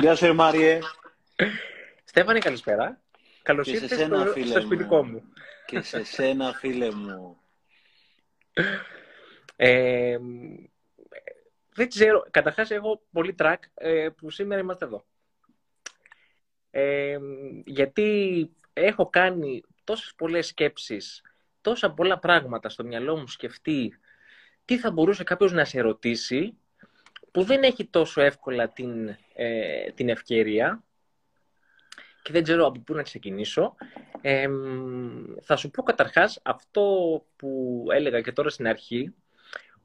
Γεια 0.00 0.14
σου, 0.14 0.34
Μάριε. 0.34 0.78
Στέφανη, 2.04 2.40
καλησπέρα. 2.40 3.00
Καλώς 3.42 3.66
ήρθατε 3.66 4.04
στο, 4.04 4.44
στο 4.46 4.60
σπιτικό 4.60 5.04
μου. 5.04 5.22
Και 5.66 5.80
σε 5.80 6.04
σένα, 6.04 6.52
φίλε 6.52 6.90
μου. 6.90 7.40
Ε, 9.56 10.18
δεν 11.74 11.88
ξέρω. 11.88 12.26
Καταρχάς, 12.30 12.70
έχω 12.70 13.02
πολύ 13.12 13.34
τρακ 13.34 13.62
ε, 13.74 14.08
που 14.08 14.30
σήμερα 14.30 14.60
είμαστε 14.60 14.84
εδώ. 14.84 15.04
Ε, 16.70 17.18
γιατί 17.64 18.50
έχω 18.72 19.10
κάνει 19.10 19.62
τόσες 19.84 20.14
πολλές 20.16 20.46
σκέψεις, 20.46 21.22
τόσα 21.60 21.92
πολλά 21.92 22.18
πράγματα 22.18 22.68
στο 22.68 22.84
μυαλό 22.84 23.16
μου 23.16 23.26
σκεφτεί 23.26 23.98
τι 24.64 24.78
θα 24.78 24.90
μπορούσε 24.90 25.24
κάποιος 25.24 25.52
να 25.52 25.64
σε 25.64 25.80
ρωτήσει 25.80 26.58
που 27.30 27.42
δεν 27.42 27.62
έχει 27.62 27.86
τόσο 27.86 28.20
εύκολα 28.20 28.68
την, 28.68 29.16
ε, 29.34 29.90
την 29.94 30.08
ευκαιρία 30.08 30.82
και 32.22 32.32
δεν 32.32 32.42
ξέρω 32.42 32.66
από 32.66 32.80
πού 32.80 32.94
να 32.94 33.02
ξεκινήσω. 33.02 33.74
θα 35.42 35.56
σου 35.56 35.70
πω 35.70 35.82
καταρχάς 35.82 36.40
αυτό 36.42 36.82
που 37.36 37.84
έλεγα 37.90 38.20
και 38.20 38.32
τώρα 38.32 38.50
στην 38.50 38.66
αρχή, 38.66 39.14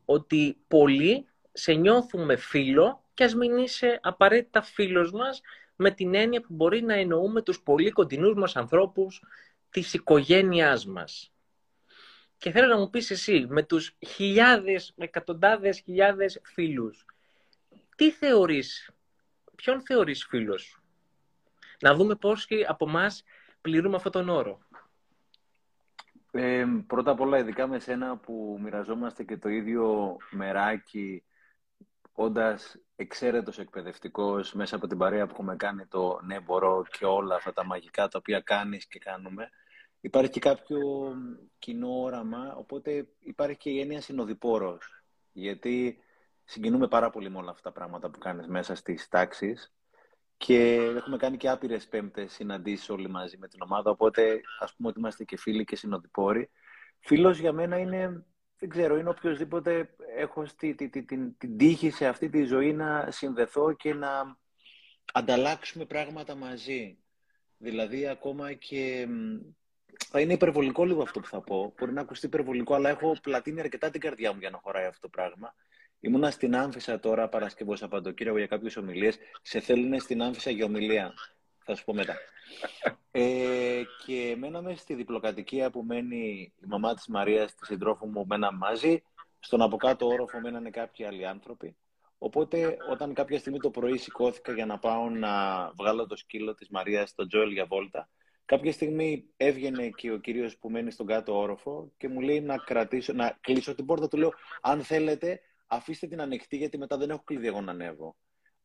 ότι 0.06 0.58
πολλοί 0.68 1.28
σε 1.52 1.74
νιώθουμε 1.74 2.36
φίλο 2.36 3.04
και 3.14 3.24
ας 3.24 3.36
μην 3.36 3.58
είσαι 3.58 4.00
απαραίτητα 4.02 4.62
φίλος 4.62 5.12
μας 5.12 5.42
με 5.76 5.92
την 5.92 6.16
έννοια 6.16 6.42
που 6.42 6.48
μπορεί 6.50 6.82
να 6.82 6.94
εννοούμε 6.94 7.42
τους 7.42 7.62
πολύ 7.62 7.92
κοντινούς 7.92 8.34
μας 8.34 8.56
ανθρώπους 8.56 9.24
της 9.70 9.94
οικογένειάς 9.94 10.86
μας. 10.86 11.32
Και 12.38 12.52
θέλω 12.52 12.68
να 12.68 12.78
μου 12.78 12.90
πεις 12.90 13.12
εσύ, 13.12 13.46
με 13.50 13.64
τους 13.64 13.96
χιλιάδες, 14.08 14.94
με 14.96 15.06
εκατοντάδες 15.06 15.80
χιλιάδες 15.80 16.42
φίλους, 16.44 17.06
τι 17.96 18.12
θεωρείς, 18.12 18.92
ποιον 19.56 19.82
θεωρείς 19.82 20.26
φίλος 20.26 20.82
Να 21.82 21.96
δούμε 21.96 22.16
πώς 22.16 22.46
και 22.46 22.66
από 22.68 22.88
εμάς 22.88 23.24
πληρούμε 23.62 23.96
αυτόν 23.96 24.12
τον 24.12 24.30
όρο. 24.30 24.60
Ε, 26.32 26.66
πρώτα 26.88 27.12
απ' 27.12 27.20
όλα, 27.20 27.38
ειδικά 27.38 27.68
με 27.68 27.80
σένα 27.80 28.18
που 28.18 28.60
μοιραζόμαστε 28.62 29.24
και 29.24 29.38
το 29.38 29.50
ίδιο 29.50 30.18
μεράκι, 30.32 31.24
όντας 32.14 32.78
εξαίρετος 32.96 33.60
εκπαιδευτικός 33.60 34.54
μέσα 34.54 34.76
από 34.76 34.88
την 34.88 34.98
παρέα 34.98 35.26
που 35.26 35.32
έχουμε 35.34 35.56
κάνει 35.56 35.86
το 35.86 36.20
«Ναι, 36.24 36.40
μπορώ» 36.40 36.86
και 36.98 37.06
όλα 37.06 37.36
αυτά 37.36 37.54
τα 37.54 37.66
μαγικά 37.66 38.08
τα 38.08 38.18
οποία 38.18 38.40
κάνεις 38.40 38.88
και 38.88 39.00
κάνουμε, 39.00 39.50
υπάρχει 40.02 40.32
και 40.32 40.40
κάποιο 40.40 40.80
κοινό 41.60 42.02
όραμα, 42.02 42.56
οπότε 42.56 43.08
υπάρχει 43.20 43.58
και 43.58 43.70
η 43.70 43.80
έννοια 43.80 44.02
συνοδοιπόρος. 44.02 45.04
Γιατί 45.32 46.04
συγκινούμε 46.44 46.88
πάρα 46.88 47.10
πολύ 47.10 47.30
με 47.30 47.38
όλα 47.38 47.52
αυτά 47.52 47.62
τα 47.62 47.72
πράγματα 47.72 48.10
που 48.10 48.18
κάνεις 48.18 48.48
μέσα 48.48 48.76
στις 48.76 49.08
τάξεις 49.08 49.74
και 50.38 50.74
έχουμε 50.74 51.18
κάνει 51.18 51.38
και 51.38 51.50
άπειρες 51.50 51.88
πέμπτες 51.88 52.34
συναντήσεις 52.34 52.90
όλοι 52.90 53.10
μαζί 53.10 53.38
με 53.38 53.48
την 53.48 53.62
ομάδα, 53.62 53.92
οπότε 53.92 54.42
ας 54.60 54.76
πούμε 54.76 54.90
ότι 54.90 55.00
είμαστε 55.00 55.24
και 55.24 55.38
φίλοι 55.38 55.64
και 55.64 55.76
συνοδοιπόροι. 55.76 56.50
Φίλος 57.00 57.40
για 57.40 57.52
μένα 57.52 57.78
είναι, 57.78 58.26
δεν 58.60 58.70
ξέρω, 58.70 58.98
είναι 58.98 59.10
οποιοδήποτε 59.10 59.96
έχω 60.16 60.46
στη, 60.46 60.76
την, 60.76 61.06
την, 61.06 61.38
την 61.38 61.58
τύχη 61.58 61.90
σε 61.90 62.08
αυτή 62.08 62.30
τη 62.30 62.44
ζωή 62.44 62.74
να 62.74 63.08
συνδεθώ 63.12 63.74
και 63.74 63.94
να 63.94 64.38
ανταλλάξουμε 65.14 65.86
πράγματα 65.86 66.36
μαζί. 66.36 66.98
Δηλαδή 67.58 68.08
ακόμα 68.08 68.54
και 68.54 69.08
θα 70.10 70.20
είναι 70.20 70.34
υπερβολικό 70.34 70.86
λίγο 70.86 71.02
αυτό 71.02 71.20
που 71.20 71.28
θα 71.28 71.42
πω. 71.42 71.74
Μπορεί 71.78 71.94
να 71.94 72.02
ακουστεί 72.02 72.26
υπερβολικό, 72.26 72.74
αλλά 72.74 72.90
έχω 72.90 73.16
πλατείνει 73.22 73.60
αρκετά 73.60 73.90
την 73.90 74.02
καρδιά 74.02 74.34
μου 74.34 74.40
για 74.40 74.50
να 74.50 74.60
χωράει 74.64 74.86
αυτό 74.86 75.00
το 75.02 75.10
πράγμα. 75.10 75.56
Ήμουνα 76.06 76.32
στην 76.32 76.56
Άμφισα 76.56 77.00
τώρα 77.00 77.30
Παρασκευός 77.30 77.80
Σαββατοκύριακο 77.80 78.38
για 78.38 78.48
κάποιες 78.48 78.78
ομιλίες. 78.78 79.18
Σε 79.42 79.60
θέλουν 79.60 80.00
στην 80.00 80.22
Άμφισα 80.22 80.50
για 80.50 80.66
ομιλία. 80.66 81.14
Θα 81.64 81.76
σου 81.76 81.84
πω 81.84 81.94
μετά. 81.94 82.18
ε, 83.12 83.82
και 84.06 84.36
μέναμε 84.38 84.76
στη 84.76 84.94
διπλοκατοικία 84.94 85.70
που 85.70 85.84
μένει 85.84 86.54
η 86.62 86.66
μαμά 86.66 86.94
της 86.94 87.08
Μαρίας, 87.08 87.56
της 87.56 87.68
συντρόφου 87.68 88.08
μου, 88.08 88.26
μέναμε 88.26 88.58
μαζί. 88.58 89.04
Στον 89.40 89.62
από 89.62 89.78
κάτω 89.78 90.08
όροφο 90.08 90.40
μένανε 90.40 90.70
κάποιοι 90.70 91.06
άλλοι 91.06 91.28
άνθρωποι. 91.28 91.76
Οπότε, 92.18 92.78
όταν 92.92 93.14
κάποια 93.14 93.40
στιγμή 93.40 93.60
το 93.60 93.70
πρωί 93.70 93.98
σηκώθηκα 93.98 94.52
για 94.52 94.66
να 94.66 94.80
πάω 94.80 95.10
να 95.10 95.32
βγάλω 95.78 96.08
το 96.08 96.16
σκύλο 96.16 96.54
της 96.54 96.70
Μαρίας 96.70 97.10
στον 97.10 97.28
Τζόελ 97.28 97.52
για 97.52 97.66
βόλτα, 97.66 98.10
κάποια 98.46 98.72
στιγμή 98.72 99.26
έβγαινε 99.38 99.90
και 99.90 100.12
ο 100.12 100.18
κύριος 100.18 100.58
που 100.58 100.70
μένει 100.70 100.92
στον 100.92 101.06
κάτω 101.06 101.40
όροφο 101.40 101.92
και 101.98 102.08
μου 102.08 102.22
λέει 102.22 102.42
να, 102.42 102.58
κρατήσω, 102.58 103.14
να 103.14 103.38
κλείσω 103.42 103.76
την 103.76 103.86
πόρτα. 103.86 104.08
Του 104.08 104.18
λέω: 104.18 104.32
Αν 104.62 104.84
θέλετε, 104.84 105.42
αφήστε 105.74 106.08
την 106.08 106.22
ανοιχτή 106.22 106.58
γιατί 106.58 106.78
μετά 106.78 106.98
δεν 106.98 107.10
έχω 107.10 107.24
κλειδί 107.24 107.48
εγώ 107.48 107.62
να 107.62 107.72
ανέβω. 107.72 108.16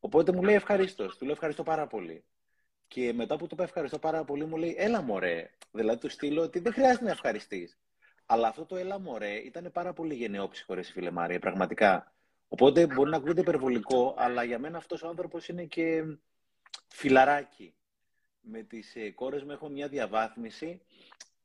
Οπότε 0.00 0.32
μου 0.32 0.42
λέει 0.42 0.54
ευχαρίστως. 0.54 1.16
Του 1.16 1.24
λέω 1.24 1.32
ευχαριστώ 1.32 1.62
πάρα 1.62 1.86
πολύ. 1.86 2.24
Και 2.88 3.12
μετά 3.12 3.36
που 3.36 3.46
του 3.46 3.54
είπα 3.54 3.62
ευχαριστώ 3.62 3.98
πάρα 3.98 4.24
πολύ, 4.24 4.44
μου 4.44 4.56
λέει 4.56 4.74
Έλα 4.78 5.02
μωρέ. 5.02 5.50
Δηλαδή 5.70 6.00
του 6.00 6.08
στείλω 6.08 6.42
ότι 6.42 6.58
δεν 6.58 6.72
χρειάζεται 6.72 7.04
να 7.04 7.10
ευχαριστείς. 7.10 7.78
Αλλά 8.26 8.48
αυτό 8.48 8.64
το 8.64 8.76
έλα 8.76 8.98
μωρέ 8.98 9.34
ήταν 9.34 9.70
πάρα 9.72 9.92
πολύ 9.92 10.14
γενναιόψυχο, 10.14 10.74
ρε 10.74 10.82
φίλε 10.82 11.10
Μάρια, 11.10 11.38
πραγματικά. 11.38 12.12
Οπότε 12.48 12.86
μπορεί 12.86 13.10
να 13.10 13.16
ακούγεται 13.16 13.41
υπερβολικό, 13.41 14.14
αλλά 14.18 14.44
για 14.44 14.58
μένα 14.58 14.78
αυτός 14.78 15.02
ο 15.02 15.08
άνθρωπος 15.08 15.48
είναι 15.48 15.64
και 15.64 16.04
φιλαράκι. 16.88 17.74
Με 18.41 18.62
τις 18.62 18.97
ε, 18.97 19.10
κόρες 19.10 19.42
μου 19.42 19.50
έχω 19.50 19.68
μια 19.68 19.88
διαβάθμιση 19.88 20.82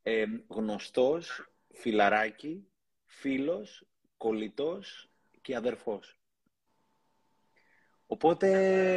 ε, 0.02 0.24
γνωστός, 0.48 1.52
φιλαράκι, 1.72 2.66
φίλος, 3.06 3.86
κολλητός 4.16 5.13
και 5.44 5.56
αδερφός. 5.56 6.18
Οπότε, 8.06 8.48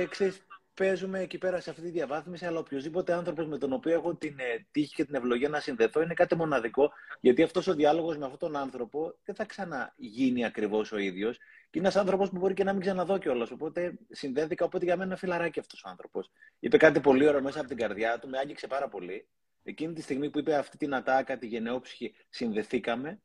ξέρεις, 0.09 0.45
παίζουμε 0.73 1.19
εκεί 1.19 1.37
πέρα 1.37 1.59
σε 1.59 1.69
αυτή 1.69 1.81
τη 1.81 1.89
διαβάθμιση, 1.89 2.45
αλλά 2.45 2.59
οποιοδήποτε 2.59 3.13
άνθρωπος 3.13 3.47
με 3.47 3.57
τον 3.57 3.73
οποίο 3.73 3.93
έχω 3.93 4.15
την 4.15 4.39
ε, 4.39 4.67
τύχη 4.71 4.93
και 4.93 5.05
την 5.05 5.15
ευλογία 5.15 5.49
να 5.49 5.59
συνδεθώ 5.59 6.01
είναι 6.01 6.13
κάτι 6.13 6.35
μοναδικό, 6.35 6.91
γιατί 7.21 7.43
αυτός 7.43 7.67
ο 7.67 7.73
διάλογος 7.73 8.17
με 8.17 8.25
αυτόν 8.25 8.39
τον 8.39 8.61
άνθρωπο 8.61 9.17
δεν 9.23 9.35
θα 9.35 9.45
ξαναγίνει 9.45 10.45
ακριβώς 10.45 10.91
ο 10.91 10.97
ίδιος. 10.97 11.37
Και 11.69 11.79
είναι 11.79 11.87
ένας 11.87 11.95
άνθρωπος 11.95 12.29
που 12.29 12.37
μπορεί 12.37 12.53
και 12.53 12.63
να 12.63 12.71
μην 12.71 12.81
ξαναδώ 12.81 13.17
κιόλας. 13.17 13.51
Οπότε 13.51 13.97
συνδέθηκα, 14.09 14.65
οπότε 14.65 14.85
για 14.85 14.95
μένα 14.95 15.05
είναι 15.05 15.17
φιλαράκι 15.17 15.59
αυτός 15.59 15.83
ο 15.83 15.89
άνθρωπος. 15.89 16.31
Είπε 16.59 16.77
κάτι 16.77 16.99
πολύ 16.99 17.27
ωραίο 17.27 17.41
μέσα 17.41 17.59
από 17.59 17.67
την 17.67 17.77
καρδιά 17.77 18.19
του, 18.19 18.29
με 18.29 18.37
άγγιξε 18.37 18.67
πάρα 18.67 18.87
πολύ. 18.87 19.27
Εκείνη 19.63 19.93
τη 19.93 20.01
στιγμή 20.01 20.29
που 20.29 20.39
είπε 20.39 20.55
αυτή 20.55 20.77
την 20.77 20.95
ατάκα, 20.95 21.37
τη 21.37 21.47
γενναιόψυχη, 21.47 22.15
συνδεθήκαμε 22.29 23.21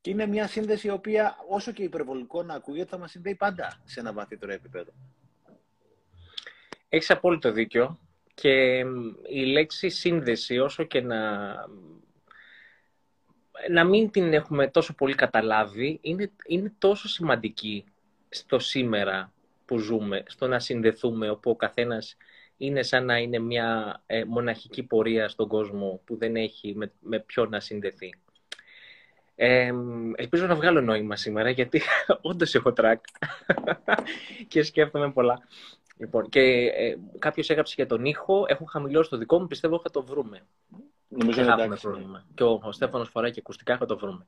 και 0.00 0.10
είναι 0.10 0.26
μια 0.26 0.46
σύνδεση 0.46 0.86
η 0.86 0.90
οποία, 0.90 1.36
όσο 1.48 1.72
και 1.72 1.82
υπερβολικό 1.82 2.42
να 2.42 2.54
ακούγεται, 2.54 2.88
θα 2.88 2.98
μας 2.98 3.10
συνδέει 3.10 3.34
πάντα 3.34 3.80
σε 3.84 4.00
ένα 4.00 4.12
βαθύτερο 4.12 4.52
επίπεδο. 4.52 4.90
Έχεις 6.88 7.10
απόλυτο 7.10 7.52
δίκιο. 7.52 7.98
Και 8.34 8.84
η 9.28 9.44
λέξη 9.44 9.88
σύνδεση, 9.88 10.58
όσο 10.58 10.84
και 10.84 11.00
να, 11.00 11.50
να 13.70 13.84
μην 13.84 14.10
την 14.10 14.32
έχουμε 14.32 14.68
τόσο 14.68 14.94
πολύ 14.94 15.14
καταλάβει, 15.14 15.98
είναι, 16.02 16.30
είναι 16.46 16.72
τόσο 16.78 17.08
σημαντική 17.08 17.84
στο 18.28 18.58
σήμερα 18.58 19.32
που 19.64 19.78
ζούμε, 19.78 20.22
στο 20.26 20.46
να 20.46 20.58
συνδεθούμε, 20.58 21.30
όπου 21.30 21.50
ο 21.50 21.56
καθένας 21.56 22.16
είναι 22.56 22.82
σαν 22.82 23.04
να 23.04 23.18
είναι 23.18 23.38
μια 23.38 24.02
ε, 24.06 24.24
μοναχική 24.24 24.82
πορεία 24.82 25.28
στον 25.28 25.48
κόσμο 25.48 26.00
που 26.04 26.16
δεν 26.16 26.36
έχει 26.36 26.74
με, 26.76 26.92
με 27.00 27.18
ποιον 27.18 27.48
να 27.48 27.60
συνδεθεί. 27.60 28.14
Ε, 29.42 29.72
ελπίζω 30.16 30.46
να 30.46 30.54
βγάλω 30.54 30.80
νόημα 30.80 31.16
σήμερα, 31.16 31.50
γιατί 31.50 31.82
όντως 32.30 32.54
έχω 32.54 32.72
τρακ 32.72 33.04
και 34.48 34.62
σκέφτομαι 34.62 35.12
πολλά. 35.12 35.42
Λοιπόν, 35.96 36.28
και 36.28 36.40
ε, 36.74 36.96
κάποιος 37.18 37.50
έγραψε 37.50 37.74
για 37.76 37.86
τον 37.86 38.04
ήχο. 38.04 38.44
Έχω 38.48 38.64
χαμηλώσει 38.64 39.10
το 39.10 39.16
δικό 39.16 39.40
μου, 39.40 39.46
πιστεύω 39.46 39.80
θα 39.80 39.90
το 39.90 40.02
βρούμε. 40.02 40.40
Νομίζω 41.08 41.42
ότι 41.42 41.62
εντάξει. 41.62 41.82
Πρόβλημα. 41.82 42.24
Και 42.34 42.42
ο, 42.42 42.60
ο 42.62 42.72
Στέφανος 42.72 43.08
φοράει 43.08 43.30
και 43.30 43.40
ακουστικά, 43.40 43.76
θα 43.76 43.86
το 43.86 43.98
βρούμε. 43.98 44.26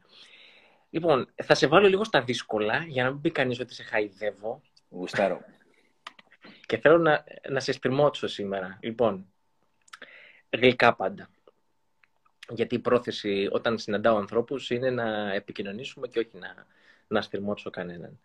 Λοιπόν, 0.90 1.28
θα 1.42 1.54
σε 1.54 1.66
βάλω 1.66 1.88
λίγο 1.88 2.04
στα 2.04 2.22
δύσκολα, 2.22 2.84
για 2.86 3.04
να 3.04 3.10
μην 3.10 3.20
πει 3.20 3.30
κανείς 3.30 3.60
ότι 3.60 3.74
σε 3.74 3.82
χαϊδεύω. 3.82 4.62
Γουστάρω. 4.88 5.40
και 6.66 6.78
θέλω 6.78 6.98
να, 6.98 7.24
να 7.50 7.60
σε 7.60 7.72
στριμώξω 7.72 8.26
σήμερα. 8.26 8.78
Λοιπόν, 8.82 9.26
γλυκά 10.50 10.94
πάντα 10.94 11.28
γιατί 12.48 12.74
η 12.74 12.78
πρόθεση 12.78 13.48
όταν 13.52 13.78
συναντάω 13.78 14.16
ανθρώπους 14.16 14.70
είναι 14.70 14.90
να 14.90 15.32
επικοινωνήσουμε 15.32 16.08
και 16.08 16.18
όχι 16.18 16.38
να, 16.38 16.66
να 17.08 17.22
στριμώξω 17.22 17.70
κανέναν. 17.70 18.20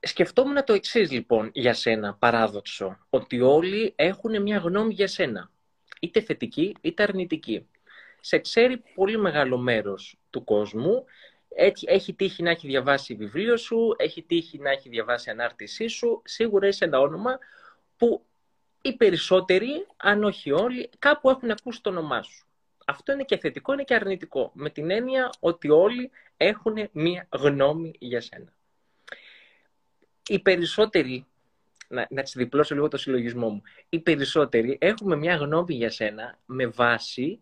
Σκεφτόμουν 0.00 0.64
το 0.64 0.72
εξής 0.72 1.10
λοιπόν 1.10 1.50
για 1.52 1.74
σένα, 1.74 2.14
παράδοξο, 2.14 2.98
ότι 3.10 3.40
όλοι 3.40 3.92
έχουν 3.96 4.42
μια 4.42 4.58
γνώμη 4.58 4.94
για 4.94 5.08
σένα, 5.08 5.50
είτε 6.00 6.20
θετική 6.20 6.76
είτε 6.80 7.02
αρνητική. 7.02 7.68
Σε 8.20 8.38
ξέρει 8.38 8.82
πολύ 8.94 9.18
μεγάλο 9.18 9.58
μέρος 9.58 10.18
του 10.30 10.44
κόσμου, 10.44 11.04
έχει 11.84 12.14
τύχει 12.14 12.42
να 12.42 12.50
έχει 12.50 12.66
διαβάσει 12.66 13.14
βιβλίο 13.14 13.56
σου, 13.56 13.94
έχει 13.98 14.22
τύχει 14.22 14.58
να 14.58 14.70
έχει 14.70 14.88
διαβάσει 14.88 15.30
ανάρτησή 15.30 15.88
σου, 15.88 16.22
σίγουρα 16.24 16.66
είσαι 16.66 16.84
ένα 16.84 17.00
όνομα 17.00 17.38
που 17.96 18.24
οι 18.82 18.96
περισσότεροι, 18.96 19.86
αν 19.96 20.24
όχι 20.24 20.52
όλοι, 20.52 20.90
κάπου 20.98 21.30
έχουν 21.30 21.50
ακούσει 21.50 21.82
το 21.82 21.90
όνομά 21.90 22.22
σου. 22.22 22.47
Αυτό 22.90 23.12
είναι 23.12 23.24
και 23.24 23.36
θετικό, 23.36 23.72
είναι 23.72 23.84
και 23.84 23.94
αρνητικό. 23.94 24.50
Με 24.54 24.70
την 24.70 24.90
έννοια 24.90 25.32
ότι 25.40 25.70
όλοι 25.70 26.10
έχουν 26.36 26.88
μία 26.92 27.28
γνώμη 27.32 27.94
για 27.98 28.20
σένα. 28.20 28.52
Οι 30.28 30.38
περισσότεροι 30.38 31.26
να, 31.88 32.06
να 32.10 32.22
τις 32.22 32.32
διπλώσω 32.32 32.74
λίγο 32.74 32.88
το 32.88 32.96
συλλογισμό 32.96 33.48
μου. 33.48 33.62
Οι 33.88 33.98
περισσότεροι 33.98 34.78
έχουμε 34.80 35.16
μια 35.16 35.36
γνώμη 35.36 35.74
για 35.74 35.90
σένα 35.90 36.38
με 36.46 36.66
βάση 36.66 37.40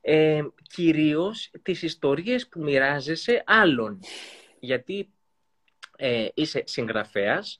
ε, 0.00 0.42
κυρίως 0.62 1.50
τις 1.62 1.82
ιστορίες 1.82 2.48
που 2.48 2.60
μοιράζεσαι 2.60 3.42
άλλων. 3.46 4.00
Γιατί 4.60 5.10
ε, 5.96 6.28
είσαι 6.34 6.62
συγγραφέας, 6.66 7.58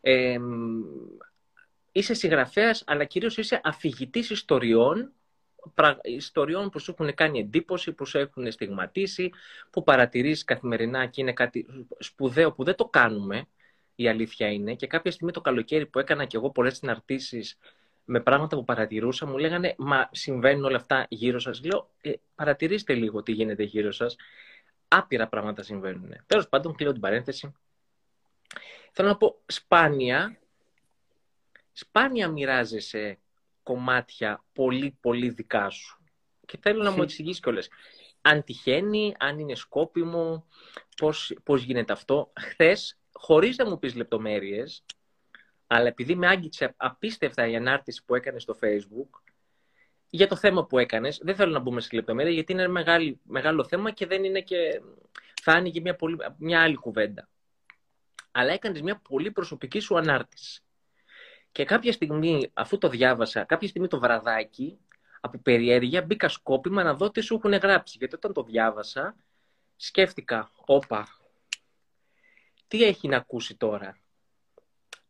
ε, 0.00 0.38
είσαι 1.92 2.14
συγγραφέας, 2.14 2.82
αλλά 2.86 3.04
κυρίως 3.04 3.36
είσαι 3.36 3.60
αφηγητής 3.64 4.30
ιστοριών, 4.30 5.12
ιστοριών 6.02 6.70
που 6.70 6.78
σου 6.78 6.94
έχουν 6.98 7.14
κάνει 7.14 7.38
εντύπωση, 7.38 7.92
που 7.92 8.06
σου 8.06 8.18
έχουν 8.18 8.50
στιγματίσει, 8.52 9.30
που 9.70 9.82
παρατηρείς 9.82 10.44
καθημερινά 10.44 11.06
και 11.06 11.20
είναι 11.20 11.32
κάτι 11.32 11.66
σπουδαίο 11.98 12.52
που 12.52 12.64
δεν 12.64 12.74
το 12.74 12.84
κάνουμε, 12.84 13.46
η 13.94 14.08
αλήθεια 14.08 14.52
είναι. 14.52 14.74
Και 14.74 14.86
κάποια 14.86 15.10
στιγμή 15.10 15.32
το 15.32 15.40
καλοκαίρι 15.40 15.86
που 15.86 15.98
έκανα 15.98 16.24
και 16.24 16.36
εγώ 16.36 16.50
πολλές 16.50 16.76
συναρτήσεις 16.76 17.58
με 18.04 18.20
πράγματα 18.20 18.56
που 18.56 18.64
παρατηρούσα, 18.64 19.26
μου 19.26 19.38
λέγανε 19.38 19.74
Μα 19.78 20.08
συμβαίνουν 20.12 20.64
όλα 20.64 20.76
αυτά 20.76 21.06
γύρω 21.08 21.38
σας. 21.38 21.64
Λέω, 21.64 21.90
ε, 22.00 22.12
παρατηρήστε 22.34 22.94
λίγο 22.94 23.22
τι 23.22 23.32
γίνεται 23.32 23.62
γύρω 23.62 23.92
σας. 23.92 24.16
Άπειρα 24.88 25.28
πράγματα 25.28 25.62
συμβαίνουν. 25.62 26.14
Τέλος 26.26 26.48
πάντων, 26.48 26.74
κλείνω 26.74 26.92
την 26.92 27.00
παρένθεση. 27.00 27.54
Θέλω 28.92 29.08
να 29.08 29.16
πω, 29.16 29.38
σπάνια, 29.46 30.38
σπάνια 31.72 32.28
μοιράζεσαι 32.28 33.18
κομμάτια 33.66 34.44
πολύ, 34.52 34.98
πολύ 35.00 35.28
δικά 35.28 35.70
σου. 35.70 35.98
Και 36.46 36.58
θέλω 36.60 36.82
να 36.82 36.90
μου 36.90 37.02
εξηγήσεις 37.02 37.40
κιόλας. 37.40 37.68
Αν 38.20 38.44
τυχαίνει, 38.44 39.14
αν 39.18 39.38
είναι 39.38 39.54
σκόπιμο, 39.54 40.46
πώς, 40.96 41.36
πώς 41.42 41.62
γίνεται 41.62 41.92
αυτό. 41.92 42.32
Χθες, 42.40 42.98
χωρίς 43.12 43.56
να 43.56 43.68
μου 43.68 43.78
πεις 43.78 43.94
λεπτομέρειες, 43.94 44.84
αλλά 45.66 45.86
επειδή 45.86 46.14
με 46.14 46.26
άγγιξε 46.26 46.74
απίστευτα 46.76 47.46
η 47.46 47.56
ανάρτηση 47.56 48.04
που 48.04 48.14
έκανες 48.14 48.42
στο 48.42 48.56
Facebook 48.62 49.20
για 50.10 50.26
το 50.26 50.36
θέμα 50.36 50.66
που 50.66 50.78
έκανες, 50.78 51.20
δεν 51.22 51.34
θέλω 51.34 51.52
να 51.52 51.58
μπούμε 51.58 51.80
σε 51.80 51.88
λεπτομέρεια 51.92 52.32
γιατί 52.32 52.52
είναι 52.52 52.68
μεγάλη, 52.68 53.20
μεγάλο 53.22 53.64
θέμα 53.64 53.90
και 53.90 54.06
δεν 54.06 54.24
είναι 54.24 54.40
και. 54.40 54.82
θα 55.42 55.52
άνοιγε 55.52 55.80
μια, 55.80 55.96
πολύ, 55.96 56.16
μια 56.38 56.62
άλλη 56.62 56.76
κουβέντα. 56.76 57.28
Αλλά 58.30 58.52
έκανες 58.52 58.80
μια 58.80 59.00
πολύ 59.08 59.30
προσωπική 59.30 59.80
σου 59.80 59.96
ανάρτηση. 59.96 60.60
Και 61.56 61.64
κάποια 61.64 61.92
στιγμή, 61.92 62.50
αφού 62.52 62.78
το 62.78 62.88
διάβασα, 62.88 63.44
κάποια 63.44 63.68
στιγμή 63.68 63.88
το 63.88 63.98
βραδάκι, 63.98 64.78
από 65.20 65.38
περιέργεια, 65.38 66.02
μπήκα 66.02 66.28
σκόπιμα 66.28 66.82
να 66.82 66.94
δω 66.94 67.10
τι 67.10 67.20
σου 67.20 67.34
έχουν 67.34 67.52
γράψει. 67.52 67.96
Γιατί 67.98 68.14
όταν 68.14 68.32
το 68.32 68.42
διάβασα, 68.42 69.16
σκέφτηκα, 69.76 70.50
όπα, 70.66 71.06
τι 72.68 72.84
έχει 72.84 73.08
να 73.08 73.16
ακούσει 73.16 73.56
τώρα. 73.56 73.98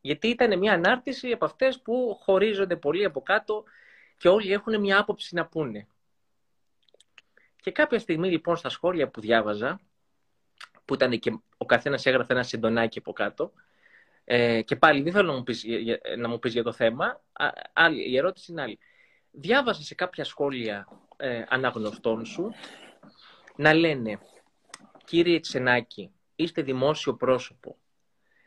Γιατί 0.01 0.29
ήταν 0.29 0.59
μια 0.59 0.73
ανάρτηση 0.73 1.33
από 1.33 1.45
αυτές 1.45 1.81
που 1.81 2.19
χωρίζονται 2.21 2.77
πολύ 2.77 3.05
από 3.05 3.23
κάτω 3.23 3.65
και 4.19 4.29
όλοι 4.29 4.53
έχουν 4.53 4.81
μια 4.81 4.99
άποψη 4.99 5.35
να 5.35 5.47
πούνε. 5.47 5.87
Και 7.57 7.71
κάποια 7.71 7.99
στιγμή 7.99 8.31
λοιπόν 8.31 8.57
στα 8.57 8.69
σχόλια 8.69 9.09
που 9.09 9.21
διάβαζα, 9.21 9.81
που 10.85 10.95
ήταν 10.95 11.19
και 11.19 11.39
ο 11.57 11.67
καθένας 11.67 12.07
έγραφε 12.07 12.33
ένα 12.33 12.43
συντονάκι 12.43 12.99
από 12.99 13.13
κάτω, 13.13 13.53
ε, 14.29 14.63
και 14.63 14.77
πάλι 14.77 15.03
δεν 15.03 15.13
θέλω 15.13 15.31
να 15.31 15.37
μου 15.37 15.43
πεις, 15.43 15.65
να 16.19 16.29
μου 16.29 16.39
πεις 16.39 16.53
για 16.53 16.63
το 16.63 16.73
θέμα, 16.73 17.23
άλλη, 17.73 18.11
η 18.11 18.17
ερώτηση 18.17 18.53
είναι 18.53 18.63
άλλη. 18.63 18.79
Διάβασα 19.31 19.83
σε 19.83 19.95
κάποια 19.95 20.25
σχόλια 20.25 20.89
ε, 21.17 21.45
αναγνωστών 21.49 22.25
σου 22.25 22.51
να 23.57 23.75
λένε 23.75 24.19
«Κύριε 25.05 25.41
Τσενάκη, 25.41 26.11
είστε 26.37 26.63
δημόσιο 26.63 27.15
πρόσωπο 27.15 27.77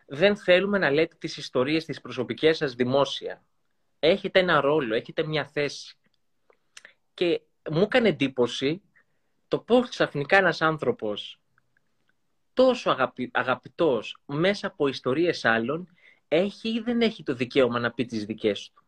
δεν 0.10 0.38
θέλουμε 0.38 0.78
να 0.78 0.92
λέτε 0.92 1.16
τις 1.20 1.38
ιστορίες 1.38 1.86
τις 1.86 2.02
προσωπικές 2.02 2.58
σας 2.58 2.74
δημόσια. 2.74 3.44
Έχετε 4.00 4.40
ένα 4.40 4.62
ρόλο, 4.62 4.96
έχετε 4.96 5.24
μια 5.24 5.46
θέση. 5.46 5.98
Και 7.14 7.42
μου 7.72 7.81
έκανε 7.81 8.10
εντύπωση 8.10 8.81
το 9.48 9.60
πώς 9.60 9.90
ξαφνικά 9.90 10.38
ένας 10.38 10.62
άνθρωπος 10.62 11.39
τόσο 12.60 12.90
αγαπη, 12.90 13.30
αγαπητός 13.34 14.18
μέσα 14.26 14.68
από 14.68 14.88
ιστορίες 14.88 15.46
άλλων 15.46 15.96
έχει 16.28 16.70
ή 16.70 16.80
δεν 16.80 17.02
έχει 17.02 17.24
το 17.24 17.34
δικαίωμα 17.34 17.80
να 17.80 17.92
πει 17.92 18.06
τις 18.06 18.26
δικές 18.26 18.72
του. 18.74 18.84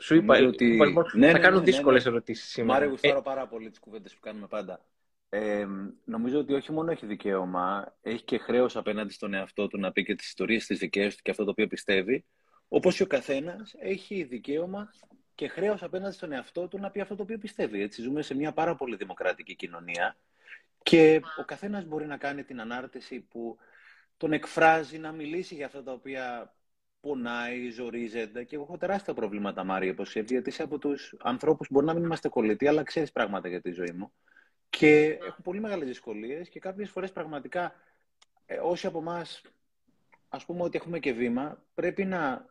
Σου 0.00 0.14
είπα, 0.14 0.38
ότι... 0.38 0.64
είπα 0.66 0.86
λοιπόν, 0.86 1.04
ναι, 1.12 1.26
θα 1.26 1.32
ναι, 1.32 1.38
κάνω 1.38 1.58
ναι, 1.58 1.64
δύσκολες 1.64 2.06
ερωτήσεις 2.06 2.50
σήμερα. 2.50 2.72
Μάρε, 2.72 2.90
γουστάρω 2.90 3.18
ε... 3.18 3.22
πάρα 3.22 3.46
πολύ 3.46 3.70
τις 3.70 3.78
κουβέντες 3.78 4.14
που 4.14 4.20
κάνουμε 4.20 4.46
πάντα. 4.46 4.84
Ε, 5.28 5.66
νομίζω 6.04 6.38
ότι 6.38 6.54
όχι 6.54 6.72
μόνο 6.72 6.90
έχει 6.90 7.06
δικαίωμα, 7.06 7.96
έχει 8.02 8.22
και 8.22 8.38
χρέος 8.38 8.76
απέναντι 8.76 9.12
στον 9.12 9.34
εαυτό 9.34 9.66
του 9.66 9.78
να 9.78 9.92
πει 9.92 10.04
και 10.04 10.14
τις 10.14 10.26
ιστορίες 10.26 10.66
τη 10.66 10.74
δικές 10.74 11.16
του 11.16 11.22
και 11.22 11.30
αυτό 11.30 11.44
το 11.44 11.50
οποίο 11.50 11.66
πιστεύει. 11.66 12.24
Όπως 12.68 12.96
και 12.96 13.02
ο 13.02 13.06
καθένας 13.06 13.74
έχει 13.78 14.22
δικαίωμα 14.22 14.92
και 15.34 15.48
χρέος 15.48 15.82
απέναντι 15.82 16.14
στον 16.14 16.32
εαυτό 16.32 16.68
του 16.68 16.78
να 16.78 16.90
πει 16.90 17.00
αυτό 17.00 17.16
το 17.16 17.22
οποίο 17.22 17.38
πιστεύει. 17.38 17.82
Έτσι, 17.82 18.02
ζούμε 18.02 18.22
σε 18.22 18.34
μια 18.34 18.52
πάρα 18.52 18.74
πολύ 18.74 18.96
δημοκρατική 18.96 19.56
κοινωνία 19.56 20.16
και 20.82 21.20
ο 21.36 21.44
καθένας 21.44 21.84
μπορεί 21.84 22.06
να 22.06 22.16
κάνει 22.16 22.44
την 22.44 22.60
ανάρτηση 22.60 23.20
που 23.20 23.58
τον 24.16 24.32
εκφράζει, 24.32 24.98
να 24.98 25.12
μιλήσει 25.12 25.54
για 25.54 25.66
αυτά 25.66 25.82
τα 25.82 25.92
οποία 25.92 26.54
πονάει, 27.00 27.70
ζορίζεται. 27.70 28.44
Και 28.44 28.54
εγώ 28.54 28.64
έχω 28.64 28.76
τεράστια 28.76 29.14
προβλήματα, 29.14 29.64
Μάρια, 29.64 29.90
όπω 29.90 30.02
γιατί 30.02 30.42
είσαι 30.46 30.62
από 30.62 30.78
τους 30.78 31.14
ανθρώπους 31.20 31.68
μπορεί 31.70 31.86
να 31.86 31.94
μην 31.94 32.04
είμαστε 32.04 32.28
κολλητοί, 32.28 32.66
αλλά 32.68 32.82
ξέρεις 32.82 33.12
πράγματα 33.12 33.48
για 33.48 33.60
τη 33.60 33.70
ζωή 33.70 33.90
μου. 33.90 34.12
Και 34.70 35.06
έχω 35.06 35.42
πολύ 35.42 35.60
μεγάλες 35.60 35.86
δυσκολίες 35.86 36.48
και 36.48 36.58
κάποιες 36.58 36.90
φορές 36.90 37.12
πραγματικά 37.12 37.74
ε, 38.46 38.58
όσοι 38.58 38.86
από 38.86 38.98
εμάς 38.98 39.42
ας 40.28 40.44
πούμε 40.44 40.62
ότι 40.62 40.76
έχουμε 40.76 40.98
και 40.98 41.12
βήμα, 41.12 41.62
πρέπει 41.74 42.04
να 42.04 42.46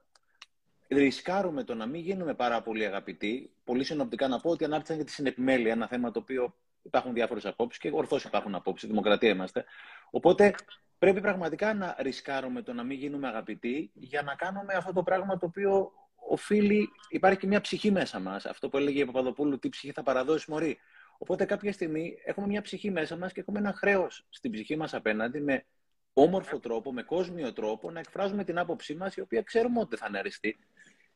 ρισκάρουμε 0.88 1.64
το 1.64 1.76
να 1.76 1.86
μην 1.86 2.02
γίνουμε 2.02 2.34
πάρα 2.34 2.62
πολύ 2.62 2.86
αγαπητοί. 2.86 3.54
Πολύ 3.64 3.84
συνοπτικά 3.84 4.28
να 4.28 4.40
πω 4.40 4.50
ότι 4.50 4.64
ανάρτησαν 4.64 4.96
για 4.96 5.06
τη 5.06 5.12
συνεπιμέλεια, 5.12 5.72
ένα 5.72 5.88
θέμα 5.88 6.12
το 6.12 6.20
οποίο 6.20 6.56
υπάρχουν 6.82 7.14
διάφορες 7.14 7.46
απόψεις 7.46 7.82
και 7.82 7.90
ορθώς 7.94 8.24
υπάρχουν 8.24 8.56
απόψεις. 8.56 8.90
Δημοκρατία 8.90 9.30
είμαστε. 9.30 9.66
Οπότε 10.10 10.56
πρέπει 10.98 11.22
πραγματικά 11.22 11.74
να 11.74 11.96
ρισκάρουμε 12.00 12.62
το 12.62 12.74
να 12.74 12.84
μην 12.84 12.98
γίνουμε 12.98 13.28
αγαπητοί 13.28 13.92
για 13.94 14.22
να 14.22 14.36
κάνουμε 14.36 14.74
αυτό 14.74 14.94
το 14.94 15.04
πράγμα 15.04 15.38
το 15.38 15.46
οποίο 15.46 15.92
οφείλει. 16.16 16.90
Υπάρχει 17.10 17.40
και 17.40 17.48
μια 17.48 17.62
ψυχή 17.62 17.92
μέσα 17.92 18.20
μας. 18.20 18.46
Αυτό 18.46 18.70
που 18.70 18.78
έλεγε 18.78 19.02
η 19.02 19.06
Παπαδοπούλου, 19.06 19.60
τι 19.60 19.70
ψυχή 19.70 19.92
θα 19.92 20.04
παραδώσει 20.04 20.52
μωρή. 20.52 20.78
Οπότε 21.18 21.46
κάποια 21.46 21.74
στιγμή 21.74 22.18
έχουμε 22.26 22.48
μια 22.48 22.62
ψυχή 22.62 22.92
μέσα 22.92 23.18
μας 23.18 23.34
και 23.34 23.40
έχουμε 23.40 23.60
ένα 23.60 23.74
χρέος 23.74 24.26
στην 24.30 24.52
ψυχή 24.52 24.78
μας 24.78 24.94
απέναντι 24.94 25.42
με 25.42 25.66
όμορφο 26.14 26.60
τρόπο, 26.60 26.94
με 26.94 27.04
κόσμιο 27.04 27.54
τρόπο, 27.54 27.92
να 27.92 28.00
εκφράζουμε 28.00 28.44
την 28.44 28.58
άποψή 28.58 28.96
μας, 28.96 29.16
η 29.16 29.22
οποία 29.22 29.42
ξέρουμε 29.42 29.80
ότι 29.80 29.96
θα 29.96 30.06
είναι 30.10 30.18
αριστεί. 30.18 30.60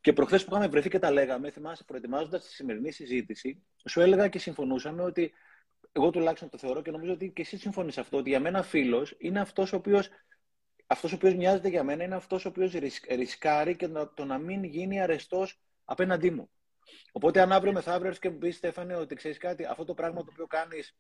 Και 0.02 0.14
προχθές 0.14 0.44
που 0.44 0.50
είχαμε 0.52 0.68
βρεθεί 0.68 0.90
και 0.90 1.00
τα 1.00 1.12
λέγαμε, 1.12 1.50
θυμάσαι, 1.50 1.84
προετοιμάζοντας 1.84 2.46
τη 2.46 2.54
σημερινή 2.54 2.92
συζήτηση, 2.92 3.64
σου 3.90 4.02
έλεγα 4.02 4.28
και 4.28 4.40
συμφωνούσαμε 4.40 5.02
ότι 5.04 5.34
εγώ 5.96 6.10
τουλάχιστον 6.10 6.50
το 6.50 6.58
θεωρώ 6.58 6.82
και 6.82 6.92
νομίζω 6.92 7.14
ότι 7.14 7.30
και 7.30 7.42
εσύ 7.42 7.58
συμφωνείς 7.58 7.98
αυτό, 7.98 8.18
ότι 8.18 8.30
για 8.30 8.40
μένα 8.40 8.64
φίλος 8.64 9.16
είναι 9.18 9.40
αυτός 9.40 9.74
ο 9.74 9.76
οποίο 9.76 10.02
αυτός 10.88 11.12
ο 11.12 11.16
οποίος 11.16 11.34
μοιάζεται 11.34 11.70
για 11.70 11.84
μένα 11.84 12.04
είναι 12.04 12.16
αυτός 12.16 12.46
ο 12.46 12.50
οποίος 12.50 12.74
ρισκάρει 13.10 13.76
και 13.76 13.88
το 13.88 14.26
να 14.26 14.38
μην 14.38 14.64
γίνει 14.64 15.02
αρεστός 15.02 15.60
απέναντί 15.86 16.32
μου. 16.32 16.50
Οπότε, 17.12 17.42
αν 17.42 17.52
αύριο 17.52 17.74
μεθαύριο 17.74 18.12
και 18.12 18.30
μου 18.30 18.38
πεις, 18.38 18.56
Στέφανε, 18.56 18.96
ότι 18.96 19.16
ξέρεις 19.16 19.38
κάτι, 19.38 19.66
αυτό 19.66 19.86
το 19.86 19.94
πράγμα 19.94 20.20
το 20.20 20.30
οποίο 20.32 20.48
κάνεις, 20.48 20.96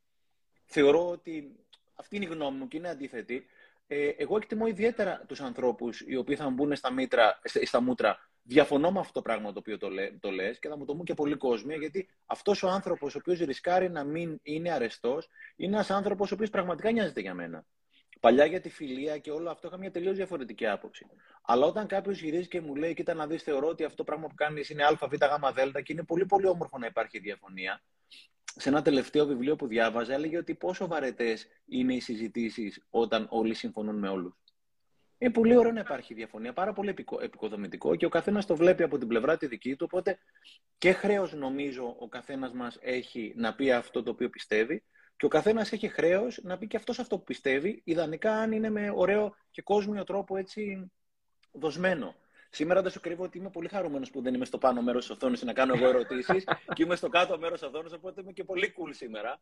θεωρώ 0.65 1.09
ότι 1.09 1.55
αυτή 1.95 2.15
είναι 2.15 2.25
η 2.25 2.27
γνώμη 2.27 2.57
μου 2.57 2.67
και 2.67 2.77
είναι 2.77 2.89
αντίθετη. 2.89 3.45
Ε, 3.87 4.07
εγώ 4.07 4.37
εκτιμώ 4.37 4.67
ιδιαίτερα 4.67 5.23
τους 5.27 5.41
ανθρώπους 5.41 6.01
οι 6.01 6.15
οποίοι 6.15 6.35
θα 6.35 6.49
μπουν 6.49 6.75
στα, 6.75 6.91
μήτρα, 6.91 7.39
στα 7.43 7.81
μούτρα. 7.81 8.29
Διαφωνώ 8.47 8.91
με 8.91 8.99
αυτό 8.99 9.11
το 9.13 9.21
πράγμα 9.21 9.51
το 9.51 9.59
οποίο 9.59 9.77
το, 9.77 9.89
λέ, 9.89 10.11
το 10.19 10.31
λες 10.31 10.59
και 10.59 10.67
θα 10.67 10.77
μου 10.77 10.85
το 10.85 10.95
μου 10.95 11.03
και 11.03 11.13
πολύ 11.13 11.35
κόσμο, 11.35 11.73
γιατί 11.73 12.07
αυτός 12.25 12.63
ο 12.63 12.67
άνθρωπος 12.69 13.15
ο 13.15 13.17
οποίος 13.17 13.39
ρισκάρει 13.39 13.89
να 13.89 14.03
μην 14.03 14.39
είναι 14.43 14.71
αρεστός, 14.71 15.29
είναι 15.55 15.75
ένας 15.75 15.89
άνθρωπος 15.89 16.31
ο 16.31 16.33
οποίος 16.33 16.49
πραγματικά 16.49 16.91
νοιάζεται 16.91 17.21
για 17.21 17.33
μένα. 17.33 17.65
Παλιά 18.19 18.45
για 18.45 18.61
τη 18.61 18.69
φιλία 18.69 19.17
και 19.17 19.31
όλο 19.31 19.49
αυτό 19.49 19.67
είχα 19.67 19.77
μια 19.77 19.91
τελείως 19.91 20.15
διαφορετική 20.15 20.67
άποψη. 20.67 21.05
Αλλά 21.41 21.65
όταν 21.65 21.87
κάποιος 21.87 22.21
γυρίζει 22.21 22.47
και 22.47 22.61
μου 22.61 22.75
λέει, 22.75 22.93
Κοίτα 22.93 23.13
να 23.13 23.27
δεις, 23.27 23.43
θεωρώ 23.43 23.67
ότι 23.67 23.83
αυτό 23.83 23.95
το 23.95 24.03
πράγμα 24.03 24.27
που 24.27 24.35
κάνεις 24.35 24.69
είναι 24.69 24.83
ΑΒ, 24.85 25.13
Δ 25.13 25.77
και 25.83 25.93
είναι 25.93 26.03
πολύ 26.03 26.25
πολύ 26.25 26.47
όμορφο 26.47 26.77
να 26.77 26.85
υπάρχει 26.85 27.19
διαφωνία. 27.19 27.83
Σε 28.43 28.69
ένα 28.69 28.81
τελευταίο 28.81 29.25
βιβλίο 29.25 29.55
που 29.55 29.67
διάβαζα, 29.67 30.13
έλεγε 30.13 30.37
ότι 30.37 30.55
πόσο 30.55 30.87
βαρετές 30.87 31.47
είναι 31.65 31.93
οι 31.93 31.99
συζητήσεις 31.99 32.85
όταν 32.89 33.27
όλοι 33.29 33.53
συμφωνούν 33.53 33.99
με 33.99 34.09
όλους. 34.09 34.33
Είναι 35.17 35.31
πολύ 35.31 35.57
ωραίο 35.57 35.71
να 35.71 35.79
υπάρχει 35.79 36.13
διαφωνία, 36.13 36.53
πάρα 36.53 36.73
πολύ 36.73 36.93
επικοδομητικό 37.21 37.95
και 37.95 38.05
ο 38.05 38.09
καθένας 38.09 38.45
το 38.45 38.55
βλέπει 38.55 38.83
από 38.83 38.97
την 38.97 39.07
πλευρά 39.07 39.37
τη 39.37 39.47
δική 39.47 39.75
του. 39.75 39.87
Οπότε 39.91 40.17
και 40.77 40.91
χρέος 40.91 41.33
νομίζω 41.33 41.95
ο 41.99 42.07
καθένας 42.07 42.53
μας 42.53 42.77
έχει 42.81 43.33
να 43.35 43.55
πει 43.55 43.71
αυτό 43.71 44.03
το 44.03 44.11
οποίο 44.11 44.29
πιστεύει 44.29 44.83
και 45.15 45.25
ο 45.25 45.29
καθένας 45.29 45.71
έχει 45.71 45.87
χρέος 45.87 46.39
να 46.43 46.57
πει 46.57 46.67
και 46.67 46.77
αυτός 46.77 46.99
αυτό 46.99 47.17
που 47.17 47.23
πιστεύει, 47.23 47.81
ιδανικά 47.85 48.33
αν 48.33 48.51
είναι 48.51 48.69
με 48.69 48.91
ωραίο 48.95 49.35
και 49.51 49.61
κόσμιο 49.61 50.03
τρόπο 50.03 50.37
έτσι 50.37 50.91
δοσμένο. 51.51 52.15
Σήμερα 52.49 52.81
δεν 52.81 52.91
σου 52.91 52.99
κρύβω 52.99 53.23
ότι 53.23 53.37
είμαι 53.37 53.49
πολύ 53.49 53.67
χαρούμενος 53.67 54.09
που 54.09 54.21
δεν 54.21 54.33
είμαι 54.33 54.45
στο 54.45 54.57
πάνω 54.57 54.81
μέρος 54.81 55.07
της 55.07 55.15
οθόνης 55.15 55.43
να 55.43 55.53
κάνω 55.53 55.73
εγώ 55.73 55.87
ερωτήσεις 55.87 56.43
και 56.75 56.83
είμαι 56.83 56.95
στο 56.95 57.09
κάτω 57.09 57.39
μέρος 57.39 57.59
της 57.59 57.67
οθόνης, 57.67 57.93
οπότε 57.93 58.21
είμαι 58.21 58.31
και 58.31 58.43
πολύ 58.43 58.73
cool 58.77 58.89
σήμερα. 58.93 59.41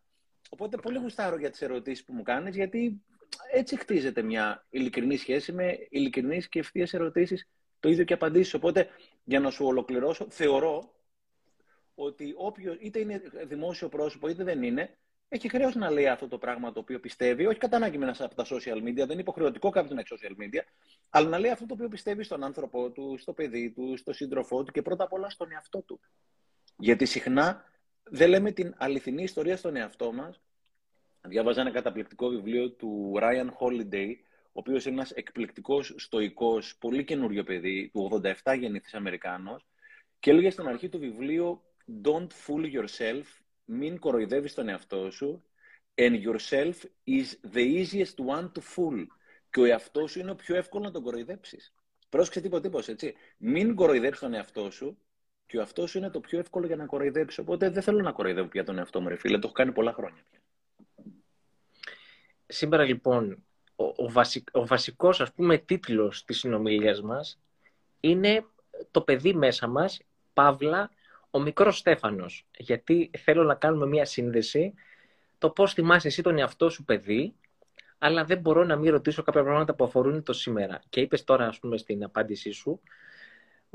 Οπότε 0.50 0.78
πολύ 0.78 0.98
γουστάρω 0.98 1.38
για 1.38 1.50
τις 1.50 1.62
ερωτήσεις 1.62 2.06
που 2.06 2.14
μου 2.14 2.24
κάνεις, 2.24 2.56
γιατί 2.56 3.04
έτσι 3.52 3.78
χτίζεται 3.78 4.22
μια 4.22 4.66
ειλικρινή 4.70 5.18
σχέση 5.18 5.52
με 5.52 5.88
ειλικρινεί 5.90 6.44
και 6.44 6.60
ευθείες 6.60 6.94
ερωτήσεις, 6.94 7.50
το 7.80 7.90
ίδιο 7.90 8.04
και 8.04 8.14
απαντήσεις. 8.14 8.54
Οπότε, 8.54 8.88
για 9.24 9.40
να 9.40 9.50
σου 9.50 9.66
ολοκληρώσω, 9.66 10.28
θεωρώ 10.30 10.94
ότι 11.96 12.34
όποιο 12.38 12.78
είτε 12.80 13.00
είναι 13.00 13.22
δημόσιο 13.46 13.90
πρόσωπο 13.90 14.28
είτε 14.28 14.44
δεν 14.44 14.64
είναι, 14.64 14.98
έχει 15.28 15.50
χρέος 15.50 15.76
να 15.76 15.92
λέει 15.92 16.08
αυτό 16.08 16.28
το 16.28 16.38
πράγμα 16.38 16.72
το 16.72 16.80
οποίο 16.80 17.00
πιστεύει, 17.00 17.46
όχι 17.46 17.58
κατά 17.58 17.76
ανάγκη 17.76 17.98
μέσα 17.98 18.26
από 18.26 18.36
τα 18.36 18.46
social 18.46 18.78
media, 18.78 18.94
δεν 18.94 19.10
είναι 19.10 19.22
υποχρεωτικό 19.22 19.70
κάποιος 19.70 19.94
να 19.94 20.00
έχει 20.00 20.10
social 20.16 20.44
media, 20.44 20.62
αλλά 21.10 21.30
να 21.30 21.40
λέει 21.40 21.52
αυτό 21.52 21.66
το 21.66 21.74
οποίο 21.74 21.88
πιστεύει 21.88 22.24
στον 22.24 22.44
άνθρωπό 22.44 22.92
του, 22.92 23.18
στο 23.18 23.34
παιδί 23.34 23.72
του, 23.72 23.98
στο 23.98 24.14
σύντροφό 24.14 24.64
του 24.64 24.72
και 24.72 24.82
πρώτα 24.82 25.04
απ' 25.04 25.14
όλα 25.14 25.30
στον 25.30 25.52
εαυτό 25.52 25.82
του. 25.82 26.00
Γιατί 26.78 27.06
συχνά 27.06 27.64
δεν 28.04 28.30
λέμε 28.30 28.52
την 28.52 28.74
αληθινή 28.78 29.24
ιστορία 29.24 29.58
στον 29.58 29.76
εαυτό 29.76 30.12
μας. 30.12 30.42
Διάβαζα 31.28 31.62
ένα 31.62 31.72
καταπληκτικό 31.72 32.28
βιβλίο 32.28 32.72
του 32.72 33.14
Ryan 33.16 33.48
Holiday, 33.60 34.16
ο 34.46 34.60
οποίος 34.60 34.86
είναι 34.86 34.96
ένας 34.96 35.12
εκπληκτικός 35.12 35.94
στοικός, 35.98 36.78
πολύ 36.78 37.04
καινούριο 37.04 37.44
παιδί, 37.44 37.90
του 37.94 38.22
87 38.44 38.58
γεννηθή 38.60 38.96
Αμερικάνος, 38.96 39.66
και 40.20 40.30
έλεγε 40.32 40.50
στην 40.50 40.68
αρχή 40.68 40.90
του 40.90 41.00
βιβλίου 41.00 41.62
Don't 42.04 42.28
fool 42.28 42.74
yourself, 42.74 43.24
μην 43.66 44.00
κοροϊδεύεις 44.00 44.54
τον 44.54 44.70
εαυτό 44.70 45.12
σου 45.12 45.44
and 45.96 46.24
yourself 46.24 46.76
is 47.06 47.28
the 47.54 47.64
easiest 47.78 48.18
one 48.26 48.52
to 48.52 48.62
fool. 48.76 49.06
Και 49.50 49.60
ο 49.60 49.66
εαυτός 49.66 50.12
σου 50.12 50.20
είναι 50.20 50.32
ο 50.32 50.36
πιο 50.36 50.56
εύκολο 50.56 50.84
να 50.84 50.92
τον 50.92 51.04
κοροϊδέψεις. 51.04 51.74
Πρόσεξε 52.10 52.42
τίποτα 52.42 52.62
τίποτα, 52.62 52.92
έτσι. 52.92 53.14
Μην 53.38 53.76
κοροϊδέψεις 53.76 54.20
τον 54.20 54.34
εαυτό 54.34 54.72
σου 54.72 54.98
και 55.46 55.58
ο 55.58 55.60
εαυτός 55.60 55.90
σου 55.90 55.98
είναι 55.98 56.10
το 56.10 56.20
πιο 56.20 56.40
εύκολο 56.40 56.66
για 56.66 56.76
να 56.76 56.86
κοροϊδέψεις. 56.86 57.40
Οπότε 57.40 57.70
δεν 57.70 57.82
θέλω 57.82 58.02
να 58.02 58.12
κοροϊδεύω 58.12 58.48
πια 58.48 58.64
τον 58.64 58.78
εαυτό 58.78 59.02
μου, 59.02 59.08
ρε 59.08 59.16
φίλε. 59.16 59.34
Το 59.34 59.42
έχω 59.44 59.54
κάνει 59.54 59.72
πολλά 59.72 59.94
χρόνια 59.94 60.24
πια. 60.30 60.43
Σήμερα 62.54 62.84
λοιπόν, 62.84 63.44
ο, 63.76 63.84
ο, 63.86 64.12
βασικ, 64.12 64.48
ο 64.52 64.66
βασικός 64.66 65.22
ας 65.22 65.32
πούμε 65.32 65.58
τίτλος 65.58 66.26
της 66.26 66.40
συνομιλίας 66.40 67.02
μας 67.02 67.40
είναι 68.00 68.46
το 68.92 69.02
παιδί 69.02 69.34
μέσα 69.34 69.68
μας, 69.68 70.02
Παύλα, 70.34 70.92
ο 71.32 71.40
μικρός 71.40 71.78
Στέφανος. 71.78 72.46
Γιατί 72.58 73.12
θέλω 73.18 73.44
να 73.44 73.56
κάνουμε 73.56 73.86
μία 73.86 74.06
σύνδεση 74.06 74.74
το 75.38 75.50
πώς 75.50 75.74
θυμάσαι 75.74 76.08
εσύ 76.08 76.22
τον 76.22 76.38
εαυτό 76.38 76.70
σου 76.70 76.84
παιδί, 76.84 77.36
αλλά 77.98 78.24
δεν 78.26 78.40
μπορώ 78.40 78.64
να 78.64 78.76
μην 78.76 78.92
ρωτήσω 78.92 79.24
κάποια 79.24 79.44
πράγματα 79.44 79.76
που 79.76 79.84
αφορούν 79.84 80.24
το 80.24 80.34
σήμερα. 80.34 80.82
Και 80.90 81.02
είπες 81.02 81.24
τώρα, 81.24 81.48
ας 81.48 81.60
πούμε, 81.60 81.78
στην 81.78 82.04
απάντησή 82.04 82.52
σου, 82.52 82.82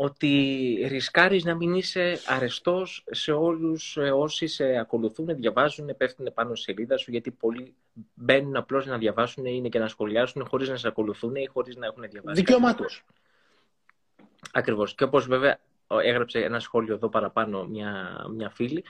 ότι 0.00 0.86
ρισκάρεις 0.88 1.44
να 1.44 1.54
μην 1.54 1.74
είσαι 1.74 2.20
αρεστός 2.26 3.04
σε 3.10 3.32
όλους 3.32 3.96
ε, 3.96 4.10
όσοι 4.10 4.46
σε 4.46 4.64
ακολουθούν, 4.64 5.26
διαβάζουν, 5.26 5.96
πέφτουν 5.96 6.32
πάνω 6.34 6.54
στη 6.54 6.64
σελίδα 6.64 6.96
σου, 6.96 7.10
γιατί 7.10 7.30
πολλοί 7.30 7.74
μπαίνουν 8.14 8.56
απλώς 8.56 8.86
να 8.86 8.98
διαβάσουν 8.98 9.44
είναι 9.44 9.68
και 9.68 9.78
να 9.78 9.88
σχολιάσουν 9.88 10.46
χωρίς 10.48 10.68
να 10.68 10.76
σε 10.76 10.88
ακολουθούν 10.88 11.34
ή 11.34 11.46
χωρίς 11.46 11.76
να 11.76 11.86
έχουν 11.86 12.02
διαβάσει. 12.10 12.40
Δικαίωμά 12.40 12.74
τους. 12.74 13.04
Ακριβώς. 14.52 14.94
Και 14.94 15.04
όπως 15.04 15.26
βέβαια 15.26 15.58
έγραψε 16.02 16.38
ένα 16.38 16.60
σχόλιο 16.60 16.94
εδώ 16.94 17.08
παραπάνω 17.08 17.64
μια, 17.64 18.24
μια 18.30 18.50
φίλη, 18.50 18.84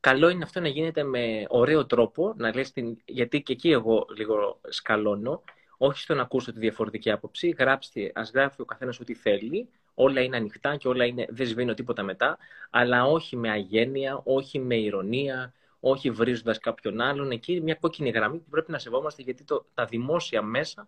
καλό 0.00 0.28
είναι 0.28 0.44
αυτό 0.44 0.60
να 0.60 0.68
γίνεται 0.68 1.02
με 1.02 1.44
ωραίο 1.48 1.86
τρόπο, 1.86 2.34
να 2.36 2.54
λες 2.54 2.72
την, 2.72 2.96
γιατί 3.04 3.42
και 3.42 3.52
εκεί 3.52 3.70
εγώ 3.70 4.06
λίγο 4.16 4.60
σκαλώνω, 4.68 5.42
όχι 5.78 6.00
στο 6.00 6.14
να 6.14 6.22
ακούσω 6.22 6.52
τη 6.52 6.58
διαφορετική 6.58 7.10
άποψη, 7.10 7.48
γράψτε, 7.48 8.12
ας 8.14 8.30
γράφει 8.30 8.60
ο 8.60 8.64
καθένας 8.64 9.00
ό,τι 9.00 9.14
θέλει, 9.14 9.68
όλα 9.94 10.20
είναι 10.20 10.36
ανοιχτά 10.36 10.76
και 10.76 10.88
όλα 10.88 11.04
είναι, 11.04 11.26
δεν 11.28 11.46
σβήνω 11.46 11.74
τίποτα 11.74 12.02
μετά, 12.02 12.38
αλλά 12.70 13.04
όχι 13.04 13.36
με 13.36 13.50
αγένεια, 13.50 14.20
όχι 14.24 14.58
με 14.58 14.76
ηρωνία, 14.76 15.52
όχι 15.80 16.10
βρίζοντας 16.10 16.58
κάποιον 16.58 17.00
άλλον. 17.00 17.30
Εκεί 17.30 17.52
είναι 17.52 17.62
μια 17.62 17.74
κόκκινη 17.74 18.10
γραμμή 18.10 18.38
που 18.38 18.48
πρέπει 18.50 18.70
να 18.70 18.78
σεβόμαστε 18.78 19.22
γιατί 19.22 19.44
το, 19.44 19.66
τα 19.74 19.84
δημόσια 19.84 20.42
μέσα 20.42 20.86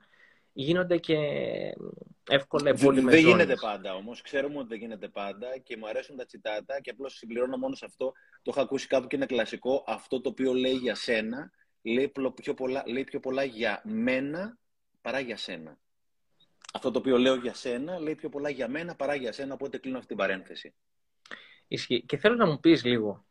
γίνονται 0.52 0.98
και 0.98 1.16
εύκολα 2.28 2.68
εμπόλυμε 2.68 3.10
Δεν 3.10 3.20
γίνεται 3.20 3.56
πάντα 3.60 3.94
όμως. 3.94 4.22
Ξέρουμε 4.22 4.58
ότι 4.58 4.68
δεν 4.68 4.78
γίνεται 4.78 5.08
πάντα 5.08 5.46
και 5.62 5.76
μου 5.76 5.88
αρέσουν 5.88 6.16
τα 6.16 6.24
τσιτάτα 6.24 6.80
και 6.80 6.90
απλώς 6.90 7.16
συμπληρώνω 7.16 7.56
μόνο 7.56 7.74
σε 7.74 7.84
αυτό. 7.84 8.12
Το 8.42 8.50
έχω 8.50 8.60
ακούσει 8.60 8.86
κάπου 8.86 9.06
και 9.06 9.16
είναι 9.16 9.26
κλασικό. 9.26 9.84
Αυτό 9.86 10.20
το 10.20 10.28
οποίο 10.28 10.52
λέει 10.52 10.74
για 10.74 10.94
σένα 10.94 11.50
λέει 11.82 12.12
πιο 12.34 12.54
πολλά, 12.54 12.82
λέει 12.86 13.04
πιο 13.04 13.20
πολλά 13.20 13.44
για 13.44 13.82
μένα 13.84 14.58
παρά 15.06 15.20
για 15.20 15.36
σένα. 15.36 15.78
Αυτό 16.72 16.90
το 16.90 16.98
οποίο 16.98 17.18
λέω 17.18 17.34
για 17.34 17.54
σένα 17.54 17.98
λέει 17.98 18.14
πιο 18.14 18.28
πολλά 18.28 18.50
για 18.50 18.68
μένα 18.68 18.94
παρά 18.94 19.14
για 19.14 19.32
σένα, 19.32 19.54
οπότε 19.54 19.78
κλείνω 19.78 19.96
αυτή 19.96 20.08
την 20.08 20.16
παρένθεση. 20.16 20.74
Ισχύει. 21.68 22.02
Και 22.02 22.16
θέλω 22.16 22.34
να 22.34 22.46
μου 22.46 22.60
πεις 22.60 22.84
λίγο, 22.84 23.24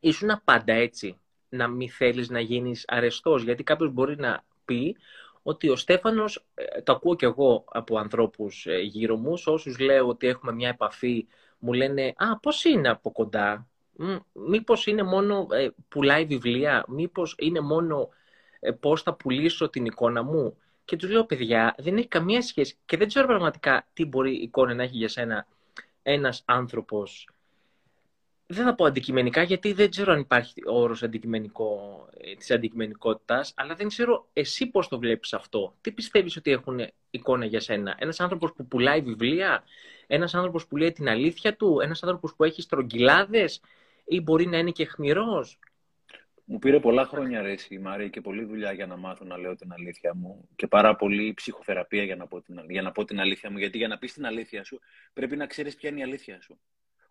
ήσουν 0.00 0.40
πάντα 0.44 0.72
έτσι, 0.72 1.20
να 1.48 1.68
μην 1.68 1.90
θέλεις 1.90 2.28
να 2.28 2.40
γίνεις 2.40 2.84
αρεστός, 2.86 3.42
γιατί 3.42 3.62
κάποιος 3.62 3.92
μπορεί 3.92 4.16
να 4.16 4.44
πει 4.64 4.96
ότι 5.42 5.68
ο 5.68 5.76
Στέφανος, 5.76 6.44
ε, 6.54 6.82
το 6.82 6.92
ακούω 6.92 7.16
κι 7.16 7.24
εγώ 7.24 7.64
από 7.66 7.98
ανθρώπους 7.98 8.66
ε, 8.66 8.78
γύρω 8.78 9.16
μου, 9.16 9.34
όσους 9.44 9.78
λέω 9.78 10.08
ότι 10.08 10.26
έχουμε 10.26 10.52
μια 10.52 10.68
επαφή, 10.68 11.26
μου 11.58 11.72
λένε 11.72 12.14
«Α, 12.16 12.38
πώς 12.38 12.64
είναι 12.64 12.88
από 12.88 13.12
κοντά, 13.12 13.68
μήπως 14.32 14.86
είναι 14.86 15.02
μόνο 15.02 15.46
ε, 15.50 15.68
πουλάει 15.88 16.24
βιβλία, 16.24 16.84
μήπως 16.88 17.34
είναι 17.38 17.60
μόνο 17.60 18.08
πώς 18.80 19.02
θα 19.02 19.14
πουλήσω 19.14 19.68
την 19.68 19.84
εικόνα 19.84 20.22
μου». 20.22 20.56
Και 20.86 20.96
τους 20.96 21.10
λέω 21.10 21.24
«Παιδιά, 21.24 21.74
δεν 21.78 21.96
έχει 21.96 22.08
καμία 22.08 22.42
σχέση 22.42 22.76
και 22.84 22.96
δεν 22.96 23.08
ξέρω 23.08 23.26
πραγματικά 23.26 23.86
τι 23.92 24.04
μπορεί 24.04 24.38
η 24.38 24.42
εικόνα 24.42 24.74
να 24.74 24.82
έχει 24.82 24.96
για 24.96 25.08
σένα 25.08 25.46
ένας 26.02 26.42
άνθρωπος 26.44 27.28
δεν 28.46 28.64
θα 28.64 28.74
πω 28.74 28.84
αντικειμενικά, 28.84 29.42
γιατί 29.42 29.72
δεν 29.72 29.90
ξέρω 29.90 30.12
αν 30.12 30.18
υπάρχει 30.20 30.54
ο 30.68 30.80
όρος 30.80 31.02
αντικειμενικό, 31.02 32.06
ε, 32.20 32.34
της 32.34 32.50
αντικειμενικότητας, 32.50 33.52
αλλά 33.56 33.74
δεν 33.74 33.88
ξέρω 33.88 34.28
εσύ 34.32 34.66
πώς 34.66 34.88
το 34.88 34.98
βλέπεις 34.98 35.32
αυτό. 35.32 35.74
Τι 35.80 35.92
πιστεύεις 35.92 36.36
ότι 36.36 36.50
έχουν 36.50 36.80
εικόνα 37.10 37.44
για 37.44 37.60
σένα; 37.60 37.94
Ένας 37.98 38.20
άνθρωπος 38.20 38.52
που 38.52 38.66
πουλάει 38.66 39.00
βιβλία, 39.00 39.64
ένας 40.06 40.34
άνθρωπος 40.34 40.66
που 40.66 40.76
λέει 40.76 40.92
την 40.92 41.08
αλήθεια 41.08 41.56
του, 41.56 41.80
ένας 41.82 42.02
άνθρωπος 42.02 42.34
που 42.34 42.44
έχει 42.44 42.62
στρογγυλάδες; 42.62 43.60
Ή 44.04 44.20
μπορεί 44.20 44.46
να 44.46 44.58
είναι 44.58 44.70
και 44.70 44.84
χμηρός; 44.84 45.58
Μου 46.48 46.58
πήρε 46.58 46.80
πολλά 46.80 47.06
χρόνια 47.06 47.42
ρε 47.42 47.54
η 47.68 47.78
Μάρη 47.78 48.10
και 48.10 48.20
πολλή 48.20 48.44
δουλειά 48.44 48.72
για 48.72 48.86
να 48.86 48.96
μάθω 48.96 49.24
να 49.24 49.36
λέω 49.38 49.54
την 49.54 49.72
αλήθεια 49.72 50.14
μου 50.14 50.48
και 50.56 50.66
πάρα 50.66 50.96
πολύ 50.96 51.34
ψυχοθεραπεία 51.34 52.04
για 52.04 52.16
να 52.16 52.26
πω 52.26 52.42
την, 52.42 52.60
για 52.68 52.82
να 52.82 52.92
πω 52.92 53.04
την 53.04 53.20
αλήθεια 53.20 53.50
μου. 53.50 53.58
Γιατί 53.58 53.78
για 53.78 53.88
να 53.88 53.98
πεις 53.98 54.12
την 54.12 54.26
αλήθεια 54.26 54.64
σου 54.64 54.80
πρέπει 55.12 55.36
να 55.36 55.46
ξέρεις 55.46 55.74
ποια 55.74 55.90
είναι 55.90 55.98
η 55.98 56.02
αλήθεια 56.02 56.40
σου. 56.40 56.60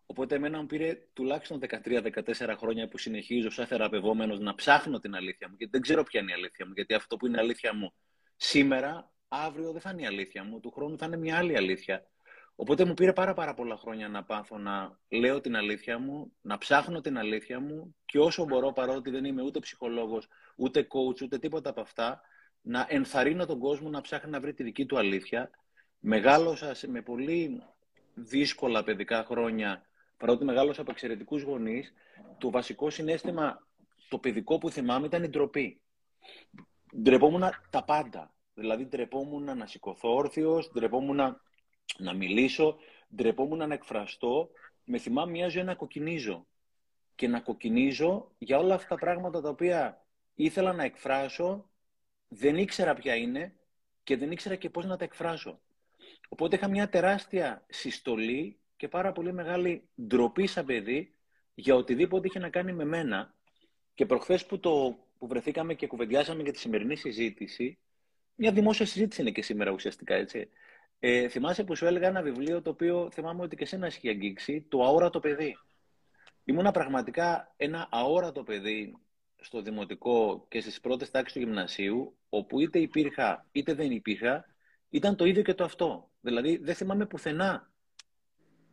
Οπότε 0.05 0.35
εμένα 0.35 0.59
μου 0.59 0.65
πήρε 0.65 0.97
τουλάχιστον 1.13 1.59
13-14 1.85 2.55
χρόνια 2.57 2.87
που 2.87 2.97
συνεχίζω 2.97 3.49
σαν 3.49 3.65
θεραπευόμενος 3.65 4.39
να 4.39 4.55
ψάχνω 4.55 4.99
την 4.99 5.15
αλήθεια 5.15 5.47
μου, 5.49 5.55
γιατί 5.57 5.71
δεν 5.71 5.81
ξέρω 5.81 6.03
ποια 6.03 6.19
είναι 6.19 6.31
η 6.31 6.33
αλήθεια 6.33 6.65
μου, 6.65 6.71
γιατί 6.75 6.93
αυτό 6.93 7.17
που 7.17 7.27
είναι 7.27 7.39
αλήθεια 7.39 7.73
μου 7.73 7.93
σήμερα, 8.35 9.11
αύριο 9.27 9.71
δεν 9.71 9.81
θα 9.81 9.89
είναι 9.89 10.01
η 10.01 10.05
αλήθεια 10.05 10.43
μου, 10.43 10.59
του 10.59 10.71
χρόνου 10.71 10.97
θα 10.97 11.05
είναι 11.05 11.17
μια 11.17 11.37
άλλη 11.37 11.57
αλήθεια. 11.57 12.07
Οπότε 12.55 12.85
μου 12.85 12.93
πήρε 12.93 13.13
πάρα 13.13 13.33
πάρα 13.33 13.53
πολλά 13.53 13.77
χρόνια 13.77 14.07
να 14.07 14.23
πάθω 14.23 14.57
να 14.57 14.99
λέω 15.09 15.41
την 15.41 15.55
αλήθεια 15.55 15.99
μου, 15.99 16.31
να 16.41 16.57
ψάχνω 16.57 17.01
την 17.01 17.17
αλήθεια 17.17 17.59
μου 17.59 17.95
και 18.05 18.19
όσο 18.19 18.45
μπορώ, 18.45 18.71
παρότι 18.71 19.09
δεν 19.09 19.25
είμαι 19.25 19.41
ούτε 19.43 19.59
ψυχολόγος, 19.59 20.27
ούτε 20.55 20.87
coach, 20.89 21.21
ούτε 21.21 21.39
τίποτα 21.39 21.69
από 21.69 21.81
αυτά, 21.81 22.21
να 22.61 22.85
ενθαρρύνω 22.89 23.45
τον 23.45 23.59
κόσμο 23.59 23.89
να 23.89 24.01
ψάχνει 24.01 24.31
να 24.31 24.39
βρει 24.39 24.53
τη 24.53 24.63
δική 24.63 24.85
του 24.85 24.97
αλήθεια. 24.97 25.49
Μεγάλωσα 25.99 26.75
με 26.87 27.01
πολύ 27.01 27.61
δύσκολα 28.13 28.83
παιδικά 28.83 29.23
χρόνια 29.23 29.85
παρότι 30.17 30.45
μεγάλωσα 30.45 30.81
από 30.81 30.91
εξαιρετικούς 30.91 31.41
γονείς, 31.41 31.93
το 32.37 32.49
βασικό 32.49 32.89
συνέστημα, 32.89 33.67
το 34.09 34.19
παιδικό 34.19 34.57
που 34.57 34.69
θυμάμαι 34.69 35.05
ήταν 35.05 35.23
η 35.23 35.29
ντροπή. 35.29 35.81
Ντρεπόμουν 37.01 37.43
τα 37.69 37.83
πάντα. 37.83 38.33
Δηλαδή, 38.53 38.85
ντρεπόμουν 38.85 39.57
να 39.57 39.65
σηκωθώ 39.65 40.15
όρθιος, 40.15 40.71
ντρεπόμουν 40.73 41.41
να, 41.97 42.11
να 42.11 42.17
μιλήσω, 42.17 42.77
ντρεπόμουν 43.15 43.67
να 43.67 43.73
εκφραστώ. 43.73 44.49
Με 44.83 44.97
θυμάμαι 44.97 45.31
μια 45.31 45.47
ζωή 45.47 45.63
να 45.63 45.75
κοκκινίζω. 45.75 46.47
Και 47.15 47.27
να 47.27 47.39
κοκκινίζω 47.39 48.31
για 48.37 48.57
όλα 48.57 48.75
αυτά 48.75 48.87
τα 48.87 48.95
πράγματα 48.95 49.41
τα 49.41 49.49
οποία 49.49 50.05
ήθελα 50.35 50.73
να 50.73 50.83
εκφράσω, 50.83 51.69
δεν 52.27 52.57
ήξερα 52.57 52.93
ποια 52.93 53.15
είναι 53.15 53.55
και 54.03 54.17
δεν 54.17 54.31
ήξερα 54.31 54.55
και 54.55 54.69
πώς 54.69 54.85
να 54.85 54.97
τα 54.97 55.03
εκφράσω. 55.03 55.59
Οπότε 56.29 56.55
είχα 56.55 56.67
μια 56.67 56.89
τεράστια 56.89 57.65
συστολή 57.69 58.59
και 58.75 58.87
πάρα 58.87 59.11
πολύ 59.11 59.33
μεγάλη 59.33 59.89
ντροπή 60.01 60.47
σαν 60.47 60.65
παιδί 60.65 61.15
για 61.55 61.75
οτιδήποτε 61.75 62.27
είχε 62.27 62.39
να 62.39 62.49
κάνει 62.49 62.73
με 62.73 62.85
μένα. 62.85 63.33
Και 63.93 64.05
προχθές 64.05 64.45
που, 64.45 64.59
το, 64.59 64.97
που 65.17 65.27
βρεθήκαμε 65.27 65.73
και 65.73 65.87
κουβεντιάσαμε 65.87 66.43
για 66.43 66.51
τη 66.51 66.59
σημερινή 66.59 66.95
συζήτηση, 66.95 67.77
μια 68.35 68.51
δημόσια 68.51 68.85
συζήτηση 68.85 69.21
είναι 69.21 69.31
και 69.31 69.41
σήμερα 69.41 69.71
ουσιαστικά, 69.71 70.15
έτσι. 70.15 70.49
Ε, 71.07 71.27
θυμάσαι 71.27 71.63
που 71.63 71.75
σου 71.75 71.85
έλεγα 71.85 72.07
ένα 72.07 72.21
βιβλίο 72.21 72.61
το 72.61 72.69
οποίο 72.69 73.09
θυμάμαι 73.11 73.41
ότι 73.41 73.55
και 73.55 73.63
εσένα 73.63 73.85
έχει 73.85 74.09
αγγίξει, 74.09 74.65
το 74.69 74.83
αόρατο 74.83 75.19
παιδί. 75.19 75.57
Ήμουνα 76.43 76.71
πραγματικά 76.71 77.53
ένα 77.57 77.87
αόρατο 77.91 78.43
παιδί 78.43 78.97
στο 79.41 79.61
δημοτικό 79.61 80.45
και 80.49 80.61
στις 80.61 80.79
πρώτες 80.79 81.11
τάξεις 81.11 81.33
του 81.33 81.39
γυμνασίου, 81.39 82.17
όπου 82.29 82.59
είτε 82.59 82.79
υπήρχα 82.79 83.45
είτε 83.51 83.73
δεν 83.73 83.91
υπήρχα, 83.91 84.45
ήταν 84.89 85.15
το 85.15 85.25
ίδιο 85.25 85.41
και 85.41 85.53
το 85.53 85.63
αυτό. 85.63 86.09
Δηλαδή 86.21 86.57
δεν 86.57 86.75
θυμάμαι 86.75 87.05
πουθενά 87.05 87.71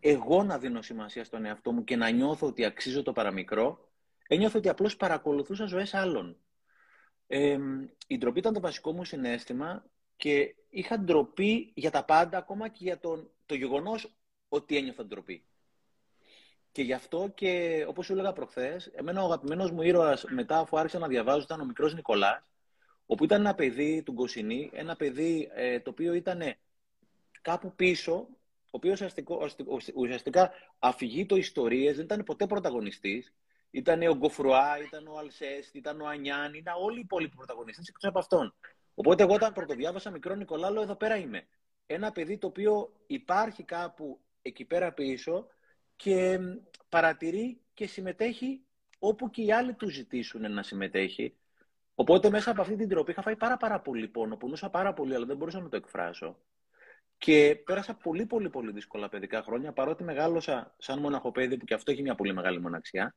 εγώ 0.01 0.43
να 0.43 0.59
δίνω 0.59 0.83
σημασία 0.83 1.25
στον 1.25 1.45
εαυτό 1.45 1.73
μου 1.73 1.85
και 1.85 1.97
να 1.97 2.11
νιώθω 2.11 2.47
ότι 2.47 2.65
αξίζω 2.65 3.03
το 3.03 3.13
παραμικρό, 3.13 3.91
ένιωθω 4.29 4.59
ότι 4.59 4.69
απλώς 4.69 4.97
παρακολουθούσα 4.97 5.65
ζωές 5.65 5.95
άλλων. 5.95 6.37
Ε, 7.27 7.59
η 8.07 8.19
ντροπή 8.19 8.39
ήταν 8.39 8.53
το 8.53 8.61
βασικό 8.61 8.93
μου 8.93 9.05
συνέστημα 9.05 9.85
και 10.23 10.55
είχα 10.71 10.99
ντροπή 10.99 11.73
για 11.75 11.91
τα 11.91 12.05
πάντα, 12.05 12.39
ακόμα 12.39 12.69
και 12.69 12.79
για 12.83 12.99
τον, 12.99 13.31
το 13.47 13.55
γεγονός 13.55 14.15
ότι 14.49 14.77
ένιωθα 14.77 15.05
ντροπή. 15.05 15.45
Και 16.73 16.83
γι' 16.83 16.93
αυτό 16.93 17.33
και, 17.35 17.85
όπως 17.89 18.07
σου 18.07 18.13
έλεγα 18.13 18.33
προχθές, 18.33 18.87
εμένα 18.87 19.23
ο 19.23 19.25
αγαπημένος 19.25 19.71
μου 19.71 19.83
ήρωας 19.83 20.25
μετά, 20.25 20.59
αφού 20.59 20.79
άρχισα 20.79 20.99
να 20.99 21.09
διαβάζω, 21.09 21.41
ήταν 21.41 21.61
ο 21.61 21.65
μικρός 21.65 21.95
Νικολάς, 21.95 22.43
όπου 23.07 23.25
ήταν 23.25 23.41
ένα 23.41 23.55
παιδί 23.55 24.03
του 24.03 24.13
Γκοσινή, 24.13 24.71
ένα 24.73 24.97
παιδί 24.97 25.51
ε, 25.55 25.81
το 25.81 25.91
οποίο 25.91 26.15
ήταν 26.15 26.43
κάπου 27.43 27.75
πίσω, 27.75 28.15
ο 28.15 28.29
οποίος 28.71 29.03
ουσιαστικά 29.95 30.51
αφηγεί 30.79 31.27
ιστορίες, 31.31 31.97
δεν 31.97 32.05
ήταν 32.05 32.23
ποτέ 32.23 32.47
πρωταγωνιστής, 32.47 33.35
ήταν 33.71 34.03
ο 34.03 34.15
Γκοφρουά, 34.15 34.79
ήταν 34.79 35.07
ο 35.07 35.19
Αλσέστ, 35.19 35.75
ήταν 35.75 36.01
ο 36.01 36.07
Ανιάν, 36.07 36.55
ήταν 36.55 36.75
όλοι 36.79 36.97
οι 36.97 37.03
υπόλοιποι 37.05 37.37
πρωταγωνιστές 37.37 37.89
εκτός 37.89 38.09
από 38.09 38.19
αυτόν. 38.19 38.55
Οπότε 38.95 39.23
εγώ 39.23 39.35
όταν 39.35 39.53
πρωτοδιάβασα 39.53 40.11
μικρό 40.11 40.35
Νικολά, 40.35 40.71
λέω 40.71 40.83
εδώ 40.83 40.97
πέρα 40.97 41.17
είμαι. 41.17 41.47
Ένα 41.87 42.13
παιδί 42.13 42.39
το 42.39 42.47
οποίο 42.47 42.93
υπάρχει 43.07 43.63
κάπου 43.63 44.21
εκεί 44.43 44.65
πέρα 44.65 44.93
πίσω 44.93 45.47
και 45.97 46.39
παρατηρεί 46.89 47.61
και 47.75 47.87
συμμετέχει 47.87 48.65
όπου 48.99 49.31
και 49.31 49.43
οι 49.43 49.53
άλλοι 49.53 49.75
του 49.75 49.89
ζητήσουν 49.89 50.53
να 50.53 50.63
συμμετέχει. 50.63 51.37
Οπότε 51.95 52.31
μέσα 52.31 52.51
από 52.51 52.61
αυτή 52.61 52.77
την 52.77 52.89
τροπή 52.89 53.11
είχα 53.11 53.23
φάει 53.23 53.37
πάρα, 53.37 53.57
πάρα 53.57 53.81
πολύ 53.81 54.09
πόνο, 54.09 54.37
πονούσα 54.37 54.71
πάρα 54.71 54.93
πολύ, 54.93 55.15
αλλά 55.15 55.27
δεν 55.27 55.37
μπορούσα 55.37 55.61
να 55.61 55.69
το 55.69 55.77
εκφράσω. 55.77 56.39
Και 57.19 57.63
πέρασα 57.65 57.95
πολύ, 57.95 58.27
πολύ, 58.27 58.51
πολύ 58.51 58.73
δύσκολα 58.73 59.09
παιδικά 59.09 59.43
χρόνια, 59.43 59.73
παρότι 59.73 60.05
μεγάλωσα 60.05 60.75
σαν 60.79 60.99
μοναχοπέδι, 60.99 61.57
που 61.57 61.65
και 61.65 61.75
αυτό 61.75 61.91
έχει 61.91 62.03
μια 62.03 62.15
πολύ 62.15 62.35
μεγάλη 62.35 62.61
μοναξιά, 62.61 63.15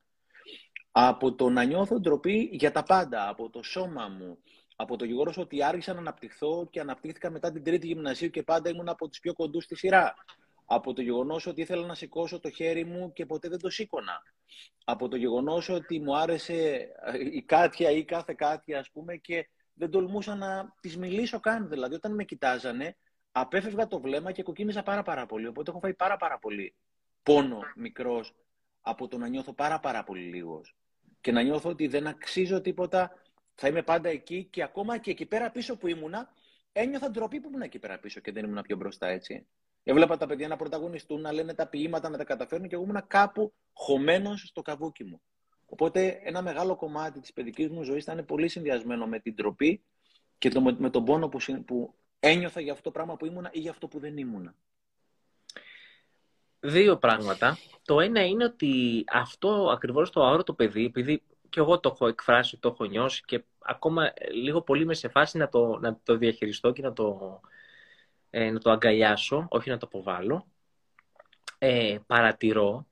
από 0.91 1.35
το 1.35 1.49
να 1.49 1.63
νιώθω 1.63 1.99
ντροπή 1.99 2.49
για 2.51 2.71
τα 2.71 2.83
πάντα, 2.83 3.29
από 3.29 3.49
το 3.49 3.63
σώμα 3.63 4.07
μου, 4.07 4.37
από 4.75 4.95
το 4.95 5.05
γεγονός 5.05 5.37
ότι 5.37 5.63
άρχισα 5.63 5.93
να 5.93 5.99
αναπτυχθώ 5.99 6.67
και 6.71 6.79
αναπτύχθηκα 6.79 7.29
μετά 7.29 7.51
την 7.51 7.63
τρίτη 7.63 7.87
γυμνασίου 7.87 8.29
και 8.29 8.43
πάντα 8.43 8.69
ήμουν 8.69 8.89
από 8.89 9.09
του 9.09 9.19
πιο 9.19 9.33
κοντούς 9.33 9.63
στη 9.63 9.75
σειρά. 9.75 10.13
Από 10.65 10.93
το 10.93 11.01
γεγονός 11.01 11.45
ότι 11.45 11.61
ήθελα 11.61 11.85
να 11.85 11.93
σηκώσω 11.95 12.39
το 12.39 12.49
χέρι 12.49 12.85
μου 12.85 13.13
και 13.13 13.25
ποτέ 13.25 13.49
δεν 13.49 13.59
το 13.59 13.69
σήκωνα. 13.69 14.21
Από 14.83 15.07
το 15.07 15.15
γεγονός 15.15 15.69
ότι 15.69 15.99
μου 15.99 16.17
άρεσε 16.17 16.87
η 17.33 17.41
κάτια 17.41 17.91
ή 17.91 18.05
κάθε 18.05 18.33
κάτια, 18.33 18.79
ας 18.79 18.89
πούμε, 18.91 19.15
και 19.15 19.49
δεν 19.73 19.89
τολμούσα 19.89 20.35
να 20.35 20.73
της 20.79 20.97
μιλήσω 20.97 21.39
καν. 21.39 21.69
Δηλαδή, 21.69 21.95
όταν 21.95 22.13
με 22.13 22.23
κοιτάζανε, 22.23 22.97
απέφευγα 23.31 23.87
το 23.87 23.99
βλέμμα 23.99 24.31
και 24.31 24.43
κοκκίνησα 24.43 24.83
πάρα, 24.83 25.03
πάρα 25.03 25.25
πολύ. 25.25 25.47
Οπότε 25.47 25.71
έχω 25.71 25.79
φάει 25.79 25.93
πάρα, 25.93 26.17
πάρα 26.17 26.39
πολύ 26.39 26.75
πόνο 27.23 27.59
μικρός 27.75 28.35
από 28.81 29.07
το 29.07 29.17
να 29.17 29.27
νιώθω 29.27 29.53
πάρα, 29.53 29.79
πάρα 29.79 30.03
πολύ 30.03 30.23
λίγος. 30.23 30.75
Και 31.21 31.31
να 31.31 31.41
νιώθω 31.41 31.69
ότι 31.69 31.87
δεν 31.87 32.07
αξίζω 32.07 32.61
τίποτα 32.61 33.11
θα 33.55 33.67
είμαι 33.67 33.83
πάντα 33.83 34.09
εκεί 34.09 34.43
και 34.43 34.63
ακόμα 34.63 34.97
και 34.97 35.11
εκεί 35.11 35.25
πέρα 35.25 35.51
πίσω 35.51 35.77
που 35.77 35.87
ήμουνα, 35.87 36.33
ένιωθα 36.71 37.09
ντροπή 37.09 37.39
που 37.39 37.47
ήμουν 37.47 37.61
εκεί 37.61 37.79
πέρα 37.79 37.99
πίσω 37.99 38.19
και 38.19 38.31
δεν 38.31 38.45
ήμουν 38.45 38.61
πιο 38.61 38.75
μπροστά 38.75 39.07
έτσι. 39.07 39.47
Έβλεπα 39.83 40.17
τα 40.17 40.25
παιδιά 40.25 40.47
να 40.47 40.55
πρωταγωνιστούν, 40.55 41.21
να 41.21 41.31
λένε 41.31 41.53
τα 41.53 41.67
ποίηματα, 41.67 42.09
να 42.09 42.17
τα 42.17 42.23
καταφέρουν 42.23 42.67
και 42.67 42.75
εγώ 42.75 42.83
ήμουν 42.83 43.07
κάπου 43.07 43.53
χωμένος 43.73 44.41
στο 44.41 44.61
καβούκι 44.61 45.03
μου. 45.03 45.21
Οπότε 45.65 46.19
ένα 46.23 46.41
μεγάλο 46.41 46.75
κομμάτι 46.75 47.19
της 47.19 47.33
παιδικής 47.33 47.69
μου 47.69 47.83
ζωής 47.83 48.03
ήταν 48.03 48.25
πολύ 48.25 48.47
συνδυασμένο 48.47 49.07
με 49.07 49.19
την 49.19 49.35
ντροπή 49.35 49.83
και 50.37 50.49
το, 50.49 50.61
με 50.61 50.89
τον 50.89 51.05
πόνο 51.05 51.29
που, 51.29 51.39
που 51.65 51.93
ένιωθα 52.19 52.61
για 52.61 52.71
αυτό 52.71 52.83
το 52.83 52.91
πράγμα 52.91 53.15
που 53.15 53.25
ήμουνα 53.25 53.49
ή 53.53 53.59
για 53.59 53.71
αυτό 53.71 53.87
που 53.87 53.99
δεν 53.99 54.17
ήμουνα. 54.17 54.55
Δύο 56.59 56.97
πράγματα. 56.97 57.57
Το 57.83 57.99
ένα 57.99 58.25
είναι 58.25 58.43
ότι 58.43 59.03
αυτό 59.07 59.69
ακριβώς 59.69 60.09
το 60.09 60.23
αόρατο 60.23 60.53
παιδί, 60.53 60.85
επειδή 60.85 61.23
και 61.55 61.61
εγώ 61.61 61.79
το 61.79 61.89
έχω 61.93 62.07
εκφράσει, 62.07 62.57
το 62.57 62.69
έχω 62.69 62.85
νιώσει 62.85 63.23
και 63.25 63.43
ακόμα 63.59 64.13
λίγο 64.31 64.61
πολύ 64.61 64.81
είμαι 64.81 64.93
σε 64.93 65.07
φάση 65.07 65.37
να 65.37 65.49
το, 65.49 65.77
να 65.79 65.99
το 66.03 66.17
διαχειριστώ 66.17 66.71
και 66.71 66.81
να 66.81 66.93
το, 66.93 67.39
ε, 68.29 68.51
να 68.51 68.59
το 68.59 68.71
αγκαλιάσω, 68.71 69.47
όχι 69.49 69.69
να 69.69 69.77
το 69.77 69.85
αποβάλω. 69.85 70.47
Ε, 71.57 71.97
παρατηρώ 72.07 72.87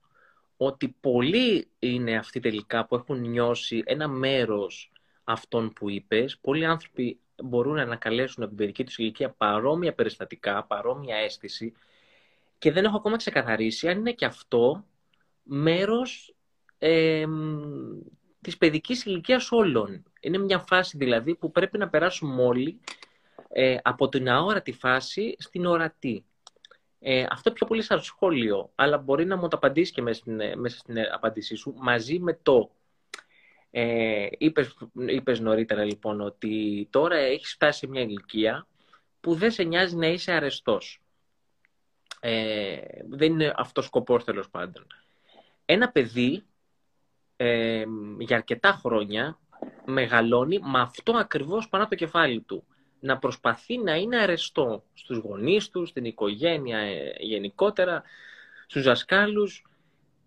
ότι 0.58 0.96
πολλοί 1.00 1.68
είναι 1.80 2.18
αυτοί 2.18 2.40
τελικά 2.40 2.86
που 2.86 2.96
έχουν 2.96 3.20
νιώσει 3.20 3.84
ένα 3.86 4.08
μέρος 4.08 4.92
αυτών 5.24 5.74
που 5.74 5.90
είπες. 5.90 6.38
Πολλοί 6.38 6.66
άνθρωποι 6.66 7.20
μπορούν 7.44 7.76
να 7.76 7.82
ανακαλέσουν 7.82 8.44
από 8.44 8.52
την 8.52 8.58
παιδική 8.58 8.84
τους 8.84 8.98
ηλικία 8.98 9.30
παρόμοια 9.30 9.94
περιστατικά, 9.94 10.64
παρόμοια 10.64 11.16
αίσθηση 11.16 11.74
και 12.58 12.72
δεν 12.72 12.86
έχω 12.86 12.98
ακόμα 12.98 13.18
ξεκαθαρίσει 13.18 13.90
αν 13.90 13.98
είναι 13.98 14.12
και 14.12 14.26
αυτό 14.26 14.86
μέρος 15.44 16.36
ε, 16.78 17.26
της 18.44 18.58
παιδικής 18.58 19.06
ηλικίας 19.06 19.52
όλων. 19.52 20.04
Είναι 20.20 20.38
μια 20.38 20.60
φάση 20.60 20.98
δηλαδή 20.98 21.36
που 21.36 21.52
πρέπει 21.52 21.78
να 21.78 21.90
περάσουμε 21.90 22.44
όλοι 22.44 22.80
ε, 23.50 23.78
από 23.82 24.10
την 24.10 24.30
αόρατη 24.30 24.72
φάση 24.72 25.36
στην 25.40 25.66
ορατή. 25.66 26.26
Ε, 27.00 27.26
αυτό 27.30 27.52
πιο 27.52 27.68
πολύ 27.68 27.82
σαν 27.82 28.02
σχόλιο, 28.02 28.72
αλλά 28.76 28.98
μπορεί 28.98 29.26
να 29.26 29.38
μου 29.38 29.48
το 29.48 29.58
απαντήσεις 29.58 29.94
και 29.94 30.02
μέσα 30.02 30.20
στην, 30.20 30.40
ε, 30.40 30.56
μέσα 30.56 30.78
στην 30.78 30.96
απάντησή 31.14 31.56
σου, 31.56 31.74
μαζί 31.78 32.20
με 32.20 32.40
το. 32.44 32.72
Ε, 33.72 34.28
είπες, 34.38 34.78
είπες 35.08 35.40
νωρίτερα 35.40 35.84
λοιπόν 35.84 36.22
ότι 36.22 36.88
τώρα 36.92 37.16
έχεις 37.16 37.54
φτάσει 37.54 37.80
σε 37.80 37.88
μια 37.88 38.02
ηλικία 38.02 38.68
που 39.20 39.34
δεν 39.34 39.52
σε 39.52 39.64
νοιάζει 39.64 39.96
να 39.96 40.08
είσαι 40.08 40.32
αρεστός. 40.32 41.02
Ε, 42.20 42.78
δεν 43.10 43.32
είναι 43.32 43.54
αυτός 43.56 43.84
ο 43.84 43.88
σκοπός 43.88 44.24
τέλος 44.24 44.50
πάντων. 44.50 44.88
Ένα 45.66 45.92
παιδί 45.92 46.44
ε, 47.44 47.84
για 48.18 48.36
αρκετά 48.36 48.72
χρόνια 48.72 49.40
μεγαλώνει 49.86 50.60
με 50.60 50.80
αυτό 50.80 51.18
ακριβώς 51.18 51.70
πάνω 51.70 51.84
από 51.84 51.92
το 51.92 51.98
κεφάλι 51.98 52.42
του. 52.42 52.64
Να 53.00 53.18
προσπαθεί 53.18 53.78
να 53.78 53.96
είναι 53.96 54.18
αρεστό 54.18 54.84
στους 54.94 55.18
γονείς 55.18 55.70
του, 55.70 55.86
στην 55.86 56.06
οικογένεια 56.06 56.78
ε, 56.78 57.16
γενικότερα, 57.20 58.04
στους 58.68 58.84
δασκάλους. 58.84 59.66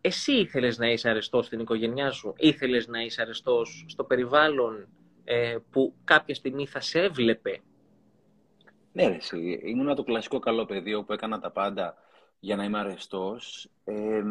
Εσύ 0.00 0.32
ήθελες 0.32 0.78
να 0.78 0.90
είσαι 0.90 1.08
αρεστός 1.08 1.46
στην 1.46 1.60
οικογένειά 1.60 2.10
σου, 2.10 2.34
ήθελες 2.36 2.86
να 2.86 3.00
είσαι 3.00 3.22
αρεστός 3.22 3.84
στο 3.88 4.04
περιβάλλον 4.04 4.88
ε, 5.24 5.56
που 5.70 5.94
κάποια 6.04 6.34
στιγμή 6.34 6.66
θα 6.66 6.80
σε 6.80 7.00
έβλεπε; 7.00 7.60
Ναι, 8.92 9.02
εσύ. 9.02 9.60
Ήμουν 9.64 9.94
το 9.94 10.02
κλασικό 10.02 10.38
καλό 10.38 10.64
παιδί 10.64 11.04
που 11.04 11.12
έκανα 11.12 11.40
τα 11.40 11.50
πάντα 11.50 11.96
για 12.40 12.56
να 12.56 12.64
είμαι 12.64 12.78
αρεστός. 12.78 13.68
Ε, 13.84 14.22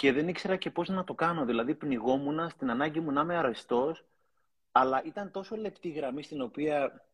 και 0.00 0.12
δεν 0.12 0.28
ήξερα 0.28 0.56
και 0.56 0.70
πώς 0.70 0.88
να 0.88 1.04
το 1.04 1.14
κάνω. 1.14 1.44
Δηλαδή 1.44 1.74
πνιγόμουν 1.74 2.48
στην 2.50 2.70
ανάγκη 2.70 3.00
μου 3.00 3.12
να 3.12 3.20
είμαι 3.20 3.36
αρεστός, 3.36 4.04
αλλά 4.72 5.02
ήταν 5.04 5.30
τόσο 5.30 5.56
λεπτή 5.56 5.88
γραμμή 5.88 6.22
στην 6.22 6.40
οποία 6.40 7.06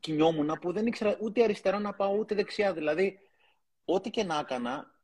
κινιόμουν 0.00 0.58
που 0.60 0.72
δεν 0.72 0.86
ήξερα 0.86 1.16
ούτε 1.20 1.42
αριστερά 1.42 1.78
να 1.78 1.92
πάω 1.92 2.16
ούτε 2.16 2.34
δεξιά. 2.34 2.72
Δηλαδή, 2.72 3.18
ό,τι 3.84 4.10
και 4.10 4.24
να 4.24 4.38
έκανα, 4.38 5.00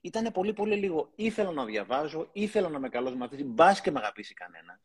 ήταν 0.00 0.32
πολύ 0.32 0.52
πολύ 0.52 0.76
λίγο. 0.76 1.12
Ήθελα 1.14 1.50
να 1.50 1.64
διαβάζω, 1.64 2.28
ήθελα 2.32 2.68
να 2.68 2.78
με 2.78 2.88
καλός 2.88 3.14
μαθητής, 3.14 3.46
μπας 3.46 3.80
και 3.80 3.90
με 3.90 3.98
αγαπήσει 3.98 4.34
κανένας. 4.34 4.80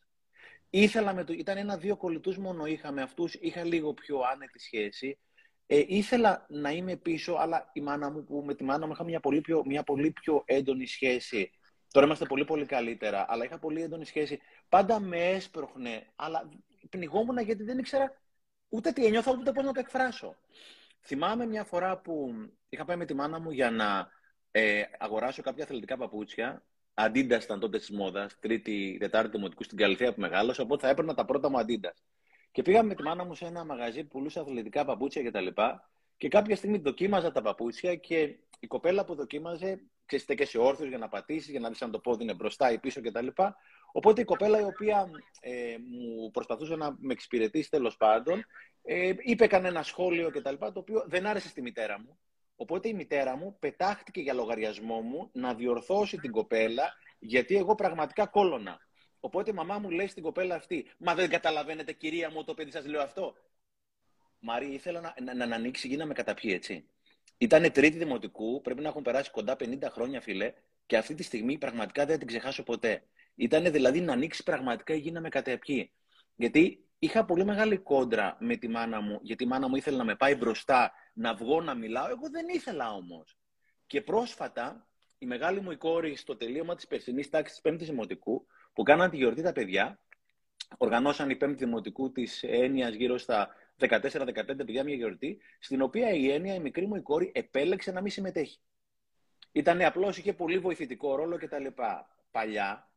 Ήθελα 0.70 1.14
με 1.14 1.24
το, 1.24 1.34
ήταν 1.34 1.58
ένα-δύο 1.58 1.98
κολλητούς 1.98 2.38
μόνο 2.38 2.66
είχα 2.66 2.92
με 2.92 3.02
αυτούς, 3.02 3.34
είχα 3.34 3.64
λίγο 3.64 3.94
πιο 3.94 4.20
άνετη 4.34 4.60
σχέση. 4.60 5.20
Ε, 5.68 5.84
ήθελα 5.88 6.46
να 6.50 6.72
είμαι 6.72 6.96
πίσω, 6.96 7.34
αλλά 7.34 7.70
η 7.74 7.82
μάνα 7.82 8.12
μου, 8.12 8.24
που 8.24 8.44
με 8.46 8.56
τη 8.56 8.64
μάνα 8.64 8.86
μου 8.86 8.92
είχα 8.92 9.04
μια 9.04 9.20
πολύ 9.20 9.42
πιο, 9.42 9.64
μια 9.66 9.84
πολύ 9.84 10.12
πιο 10.12 10.44
έντονη 10.46 10.86
σχέση, 10.86 11.52
Τώρα 11.94 12.06
είμαστε 12.06 12.26
πολύ 12.26 12.46
πολύ 12.46 12.66
καλύτερα, 12.66 13.26
αλλά 13.28 13.46
είχα 13.46 13.60
πολύ 13.60 13.82
έντονη 13.82 14.06
σχέση. 14.06 14.40
Πάντα 14.70 15.00
με 15.00 15.30
έσπροχνε, 15.30 16.08
αλλά 16.16 16.50
πνιγόμουν 16.90 17.38
γιατί 17.38 17.64
δεν 17.64 17.78
ήξερα 17.78 18.22
ούτε 18.70 18.92
τι 18.92 19.06
ένιωθα, 19.06 19.32
ούτε 19.32 19.52
πώς 19.52 19.64
να 19.64 19.72
το 19.72 19.80
εκφράσω. 19.80 20.36
Θυμάμαι 21.02 21.46
μια 21.46 21.64
φορά 21.64 21.98
που 21.98 22.34
είχα 22.70 22.86
πάει 22.86 22.98
με 22.98 23.06
τη 23.06 23.14
μάνα 23.14 23.40
μου 23.40 23.52
για 23.52 23.72
να 23.72 24.08
ε, 24.52 24.84
αγοράσω 24.98 25.42
κάποια 25.42 25.64
αθλητικά 25.64 25.98
παπούτσια. 25.98 26.64
Αντίντα 26.94 27.36
ήταν 27.44 27.60
τότε 27.60 27.78
της 27.78 27.90
μόδας, 27.90 28.40
τρίτη, 28.40 28.98
τετάρτη 29.00 29.38
δημοτικού 29.38 29.64
στην 29.64 29.78
Καλυθέα 29.78 30.14
που 30.14 30.22
μεγάλωσα, 30.22 30.64
οπότε 30.64 30.86
θα 30.86 30.92
έπαιρνα 30.92 31.14
τα 31.14 31.26
πρώτα 31.26 31.50
μου 31.50 31.60
αντίντα. 31.60 31.94
Και 32.52 32.62
πήγαμε 32.62 32.88
με 32.88 32.96
τη 32.96 33.04
μάνα 33.04 33.24
μου 33.24 33.36
σε 33.36 33.46
ένα 33.46 33.66
μαγαζί 33.66 34.04
που 34.04 34.08
πουλούσε 34.08 34.40
αθλητικά 34.40 34.86
παπούτσια 34.86 35.24
κτλ. 35.24 35.48
Και, 35.48 35.54
και 36.18 36.28
κάποια 36.28 36.56
στιγμή 36.56 36.78
δοκίμαζα 36.78 37.32
τα 37.32 37.42
παπούτσια 37.42 37.96
και 37.96 38.40
η 38.60 38.68
κοπέλα 38.68 39.06
που 39.06 39.16
δοκίμαζε 39.16 39.84
και 40.06 40.46
σε 40.46 40.58
όρθιος 40.58 40.90
για 40.90 40.98
να 40.98 41.08
πατήσεις, 41.08 41.50
για 41.50 41.60
να 41.60 41.70
δεις 41.70 41.82
αν 41.82 41.92
το 41.92 42.00
πόδι 42.00 42.24
είναι 42.24 42.34
μπροστά 42.34 42.72
ή 42.72 42.80
πίσω 42.80 43.02
κτλ. 43.02 43.28
Οπότε 43.92 44.22
η 44.22 44.24
κοπέλα 44.24 44.60
η 44.60 44.64
οποία 44.64 45.10
ε, 45.42 45.76
μου 45.80 46.32
προσπαθούσε 46.32 46.76
να 46.76 46.96
με 47.00 47.14
εξυπηρετήσει 47.14 47.70
τέλος 47.70 47.98
πάντων, 47.98 48.46
ε, 48.84 49.14
είπε 49.18 49.48
κανένα 49.48 49.84
σχόλιο 49.84 50.30
κτλ. 50.30 50.56
Το 50.58 50.80
οποίο 50.80 51.04
δεν 51.08 51.26
άρεσε 51.26 51.48
στη 51.48 51.62
μητέρα 51.62 52.00
μου. 52.00 52.18
Οπότε 52.56 52.88
η 52.88 52.94
μητέρα 52.94 53.36
μου 53.36 53.56
πετάχτηκε 53.60 54.22
για 54.22 54.34
λογαριασμό 54.34 55.02
μου 55.02 55.30
να 55.34 55.54
διορθώσει 55.54 56.18
την 56.18 56.32
κοπέλα, 56.32 56.94
γιατί 57.20 57.56
εγώ 57.56 57.76
πραγματικά 57.76 58.26
κόλωνα. 58.26 58.80
Οπότε 59.20 59.50
η 59.50 59.54
μαμά 59.54 59.78
μου 59.80 59.90
λέει 59.90 60.08
στην 60.08 60.24
κοπέλα 60.24 60.56
αυτή, 60.56 60.86
Μα 60.98 61.16
δεν 61.16 61.30
καταλαβαίνετε, 61.30 61.94
κυρία 61.94 62.32
μου, 62.32 62.44
το 62.44 62.54
παιδί 62.54 62.72
σας 62.72 62.86
λέω 62.86 63.02
αυτό. 63.02 63.34
Μαρή, 64.40 64.74
ήθελα 64.74 65.02
να, 65.02 65.14
να, 65.24 65.34
να, 65.34 65.46
να 65.46 65.56
ανοίξει, 65.56 65.88
γίναμε 65.88 66.14
καταπιεί, 66.14 66.52
έτσι. 66.56 66.88
Ήταν 67.38 67.72
τρίτη 67.72 67.98
δημοτικού, 67.98 68.62
πρέπει 68.62 68.82
να 68.82 68.88
έχουν 68.88 69.02
περάσει 69.02 69.32
κοντά 69.32 69.56
50 69.60 69.78
χρόνια, 69.92 70.22
φίλε, 70.22 70.54
και 70.86 70.98
αυτή 70.98 71.16
τη 71.16 71.24
στιγμή 71.24 71.58
πραγματικά 71.58 72.06
δεν 72.06 72.18
την 72.20 72.28
ξεχάσω 72.28 72.64
ποτέ. 72.64 73.04
Ήταν 73.36 73.72
δηλαδή 73.72 74.02
να 74.02 74.14
ανοίξει 74.14 74.44
πραγματικά 74.44 74.94
η 74.94 74.98
γίναμε 74.98 75.30
κατεπιή. 75.30 75.92
Γιατί 76.36 76.86
είχα 77.00 77.26
πολύ 77.26 77.46
μεγάλη 77.46 77.78
κόντρα 77.78 78.38
με 78.40 78.56
τη 78.56 78.68
μάνα 78.68 79.02
μου, 79.02 79.20
γιατί 79.22 79.44
η 79.44 79.48
μάνα 79.48 79.68
μου 79.68 79.76
ήθελε 79.76 79.98
να 79.98 80.04
με 80.04 80.16
πάει 80.16 80.36
μπροστά, 80.36 80.92
να 81.14 81.34
βγω 81.34 81.62
να 81.62 81.74
μιλάω. 81.74 82.10
Εγώ 82.10 82.30
δεν 82.30 82.48
ήθελα 82.48 82.94
όμως. 82.94 83.38
Και 83.88 84.02
πρόσφατα, 84.02 84.88
η 85.18 85.26
μεγάλη 85.26 85.62
μου 85.62 85.72
η 85.72 85.78
κόρη 85.78 86.16
στο 86.16 86.36
τελείωμα 86.36 86.76
της 86.76 86.88
περσινής 86.88 87.30
τάξης 87.30 87.52
της 87.52 87.62
Πέμπτης 87.62 87.88
Δημοτικού, 87.88 88.46
που 88.74 88.84
κάναν 88.84 89.10
τη 89.10 89.18
γιορτή 89.18 89.42
τα 89.42 89.52
παιδιά, 89.52 90.00
οργανώσαν 90.78 91.30
η 91.30 91.36
Πέμπτη 91.36 91.64
Δημοτικού 91.64 92.12
της 92.12 92.44
έννοιας 92.44 92.94
γύρω 92.94 93.18
στα 93.18 93.50
14-15 93.80 94.58
παιδιά 94.58 94.84
μια 94.84 94.96
γιορτή, 94.96 95.42
στην 95.60 95.82
οποία 95.82 96.10
η 96.10 96.32
έννοια, 96.32 96.54
η 96.54 96.60
μικρή 96.60 96.88
μου 96.88 96.96
η 96.96 97.02
κόρη, 97.02 97.32
επέλεξε 97.36 97.92
να 97.92 98.02
μην 98.02 98.12
συμμετέχει. 98.12 98.60
Ήταν 99.52 99.82
απλώς, 99.82 100.18
είχε 100.18 100.34
πολύ 100.34 100.60
βοηθητικό 100.60 101.16
ρόλο 101.16 101.38
κτλ. 101.38 101.66
Παλιά, 102.32 102.92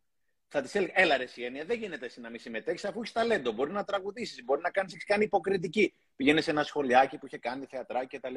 θα 0.49 0.63
της 0.63 0.75
έλεγε, 0.75 0.93
έλα 0.95 1.17
ρε 1.17 1.25
Έννοια, 1.37 1.65
δεν 1.65 1.79
γίνεται 1.79 2.07
εσύ 2.07 2.21
να 2.21 2.31
μην 2.31 2.41
συμμετέχεις 2.41 2.85
αφού 2.85 3.01
έχεις 3.01 3.13
ταλέντο. 3.13 3.53
Μπορεί 3.53 3.73
να 3.73 3.85
τραγουδήσεις, 3.85 4.45
μπορεί 4.45 4.61
να 4.61 4.71
κάνεις, 4.71 5.05
κάνει 5.05 5.25
υποκριτική. 5.25 5.95
Πηγαίνει 6.17 6.41
σε 6.41 6.51
ένα 6.51 6.63
σχολιάκι 6.63 7.19
που 7.19 7.27
είχε 7.27 7.39
κάνει 7.39 7.67
θεατράκι 7.67 8.19
κτλ. 8.19 8.37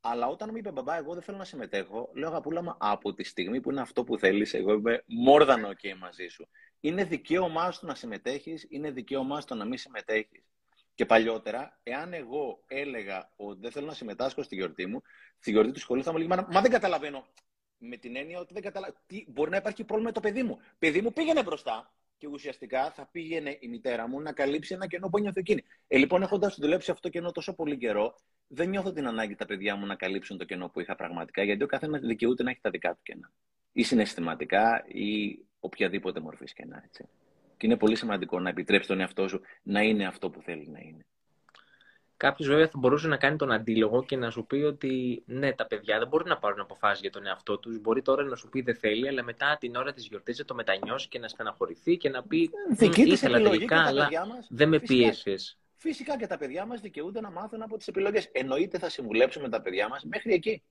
Αλλά 0.00 0.26
όταν 0.26 0.48
μου 0.50 0.56
είπε 0.56 0.70
μπαμπά, 0.70 0.96
εγώ 0.96 1.14
δεν 1.14 1.22
θέλω 1.22 1.36
να 1.36 1.44
συμμετέχω, 1.44 2.10
λέω 2.14 2.28
αγαπούλα 2.28 2.62
μου, 2.62 2.74
από 2.78 3.14
τη 3.14 3.24
στιγμή 3.24 3.60
που 3.60 3.70
είναι 3.70 3.80
αυτό 3.80 4.04
που 4.04 4.18
θέλεις, 4.18 4.54
εγώ 4.54 4.72
είμαι 4.72 5.04
more 5.28 5.42
than 5.42 5.64
okay 5.64 5.96
μαζί 5.98 6.26
σου. 6.26 6.48
Είναι 6.80 7.04
δικαίωμά 7.04 7.70
σου 7.70 7.86
να 7.86 7.94
συμμετέχεις, 7.94 8.66
είναι 8.68 8.90
δικαίωμά 8.90 9.40
σου 9.40 9.54
να 9.54 9.64
μην 9.64 9.78
συμμετέχεις. 9.78 10.44
Και 10.96 11.06
παλιότερα, 11.06 11.78
εάν 11.82 12.12
εγώ 12.12 12.64
έλεγα 12.66 13.32
ότι 13.36 13.60
δεν 13.60 13.70
θέλω 13.70 13.86
να 13.86 13.94
συμμετάσχω 13.94 14.42
στη 14.42 14.54
γιορτή 14.54 14.86
μου, 14.86 15.02
στη 15.38 15.50
γιορτή 15.50 15.72
του 15.72 15.78
σχολείου 15.78 16.04
θα 16.04 16.12
μου 16.12 16.18
λέγει 16.18 16.28
Μα 16.28 16.60
δεν 16.60 16.70
καταλαβαίνω. 16.70 17.26
Με 17.78 17.96
την 17.96 18.16
έννοια 18.16 18.38
ότι 18.38 18.52
δεν 18.52 18.62
καταλαβαίνω. 18.62 18.98
Μπορεί 19.26 19.50
να 19.50 19.56
υπάρχει 19.56 19.84
πρόβλημα 19.84 20.10
με 20.10 20.14
το 20.14 20.20
παιδί 20.20 20.42
μου. 20.42 20.58
Παιδί 20.78 21.00
μου 21.00 21.12
πήγαινε 21.12 21.42
μπροστά 21.42 21.92
και 22.18 22.26
ουσιαστικά 22.26 22.90
θα 22.90 23.08
πήγαινε 23.12 23.56
η 23.60 23.68
μητέρα 23.68 24.08
μου 24.08 24.20
να 24.20 24.32
καλύψει 24.32 24.74
ένα 24.74 24.86
κενό 24.86 25.08
που 25.08 25.16
ένιωθε 25.16 25.40
εκείνη. 25.40 25.64
Ε, 25.86 25.98
λοιπόν, 25.98 26.22
έχοντας 26.22 26.58
δουλέψει 26.58 26.90
αυτό 26.90 27.02
το 27.02 27.08
κενό 27.08 27.32
τόσο 27.32 27.54
πολύ 27.54 27.76
καιρό, 27.76 28.16
δεν 28.46 28.68
νιώθω 28.68 28.92
την 28.92 29.06
ανάγκη 29.06 29.34
τα 29.34 29.46
παιδιά 29.46 29.76
μου 29.76 29.86
να 29.86 29.94
καλύψουν 29.94 30.38
το 30.38 30.44
κενό 30.44 30.68
που 30.68 30.80
είχα 30.80 30.94
πραγματικά, 30.94 31.42
γιατί 31.42 31.62
ο 31.62 31.66
καθένας 31.66 32.00
δικαιούται 32.00 32.42
να 32.42 32.50
έχει 32.50 32.60
τα 32.60 32.70
δικά 32.70 32.94
του 32.94 33.02
κενά. 33.02 33.32
Ή 33.72 33.82
συναισθηματικά 33.82 34.84
ή 34.86 35.38
οποιαδήποτε 35.60 36.20
μορφή 36.20 36.44
κενά. 36.44 36.82
Έτσι. 36.84 37.08
Και 37.56 37.66
είναι 37.66 37.76
πολύ 37.76 37.96
σημαντικό 37.96 38.40
να 38.40 38.48
επιτρέψεις 38.48 38.88
τον 38.88 39.00
εαυτό 39.00 39.28
σου 39.28 39.40
να 39.62 39.80
είναι 39.80 40.06
αυτό 40.06 40.30
που 40.30 40.40
θέλει 40.40 40.68
να 40.68 40.78
είναι. 40.78 41.06
Κάποιος 42.16 42.48
βέβαια 42.48 42.68
θα 42.68 42.78
μπορούσε 42.78 43.08
να 43.08 43.16
κάνει 43.16 43.36
τον 43.36 43.52
αντίλογο 43.52 44.04
και 44.04 44.16
να 44.16 44.30
σου 44.30 44.46
πει 44.46 44.56
ότι 44.56 45.22
ναι, 45.26 45.52
τα 45.52 45.66
παιδιά 45.66 45.98
δεν 45.98 46.08
μπορούν 46.08 46.28
να 46.28 46.38
πάρουν 46.38 46.60
αποφάσεις 46.60 47.00
για 47.00 47.10
τον 47.10 47.26
εαυτό 47.26 47.58
τους. 47.58 47.80
Μπορεί 47.80 48.02
τώρα 48.02 48.22
να 48.22 48.36
σου 48.36 48.48
πει 48.48 48.60
δεν 48.60 48.76
θέλει, 48.76 49.08
αλλά 49.08 49.22
μετά 49.22 49.56
την 49.60 49.76
ώρα 49.76 49.92
της 49.92 50.06
γιορτής 50.06 50.36
θα 50.36 50.44
το 50.44 50.54
μετανιώσει 50.54 51.08
και 51.08 51.18
να 51.18 51.28
στεναχωρηθεί 51.28 51.96
και 51.96 52.08
να 52.08 52.22
πει 52.22 52.50
Δική 52.70 53.02
ήθελα 53.02 53.40
τελικά, 53.40 53.84
αλλά 53.86 54.26
μας, 54.26 54.46
δεν 54.50 54.68
με 54.68 54.78
πίεσες. 54.78 55.58
Φυσικά 55.76 56.18
και 56.18 56.26
τα 56.26 56.38
παιδιά 56.38 56.66
μας 56.66 56.80
δικαιούνται 56.80 57.20
να 57.20 57.30
μάθουν 57.30 57.62
από 57.62 57.76
τις 57.76 57.88
επιλογές. 57.88 58.28
Εννοείται 58.32 58.78
θα 58.78 58.88
συμβουλέψουμε 58.88 59.48
τα 59.48 59.62
παιδιά 59.62 59.88
μας 59.88 60.04
μέχρι 60.04 60.32
εκεί. 60.32 60.62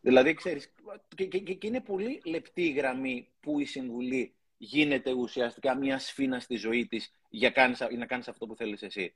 Δηλαδή, 0.00 0.34
ξέρεις, 0.34 0.72
και, 1.14 1.24
και, 1.24 1.38
και, 1.38 1.66
είναι 1.66 1.80
πολύ 1.80 2.22
λεπτή 2.24 2.62
η 2.62 2.72
γραμμή 2.72 3.28
που 3.40 3.60
η 3.60 3.64
συμβουλή 3.64 4.34
γίνεται 4.56 5.12
ουσιαστικά 5.12 5.76
μια 5.76 5.98
σφίνα 5.98 6.40
στη 6.40 6.56
ζωή 6.56 6.86
της 6.86 7.12
για 7.28 7.52
να 7.98 8.06
κάνεις 8.06 8.28
αυτό 8.28 8.46
που 8.46 8.56
θέλεις 8.56 8.82
εσύ. 8.82 9.14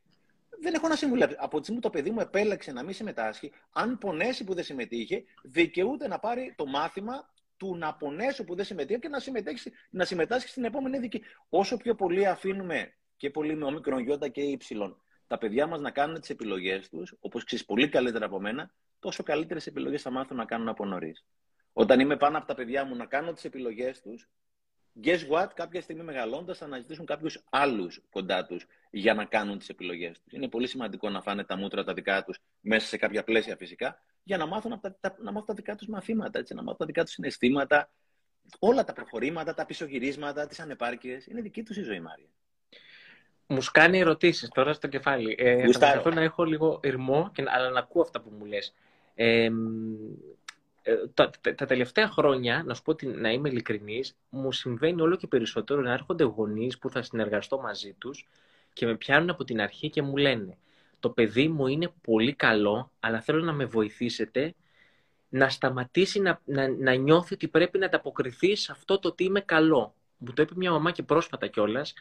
Δεν 0.61 0.75
έχω 0.75 0.89
να 0.89 0.97
συμβουλέψω. 0.97 1.37
Από 1.39 1.57
τη 1.57 1.63
στιγμή 1.63 1.81
που 1.81 1.89
το 1.89 1.95
παιδί 1.97 2.11
μου 2.11 2.21
επέλεξε 2.21 2.73
να 2.73 2.83
μην 2.83 2.95
συμμετάσχει, 2.95 3.53
αν 3.73 3.99
πονέσει 3.99 4.45
που 4.45 4.55
δεν 4.55 4.65
συμμετείχε, 4.65 5.25
δικαιούται 5.43 6.09
να 6.09 6.19
πάρει 6.19 6.55
το 6.57 6.67
μάθημα 6.67 7.31
του 7.57 7.77
να 7.77 7.95
πονέσει 7.95 8.45
που 8.45 8.55
δεν 8.55 8.65
συμμετείχε 8.65 8.99
και 8.99 9.09
να, 9.09 9.19
συμμετέχει, 9.19 9.73
να 9.91 10.05
συμμετάσχει 10.05 10.49
στην 10.49 10.65
επόμενη 10.65 10.99
δική. 10.99 11.23
Όσο 11.49 11.77
πιο 11.77 11.95
πολύ 11.95 12.27
αφήνουμε 12.27 12.95
και 13.17 13.31
πολύ 13.31 13.57
με 13.57 13.65
όμικρον 13.65 13.99
γιώτα 13.99 14.29
και 14.29 14.41
ύψιλον 14.41 15.03
τα 15.29 15.39
παιδιά 15.39 15.67
μας 15.67 15.81
να 15.81 15.91
κάνουν 15.91 16.21
τις 16.21 16.31
επιλογές 16.31 16.89
τους, 16.89 17.15
όπως 17.21 17.45
ξέρεις 17.45 17.65
πολύ 17.65 17.89
καλύτερα 17.89 18.27
από 18.27 18.41
μένα, 18.41 18.71
τόσο 18.99 19.23
καλύτερες 19.23 19.67
επιλογές 19.67 20.03
θα 20.03 20.11
μάθουν 20.11 20.37
να 20.37 20.45
κάνουν 20.45 20.69
από 20.69 20.85
νωρίς. 20.85 21.25
Όταν 21.73 22.01
είμαι 22.01 22.17
πάνω 22.17 22.39
από 22.39 22.47
τα 22.47 22.55
παιδιά 22.55 22.85
μου 22.85 22.97
να 22.97 23.07
κάνω 23.07 23.33
τις 23.33 23.45
επιλογές 23.45 24.01
τους, 24.01 24.29
guess 25.05 25.19
what, 25.31 25.47
κάποια 25.55 25.81
στιγμή 25.81 26.03
μεγαλώντας 26.03 26.59
θα 26.59 26.65
αναζητήσουν 26.65 27.07
κάποιους 27.07 27.45
άλλους 27.51 28.01
κοντά 28.11 28.47
τους 28.47 28.67
για 28.91 29.15
να 29.15 29.25
κάνουν 29.25 29.59
τις 29.59 29.69
επιλογές 29.69 30.21
τους. 30.21 30.33
Είναι 30.33 30.49
πολύ 30.49 30.67
σημαντικό 30.67 31.11
να 31.11 31.23
φάνε 31.23 31.45
τα 31.45 31.57
μούτρα 31.57 31.85
τα 31.85 31.95
δικά 31.95 32.25
τους 32.25 32.39
μέσα 32.61 32.87
σε 32.87 32.97
κάποια 32.97 33.25
πλαίσια 33.25 33.57
φυσικά, 33.57 34.03
για 34.23 34.37
να 34.37 34.47
μάθουν 34.47 34.81
τα, 34.81 34.97
τα, 35.01 35.17
να 35.19 35.33
μάθουν 35.33 35.47
τα 35.47 35.55
δικά 35.55 35.75
τους 35.75 35.89
μαθήματα, 35.89 36.39
έτσι, 36.39 36.55
να 36.55 36.63
μάθουν 36.63 36.79
τα 36.79 36.87
δικά 36.87 37.05
τους 37.05 37.13
συναισθήματα, 37.13 37.91
όλα 38.59 38.85
τα 38.85 38.93
προχωρήματα, 38.93 39.55
τα 39.55 39.67
πισωγυρίσματα, 39.67 40.47
τις 40.47 40.61
ανεπάρκειες. 40.61 41.27
Είναι 41.27 41.41
δική 41.41 41.63
τους 41.63 41.77
η 41.77 41.83
ζωή, 41.83 42.01
Μάρια. 42.01 42.27
Μου 43.47 43.61
κάνει 43.73 43.99
ερωτήσεις 43.99 44.49
τώρα 44.49 44.73
στο 44.73 44.87
κεφάλι. 44.87 45.37
Ε, 45.39 45.57
θα 45.57 45.63
προσπαθώ 45.63 46.11
να 46.11 46.21
έχω 46.21 46.45
λίγο 46.45 46.81
ηρμό, 46.83 47.31
και, 47.35 47.45
αλλά 47.47 47.71
να 47.71 47.79
ακούω 47.79 48.03
αυτά 48.03 48.21
που 48.21 48.31
μου 48.39 48.45
λες. 48.45 48.75
Ε, 49.15 49.51
ε, 50.89 51.09
τα, 51.15 51.31
τα, 51.55 51.67
τελευταία 51.67 52.09
χρόνια, 52.09 52.63
να 52.67 52.75
σου 52.75 52.83
πω 52.83 52.95
να 53.01 53.31
είμαι 53.31 53.49
ειλικρινής, 53.49 54.17
μου 54.29 54.53
συμβαίνει 54.53 55.01
όλο 55.01 55.17
και 55.17 55.27
περισσότερο 55.27 55.81
να 55.81 55.93
έρχονται 55.93 56.25
γονείς 56.25 56.79
που 56.79 56.91
θα 56.91 57.03
συνεργαστώ 57.03 57.61
μαζί 57.61 57.93
τους 57.93 58.27
και 58.73 58.87
με 58.87 58.97
πιάνουν 58.97 59.31
από 59.31 59.45
την 59.45 59.61
αρχή 59.61 59.91
και 59.91 60.03
μου 60.03 60.17
λένε 60.17 60.59
το 61.01 61.11
παιδί 61.11 61.49
μου 61.49 61.67
είναι 61.67 61.93
πολύ 62.01 62.35
καλό, 62.35 62.93
αλλά 63.01 63.21
θέλω 63.21 63.43
να 63.45 63.53
με 63.53 63.65
βοηθήσετε 63.65 64.55
να 65.29 65.49
σταματήσει 65.49 66.21
να, 66.21 66.41
να, 66.45 66.69
να 66.69 66.95
νιώθει 66.95 67.35
ότι 67.35 67.49
πρέπει 67.49 67.79
να 67.79 67.87
ανταποκριθεί 67.87 68.57
σε 68.57 68.73
αυτό 68.73 68.99
το 68.99 69.09
ότι 69.09 69.25
είμαι 69.25 69.41
καλό. 69.41 69.95
Μου 70.19 70.33
το 70.33 70.43
είπε 70.43 70.53
μια 70.57 70.71
μαμά 70.71 70.91
και 70.91 71.03
πρόσφατα 71.03 71.47
κιόλας. 71.47 71.95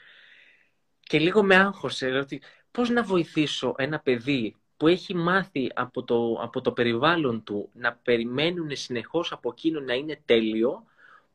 Και 0.99 1.19
λίγο 1.19 1.43
με 1.43 1.55
άγχωσε 1.55 2.07
ότι 2.07 2.41
πώς 2.71 2.89
να 2.89 3.03
βοηθήσω 3.03 3.73
ένα 3.77 3.99
παιδί 3.99 4.55
που 4.77 4.87
έχει 4.87 5.15
μάθει 5.15 5.71
από 5.73 6.03
το, 6.03 6.39
από 6.41 6.61
το 6.61 6.71
περιβάλλον 6.71 7.43
του 7.43 7.69
να 7.73 7.93
περιμένουν 8.03 8.75
συνεχώς 8.75 9.31
από 9.31 9.49
εκείνο 9.49 9.79
να 9.79 9.93
είναι 9.93 10.21
τέλειο, 10.25 10.83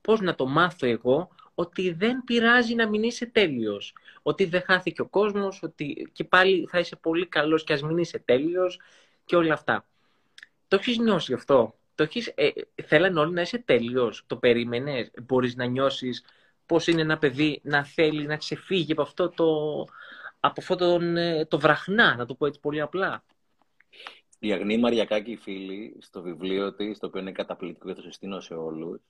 πώς 0.00 0.20
να 0.20 0.34
το 0.34 0.46
μάθω 0.46 0.86
εγώ 0.86 1.28
ότι 1.54 1.92
δεν 1.92 2.24
πειράζει 2.24 2.74
να 2.74 2.88
μην 2.88 3.02
είσαι 3.02 3.26
τέλειος. 3.26 3.94
Ότι 4.22 4.44
δεν 4.44 4.62
χάθηκε 4.62 5.00
ο 5.00 5.06
κόσμος, 5.06 5.62
ότι 5.62 6.10
και 6.12 6.24
πάλι 6.24 6.66
θα 6.70 6.78
είσαι 6.78 6.96
πολύ 6.96 7.26
καλός 7.26 7.64
και 7.64 7.72
ας 7.72 7.82
μην 7.82 7.98
είσαι 7.98 8.18
τέλειος 8.18 8.80
και 9.24 9.36
όλα 9.36 9.52
αυτά. 9.52 9.84
Το 10.68 10.76
έχεις 10.76 10.98
νιώσει 10.98 11.32
αυτό; 11.32 11.74
Το 11.94 12.02
έχεις, 12.02 12.32
ε, 12.34 12.50
θέλανε 12.84 13.20
όλοι 13.20 13.32
να 13.32 13.40
είσαι 13.40 13.58
τέλειος; 13.58 14.24
Το 14.26 14.36
περίμενες; 14.36 15.10
Μπορείς 15.22 15.56
να 15.56 15.64
νιώσεις 15.64 16.24
πώς 16.66 16.86
είναι 16.86 17.00
ένα 17.00 17.18
παιδί 17.18 17.60
να 17.62 17.84
θέλει 17.84 18.26
να 18.26 18.36
ξεφύγει 18.36 18.92
από 18.92 19.02
αυτό 19.02 19.28
το, 19.28 19.46
από 20.44 20.60
αυτό 20.60 20.76
τον, 20.76 21.16
ε, 21.16 21.44
το 21.44 21.58
βραχνά, 21.58 22.16
να 22.16 22.26
το 22.26 22.34
πω 22.34 22.46
έτσι 22.46 22.60
πολύ 22.60 22.80
απλά. 22.80 23.24
Η 24.38 24.52
Αγνή 24.52 24.78
Μαριακάκη, 24.78 25.36
φίλη, 25.36 25.96
στο 26.00 26.22
βιβλίο 26.22 26.74
της, 26.74 26.98
το 26.98 27.06
οποίο 27.06 27.20
είναι 27.20 27.32
καταπληκτικό 27.32 27.88
και 27.88 27.94
το 27.94 28.02
συστήνω 28.02 28.40
σε 28.40 28.54
όλους, 28.54 29.00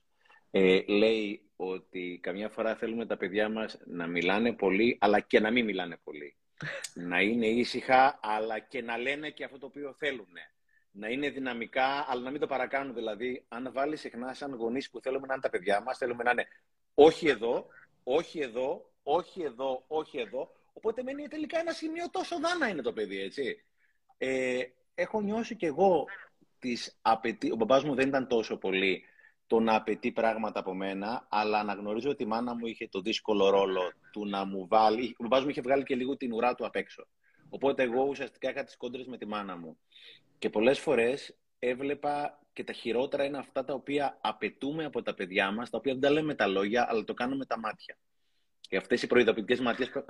ε, 0.51 0.81
λέει 0.87 1.41
ότι 1.55 2.19
καμιά 2.21 2.49
φορά 2.49 2.75
θέλουμε 2.75 3.05
τα 3.05 3.17
παιδιά 3.17 3.49
μας 3.49 3.79
να 3.85 4.07
μιλάνε 4.07 4.53
πολύ, 4.53 4.97
αλλά 5.01 5.19
και 5.19 5.39
να 5.39 5.51
μην 5.51 5.65
μιλάνε 5.65 5.97
πολύ. 6.03 6.35
να 7.09 7.21
είναι 7.21 7.47
ήσυχα, 7.47 8.19
αλλά 8.21 8.59
και 8.59 8.81
να 8.81 8.97
λένε 8.97 9.29
και 9.29 9.43
αυτό 9.43 9.57
το 9.57 9.65
οποίο 9.65 9.95
θέλουν. 9.97 10.33
Να 10.91 11.07
είναι 11.07 11.29
δυναμικά, 11.29 12.05
αλλά 12.07 12.21
να 12.21 12.31
μην 12.31 12.39
το 12.39 12.47
παρακάνουν. 12.47 12.93
Δηλαδή, 12.93 13.45
αν 13.47 13.69
βάλει 13.73 13.95
συχνά 13.95 14.33
σαν 14.33 14.55
γονείς 14.55 14.89
που 14.89 14.99
θέλουμε 15.01 15.27
να 15.27 15.33
είναι 15.33 15.41
τα 15.41 15.49
παιδιά 15.49 15.81
μας, 15.81 15.97
θέλουμε 15.97 16.23
να 16.23 16.31
είναι 16.31 16.47
όχι 16.93 17.27
εδώ, 17.27 17.67
όχι 18.03 18.39
εδώ, 18.39 18.91
όχι 19.03 19.41
εδώ, 19.41 19.83
όχι 19.87 20.17
εδώ. 20.19 20.51
Οπότε 20.73 21.03
μένει 21.03 21.27
τελικά 21.27 21.59
ένα 21.59 21.71
σημείο 21.71 22.09
τόσο 22.09 22.39
δάνα 22.39 22.67
είναι 22.67 22.81
το 22.81 22.93
παιδί, 22.93 23.21
έτσι. 23.21 23.63
Ε, 24.17 24.61
έχω 24.95 25.21
νιώσει 25.21 25.55
κι 25.55 25.65
εγώ 25.65 26.05
τις 26.59 26.97
απαιτή... 27.01 27.51
Ο 27.51 27.55
μπαμπάς 27.55 27.83
μου 27.83 27.95
δεν 27.95 28.07
ήταν 28.07 28.27
τόσο 28.27 28.57
πολύ 28.57 29.03
το 29.47 29.59
να 29.59 29.75
απαιτεί 29.75 30.11
πράγματα 30.11 30.59
από 30.59 30.73
μένα, 30.73 31.27
αλλά 31.29 31.59
αναγνωρίζω 31.59 32.09
ότι 32.09 32.23
η 32.23 32.25
μάνα 32.25 32.55
μου 32.55 32.65
είχε 32.65 32.87
το 32.87 33.01
δύσκολο 33.01 33.49
ρόλο 33.49 33.91
του 34.11 34.25
να 34.25 34.45
μου 34.45 34.67
βάλει... 34.67 35.15
Ο 35.19 35.23
μπαμπάς 35.23 35.43
μου 35.43 35.49
είχε 35.49 35.61
βγάλει 35.61 35.83
και 35.83 35.95
λίγο 35.95 36.17
την 36.17 36.33
ουρά 36.33 36.55
του 36.55 36.65
απ' 36.65 36.75
έξω. 36.75 37.07
Οπότε 37.49 37.83
εγώ 37.83 38.03
ουσιαστικά 38.03 38.49
είχα 38.49 38.63
τις 38.63 38.77
κόντρες 38.77 39.07
με 39.07 39.17
τη 39.17 39.25
μάνα 39.25 39.57
μου. 39.57 39.77
Και 40.37 40.49
πολλές 40.49 40.79
φορές 40.79 41.37
έβλεπα 41.59 42.39
και 42.53 42.63
τα 42.63 42.73
χειρότερα 42.73 43.23
είναι 43.23 43.37
αυτά 43.37 43.63
τα 43.63 43.73
οποία 43.73 44.17
απαιτούμε 44.21 44.85
από 44.85 45.01
τα 45.01 45.13
παιδιά 45.13 45.51
μας, 45.51 45.69
τα 45.69 45.77
οποία 45.77 45.91
δεν 45.91 46.01
τα 46.01 46.09
λέμε 46.09 46.27
με 46.27 46.35
τα 46.35 46.47
λόγια, 46.47 46.85
αλλά 46.89 47.03
το 47.03 47.13
κάνουμε 47.13 47.37
με 47.37 47.45
τα 47.45 47.59
μάτια. 47.59 47.97
Και 48.73 48.79
αυτές 48.79 49.01
οι 49.01 49.07
προειδοποιητικές 49.07 49.59
ματιές... 49.59 49.91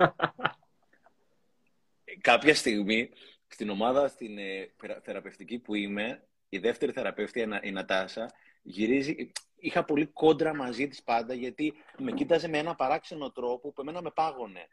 Κάποια 2.20 2.54
στιγμή 2.54 3.10
στην 3.46 3.70
ομάδα 3.70 4.08
στην 4.08 4.38
ε, 4.38 4.72
θεραπευτική 5.02 5.58
που 5.58 5.74
είμαι, 5.74 6.28
η 6.48 6.58
δεύτερη 6.58 6.92
θεραπεύτη, 6.92 7.48
η 7.62 7.70
Νατάσα, 7.70 8.30
γυρίζει. 8.62 9.32
Είχα 9.56 9.84
πολύ 9.84 10.06
κόντρα 10.06 10.54
μαζί 10.54 10.88
της 10.88 11.02
πάντα, 11.02 11.34
γιατί 11.34 11.74
με 11.98 12.12
κοίταζε 12.12 12.48
με 12.48 12.58
ένα 12.58 12.74
παράξενο 12.74 13.30
τρόπο 13.30 13.72
που 13.72 13.80
εμένα 13.80 14.02
με 14.02 14.10
πάγωνε. 14.10 14.68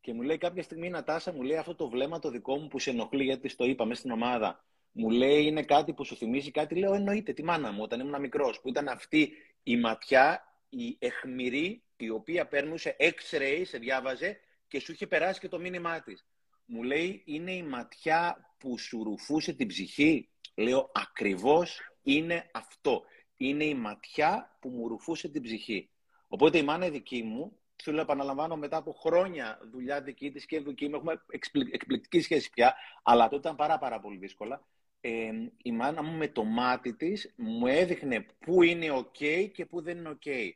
Και 0.00 0.12
μου 0.12 0.22
λέει 0.22 0.38
κάποια 0.38 0.62
στιγμή 0.62 0.86
η 0.86 0.90
Νατάσα, 0.90 1.32
μου 1.32 1.42
λέει 1.42 1.56
αυτό 1.56 1.74
το 1.74 1.88
βλέμμα 1.88 2.18
το 2.18 2.30
δικό 2.30 2.56
μου 2.56 2.68
που 2.68 2.78
σε 2.78 2.90
ενοχλεί, 2.90 3.24
γιατί 3.24 3.56
το 3.56 3.64
είπαμε 3.64 3.94
στην 3.94 4.10
ομάδα. 4.10 4.64
Μου 4.92 5.10
λέει 5.10 5.44
είναι 5.44 5.62
κάτι 5.62 5.92
που 5.92 6.04
σου 6.04 6.16
θυμίζει 6.16 6.50
κάτι. 6.50 6.74
Λέω 6.74 6.94
εννοείται 6.94 7.32
τη 7.32 7.44
μάνα 7.44 7.72
μου 7.72 7.82
όταν 7.82 8.00
ήμουν 8.00 8.20
μικρός, 8.20 8.60
που 8.60 8.68
ήταν 8.68 8.88
αυτή 8.88 9.32
η 9.62 9.76
ματιά, 9.76 10.44
η 10.68 10.96
εχμηρή, 10.98 11.83
η 11.96 12.10
οποία 12.10 12.46
παίρνουσε 12.46 12.96
X-ray, 13.00 13.62
σε 13.64 13.78
διάβαζε 13.78 14.38
και 14.68 14.80
σου 14.80 14.92
είχε 14.92 15.06
περάσει 15.06 15.40
και 15.40 15.48
το 15.48 15.58
μήνυμά 15.58 16.00
της. 16.00 16.26
Μου 16.64 16.82
λέει, 16.82 17.22
είναι 17.26 17.52
η 17.52 17.62
ματιά 17.62 18.54
που 18.58 18.78
σου 18.78 19.02
ρουφούσε 19.04 19.52
την 19.52 19.66
ψυχή; 19.66 20.28
Λέω, 20.54 20.90
ακριβώς 20.94 21.80
είναι 22.02 22.50
αυτό. 22.52 23.02
Είναι 23.36 23.64
η 23.64 23.74
ματιά 23.74 24.58
που 24.60 24.68
μου 24.68 24.88
ρουφούσε 24.88 25.28
την 25.28 25.42
ψυχή. 25.42 25.90
Οπότε 26.28 26.58
η 26.58 26.62
μάνα 26.62 26.88
δική 26.88 27.22
μου, 27.22 27.58
σου 27.82 27.92
λέω, 27.92 28.02
επαναλαμβάνω, 28.02 28.56
μετά 28.56 28.76
από 28.76 28.92
χρόνια 28.92 29.58
δουλειά 29.70 30.00
δική 30.02 30.30
της 30.30 30.46
και 30.46 30.60
δική 30.60 30.88
μου, 30.88 30.96
έχουμε 30.96 31.22
εκπληκτική 31.70 32.20
σχέση 32.20 32.50
πια, 32.50 32.74
αλλά 33.02 33.24
τότε 33.24 33.36
ήταν 33.36 33.56
πάρα, 33.56 33.78
πάρα 33.78 34.00
πολύ 34.00 34.16
δύσκολα. 34.16 34.66
Ε, 35.00 35.30
η 35.62 35.72
μάνα 35.72 36.02
μου 36.02 36.16
με 36.16 36.28
το 36.28 36.44
μάτι 36.44 36.94
της 36.94 37.34
μου 37.36 37.66
έδειχνε 37.66 38.26
πού 38.38 38.62
είναι 38.62 38.86
ok 38.90 39.50
και 39.52 39.66
πού 39.66 39.82
δεν 39.82 39.98
είναι 39.98 40.18
ok. 40.24 40.50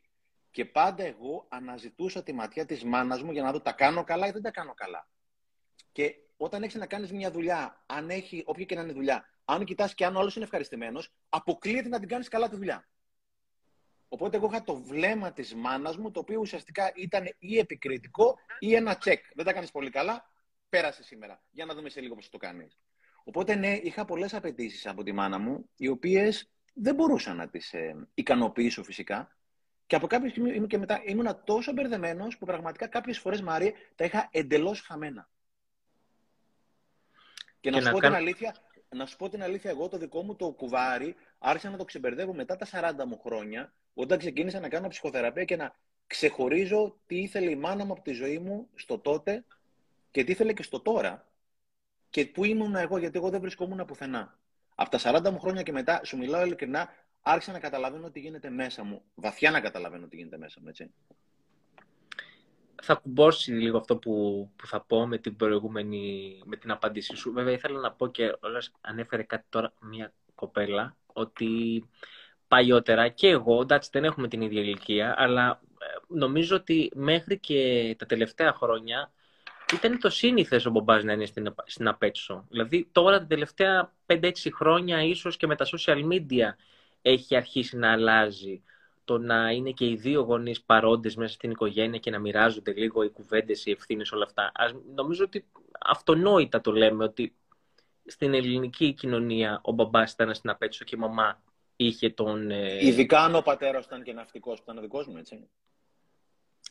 Και 0.58 0.64
πάντα 0.64 1.04
εγώ 1.04 1.46
αναζητούσα 1.48 2.22
τη 2.22 2.32
ματιά 2.32 2.66
της 2.66 2.84
μάνας 2.84 3.22
μου 3.22 3.32
για 3.32 3.42
να 3.42 3.52
δω 3.52 3.60
τα 3.60 3.72
κάνω 3.72 4.04
καλά 4.04 4.26
ή 4.26 4.30
δεν 4.30 4.42
τα 4.42 4.50
κάνω 4.50 4.74
καλά. 4.74 5.08
Και 5.92 6.14
όταν 6.36 6.62
έχεις 6.62 6.74
να 6.74 6.86
κάνεις 6.86 7.12
μια 7.12 7.30
δουλειά, 7.30 7.84
αν 7.86 8.10
έχει, 8.10 8.42
όποια 8.46 8.64
και 8.64 8.74
να 8.74 8.80
είναι 8.80 8.92
δουλειά, 8.92 9.24
αν 9.44 9.64
κοιτάς 9.64 9.94
και 9.94 10.04
αν 10.04 10.16
ο 10.16 10.18
άλλος 10.18 10.34
είναι 10.34 10.44
ευχαριστημένος, 10.44 11.14
αποκλείεται 11.28 11.88
να 11.88 11.98
την 11.98 12.08
κάνεις 12.08 12.28
καλά 12.28 12.48
τη 12.48 12.56
δουλειά. 12.56 12.88
Οπότε 14.08 14.36
εγώ 14.36 14.46
είχα 14.46 14.62
το 14.62 14.76
βλέμμα 14.82 15.32
της 15.32 15.54
μάνας 15.54 15.96
μου, 15.96 16.10
το 16.10 16.20
οποίο 16.20 16.40
ουσιαστικά 16.40 16.92
ήταν 16.94 17.34
ή 17.38 17.58
επικριτικό 17.58 18.38
ή 18.58 18.74
ένα 18.74 18.96
τσεκ. 18.96 19.24
Δεν 19.34 19.44
τα 19.44 19.52
κάνεις 19.52 19.70
πολύ 19.70 19.90
καλά, 19.90 20.30
πέρασε 20.68 21.02
σήμερα. 21.02 21.42
Για 21.50 21.64
να 21.64 21.74
δούμε 21.74 21.88
σε 21.88 22.00
λίγο 22.00 22.14
πώς 22.14 22.28
το 22.28 22.38
κάνεις. 22.38 22.78
Οπότε 23.24 23.54
ναι, 23.54 23.72
είχα 23.72 24.04
πολλές 24.04 24.34
απαιτήσεις 24.34 24.86
από 24.86 25.02
τη 25.02 25.12
μάνα 25.12 25.38
μου, 25.38 25.70
οι 25.76 25.88
οποίες 25.88 26.50
δεν 26.74 26.94
μπορούσα 26.94 27.34
να 27.34 27.48
τις 27.48 27.72
ε, 27.72 28.08
ικανοποιήσω 28.14 28.82
φυσικά. 28.82 29.37
Και 29.88 29.96
από 29.96 30.06
κάποια 30.06 30.28
στιγμή 30.28 30.66
και 30.66 30.78
μετά 30.78 31.02
ήμουν 31.04 31.40
τόσο 31.44 31.72
μπερδεμένος 31.72 32.38
που 32.38 32.46
πραγματικά 32.46 32.86
κάποιες 32.86 33.18
φορές, 33.18 33.42
Μάρια, 33.42 33.72
τα 33.94 34.04
είχα 34.04 34.28
εντελώς 34.30 34.80
χαμένα. 34.80 35.28
Και, 37.60 37.70
να, 37.70 37.80
σου 37.80 37.90
πω 37.90 38.00
την 38.00 38.14
αλήθεια, 38.14 38.54
να 38.88 39.06
σου 39.06 39.16
πω 39.16 39.28
την 39.28 39.42
αλήθεια, 39.42 39.70
εγώ 39.70 39.88
το 39.88 39.98
δικό 39.98 40.22
μου 40.22 40.36
το 40.36 40.50
κουβάρι 40.50 41.14
άρχισα 41.38 41.70
να 41.70 41.76
το 41.76 41.84
ξεμπερδεύω 41.84 42.34
μετά 42.34 42.56
τα 42.56 42.66
40 43.00 43.04
μου 43.06 43.18
χρόνια, 43.18 43.72
όταν 43.94 44.18
ξεκίνησα 44.18 44.60
να 44.60 44.68
κάνω 44.68 44.88
ψυχοθεραπεία 44.88 45.44
και 45.44 45.56
να 45.56 45.74
ξεχωρίζω 46.06 46.98
τι 47.06 47.16
ήθελε 47.16 47.50
η 47.50 47.56
μάνα 47.56 47.84
μου 47.84 47.92
από 47.92 48.02
τη 48.02 48.12
ζωή 48.12 48.38
μου 48.38 48.68
στο 48.74 48.98
τότε 48.98 49.44
και 50.10 50.24
τι 50.24 50.32
ήθελε 50.32 50.52
και 50.52 50.62
στο 50.62 50.80
τώρα 50.80 51.26
και 52.10 52.26
πού 52.26 52.44
ήμουν 52.44 52.74
εγώ, 52.74 52.98
γιατί 52.98 53.18
εγώ 53.18 53.30
δεν 53.30 53.40
βρισκόμουν 53.40 53.84
πουθενά. 53.84 54.38
Από 54.74 54.98
τα 54.98 54.98
40 55.26 55.30
μου 55.30 55.38
χρόνια 55.38 55.62
και 55.62 55.72
μετά, 55.72 56.00
σου 56.04 56.16
μιλάω 56.16 56.44
ειλικρινά, 56.44 56.88
άρχισα 57.30 57.52
να 57.52 57.58
καταλαβαίνω 57.58 58.10
τι 58.10 58.20
γίνεται 58.20 58.50
μέσα 58.50 58.84
μου. 58.84 59.02
Βαθιά 59.14 59.50
να 59.50 59.60
καταλαβαίνω 59.60 60.06
τι 60.06 60.16
γίνεται 60.16 60.38
μέσα 60.38 60.60
μου, 60.60 60.68
έτσι 60.68 60.90
θα 62.82 62.94
κουμπώσει 62.94 63.52
λίγο 63.52 63.78
αυτό 63.78 63.96
που, 63.96 64.48
που 64.56 64.66
θα 64.66 64.80
πω 64.80 65.06
με 65.06 65.18
την 65.18 65.36
προηγούμενη, 65.36 66.38
με 66.44 66.56
την 66.56 66.70
απάντησή 66.70 67.16
σου. 67.16 67.32
Βέβαια, 67.32 67.52
ήθελα 67.52 67.80
να 67.80 67.92
πω 67.92 68.06
και 68.06 68.36
όλας 68.40 68.72
ανέφερε 68.80 69.22
κάτι 69.22 69.44
τώρα 69.48 69.72
μια 69.80 70.12
κοπέλα, 70.34 70.96
ότι 71.06 71.84
παλιότερα 72.48 73.08
και 73.08 73.28
εγώ, 73.28 73.60
εντάξει 73.60 73.90
δεν 73.92 74.04
έχουμε 74.04 74.28
την 74.28 74.40
ίδια 74.40 74.60
ηλικία, 74.60 75.14
αλλά 75.18 75.60
ε, 75.78 75.84
νομίζω 76.08 76.56
ότι 76.56 76.90
μέχρι 76.94 77.38
και 77.38 77.94
τα 77.98 78.06
τελευταία 78.06 78.52
χρόνια 78.52 79.12
ήταν 79.72 79.98
το 79.98 80.10
σύνηθες 80.10 80.66
ο 80.66 80.70
Μπομπάς 80.70 81.04
να 81.04 81.12
είναι 81.12 81.26
στην, 81.26 81.54
στην 81.66 81.88
απέξω. 81.88 82.46
Δηλαδή 82.48 82.88
τώρα 82.92 83.18
τα 83.18 83.26
τελευταία 83.26 83.92
5-6 84.06 84.32
χρόνια 84.54 85.02
ίσως 85.02 85.36
και 85.36 85.46
με 85.46 85.56
τα 85.56 85.66
social 85.66 86.08
media 86.08 86.54
έχει 87.02 87.36
αρχίσει 87.36 87.76
να 87.76 87.92
αλλάζει 87.92 88.62
το 89.04 89.18
να 89.18 89.50
είναι 89.50 89.70
και 89.70 89.88
οι 89.88 89.96
δύο 89.96 90.20
γονείς 90.20 90.62
παρόντες 90.62 91.16
μέσα 91.16 91.32
στην 91.32 91.50
οικογένεια 91.50 91.98
και 91.98 92.10
να 92.10 92.18
μοιράζονται 92.18 92.72
λίγο 92.72 93.02
οι 93.02 93.10
κουβέντες, 93.10 93.66
οι 93.66 93.70
ευθύνες, 93.70 94.12
όλα 94.12 94.24
αυτά. 94.24 94.50
Ας, 94.54 94.74
νομίζω 94.94 95.24
ότι 95.24 95.44
αυτονόητα 95.80 96.60
το 96.60 96.72
λέμε 96.72 97.04
ότι 97.04 97.34
στην 98.04 98.34
ελληνική 98.34 98.92
κοινωνία 98.92 99.60
ο 99.62 99.72
μπαμπάς 99.72 100.12
ήταν 100.12 100.34
στην 100.34 100.50
απέτσο 100.50 100.84
και 100.84 100.96
η 100.96 100.98
μαμά 100.98 101.42
είχε 101.76 102.10
τον. 102.10 102.50
Ε... 102.50 102.86
Ειδικά 102.86 103.20
αν 103.20 103.34
ο 103.34 103.40
πατέρας 103.40 103.84
ήταν 103.84 104.02
και 104.02 104.12
ναυτικός, 104.12 104.56
που 104.56 104.62
ήταν 104.64 104.78
ο 104.78 104.80
δικός 104.80 105.06
μου, 105.06 105.16
έτσι. 105.16 105.48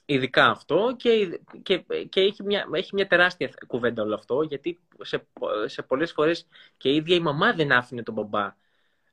Ειδικά 0.05 0.45
αυτό 0.45 0.95
και, 0.97 1.39
και, 1.63 1.85
και 2.09 2.21
έχει, 2.21 2.43
μια, 2.43 2.67
έχει 2.71 2.89
μια 2.93 3.07
τεράστια 3.07 3.53
κουβέντα 3.67 4.03
όλο 4.03 4.15
αυτό 4.15 4.41
γιατί 4.41 4.79
σε, 5.01 5.27
σε 5.65 5.81
πολλές 5.81 6.11
φορές 6.11 6.47
και 6.77 6.89
η 6.89 6.95
ίδια 6.95 7.15
η 7.15 7.19
μαμά 7.19 7.53
δεν 7.53 7.71
άφηνε 7.71 8.03
τον 8.03 8.13
μπαμπά 8.13 8.55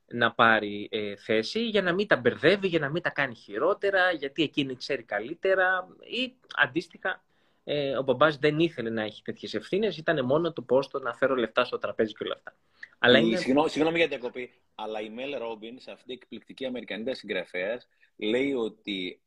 να 0.07 0.33
πάρει 0.33 0.87
ε, 0.91 1.15
θέση 1.15 1.67
για 1.67 1.81
να 1.81 1.93
μην 1.93 2.07
τα 2.07 2.15
μπερδεύει, 2.15 2.67
για 2.67 2.79
να 2.79 2.89
μην 2.89 3.01
τα 3.01 3.09
κάνει 3.09 3.35
χειρότερα, 3.35 4.11
γιατί 4.11 4.43
εκείνη 4.43 4.75
ξέρει 4.75 5.03
καλύτερα 5.03 5.87
ή 5.99 6.33
αντίστοιχα 6.55 7.23
ε, 7.63 7.97
ο 7.97 8.01
μπαμπάς 8.03 8.37
δεν 8.37 8.59
ήθελε 8.59 8.89
να 8.89 9.01
έχει 9.01 9.21
τέτοιες 9.21 9.53
ευθύνες, 9.53 9.97
ήταν 9.97 10.25
μόνο 10.25 10.53
το 10.53 10.61
πώς 10.61 10.87
το 10.87 10.99
να 10.99 11.13
φέρω 11.13 11.35
λεφτά 11.35 11.65
στο 11.65 11.77
τραπέζι 11.77 12.13
και 12.13 12.23
όλα 12.23 12.33
αυτά. 12.35 12.55
Αλλά 12.99 13.19
είναι... 13.19 13.37
συγγνώμη, 13.37 13.69
συγγνώμη 13.69 13.97
για 13.97 14.07
την 14.07 14.19
διακοπή, 14.19 14.51
αλλά 14.75 15.01
η 15.01 15.09
Μέλ 15.09 15.37
Ρόμπιν, 15.37 15.77
αυτή 15.77 16.11
η 16.11 16.13
εκπληκτική 16.13 16.65
Αμερικανίδα 16.65 17.15
συγγραφέας, 17.15 17.87
λέει 18.17 18.53
ότι 18.53 19.19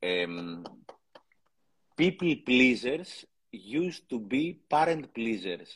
people 1.97 2.43
pleasers 2.47 3.25
used 3.53 4.03
to 4.11 4.19
be 4.33 4.57
parent 4.69 5.05
pleasers. 5.17 5.69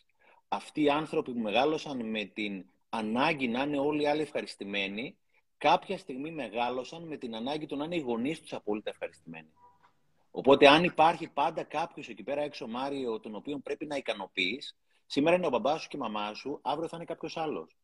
Αυτοί 0.48 0.82
οι 0.82 0.88
άνθρωποι 0.88 1.32
που 1.32 1.40
μεγάλωσαν 1.40 2.10
με 2.10 2.24
την 2.24 2.64
ανάγκη 2.94 3.48
να 3.48 3.62
είναι 3.62 3.78
όλοι 3.78 4.02
οι 4.02 4.06
άλλοι 4.06 4.20
ευχαριστημένοι, 4.20 5.16
κάποια 5.58 5.98
στιγμή 5.98 6.30
μεγάλωσαν 6.30 7.02
με 7.02 7.16
την 7.16 7.34
ανάγκη 7.34 7.66
του 7.66 7.76
να 7.76 7.84
είναι 7.84 7.96
οι 7.96 8.00
γονείς 8.00 8.40
τους 8.40 8.52
απόλυτα 8.52 8.90
ευχαριστημένοι. 8.90 9.52
Οπότε, 10.30 10.68
αν 10.68 10.84
υπάρχει 10.84 11.28
πάντα 11.28 11.62
κάποιος 11.62 12.08
εκεί 12.08 12.22
πέρα 12.22 12.42
έξω, 12.42 12.66
Μάριο, 12.66 13.20
τον 13.20 13.34
οποίο 13.34 13.58
πρέπει 13.58 13.86
να 13.86 13.96
ικανοποιείς, 13.96 14.76
σήμερα 15.06 15.36
είναι 15.36 15.46
ο 15.46 15.50
μπαμπάς 15.50 15.82
σου 15.82 15.88
και 15.88 15.96
η 15.96 16.00
μαμά 16.00 16.34
σου, 16.34 16.58
αύριο 16.62 16.88
θα 16.88 16.96
είναι 16.96 17.04
κάποιος 17.04 17.36
άλλος. 17.36 17.76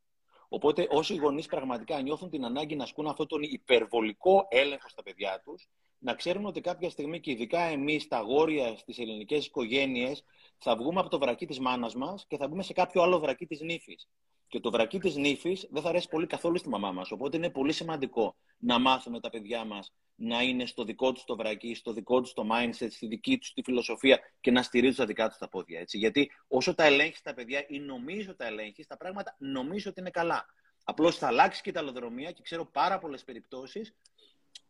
Οπότε, 0.48 0.86
όσοι 0.90 1.14
γονείς 1.16 1.46
πραγματικά 1.46 2.00
νιώθουν 2.00 2.30
την 2.30 2.44
ανάγκη 2.44 2.76
να 2.76 2.82
ασκούν 2.82 3.06
αυτόν 3.06 3.26
τον 3.26 3.42
υπερβολικό 3.42 4.46
έλεγχο 4.48 4.88
στα 4.88 5.02
παιδιά 5.02 5.40
τους, 5.44 5.68
να 5.98 6.14
ξέρουν 6.14 6.46
ότι 6.46 6.60
κάποια 6.60 6.90
στιγμή 6.90 7.20
και 7.20 7.30
ειδικά 7.30 7.60
εμείς, 7.60 8.08
τα 8.08 8.16
αγόρια 8.16 8.76
στις 8.76 8.98
ελληνικές 8.98 9.46
οικογένειες, 9.46 10.24
θα 10.58 10.76
βγούμε 10.76 11.00
από 11.00 11.08
το 11.08 11.18
βρακί 11.18 11.46
της 11.46 11.60
μάνας 11.60 11.94
μας 11.94 12.26
και 12.28 12.36
θα 12.36 12.48
μπούμε 12.48 12.62
σε 12.62 12.72
κάποιο 12.72 13.02
άλλο 13.02 13.18
βρακί 13.18 13.46
της 13.46 13.60
νύφης. 13.60 14.08
Και 14.48 14.60
το 14.60 14.70
βρακί 14.70 14.98
της 14.98 15.16
νύφης 15.16 15.68
δεν 15.70 15.82
θα 15.82 15.88
αρέσει 15.88 16.08
πολύ 16.08 16.26
καθόλου 16.26 16.58
στη 16.58 16.68
μαμά 16.68 16.92
μας. 16.92 17.10
Οπότε 17.10 17.36
είναι 17.36 17.50
πολύ 17.50 17.72
σημαντικό 17.72 18.36
να 18.58 18.78
μάθουμε 18.78 19.20
τα 19.20 19.30
παιδιά 19.30 19.64
μας 19.64 19.92
να 20.14 20.42
είναι 20.42 20.66
στο 20.66 20.84
δικό 20.84 21.12
τους 21.12 21.24
το 21.24 21.36
βρακί, 21.36 21.74
στο 21.74 21.92
δικό 21.92 22.20
τους 22.20 22.32
το 22.32 22.46
mindset, 22.52 22.90
στη 22.90 23.06
δική 23.06 23.38
τους 23.38 23.52
τη 23.52 23.62
φιλοσοφία 23.62 24.20
και 24.40 24.50
να 24.50 24.62
στηρίζουν 24.62 24.96
τα 24.96 25.06
δικά 25.06 25.28
τους 25.28 25.38
τα 25.38 25.48
πόδια. 25.48 25.80
Έτσι. 25.80 25.98
Γιατί 25.98 26.30
όσο 26.48 26.74
τα 26.74 26.84
ελέγχεις 26.84 27.22
τα 27.22 27.34
παιδιά 27.34 27.64
ή 27.68 27.78
νομίζω 27.78 28.34
τα 28.34 28.46
ελέγχεις, 28.46 28.86
τα 28.86 28.96
πράγματα 28.96 29.36
νομίζω 29.38 29.90
ότι 29.90 30.00
είναι 30.00 30.10
καλά. 30.10 30.46
Απλώς 30.84 31.16
θα 31.16 31.26
αλλάξει 31.26 31.62
και 31.62 31.70
η 31.70 31.72
ταλοδρομία 31.72 32.32
και 32.32 32.42
ξέρω 32.42 32.66
πάρα 32.66 32.98
πολλές 32.98 33.24
περιπτώσεις 33.24 33.94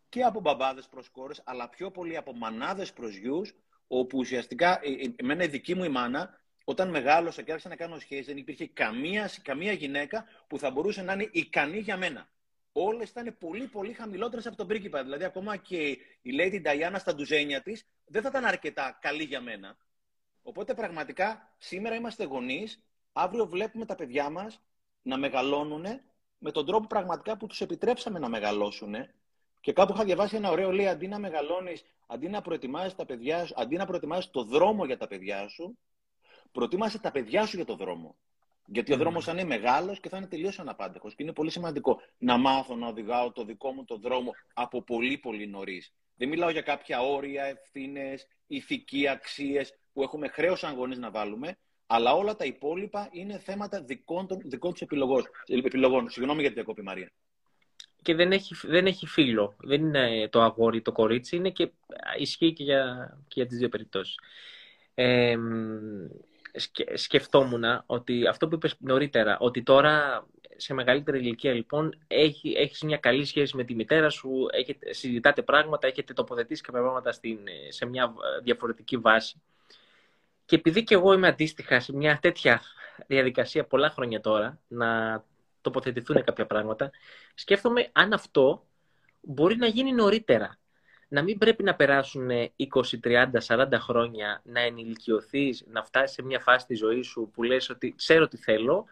και 0.08 0.22
από 0.22 0.40
μπαμπάδες 0.40 0.88
προς 0.88 1.08
κόρες, 1.08 1.42
αλλά 1.44 1.68
πιο 1.68 1.90
πολύ 1.90 2.16
από 2.16 2.32
μανάδες 2.34 2.92
προς 2.92 3.16
γιους, 3.16 3.54
όπου 3.88 4.18
ουσιαστικά 4.18 4.80
ε, 4.82 4.90
ε, 4.90 5.14
εμένα 5.16 5.44
η 5.44 5.46
δική 5.46 5.74
μου 5.74 5.84
η 5.84 5.88
μάνα 5.88 6.40
όταν 6.68 6.88
μεγάλωσα 6.88 7.42
και 7.42 7.50
άρχισα 7.50 7.68
να 7.68 7.76
κάνω 7.76 7.98
σχέση, 7.98 8.22
δεν 8.22 8.36
υπήρχε 8.36 8.66
καμία, 8.66 9.30
καμία 9.42 9.72
γυναίκα 9.72 10.24
που 10.46 10.58
θα 10.58 10.70
μπορούσε 10.70 11.02
να 11.02 11.12
είναι 11.12 11.28
ικανή 11.32 11.78
για 11.78 11.96
μένα. 11.96 12.28
Όλες 12.72 13.08
ήταν 13.08 13.36
πολύ, 13.38 13.66
πολύ 13.66 13.92
χαμηλότερες 13.92 14.46
από 14.46 14.56
τον 14.56 14.66
πρίγκιπα. 14.66 15.02
Δηλαδή, 15.02 15.24
ακόμα 15.24 15.56
και 15.56 15.76
η 16.22 16.30
Lady 16.38 16.62
Diana 16.66 16.96
στα 16.98 17.14
ντουζένια 17.14 17.62
της 17.62 17.86
δεν 18.04 18.22
θα 18.22 18.28
ήταν 18.28 18.44
αρκετά 18.44 18.98
καλή 19.00 19.24
για 19.24 19.40
μένα. 19.40 19.76
Οπότε, 20.42 20.74
πραγματικά, 20.74 21.54
σήμερα 21.58 21.94
είμαστε 21.94 22.24
γονείς. 22.24 22.82
Αύριο 23.12 23.46
βλέπουμε 23.46 23.84
τα 23.84 23.94
παιδιά 23.94 24.30
μας 24.30 24.60
να 25.02 25.16
μεγαλώνουν 25.16 25.84
με 26.38 26.50
τον 26.50 26.66
τρόπο 26.66 26.86
πραγματικά 26.86 27.36
που 27.36 27.46
τους 27.46 27.60
επιτρέψαμε 27.60 28.18
να 28.18 28.28
μεγαλώσουν. 28.28 28.94
Και 29.60 29.72
κάπου 29.72 29.92
είχα 29.92 30.04
διαβάσει 30.04 30.36
ένα 30.36 30.50
ωραίο 30.50 30.72
λέει: 30.72 30.86
Αντί 30.86 31.08
να 31.08 31.18
μεγαλώνεις, 31.18 31.84
αντί 32.06 32.28
να 32.28 32.42
προετοιμάζεις 32.42 32.94
τα 32.94 33.06
παιδιά 33.06 33.46
σου, 33.46 33.54
αντί 33.56 33.76
να 33.76 33.86
προετοιμάζεις 33.86 34.30
το 34.30 34.42
δρόμο 34.42 34.84
για 34.84 34.96
τα 34.96 35.06
παιδιά 35.06 35.48
σου, 35.48 35.78
Προτίμασε 36.52 36.98
τα 36.98 37.10
παιδιά 37.10 37.46
σου 37.46 37.56
για 37.56 37.64
το 37.64 37.74
δρόμο. 37.74 38.16
Γιατί 38.66 38.92
ο 38.92 38.96
mm. 38.96 38.98
δρόμος 38.98 39.24
θα 39.24 39.32
είναι 39.32 39.44
μεγάλος 39.44 40.00
και 40.00 40.08
θα 40.08 40.16
είναι 40.16 40.26
τελείως 40.26 40.58
αναπάντεχος. 40.58 41.14
Και 41.14 41.22
είναι 41.22 41.32
πολύ 41.32 41.50
σημαντικό 41.50 42.00
να 42.18 42.36
μάθω 42.36 42.76
να 42.76 42.86
οδηγάω 42.86 43.32
το 43.32 43.44
δικό 43.44 43.72
μου 43.72 43.84
το 43.84 43.96
δρόμο 43.96 44.34
από 44.54 44.82
πολύ 44.82 45.18
πολύ 45.18 45.46
νωρίς. 45.46 45.92
Δεν 46.16 46.28
μιλάω 46.28 46.50
για 46.50 46.62
κάποια 46.62 47.00
όρια, 47.00 47.44
ευθύνες, 47.44 48.26
ηθικοί 48.46 49.08
αξίες 49.08 49.74
που 49.92 50.02
έχουμε 50.02 50.28
χρέος 50.28 50.58
σαν 50.58 50.74
γονεί 50.74 50.96
να 50.96 51.10
βάλουμε, 51.10 51.58
αλλά 51.86 52.12
όλα 52.12 52.36
τα 52.36 52.44
υπόλοιπα 52.44 53.08
είναι 53.12 53.38
θέματα 53.38 53.82
δικών, 53.82 54.26
των, 54.26 54.40
δικών 54.44 54.72
τους 54.72 54.80
επιλογών. 54.80 55.22
επιλογών. 55.46 56.10
Συγγνώμη 56.10 56.40
για 56.40 56.48
την 56.48 56.56
διακόπη, 56.56 56.82
Μαρία. 56.82 57.12
Και 58.02 58.14
δεν 58.14 58.32
έχει, 58.32 58.54
δεν 58.66 58.86
έχει 58.86 59.06
φίλο. 59.06 59.56
Δεν 59.58 59.80
είναι 59.80 60.28
το 60.28 60.42
αγόρι, 60.42 60.82
το 60.82 60.92
κορίτσι. 60.92 61.36
Είναι 61.36 61.50
και 61.50 61.70
ισχύει 62.18 62.52
και 62.52 62.62
για, 62.62 63.08
και 63.28 63.34
για 63.34 63.46
τις 63.46 63.58
δύο 63.58 63.68
περιπτώσεις. 63.68 64.18
Ε, 64.94 65.36
σκεφτόμουν 66.94 67.64
ότι 67.86 68.26
αυτό 68.26 68.48
που 68.48 68.54
είπες 68.54 68.74
νωρίτερα, 68.78 69.36
ότι 69.40 69.62
τώρα 69.62 70.26
σε 70.56 70.74
μεγαλύτερη 70.74 71.18
ηλικία 71.18 71.52
λοιπόν 71.52 71.98
έχει, 72.06 72.54
έχεις 72.56 72.82
μια 72.82 72.96
καλή 72.96 73.24
σχέση 73.24 73.56
με 73.56 73.64
τη 73.64 73.74
μητέρα 73.74 74.10
σου, 74.10 74.30
έχετε, 74.52 74.92
συζητάτε 74.92 75.42
πράγματα, 75.42 75.86
έχετε 75.86 76.12
τοποθετήσει 76.12 76.62
κάποια 76.62 76.80
πράγματα 76.80 77.12
στην, 77.12 77.38
σε 77.68 77.86
μια 77.86 78.14
διαφορετική 78.42 78.96
βάση. 78.96 79.42
Και 80.44 80.56
επειδή 80.56 80.84
και 80.84 80.94
εγώ 80.94 81.12
είμαι 81.12 81.28
αντίστοιχα 81.28 81.80
σε 81.80 81.96
μια 81.96 82.18
τέτοια 82.22 82.60
διαδικασία 83.06 83.64
πολλά 83.64 83.90
χρόνια 83.90 84.20
τώρα, 84.20 84.60
να 84.68 85.24
τοποθετηθούν 85.60 86.24
κάποια 86.24 86.46
πράγματα, 86.46 86.90
σκέφτομαι 87.34 87.88
αν 87.92 88.12
αυτό 88.12 88.66
μπορεί 89.20 89.56
να 89.56 89.66
γίνει 89.66 89.92
νωρίτερα. 89.92 90.57
Να 91.08 91.22
μην 91.22 91.38
πρέπει 91.38 91.62
να 91.62 91.74
περάσουν 91.74 92.28
20, 92.30 92.46
30, 93.02 93.40
40 93.46 93.68
χρόνια, 93.78 94.40
να 94.44 94.60
ενηλικιωθείς, 94.60 95.64
να 95.66 95.84
φτάσεις 95.84 96.14
σε 96.14 96.22
μια 96.22 96.40
φάση 96.40 96.66
τη 96.66 96.74
ζωή 96.74 97.02
σου 97.02 97.30
που 97.34 97.42
λες 97.42 97.70
ότι 97.70 97.94
ξέρω 97.96 98.28
τι 98.28 98.36
θέλω, 98.36 98.84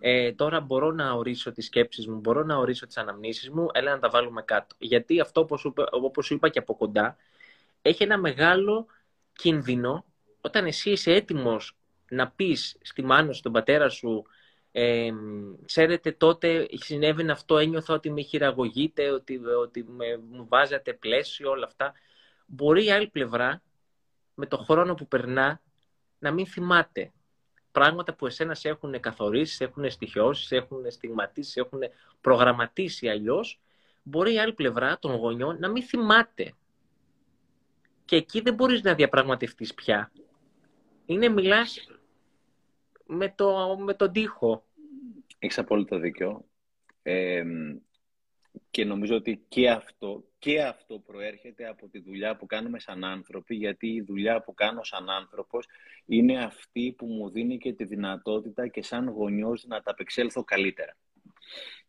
ε, 0.00 0.32
τώρα 0.32 0.60
μπορώ 0.60 0.90
να 0.92 1.12
ορίσω 1.12 1.52
τις 1.52 1.66
σκέψεις 1.66 2.06
μου, 2.06 2.18
μπορώ 2.18 2.42
να 2.42 2.56
ορίσω 2.56 2.86
τις 2.86 2.96
αναμνήσεις 2.96 3.50
μου, 3.50 3.66
έλα 3.72 3.90
να 3.90 3.98
τα 3.98 4.08
βάλουμε 4.08 4.42
κάτω. 4.42 4.74
Γιατί 4.78 5.20
αυτό, 5.20 5.40
όπως, 5.40 5.72
όπως 5.90 6.30
είπα 6.30 6.48
και 6.48 6.58
από 6.58 6.76
κοντά, 6.76 7.16
έχει 7.82 8.02
ένα 8.02 8.18
μεγάλο 8.18 8.86
κίνδυνο 9.32 10.04
όταν 10.40 10.66
εσύ 10.66 10.90
είσαι 10.90 11.12
έτοιμος 11.12 11.76
να 12.08 12.30
πεις 12.30 12.76
στη 12.82 13.02
μάνα 13.02 13.32
στον 13.32 13.52
πατέρα 13.52 13.88
σου 13.88 14.26
ε, 14.78 15.12
ξέρετε, 15.64 16.12
τότε 16.12 16.68
συνέβαινε 16.70 17.32
αυτό, 17.32 17.58
ένιωθα 17.58 17.94
ότι 17.94 18.10
με 18.10 18.20
χειραγωγείτε, 18.20 19.10
ότι, 19.10 19.40
ότι 19.46 19.84
με, 19.88 20.20
μου 20.30 20.46
βάζατε 20.48 20.92
πλαίσιο, 20.92 21.50
όλα 21.50 21.66
αυτά. 21.66 21.92
Μπορεί 22.46 22.84
η 22.84 22.90
άλλη 22.90 23.08
πλευρά, 23.08 23.62
με 24.34 24.46
το 24.46 24.56
χρόνο 24.56 24.94
που 24.94 25.08
περνά, 25.08 25.60
να 26.18 26.32
μην 26.32 26.46
θυμάται. 26.46 27.12
Πράγματα 27.72 28.14
που 28.14 28.26
εσένας 28.26 28.58
σε 28.58 28.68
έχουν 28.68 29.00
καθορίσει, 29.00 29.54
σε 29.54 29.64
έχουν 29.64 29.90
στοιχειώσει, 29.90 30.46
σε 30.46 30.56
έχουν 30.56 30.90
στιγματίσει, 30.90 31.50
σε 31.50 31.60
έχουν 31.60 31.80
προγραμματίσει 32.20 33.08
αλλιώς, 33.08 33.60
μπορεί 34.02 34.32
η 34.34 34.38
άλλη 34.38 34.52
πλευρά 34.52 34.98
των 34.98 35.14
γονιών 35.14 35.56
να 35.58 35.68
μην 35.68 35.82
θυμάται. 35.82 36.54
Και 38.04 38.16
εκεί 38.16 38.40
δεν 38.40 38.54
μπορείς 38.54 38.82
να 38.82 38.94
διαπραγματευτείς 38.94 39.74
πια. 39.74 40.12
Είναι 41.06 41.28
μιλάς 41.28 41.86
με, 43.06 43.32
το, 43.36 43.76
με 43.78 43.94
τον 43.94 44.12
τοίχο. 44.12 44.64
Έχεις 45.38 45.58
απόλυτο 45.58 45.98
δίκιο. 45.98 46.44
και 48.70 48.84
νομίζω 48.84 49.14
ότι 49.16 49.44
και 49.48 49.70
αυτό, 49.70 50.24
και 50.38 50.62
αυτό 50.62 50.98
προέρχεται 50.98 51.68
από 51.68 51.88
τη 51.88 51.98
δουλειά 51.98 52.36
που 52.36 52.46
κάνουμε 52.46 52.78
σαν 52.78 53.04
άνθρωποι, 53.04 53.54
γιατί 53.54 53.86
η 53.86 54.00
δουλειά 54.00 54.42
που 54.42 54.54
κάνω 54.54 54.84
σαν 54.84 55.10
άνθρωπος 55.10 55.66
είναι 56.06 56.44
αυτή 56.44 56.94
που 56.98 57.06
μου 57.06 57.30
δίνει 57.30 57.58
και 57.58 57.72
τη 57.72 57.84
δυνατότητα 57.84 58.68
και 58.68 58.82
σαν 58.82 59.08
γονιός 59.08 59.64
να 59.66 59.82
τα 59.82 59.90
απεξέλθω 59.90 60.44
καλύτερα. 60.44 60.96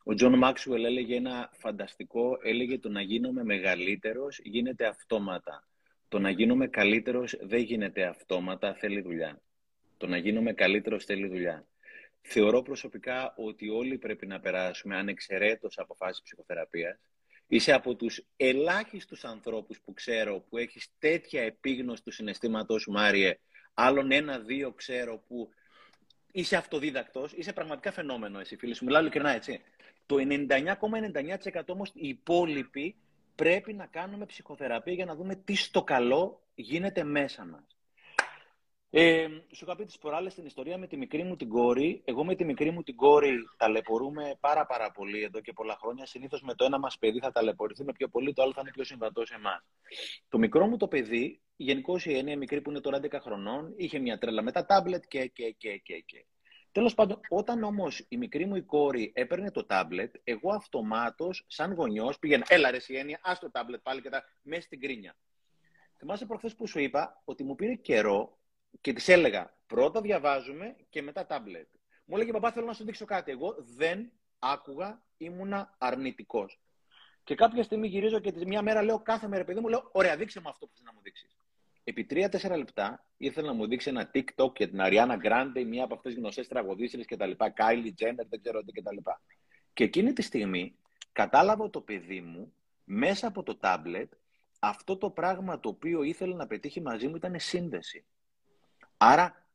Ο 0.03 0.13
Τζον 0.13 0.37
Μάξουελ 0.37 0.83
έλεγε 0.83 1.15
ένα 1.15 1.49
φανταστικό, 1.53 2.37
έλεγε 2.43 2.79
το 2.79 2.89
να 2.89 3.01
γίνομαι 3.01 3.43
μεγαλύτερος 3.43 4.39
γίνεται 4.43 4.85
αυτόματα. 4.85 5.67
Το 6.07 6.19
να 6.19 6.29
γίνομαι 6.29 6.67
καλύτερος 6.67 7.37
δεν 7.41 7.61
γίνεται 7.61 8.03
αυτόματα, 8.05 8.73
θέλει 8.73 9.01
δουλειά. 9.01 9.41
Το 9.97 10.07
να 10.07 10.17
γίνομαι 10.17 10.53
καλύτερος 10.53 11.05
θέλει 11.05 11.27
δουλειά. 11.27 11.67
Θεωρώ 12.21 12.61
προσωπικά 12.61 13.33
ότι 13.37 13.69
όλοι 13.69 13.97
πρέπει 13.97 14.27
να 14.27 14.39
περάσουμε 14.39 14.97
ανεξαιρέτως 14.97 15.77
από 15.77 15.93
φάση 15.93 16.21
ψυχοθεραπείας. 16.23 16.99
Είσαι 17.47 17.73
από 17.73 17.95
τους 17.95 18.25
ελάχιστους 18.37 19.25
ανθρώπους 19.25 19.79
που 19.79 19.93
ξέρω 19.93 20.39
που 20.39 20.57
έχεις 20.57 20.87
τέτοια 20.99 21.41
επίγνωση 21.41 22.03
του 22.03 22.11
συναισθήματός 22.11 22.81
σου, 22.81 22.91
Μάριε. 22.91 23.37
Άλλον 23.73 24.11
ένα-δύο 24.11 24.71
ξέρω 24.71 25.23
που 25.27 25.49
είσαι 26.31 26.55
αυτοδίδακτος. 26.55 27.33
Είσαι 27.33 27.53
πραγματικά 27.53 27.91
φαινόμενο 27.91 28.39
εσύ, 28.39 28.57
φίλοι 28.57 28.73
σου. 28.73 28.85
Μιλάω 28.85 29.01
ειλικρινά, 29.01 29.29
έτσι. 29.31 29.61
Το 30.05 30.15
99,99% 30.19 31.61
όμως 31.67 31.89
οι 31.93 32.07
υπόλοιποι 32.07 32.95
πρέπει 33.35 33.73
να 33.73 33.85
κάνουμε 33.85 34.25
ψυχοθεραπεία 34.25 34.93
για 34.93 35.05
να 35.05 35.15
δούμε 35.15 35.35
τι 35.35 35.55
στο 35.55 35.83
καλό 35.83 36.41
γίνεται 36.55 37.03
μέσα 37.03 37.45
μας. 37.45 37.76
Ε, 38.89 39.27
σου 39.51 39.65
είχα 39.65 39.75
πει 39.75 39.85
τις 39.85 39.97
προάλλες 39.97 40.31
στην 40.31 40.45
ιστορία 40.45 40.77
με 40.77 40.87
τη 40.87 40.97
μικρή 40.97 41.23
μου 41.23 41.35
την 41.35 41.49
κόρη. 41.49 42.01
Εγώ 42.05 42.25
με 42.25 42.35
τη 42.35 42.45
μικρή 42.45 42.71
μου 42.71 42.83
την 42.83 42.95
κόρη 42.95 43.37
ταλαιπωρούμε 43.57 44.37
πάρα 44.39 44.65
πάρα 44.65 44.91
πολύ 44.91 45.23
εδώ 45.23 45.41
και 45.41 45.53
πολλά 45.53 45.77
χρόνια. 45.79 46.05
Συνήθως 46.05 46.41
με 46.41 46.53
το 46.53 46.65
ένα 46.65 46.79
μας 46.79 46.97
παιδί 46.97 47.19
θα 47.19 47.31
ταλαιπωρηθούμε 47.31 47.91
πιο 47.91 48.07
πολύ, 48.07 48.33
το 48.33 48.41
άλλο 48.41 48.53
θα 48.53 48.61
είναι 48.61 48.71
πιο 48.71 48.83
συμβατό 48.83 49.25
σε 49.25 49.33
εμάς. 49.35 49.61
Το 50.29 50.37
μικρό 50.37 50.67
μου 50.67 50.77
το 50.77 50.87
παιδί, 50.87 51.41
γενικώ 51.55 51.99
η 52.03 52.17
έννοια 52.17 52.37
μικρή 52.37 52.61
που 52.61 52.69
είναι 52.69 52.81
τώρα 52.81 52.99
11 52.99 53.19
χρονών, 53.21 53.73
είχε 53.77 53.99
μια 53.99 54.17
τρέλα 54.17 54.41
με 54.41 54.51
τα 54.51 54.65
τάμπλετ 54.65 55.03
και, 55.07 55.27
και, 55.27 55.51
και, 55.57 55.77
και, 55.77 56.03
και. 56.05 56.25
Τέλος 56.71 56.93
πάντων, 56.93 57.19
όταν 57.29 57.63
όμως 57.63 58.05
η 58.09 58.17
μικρή 58.17 58.45
μου 58.45 58.55
η 58.55 58.61
κόρη 58.61 59.11
έπαιρνε 59.15 59.51
το 59.51 59.65
τάμπλετ, 59.65 60.15
εγώ 60.23 60.53
αυτομάτως, 60.53 61.45
σαν 61.47 61.73
γονιός, 61.73 62.19
πήγαινα, 62.19 62.45
έλα 62.47 62.71
ρε 62.71 62.79
Σιένια, 62.79 63.19
ας 63.23 63.39
το 63.39 63.51
τάμπλετ 63.51 63.81
πάλι 63.81 64.01
και 64.01 64.09
τα 64.09 64.23
μέσα 64.41 64.61
στην 64.61 64.79
κρίνια. 64.79 65.15
Θυμάσαι 65.97 66.25
προχθές 66.25 66.55
που 66.55 66.67
σου 66.67 66.79
είπα 66.79 67.21
ότι 67.25 67.43
μου 67.43 67.55
πήρε 67.55 67.73
καιρό 67.75 68.36
και 68.81 68.93
της 68.93 69.07
έλεγα 69.07 69.57
πρώτα 69.67 70.01
διαβάζουμε 70.01 70.75
και 70.89 71.01
μετά 71.01 71.25
τάμπλετ. 71.25 71.67
Μου 72.05 72.15
έλεγε 72.15 72.31
παπά, 72.31 72.51
θέλω 72.51 72.65
να 72.65 72.73
σου 72.73 72.83
δείξω 72.83 73.05
κάτι. 73.05 73.31
Εγώ 73.31 73.55
δεν 73.57 74.11
άκουγα, 74.39 75.01
ήμουνα 75.17 75.75
αρνητικός. 75.77 76.61
Και 77.23 77.35
κάποια 77.35 77.63
στιγμή 77.63 77.87
γυρίζω 77.87 78.19
και 78.19 78.31
τη 78.31 78.45
μια 78.45 78.61
μέρα 78.61 78.83
λέω 78.83 78.99
κάθε 78.99 79.27
μέρα, 79.27 79.43
παιδί 79.43 79.59
μου, 79.59 79.67
λέω: 79.67 79.89
Ωραία, 79.91 80.17
δείξε 80.17 80.39
μου 80.39 80.49
αυτό 80.49 80.65
που 80.65 80.71
θες 80.75 80.83
να 80.83 80.93
μου 80.93 80.99
δείξεις. 81.01 81.37
Επί 81.83 82.05
τρία-τέσσερα 82.05 82.57
λεπτά 82.57 83.05
ήθελε 83.17 83.47
να 83.47 83.53
μου 83.53 83.67
δείξει 83.67 83.89
ένα 83.89 84.11
TikTok 84.13 84.55
για 84.57 84.69
την 84.69 84.81
Αριάννα 84.81 85.15
Γκράντε, 85.15 85.63
μία 85.63 85.83
από 85.83 85.93
αυτές 85.93 86.11
τις 86.13 86.21
γνωστές 86.21 86.47
τραγουδίστρε 86.47 87.03
κτλ. 87.03 87.31
Κάιλι 87.53 87.93
Τζέντερ, 87.93 88.27
δεν 88.27 88.41
ξέρω 88.41 88.63
τι 88.63 88.71
κτλ. 88.71 88.97
Και 89.73 89.83
εκείνη 89.83 90.13
τη 90.13 90.21
στιγμή 90.21 90.75
κατάλαβα 91.11 91.69
το 91.69 91.81
παιδί 91.81 92.21
μου 92.21 92.53
μέσα 92.83 93.27
από 93.27 93.43
το 93.43 93.55
τάμπλετ 93.55 94.13
αυτό 94.59 94.97
το 94.97 95.09
πράγμα 95.09 95.59
το 95.59 95.69
οποίο 95.69 96.03
ήθελε 96.03 96.35
να 96.35 96.47
πετύχει 96.47 96.81
μαζί 96.81 97.07
μου 97.07 97.15
ήταν 97.15 97.39
σύνδεση. 97.39 98.05
Άρα, 98.97 99.45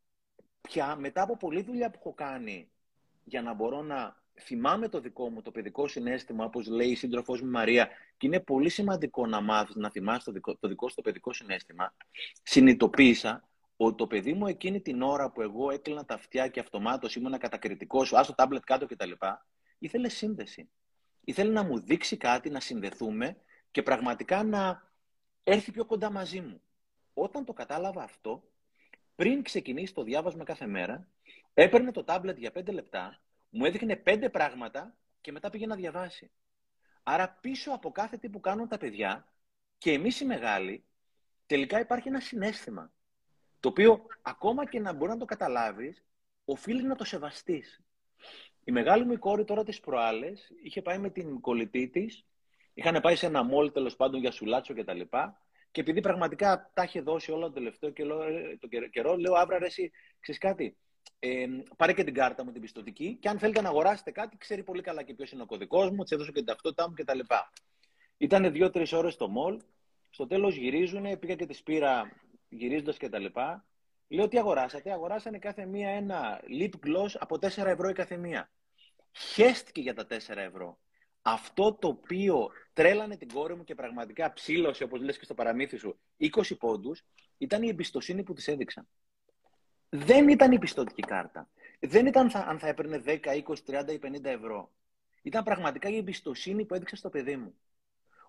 πια 0.61 0.97
μετά 0.97 1.23
από 1.23 1.37
πολλή 1.37 1.63
δουλειά 1.63 1.91
που 1.91 1.99
έχω 1.99 2.15
κάνει 2.15 2.71
για 3.25 3.43
να 3.43 3.55
μπορώ 3.55 3.83
να 3.83 4.23
θυμάμαι 4.41 4.89
το 4.89 5.01
δικό 5.01 5.31
μου 5.31 5.43
το 5.43 5.51
παιδικό 5.51 5.89
συνέστημα, 5.89 6.45
όπως 6.45 6.67
λέει 6.67 6.89
η 6.91 6.95
σύντροφός 6.95 7.41
μου 7.41 7.51
Μαρία, 7.51 7.89
και 8.17 8.27
είναι 8.27 8.41
πολύ 8.41 8.69
σημαντικό 8.69 9.27
να 9.27 9.41
μάθεις 9.41 9.75
να 9.75 9.91
θυμάσαι 9.91 10.25
το 10.25 10.33
δικό, 10.33 10.57
το 10.57 10.69
δικό 10.69 10.89
σου 10.89 10.95
το 10.95 11.03
παιδικό 11.03 11.33
συνέστημα, 11.33 11.95
συνειδητοποίησα 12.43 13.49
ότι 13.77 13.97
το 13.97 14.07
παιδί 14.07 14.33
μου 14.33 14.47
εκείνη 14.47 14.81
την 14.81 15.03
ώρα 15.03 15.31
που 15.31 15.43
εγώ 15.43 15.71
έκλεινα 15.71 16.05
τα 16.05 16.15
αυτιά 16.15 16.49
και 16.49 16.61
αυτομάτως 16.61 17.15
ήμουν 17.15 17.39
κατακριτικός 17.39 18.09
σου, 18.09 18.17
το 18.27 18.35
τάμπλετ 18.35 18.63
κάτω 18.65 18.87
κτλ. 18.87 19.11
Ήθελε 19.79 20.09
σύνδεση. 20.09 20.69
Ήθελε 21.25 21.53
να 21.53 21.63
μου 21.63 21.81
δείξει 21.81 22.17
κάτι, 22.17 22.51
να 22.51 22.61
συνδεθούμε 22.61 23.37
και 23.71 23.83
πραγματικά 23.83 24.43
να 24.43 24.91
έρθει 25.43 25.73
πιο 25.73 25.85
κοντά 25.85 26.11
μαζί 26.11 26.41
μου. 26.41 26.61
Όταν 27.15 27.45
το 27.45 27.53
κατάλαβα 27.53 28.03
αυτό, 28.03 28.43
πριν 29.15 29.43
ξεκινήσει 29.43 29.95
το 29.95 30.03
διάβασμα 30.03 30.45
κάθε 30.45 30.67
μέρα, 30.67 31.09
έπαιρνε 31.55 31.93
το 31.93 32.05
τάμπλετ 32.05 32.39
για 32.39 32.53
πέντε 32.53 32.73
λεπτά, 32.73 33.21
μου 33.51 33.65
έδειχνε 33.65 33.97
πέντε 33.97 34.29
πράγματα 34.29 34.95
και 35.21 35.33
μετά 35.33 35.51
πήγε 35.51 35.67
να 35.67 35.77
διαβάσει. 35.77 36.31
Άρα 37.03 37.39
πίσω 37.41 37.73
από 37.73 37.91
κάθε 37.91 38.17
τι 38.17 38.29
που 38.29 38.41
κάνουν 38.41 38.69
τα 38.69 38.79
παιδιά 38.79 39.33
και 39.79 39.93
εμείς 39.93 40.21
οι 40.21 40.25
μεγάλοι, 40.25 40.85
τελικά 41.47 41.81
υπάρχει 41.81 42.09
ένα 42.09 42.21
συνέστημα. 42.21 42.93
Το 43.61 43.69
οποίο 43.69 44.07
ακόμα 44.23 44.67
και 44.67 44.81
να 44.81 44.93
μπορεί 44.93 45.11
να 45.11 45.19
το 45.19 45.25
καταλάβεις, 45.25 46.05
οφείλει 46.45 46.83
να 46.83 46.97
το 46.97 47.05
σεβαστείς. 47.05 47.81
Η 48.65 48.73
μεγάλη 48.73 49.05
μου 49.05 49.19
κόρη 49.19 49.45
τώρα 49.45 49.65
τις 49.65 49.81
προάλλες 49.81 50.51
είχε 50.63 50.83
πάει 50.83 50.99
με 50.99 51.11
την 51.11 51.41
κολλητή 51.41 51.89
της, 51.89 52.27
είχαν 52.75 53.01
πάει 53.01 53.17
σε 53.17 53.27
ένα 53.27 53.43
μόλ 53.43 53.73
τέλος 53.73 53.97
πάντων 53.97 54.21
για 54.21 54.31
σουλάτσο 54.31 54.75
κτλ. 54.75 55.01
Και 55.01 55.17
επειδή 55.81 56.01
πραγματικά 56.01 56.71
τα 56.75 56.83
είχε 56.83 57.01
δώσει 57.01 57.33
όλο 57.33 57.47
το 57.47 57.53
τελευταίο 57.53 57.91
και 57.91 58.05
το 58.61 58.69
καιρό, 58.91 59.17
λέω 59.17 59.35
αύριο 59.35 59.57
αρέσει, 59.57 59.93
ξέρεις 60.21 60.41
κάτι. 60.41 60.77
Ε, 61.19 61.47
πάρε 61.77 61.93
και 61.93 62.05
την 62.05 62.15
κάρτα 62.15 62.45
μου 62.45 62.53
την 62.53 62.61
πιστοτική 62.61 63.17
και 63.21 63.29
αν 63.29 63.39
θέλετε 63.39 63.61
να 63.61 63.69
αγοράσετε 63.69 64.11
κάτι, 64.11 64.37
ξέρει 64.37 64.63
πολύ 64.63 64.83
καλά 64.83 65.03
και 65.03 65.15
ποιος 65.15 65.31
είναι 65.31 65.43
ο 65.43 65.47
κωδικός 65.47 65.91
μου, 65.91 66.03
της 66.03 66.13
έδωσε 66.13 66.31
και 66.31 66.39
την 66.39 66.47
ταυτότητά 66.47 66.89
μου 66.89 66.95
κτλ. 66.95 67.19
Ήταν 68.17 68.53
δύο-τρεις 68.53 68.93
ώρες 68.93 69.13
στο 69.13 69.29
μολ. 69.29 69.61
Στο 70.11 70.27
τέλος 70.27 70.55
γυρίζουν, 70.55 71.19
πήγα 71.19 71.35
και 71.35 71.47
τη 71.47 71.61
πήρα 71.65 72.13
γυρίζοντας 72.49 72.97
κτλ. 72.97 73.25
Λέω 74.09 74.29
τι 74.29 74.39
αγοράσατε. 74.39 74.93
Αγοράσανε 74.93 75.39
κάθε 75.39 75.67
μία 75.67 75.89
ένα 75.89 76.41
lip 76.61 76.87
gloss 76.87 77.11
από 77.19 77.37
4 77.41 77.67
ευρώ 77.67 77.89
η 77.89 77.93
κάθε 77.93 78.17
μία. 78.17 78.51
Χέστηκε 79.13 79.81
για 79.81 79.95
τα 79.95 80.07
4 80.07 80.37
ευρώ 80.37 80.79
αυτό 81.23 81.75
το 81.75 81.89
οποίο 81.89 82.51
τρέλανε 82.73 83.17
την 83.17 83.29
κόρη 83.29 83.57
μου 83.57 83.65
και 83.65 83.75
πραγματικά 83.75 84.33
ψήλωσε, 84.33 84.85
όπως 84.85 85.01
λες 85.01 85.19
και 85.19 85.25
στο 85.25 85.35
παραμύθι 85.35 85.77
σου, 85.77 85.99
20 86.19 86.57
πόντους, 86.59 87.05
ήταν 87.39 87.63
η 87.63 87.69
εμπιστοσύνη 87.69 88.23
που 88.23 88.33
της 88.33 88.49
έδειξαν. 88.49 88.89
Δεν 89.89 90.29
ήταν 90.29 90.53
η 90.53 90.59
πιστοτική 90.59 91.03
κάρτα. 91.03 91.49
Δεν 91.81 92.07
ήταν 92.07 92.31
αν 92.35 92.59
θα 92.59 92.69
έπαιρνε 92.69 93.03
10, 93.07 93.19
20, 93.25 93.43
30 93.67 93.93
ή 93.93 93.99
50 94.03 94.25
ευρώ. 94.25 94.73
Ήταν 95.23 95.45
πραγματικά 95.45 95.89
η 95.89 95.97
εμπιστοσύνη 95.97 96.65
που 96.65 96.75
έδειξε 96.75 96.97
στο 96.97 97.11
παιδί 97.11 97.37
μου. 97.37 97.55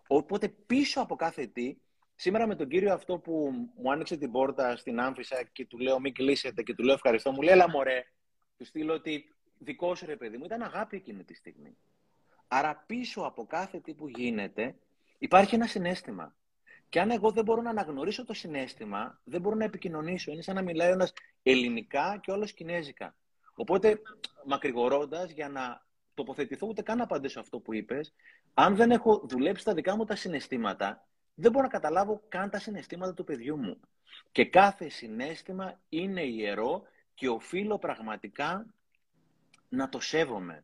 Οπότε 0.07 0.47
πίσω 0.47 1.01
από 1.01 1.15
κάθε 1.15 1.47
τι, 1.47 1.77
σήμερα 2.15 2.47
με 2.47 2.55
τον 2.55 2.67
κύριο 2.67 2.93
αυτό 2.93 3.17
που 3.17 3.51
μου 3.75 3.91
άνοιξε 3.91 4.17
την 4.17 4.31
πόρτα 4.31 4.75
στην 4.75 4.99
άμφισα 4.99 5.43
και 5.43 5.65
του 5.65 5.79
λέω 5.79 5.99
μην 5.99 6.13
κλείσετε 6.13 6.63
και 6.63 6.73
του 6.73 6.83
λέω 6.83 6.93
ευχαριστώ, 6.93 7.31
μου 7.31 7.41
λέει 7.41 7.53
έλα 7.53 7.69
μωρέ, 7.69 8.03
του 8.57 8.65
στείλω 8.65 8.93
ότι 8.93 9.35
δικό 9.57 9.95
σου 9.95 10.05
ρε 10.05 10.15
παιδί 10.15 10.37
μου, 10.37 10.45
ήταν 10.45 10.61
αγάπη 10.61 10.95
εκείνη 10.95 11.23
τη 11.23 11.33
στιγμή. 11.33 11.77
Άρα 12.55 12.83
πίσω 12.85 13.21
από 13.21 13.45
κάθε 13.45 13.79
τι 13.79 13.93
που 13.93 14.07
γίνεται 14.07 14.75
υπάρχει 15.17 15.55
ένα 15.55 15.67
συνέστημα. 15.67 16.35
Και 16.89 16.99
αν 16.99 17.11
εγώ 17.11 17.31
δεν 17.31 17.43
μπορώ 17.43 17.61
να 17.61 17.69
αναγνωρίσω 17.69 18.25
το 18.25 18.33
συνέστημα, 18.33 19.19
δεν 19.23 19.41
μπορώ 19.41 19.55
να 19.55 19.63
επικοινωνήσω. 19.63 20.31
Είναι 20.31 20.41
σαν 20.41 20.55
να 20.55 20.61
μιλάει 20.61 20.91
ένας 20.91 21.13
ελληνικά 21.43 22.19
και 22.21 22.31
όλο 22.31 22.45
κινέζικα. 22.45 23.15
Οπότε, 23.55 24.01
μακρηγορώντας, 24.45 25.31
για 25.31 25.49
να 25.49 25.85
τοποθετηθώ 26.13 26.67
ούτε 26.67 26.81
καν 26.81 26.97
να 26.97 27.03
απαντήσω 27.03 27.39
αυτό 27.39 27.59
που 27.59 27.73
είπες, 27.73 28.13
αν 28.53 28.75
δεν 28.75 28.91
έχω 28.91 29.25
δουλέψει 29.29 29.65
τα 29.65 29.73
δικά 29.73 29.95
μου 29.95 30.05
τα 30.05 30.15
συναισθήματα, 30.15 31.07
δεν 31.33 31.51
μπορώ 31.51 31.63
να 31.63 31.71
καταλάβω 31.71 32.21
καν 32.27 32.49
τα 32.49 32.59
συναισθήματα 32.59 33.13
του 33.13 33.23
παιδιού 33.23 33.57
μου. 33.57 33.79
Και 34.31 34.45
κάθε 34.45 34.89
συνέστημα 34.89 35.79
είναι 35.89 36.21
ιερό 36.21 36.83
και 37.13 37.29
οφείλω 37.29 37.77
πραγματικά 37.77 38.65
να 39.69 39.89
το 39.89 39.99
σέβομαι. 39.99 40.63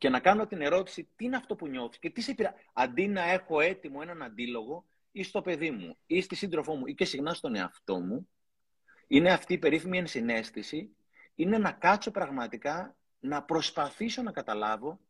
Και 0.00 0.08
να 0.08 0.20
κάνω 0.20 0.46
την 0.46 0.60
ερώτηση 0.60 1.08
τι 1.16 1.24
είναι 1.24 1.36
αυτό 1.36 1.56
που 1.56 1.66
νιώθεις 1.66 1.98
και 1.98 2.10
τι 2.10 2.20
σε 2.20 2.34
πειρά... 2.34 2.54
Αντί 2.72 3.08
να 3.08 3.30
έχω 3.30 3.60
έτοιμο 3.60 3.98
έναν 4.02 4.22
αντίλογο 4.22 4.84
ή 5.12 5.22
στο 5.22 5.42
παιδί 5.42 5.70
μου 5.70 5.96
ή 6.06 6.20
στη 6.20 6.34
σύντροφό 6.34 6.74
μου 6.74 6.86
ή 6.86 6.94
και 6.94 7.04
συχνά 7.04 7.34
στον 7.34 7.54
εαυτό 7.54 8.00
μου, 8.00 8.28
είναι 9.06 9.32
αυτή 9.32 9.52
η 9.52 9.58
περίφημη 9.58 9.98
ενσυναίσθηση, 9.98 10.96
είναι 11.34 11.58
να 11.58 11.72
κάτσω 11.72 12.10
πραγματικά 12.10 12.96
να 13.20 13.42
προσπαθήσω 13.42 14.22
να 14.22 14.32
καταλάβω 14.32 15.00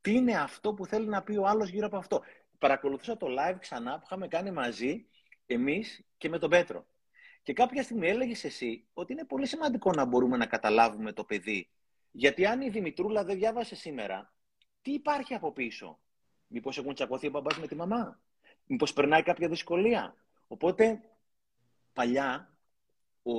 τι 0.00 0.12
είναι 0.12 0.36
αυτό 0.36 0.74
που 0.74 0.86
θέλει 0.86 1.06
να 1.06 1.22
πει 1.22 1.36
ο 1.36 1.46
άλλος 1.46 1.68
γύρω 1.68 1.86
από 1.86 1.96
αυτό. 1.96 2.22
Παρακολουθούσα 2.58 3.16
το 3.16 3.26
live 3.26 3.56
ξανά 3.58 3.94
που 3.94 4.02
είχαμε 4.04 4.28
κάνει 4.28 4.50
μαζί 4.50 5.06
εμείς 5.46 6.04
και 6.18 6.28
με 6.28 6.38
τον 6.38 6.50
Πέτρο. 6.50 6.86
Και 7.42 7.52
κάποια 7.52 7.82
στιγμή 7.82 8.08
έλεγες 8.08 8.44
εσύ 8.44 8.84
ότι 8.92 9.12
είναι 9.12 9.24
πολύ 9.24 9.46
σημαντικό 9.46 9.90
να 9.92 10.04
μπορούμε 10.04 10.36
να 10.36 10.46
καταλάβουμε 10.46 11.12
το 11.12 11.24
παιδί. 11.24 11.68
Γιατί 12.10 12.46
αν 12.46 12.60
η 12.60 12.68
Δημητρούλα 12.68 13.24
δεν 13.24 13.36
διάβασε 13.36 13.74
σήμερα, 13.74 14.32
τι 14.82 14.92
υπάρχει 14.92 15.34
από 15.34 15.52
πίσω; 15.52 15.98
Μήπως 16.46 16.78
έχουν 16.78 16.94
τσακωθεί 16.94 17.26
ο 17.26 17.30
μπαμπάς 17.30 17.58
με 17.58 17.66
τη 17.66 17.74
μαμά; 17.74 18.20
Μήπως 18.66 18.92
περνάει 18.92 19.22
κάποια 19.22 19.48
δυσκολία; 19.48 20.14
Οπότε, 20.46 21.00
παλιά, 21.92 22.56
ο 23.22 23.32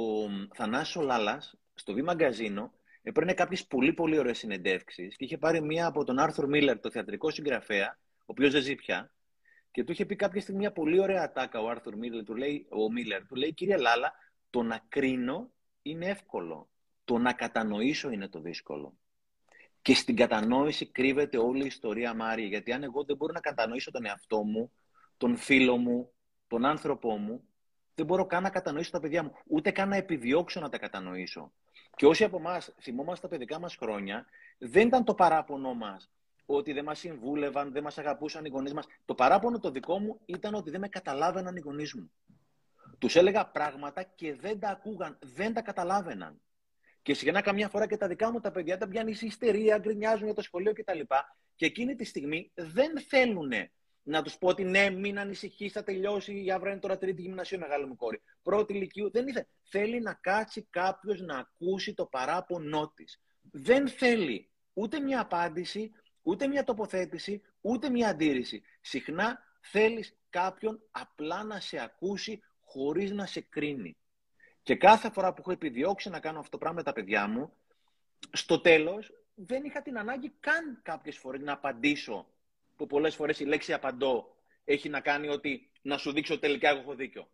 Θανάσης 0.54 0.96
ο 0.96 1.02
Λάλας, 1.02 1.58
στο 1.74 1.94
Β 1.94 2.02
Μαγκαζίνο, 2.02 2.74
έπαιρνε 3.02 3.34
κάποιες 3.34 3.66
πολύ 3.66 3.94
πολύ 3.94 4.18
ωραίες 4.18 4.38
συνεντεύξεις 4.38 5.16
και 5.16 5.24
είχε 5.24 5.38
πάρει 5.38 5.62
μία 5.62 5.86
από 5.86 6.04
τον 6.04 6.20
Άρθουρ 6.20 6.48
Μίλλερ, 6.48 6.80
το 6.80 6.92
θεατρικό 6.92 7.30
συγγραφέα, 7.30 8.00
ο 8.20 8.24
οποίος 8.26 8.52
δεν 8.52 8.62
ζει 8.62 8.76
πια, 8.76 9.12
και 9.72 9.84
του 9.84 9.92
είχε 9.92 10.06
πει 10.06 10.16
κάποια 10.16 10.42
στιγμή 10.42 10.60
μια 10.60 10.72
πολύ 10.72 11.00
ωραία 11.00 11.24
ατάκα 11.24 11.60
ο 11.62 11.70
Άρθουρ 11.70 11.96
Μίλλερ, 11.96 12.24
του 12.24 12.36
λέει, 12.36 12.68
ο 12.70 12.92
Μίλλερ, 12.92 13.26
του 13.26 13.36
λέει, 13.36 13.54
κύριε 13.54 13.78
Λάλα, 13.78 14.14
το 14.50 14.64
να 14.64 14.86
κρίνω 14.90 15.52
είναι 15.82 16.06
εύκολο. 16.06 16.70
Το 17.04 17.18
να 17.18 17.34
κατανοήσω 17.34 18.10
είναι 18.10 18.28
το 18.28 18.40
δύσκολο. 18.40 18.98
Και 19.82 19.94
στην 19.94 20.16
κατανόηση 20.16 20.92
κρύβεται 20.92 21.38
όλη 21.38 21.64
η 21.64 21.66
ιστορία, 21.66 22.14
Μάρια. 22.14 22.48
Γιατί 22.48 22.72
αν 22.72 22.84
εγώ 22.84 23.04
δεν 23.04 23.16
μπορώ 23.16 23.34
να 23.34 23.40
κατανοήσω 23.40 23.92
τον 23.92 24.06
εαυτό 24.06 24.44
μου, 24.44 24.72
τον 25.18 25.38
φίλο 25.38 25.78
μου, 25.78 26.12
τον 26.48 26.66
άνθρωπό 26.66 27.18
μου, 27.18 27.44
δεν 27.96 28.06
μπορώ 28.06 28.26
καν 28.26 28.44
να 28.44 28.50
κατανοήσω 28.50 28.92
τα 28.92 29.00
παιδιά 29.00 29.24
μου. 29.24 29.32
Ούτε 29.48 29.72
καν 29.72 29.90
να 29.90 29.96
επιδιώξω 29.96 30.60
να 30.60 30.70
τα 30.70 30.78
κατανοήσω. 30.78 31.52
Και 31.96 32.06
όσοι 32.06 32.24
από 32.24 32.38
εμάς 32.38 32.74
θυμόμαστε 32.82 33.28
τα 33.28 33.34
παιδικά 33.34 33.60
μας 33.60 33.76
χρόνια, 33.76 34.26
δεν 34.58 34.88
ήταν 34.88 35.04
το 35.04 35.14
παράπονο 35.14 35.74
μας 35.74 36.12
ότι 36.46 36.74
δεν 36.74 36.84
μας 36.84 37.00
συμβούλευαν, 37.00 37.72
δεν 37.72 37.84
μας 37.84 37.98
αγαπούσαν 37.98 38.46
οι 38.46 38.50
γονείς 38.50 38.74
μας. 38.74 38.86
Το 39.06 39.16
παράπονο 39.16 39.60
το 39.60 39.72
δικό 39.72 40.00
μου 40.00 40.20
ήταν 40.26 40.54
ότι 40.54 40.70
δεν 40.70 40.80
με 40.80 40.88
καταλάβαιναν 40.88 41.56
οι 41.56 41.60
γονείς 41.60 41.94
μου. 41.94 42.12
Τους 42.98 43.16
έλεγα 43.16 43.46
πράγματα 43.46 44.04
και 44.04 44.36
δεν 44.36 44.60
τα 44.60 44.70
ακούγαν, 44.70 45.18
δεν 45.36 45.54
τα 45.54 45.62
καταλάβαιναν. 45.62 46.42
Και 47.02 47.14
συχνά 47.14 47.42
καμιά 47.42 47.70
φορά 47.70 47.88
και 47.88 47.98
τα 47.98 48.08
δικά 48.08 48.32
μου 48.32 48.40
τα 48.40 48.52
παιδιά 48.52 48.78
τα 48.78 48.88
πιάνει 48.88 49.12
η 49.12 49.26
ιστερία, 49.26 49.78
γκρινιάζουν 49.78 50.26
για 50.26 50.34
το 50.34 50.42
σχολείο 50.42 50.74
κτλ. 50.74 51.00
Και 51.56 51.66
εκείνη 51.66 51.96
τη 51.96 52.04
στιγμή 52.04 52.52
δεν 52.56 53.00
θέλουν 53.08 53.52
να 54.04 54.22
τους 54.22 54.38
πω 54.38 54.48
ότι 54.48 54.64
ναι, 54.64 54.90
μην 54.90 55.20
ανησυχείς, 55.20 55.72
θα 55.72 55.84
τελειώσει. 55.84 56.44
Η 56.44 56.52
αύριο 56.52 56.72
είναι 56.72 56.80
τώρα 56.80 56.98
τρίτη 56.98 57.22
γυμνασίου, 57.22 57.60
μεγάλο 57.60 57.88
μου 57.88 57.96
κόρη. 57.96 58.22
Πρώτη 58.42 58.74
ηλικίου. 58.74 59.12
Δεν 59.12 59.28
ήθελε. 59.28 59.46
Θέλει 59.64 60.00
να 60.00 60.14
κάτσει 60.14 60.68
κάποιος 60.70 61.22
να 61.22 61.38
ακούσει 61.38 61.94
το 61.94 62.06
παράπονό 62.06 62.92
της. 62.96 63.22
Δεν 63.52 63.88
θέλει 63.88 64.50
ούτε 64.74 65.00
μια 65.00 65.20
απάντηση, 65.20 65.92
ούτε 66.22 66.48
μια 66.48 66.64
τοποθέτηση, 66.64 67.42
ούτε 67.62 67.90
μια 67.90 68.10
αντίρρηση. 68.10 68.62
Συχνά 68.82 69.40
θέλεις 69.62 70.18
κάποιον 70.30 70.82
απλά 70.92 71.44
να 71.44 71.60
σε 71.60 71.80
ακούσει 71.80 72.42
χωρίς 72.60 73.12
να 73.12 73.26
σε 73.26 73.42
κρίνει. 73.42 73.98
Και 74.64 74.76
κάθε 74.76 75.10
φορά 75.10 75.34
που 75.34 75.42
έχω 75.42 75.52
επιδιώξει 75.52 76.10
να 76.10 76.20
κάνω 76.20 76.40
αυτό 76.40 76.52
το 76.52 76.58
πράγμα 76.58 76.78
με 76.78 76.84
τα 76.84 76.94
παιδιά 76.94 77.28
μου, 77.28 77.54
στο 78.32 78.60
τέλος 78.62 79.12
δεν 79.36 79.64
είχα 79.64 79.82
την 79.82 79.98
ανάγκη 79.98 80.34
καν 80.40 80.80
κάποιες 80.82 81.18
φορές 81.18 81.42
να 81.42 81.54
απαντήσω, 81.54 82.28
που 82.76 82.88
πολλές 82.88 83.16
φορές 83.16 83.40
η 83.40 83.46
λέξη 83.46 83.74
απαντώ 83.74 84.36
έχει 84.66 84.90
να 84.90 85.00
κάνει 85.00 85.28
ότι 85.28 85.72
να 85.82 85.98
σου 85.98 86.12
δείξω 86.12 86.40
τελικά 86.40 86.70
εγώ 86.70 86.80
έχω 86.80 86.96
δίκιο. 86.96 87.30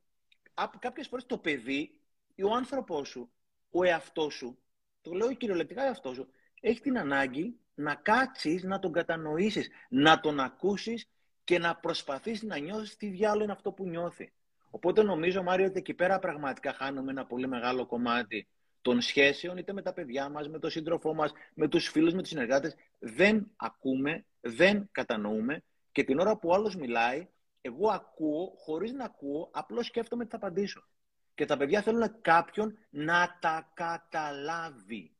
Κάποιες 0.80 1.07
φορές 1.07 1.25
το 1.25 1.38
παιδί, 1.38 1.99
ο 2.43 2.53
άνθρωπός 2.53 3.09
σου, 3.09 3.32
ο 3.71 3.84
εαυτός 3.84 4.34
σου, 4.34 4.59
το 5.01 5.11
λέω 5.11 5.34
κυριολεκτικά 5.34 5.84
εαυτός 5.84 6.15
σου, 6.15 6.28
έχει 6.61 6.82
την 6.82 6.97
ανάγκη 6.97 7.59
να 7.73 7.95
κάτσεις, 7.95 8.63
να 8.63 8.80
τον 8.80 8.91
κατανοήσεις, 8.91 9.69
να 9.89 10.19
τον 10.19 10.39
ακούσεις 10.39 11.09
και 11.43 11.59
να 11.59 11.75
προσπαθείς 11.75 12.43
να 12.43 12.57
νιώσεις 12.57 12.97
τι 12.97 13.07
διάλογο 13.07 13.43
είναι 13.43 13.51
αυτό 13.51 13.71
που 13.71 13.88
νιώθει. 13.88 14.32
Οπότε 14.70 15.03
νομίζω, 15.03 15.43
Μάριο, 15.43 15.65
ότι 15.65 15.78
εκεί 15.78 15.93
πέρα 15.93 16.20
πραγματικά 16.20 16.74
χάνουμε 16.74 17.11
ένα 17.11 17.26
πολύ 17.26 17.47
μεγάλο 17.47 17.86
κομμάτι 17.86 18.47
των 18.82 19.01
σχέσεων, 19.01 19.57
είτε 19.57 19.74
με 19.74 19.82
τα 19.82 19.93
παιδιά 19.93 20.30
μας, 20.30 20.49
με 20.49 20.59
τον 20.59 20.70
σύντροφό 20.70 21.13
μας, 21.13 21.32
με 21.53 21.68
τους 21.68 21.88
φίλους, 21.88 22.13
με 22.13 22.20
τους 22.20 22.30
συνεργάτες. 22.30 22.76
Δεν 22.99 23.51
ακούμε, 23.55 24.26
δεν 24.39 24.89
κατανοούμε 24.91 25.63
και 25.91 26.03
την 26.03 26.20
ώρα 26.20 26.38
που 26.38 26.49
ο 26.49 26.53
άλλος 26.53 26.76
μιλάει, 26.76 27.28
εγώ 27.61 27.89
ακούω, 27.89 28.53
χωρίς 28.57 28.91
να 28.91 29.03
ακούω, 29.03 29.49
απλώς 29.51 29.86
σκέφτομαι 29.86 30.24
τι 30.24 30.30
θα 30.30 30.36
απαντήσω. 30.36 30.88
Και 31.36 31.45
τα 31.45 31.57
παιδιά 31.57 31.82
θέλουν 31.82 32.22
κάποιον 32.22 32.78
να 32.89 33.38
τα 33.41 33.72
καταλάβει. 33.74 35.11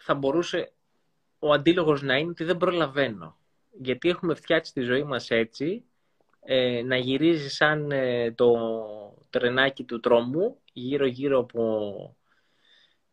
Θα 0.00 0.14
μπορούσε 0.14 0.72
ο 1.38 1.52
αντίλογος 1.52 2.02
να 2.02 2.16
είναι 2.16 2.30
ότι 2.30 2.44
δεν 2.44 2.56
προλαβαίνω. 2.56 3.38
Γιατί 3.70 4.08
έχουμε 4.08 4.34
φτιάξει 4.34 4.72
τη 4.72 4.80
ζωή 4.80 5.02
μας 5.02 5.30
έτσι 5.30 5.84
ε, 6.44 6.82
να 6.84 6.96
γυρίζει 6.96 7.48
σαν 7.48 7.90
ε, 7.90 8.32
το 8.32 8.56
τρενάκι 9.30 9.84
του 9.84 10.00
τρόμου 10.00 10.58
γύρω-γύρω 10.72 11.38
από 11.38 12.16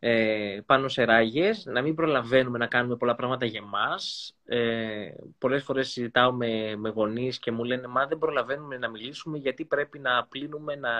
ε, 0.04 0.60
πάνω 0.66 0.88
σε 0.88 1.04
ράγες, 1.04 1.64
να 1.64 1.82
μην 1.82 1.94
προλαβαίνουμε 1.94 2.58
να 2.58 2.66
κάνουμε 2.66 2.96
πολλά 2.96 3.14
πράγματα 3.14 3.46
για 3.46 3.62
μας. 3.62 4.34
Ε, 4.44 5.12
πολλές 5.38 5.62
φορές 5.62 5.88
συζητάω 5.88 6.32
με, 6.32 6.76
με 6.76 6.88
γονείς 6.88 7.38
και 7.38 7.50
μου 7.50 7.64
λένε 7.64 7.86
«Μα 7.86 8.06
δεν 8.06 8.18
προλαβαίνουμε 8.18 8.78
να 8.78 8.88
μιλήσουμε 8.88 9.38
γιατί 9.38 9.64
πρέπει 9.64 9.98
να 9.98 10.26
πλύνουμε, 10.28 10.76
να 10.76 10.90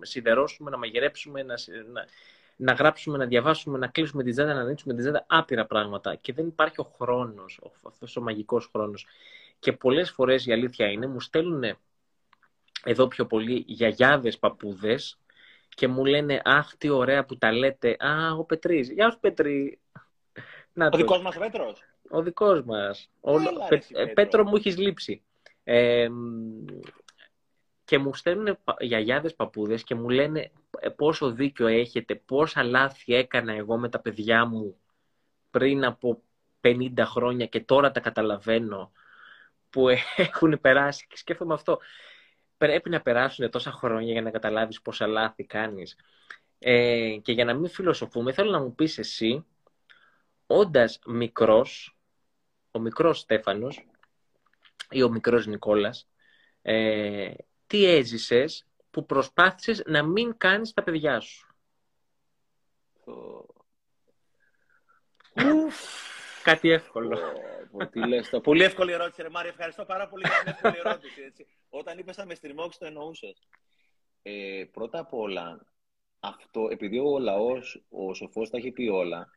σιδερώσουμε, 0.00 0.70
να 0.70 0.78
μαγειρέψουμε, 0.78 1.42
να, 1.42 1.54
να, 1.92 2.04
να 2.56 2.72
γράψουμε, 2.72 3.18
να 3.18 3.26
διαβάσουμε, 3.26 3.78
να 3.78 3.86
κλείσουμε 3.86 4.22
τη 4.22 4.32
ζέτα, 4.32 4.54
να 4.54 4.60
ανοίξουμε 4.60 4.94
τη 4.94 5.02
ζέτα, 5.02 5.24
άπειρα 5.28 5.66
πράγματα. 5.66 6.14
Και 6.14 6.32
δεν 6.32 6.46
υπάρχει 6.46 6.80
ο 6.80 6.92
χρόνος, 6.98 7.60
αυτός 7.86 8.16
ο 8.16 8.20
μαγικός 8.20 8.68
χρόνος. 8.72 9.06
Και 9.58 9.72
πολλές 9.72 10.10
φορές 10.10 10.46
η 10.46 10.52
αλήθεια 10.52 10.86
είναι, 10.86 11.06
μου 11.06 11.20
στέλνουν 11.20 11.78
εδώ 12.84 13.08
πιο 13.08 13.26
πολύ 13.26 13.64
γιαγιάδες 13.66 14.38
παππούδες 14.38 15.18
και 15.68 15.88
μου 15.88 16.04
λένε 16.04 16.40
«Αχ, 16.44 16.76
τι 16.76 16.88
ωραία 16.88 17.24
που 17.24 17.38
τα 17.38 17.52
λέτε». 17.52 17.96
«Α, 17.98 18.32
ο 18.32 18.44
Πετρής». 18.44 18.90
«Γεια 18.90 19.10
σου, 19.10 19.18
Πετρή». 19.20 19.80
Να 20.72 20.86
ο 20.86 20.88
το. 20.88 20.96
δικός 20.96 21.22
μας 21.22 21.38
Πέτρος. 21.38 21.82
Ο 22.10 22.22
δικός 22.22 22.62
μας. 22.62 23.10
Ε, 23.92 24.04
Πέτρο 24.04 24.44
μου 24.44 24.56
έχεις 24.56 24.78
λείψει. 24.78 25.22
Ε, 25.64 26.08
και 27.84 27.98
μου 27.98 28.14
στέλνουν 28.14 28.58
γιαγιάδες 28.78 29.34
παππούδες 29.34 29.84
και 29.84 29.94
μου 29.94 30.08
λένε 30.08 30.50
«Ε, 30.80 30.88
πόσο 30.88 31.30
δίκιο 31.30 31.66
έχετε, 31.66 32.14
πόσα 32.14 32.62
λάθη 32.62 33.14
έκανα 33.14 33.52
εγώ 33.52 33.78
με 33.78 33.88
τα 33.88 34.00
παιδιά 34.00 34.46
μου 34.46 34.76
πριν 35.50 35.84
από 35.84 36.22
50 36.60 36.92
χρόνια 36.98 37.46
και 37.46 37.60
τώρα 37.60 37.90
τα 37.90 38.00
καταλαβαίνω 38.00 38.92
που 39.70 39.88
έχουν 40.16 40.60
περάσει 40.60 41.06
και 41.06 41.16
σκέφτομαι 41.16 41.54
αυτό. 41.54 41.78
Πρέπει 42.56 42.90
να 42.90 43.00
περάσουν 43.00 43.50
τόσα 43.50 43.70
χρόνια 43.70 44.12
για 44.12 44.22
να 44.22 44.30
καταλάβεις 44.30 44.82
πόσα 44.82 45.06
λάθη 45.06 45.44
κάνεις. 45.44 45.96
Ε, 46.58 47.16
και 47.22 47.32
για 47.32 47.44
να 47.44 47.54
μην 47.54 47.70
φιλοσοφούμε, 47.70 48.32
θέλω 48.32 48.50
να 48.50 48.60
μου 48.60 48.74
πεις 48.74 48.98
εσύ, 48.98 49.46
όντας 50.46 50.98
μικρός, 51.06 51.96
ο 52.70 52.78
μικρός 52.78 53.18
Στέφανος 53.18 53.86
ή 54.90 55.02
ο 55.02 55.08
μικρός 55.08 55.46
Νικόλας, 55.46 56.08
ε, 56.62 57.32
τι 57.66 57.84
έζησες 57.84 58.66
που 58.90 59.06
προσπάθησες 59.06 59.82
να 59.86 60.02
μην 60.02 60.36
κάνεις 60.36 60.72
τα 60.72 60.82
παιδιά 60.82 61.20
σου; 61.20 61.48
Κάτι 66.42 66.70
εύκολο. 66.70 67.18
Τι 67.90 68.06
λες, 68.06 68.28
το... 68.28 68.40
Πολύ 68.40 68.62
εύκολη 68.62 68.92
ερώτηση, 68.92 69.22
ρε 69.22 69.28
Μάρια. 69.28 69.50
Ευχαριστώ 69.50 69.84
πάρα 69.84 70.08
πολύ 70.08 70.24
για 70.26 70.38
την 70.38 70.52
εύκολη 70.52 70.74
ερώτηση. 70.84 71.22
Έτσι. 71.22 71.46
Όταν 71.68 71.98
είπες 71.98 72.16
να 72.16 72.26
με 72.26 72.34
στριμώξεις, 72.34 72.78
το 72.78 72.86
εννοούσες. 72.86 73.48
Ε, 74.22 74.64
πρώτα 74.72 74.98
απ' 74.98 75.14
όλα, 75.14 75.66
αυτό, 76.20 76.68
επειδή 76.70 76.98
ο 76.98 77.18
λαός, 77.18 77.84
ο 77.88 78.14
σοφός 78.14 78.50
τα 78.50 78.56
έχει 78.56 78.70
πει 78.70 78.88
όλα, 78.88 79.30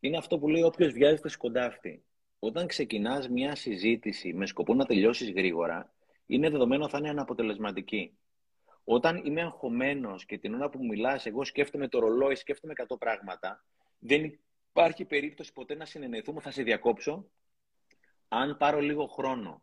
είναι 0.00 0.16
αυτό 0.16 0.38
που 0.38 0.48
λέει 0.48 0.62
όποιος 0.62 0.92
βιάζεται 0.92 1.28
σκοντάφτει. 1.28 2.04
Όταν 2.38 2.66
ξεκινάς 2.66 3.28
μια 3.28 3.54
συζήτηση 3.54 4.32
με 4.32 4.46
σκοπό 4.46 4.74
να 4.74 4.84
τελειώσεις 4.84 5.30
γρήγορα, 5.30 5.94
είναι 6.26 6.50
δεδομένο 6.50 6.88
θα 6.88 6.98
είναι 6.98 7.08
αναποτελεσματική. 7.08 8.18
Όταν 8.84 9.22
είμαι 9.24 9.42
αγχωμένος 9.42 10.24
και 10.24 10.38
την 10.38 10.54
ώρα 10.54 10.68
που 10.68 10.84
μιλάς, 10.84 11.26
εγώ 11.26 11.44
σκέφτομαι 11.44 11.88
το 11.88 11.98
ρολόι, 11.98 12.34
σκέφτομαι 12.34 12.72
100 12.88 12.96
πράγματα, 12.98 13.64
δεν 13.98 14.40
υπάρχει 14.70 15.04
περίπτωση 15.04 15.52
ποτέ 15.52 15.74
να 15.74 15.84
συνεννοηθούμε, 15.84 16.40
θα 16.40 16.50
σε 16.50 16.62
διακόψω. 16.62 17.30
Αν 18.28 18.56
πάρω 18.56 18.80
λίγο 18.80 19.06
χρόνο, 19.06 19.62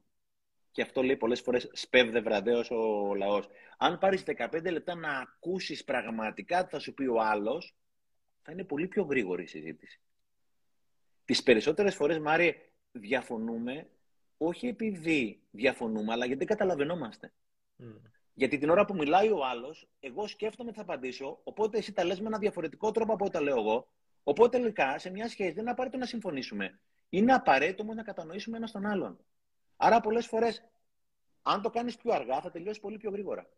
και 0.71 0.81
αυτό 0.81 1.03
λέει 1.03 1.17
πολλές 1.17 1.41
φορές 1.41 1.69
σπέβδε 1.73 2.21
βραδέως 2.21 2.71
ο 2.71 3.13
λαός. 3.15 3.47
Αν 3.77 3.97
πάρεις 3.97 4.23
15 4.23 4.71
λεπτά 4.71 4.95
να 4.95 5.09
ακούσεις 5.17 5.83
πραγματικά 5.83 6.63
τι 6.63 6.69
θα 6.69 6.79
σου 6.79 6.93
πει 6.93 7.05
ο 7.05 7.21
άλλος, 7.21 7.75
θα 8.41 8.51
είναι 8.51 8.63
πολύ 8.63 8.87
πιο 8.87 9.03
γρήγορη 9.03 9.43
η 9.43 9.47
συζήτηση. 9.47 9.99
Τις 11.25 11.43
περισσότερες 11.43 11.95
φορές, 11.95 12.19
Μάρι, 12.19 12.71
διαφωνούμε 12.91 13.87
όχι 14.37 14.67
επειδή 14.67 15.41
διαφωνούμε, 15.51 16.11
αλλά 16.11 16.25
γιατί 16.25 16.39
δεν 16.39 16.47
καταλαβαίνόμαστε. 16.47 17.33
Γιατί 18.33 18.57
την 18.57 18.69
ώρα 18.69 18.85
που 18.85 18.95
μιλάει 18.95 19.29
ο 19.29 19.45
άλλος, 19.45 19.87
εγώ 19.99 20.27
σκέφτομαι 20.27 20.71
τι 20.71 20.75
θα 20.75 20.81
απαντήσω, 20.81 21.39
οπότε 21.43 21.77
εσύ 21.77 21.93
τα 21.93 22.03
λες 22.03 22.19
με 22.21 22.27
ένα 22.27 22.37
διαφορετικό 22.37 22.91
τρόπο 22.91 23.13
από 23.13 23.25
ό,τι 23.25 23.33
τα 23.33 23.41
λέω 23.41 23.59
εγώ. 23.59 23.87
Οπότε 24.23 24.57
τελικά 24.57 24.99
σε 24.99 25.09
μια 25.09 25.29
σχέση 25.29 25.51
δεν 25.51 25.61
είναι 25.61 25.71
απαραίτητο 25.71 25.99
να 25.99 26.07
συμφωνήσουμε. 26.07 26.79
Είναι 27.13 27.33
απαραίτητο 27.33 27.83
να 27.83 28.03
κατανοήσουμε 28.03 28.57
ένα 28.57 28.67
τον 28.67 28.85
άλλον. 28.85 29.19
Άρα 29.77 29.99
πολλές 29.99 30.27
φορές, 30.27 30.63
αν 31.41 31.61
το 31.61 31.69
κάνεις 31.69 31.97
πιο 31.97 32.13
αργά, 32.13 32.41
θα 32.41 32.51
τελειώσεις 32.51 32.81
πολύ 32.81 32.97
πιο 32.97 33.11
γρήγορα. 33.11 33.49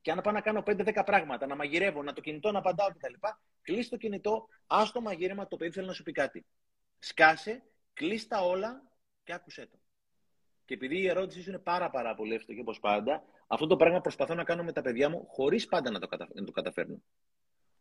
Και 0.00 0.10
αν 0.10 0.20
πάω 0.22 0.32
να 0.32 0.40
κάνω 0.40 0.62
5-10 0.66 1.02
πράγματα, 1.04 1.46
να 1.46 1.56
μαγειρεύω, 1.56 2.02
να 2.02 2.12
το 2.12 2.20
κινητό 2.20 2.52
να 2.52 2.58
απαντάω 2.58 2.88
κτλ., 2.88 3.14
κλείσει 3.62 3.90
το 3.90 3.96
κινητό, 3.96 4.48
ας 4.66 4.92
το 4.92 5.00
μαγείρεμα, 5.00 5.48
το 5.48 5.56
παιδί 5.56 5.70
θέλει 5.70 5.86
να 5.86 5.92
σου 5.92 6.02
πει 6.02 6.12
κάτι. 6.12 6.46
Σκάσε, 6.98 7.62
κλείσει 7.92 8.28
τα 8.28 8.40
όλα 8.40 8.82
και 9.24 9.32
άκουσέ 9.32 9.66
το. 9.66 9.78
Και 10.64 10.74
επειδή 10.74 10.98
η 10.98 11.08
ερώτησή 11.08 11.42
σου 11.42 11.48
είναι 11.48 11.58
πάρα, 11.58 11.90
πάρα 11.90 12.14
πολύ 12.14 12.34
εύστοχη 12.34 12.60
όπως 12.60 12.80
πάντα, 12.80 13.22
αυτό 13.46 13.66
το 13.66 13.76
πράγμα 13.76 14.00
προσπαθώ 14.00 14.34
να 14.34 14.44
κάνω 14.44 14.62
με 14.62 14.72
τα 14.72 14.82
παιδιά 14.82 15.08
μου 15.08 15.26
χωρίς 15.28 15.66
πάντα 15.66 15.90
να 15.90 15.98
το, 15.98 16.06
κατα... 16.06 16.28
να 16.34 16.44
το 16.44 16.52
καταφέρνω. 16.52 17.02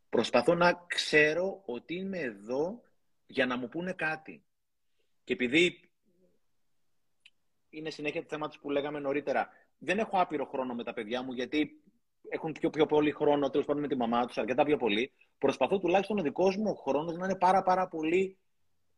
Προσπαθώ 0.09 0.55
να 0.55 0.85
ξέρω 0.87 1.61
ότι 1.65 1.93
είμαι 1.95 2.19
εδώ 2.19 2.83
για 3.25 3.45
να 3.45 3.57
μου 3.57 3.67
πούνε 3.67 3.93
κάτι. 3.93 4.43
Και 5.23 5.33
επειδή 5.33 5.89
είναι 7.69 7.89
συνέχεια 7.89 8.21
το 8.21 8.27
θέμα 8.29 8.49
που 8.61 8.69
λέγαμε 8.69 8.99
νωρίτερα, 8.99 9.49
δεν 9.77 9.99
έχω 9.99 10.21
άπειρο 10.21 10.45
χρόνο 10.45 10.73
με 10.73 10.83
τα 10.83 10.93
παιδιά 10.93 11.21
μου, 11.21 11.31
γιατί 11.31 11.81
έχουν 12.29 12.51
πιο, 12.51 12.69
πιο 12.69 12.85
πολύ 12.85 13.11
χρόνο 13.11 13.49
τέλος 13.49 13.65
πάντων 13.65 13.81
με 13.81 13.87
τη 13.87 13.95
μαμά 13.95 14.25
τους, 14.25 14.37
αρκετά 14.37 14.63
πιο 14.63 14.77
πολύ. 14.77 15.11
Προσπαθώ 15.37 15.79
τουλάχιστον 15.79 16.19
ο 16.19 16.21
δικός 16.21 16.57
μου 16.57 16.75
χρόνος 16.75 17.15
να 17.17 17.25
είναι 17.25 17.35
πάρα, 17.35 17.63
πάρα 17.63 17.87
πολύ 17.87 18.37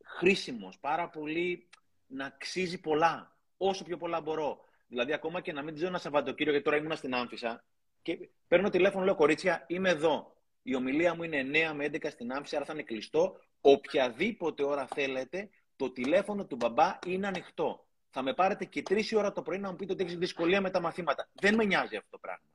χρήσιμος, 0.03 0.79
πάρα 0.79 1.09
πολύ 1.09 1.67
να 2.07 2.25
αξίζει 2.25 2.79
πολλά, 2.79 3.37
όσο 3.57 3.83
πιο 3.83 3.97
πολλά 3.97 4.21
μπορώ. 4.21 4.59
Δηλαδή, 4.87 5.13
ακόμα 5.13 5.41
και 5.41 5.53
να 5.53 5.61
μην 5.61 5.73
ξέρω 5.73 5.89
ένα 5.89 5.97
Σαββατοκύριο, 5.97 6.51
γιατί 6.51 6.65
τώρα 6.65 6.77
ήμουν 6.77 6.95
στην 6.95 7.13
Άμφισα 7.13 7.63
και 8.01 8.29
παίρνω 8.47 8.69
τηλέφωνο, 8.69 9.05
λέω 9.05 9.15
κορίτσια, 9.15 9.65
είμαι 9.67 9.89
εδώ. 9.89 10.35
Η 10.61 10.75
ομιλία 10.75 11.15
μου 11.15 11.23
είναι 11.23 11.69
9 11.69 11.73
με 11.73 11.85
11 11.85 12.09
στην 12.09 12.31
Άμφισα, 12.31 12.55
άρα 12.55 12.65
θα 12.65 12.73
είναι 12.73 12.83
κλειστό. 12.83 13.39
Οποιαδήποτε 13.61 14.63
ώρα 14.63 14.87
θέλετε, 14.87 15.49
το 15.75 15.91
τηλέφωνο 15.91 16.45
του 16.45 16.55
μπαμπά 16.55 16.99
είναι 17.05 17.27
ανοιχτό. 17.27 17.85
Θα 18.09 18.21
με 18.21 18.33
πάρετε 18.33 18.65
και 18.65 18.81
τρεις 18.81 19.13
ώρα 19.13 19.31
το 19.31 19.41
πρωί 19.41 19.59
να 19.59 19.69
μου 19.69 19.75
πείτε 19.75 19.93
ότι 19.93 20.03
έχεις 20.03 20.17
δυσκολία 20.17 20.61
με 20.61 20.69
τα 20.69 20.79
μαθήματα. 20.81 21.29
Δεν 21.33 21.55
με 21.55 21.63
νοιάζει 21.63 21.95
αυτό 21.95 22.09
το 22.09 22.17
πράγμα. 22.17 22.47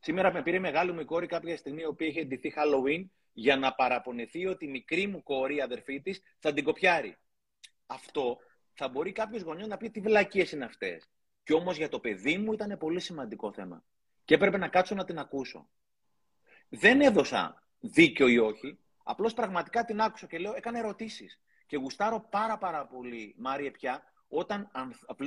Σήμερα 0.00 0.32
με 0.32 0.42
πήρε 0.42 0.58
μεγάλη 0.58 0.92
μου 0.92 1.04
κόρη 1.04 1.26
κάποια 1.26 1.56
στιγμή, 1.56 1.80
η 1.82 1.86
οποία 1.86 2.06
είχε 2.06 2.24
ντυθεί 2.24 2.52
Halloween, 2.56 3.04
για 3.32 3.56
να 3.56 3.74
παραπονεθεί 3.74 4.46
ότι 4.46 4.64
η 4.64 4.68
μικρή 4.68 5.06
μου 5.06 5.22
κόρη, 5.22 5.56
η 5.56 5.60
αδερφή 5.60 6.00
της, 6.00 6.20
θα 6.38 6.52
την 6.52 6.64
κοπιάρει. 6.64 7.18
Αυτό 7.86 8.38
θα 8.74 8.88
μπορεί 8.88 9.12
κάποιος 9.12 9.42
γονιός 9.42 9.66
να 9.66 9.76
πει 9.76 9.90
τι 9.90 10.00
βλακίες 10.00 10.52
είναι 10.52 10.64
αυτές. 10.64 11.08
Κι 11.42 11.52
όμως 11.52 11.76
για 11.76 11.88
το 11.88 12.00
παιδί 12.00 12.38
μου 12.38 12.52
ήταν 12.52 12.78
πολύ 12.78 13.00
σημαντικό 13.00 13.52
θέμα. 13.52 13.84
Και 14.24 14.34
έπρεπε 14.34 14.58
να 14.58 14.68
κάτσω 14.68 14.94
να 14.94 15.04
την 15.04 15.18
ακούσω. 15.18 15.68
Δεν 16.68 17.00
έδωσα 17.00 17.66
δίκιο 17.80 18.28
ή 18.28 18.38
όχι. 18.38 18.78
Απλώς 19.02 19.34
πραγματικά 19.34 19.84
την 19.84 20.00
άκουσα 20.00 20.26
και 20.26 20.38
λέω: 20.38 20.54
Έκανε 20.56 20.78
ερωτήσεις. 20.78 21.40
Και 21.70 21.76
γουστάρω 21.76 22.26
πάρα 22.30 22.58
πάρα 22.58 22.86
πολύ, 22.86 23.34
Μάριε, 23.38 23.70
πια, 23.70 24.02
όταν 24.28 24.70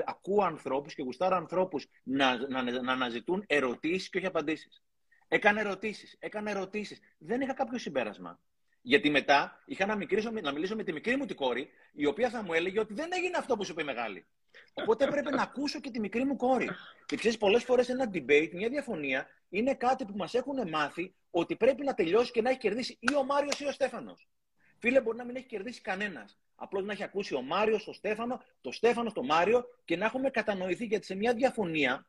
ακούω 0.05 0.43
ανθρώπους 0.43 0.93
και 0.93 1.03
γουστάρω 1.03 1.35
ανθρώπους 1.35 1.87
να, 2.03 2.47
να, 2.47 2.81
να 2.81 2.91
αναζητούν 2.91 3.43
ερωτήσεις 3.47 4.09
και 4.09 4.17
όχι 4.17 4.27
απαντήσεις. 4.27 4.83
Έκανε 5.27 5.59
ερωτήσεις, 5.59 6.15
έκανε 6.19 6.51
ερωτήσεις. 6.51 6.99
Δεν 7.17 7.41
είχα 7.41 7.53
κάποιο 7.53 7.77
συμπέρασμα. 7.77 8.39
Γιατί 8.81 9.09
μετά 9.09 9.63
είχα 9.65 9.85
να, 9.85 9.95
να 10.41 10.51
μιλήσω 10.51 10.75
με 10.75 10.83
τη 10.83 10.93
μικρή 10.93 11.15
μου 11.15 11.25
την 11.25 11.35
κόρη, 11.35 11.69
η 11.93 12.05
οποία 12.05 12.29
θα 12.29 12.43
μου 12.43 12.53
έλεγε 12.53 12.79
ότι 12.79 12.93
δεν 12.93 13.09
έγινε 13.13 13.37
αυτό 13.37 13.55
που 13.55 13.63
σου 13.65 13.71
είπε 13.71 13.81
η 13.81 13.85
μεγάλη. 13.85 14.25
Οπότε 14.73 15.03
έπρεπε 15.03 15.29
να 15.29 15.41
ακούσω 15.41 15.79
και 15.79 15.91
τη 15.91 15.99
μικρή 15.99 16.25
μου 16.25 16.35
κόρη. 16.35 16.69
Και 17.05 17.15
ξέρεις, 17.15 17.37
πολλές 17.37 17.63
φορές 17.63 17.89
ένα 17.89 18.09
debate, 18.13 18.49
μια 18.53 18.69
διαφωνία, 18.69 19.27
είναι 19.49 19.75
κάτι 19.75 20.05
που 20.05 20.17
μας 20.17 20.33
έχουν 20.33 20.69
μάθει 20.69 21.15
ότι 21.29 21.55
πρέπει 21.55 21.83
να 21.83 21.93
τελειώσει 21.93 22.31
και 22.31 22.41
να 22.41 22.49
έχει 22.49 22.59
κερδίσει 22.59 22.97
ή 22.99 23.15
ο 23.15 23.23
Μάριος 23.23 23.59
ή 23.59 23.65
ο 23.65 23.71
Στέφανος. 23.71 24.27
Φίλε, 24.84 25.01
μπορεί 25.01 25.17
να 25.17 25.25
μην 25.25 25.36
έχει 25.36 25.45
κερδίσει 25.45 25.81
κανένας. 25.81 26.39
Απλώς 26.55 26.84
να 26.84 26.91
έχει 26.91 27.03
ακούσει 27.03 27.36
ο 27.36 27.41
Μάριος, 27.41 27.84
το 27.84 27.93
Στέφανο, 27.93 28.41
το 28.61 28.71
Στέφανο, 28.71 29.11
το 29.11 29.23
Μάριο 29.23 29.65
και 29.86 29.97
να 29.97 30.05
έχουμε 30.05 30.29
κατανοηθεί 30.29 30.86
γιατί 30.86 31.05
σε 31.05 31.15
μια 31.15 31.34
διαφωνία. 31.34 32.07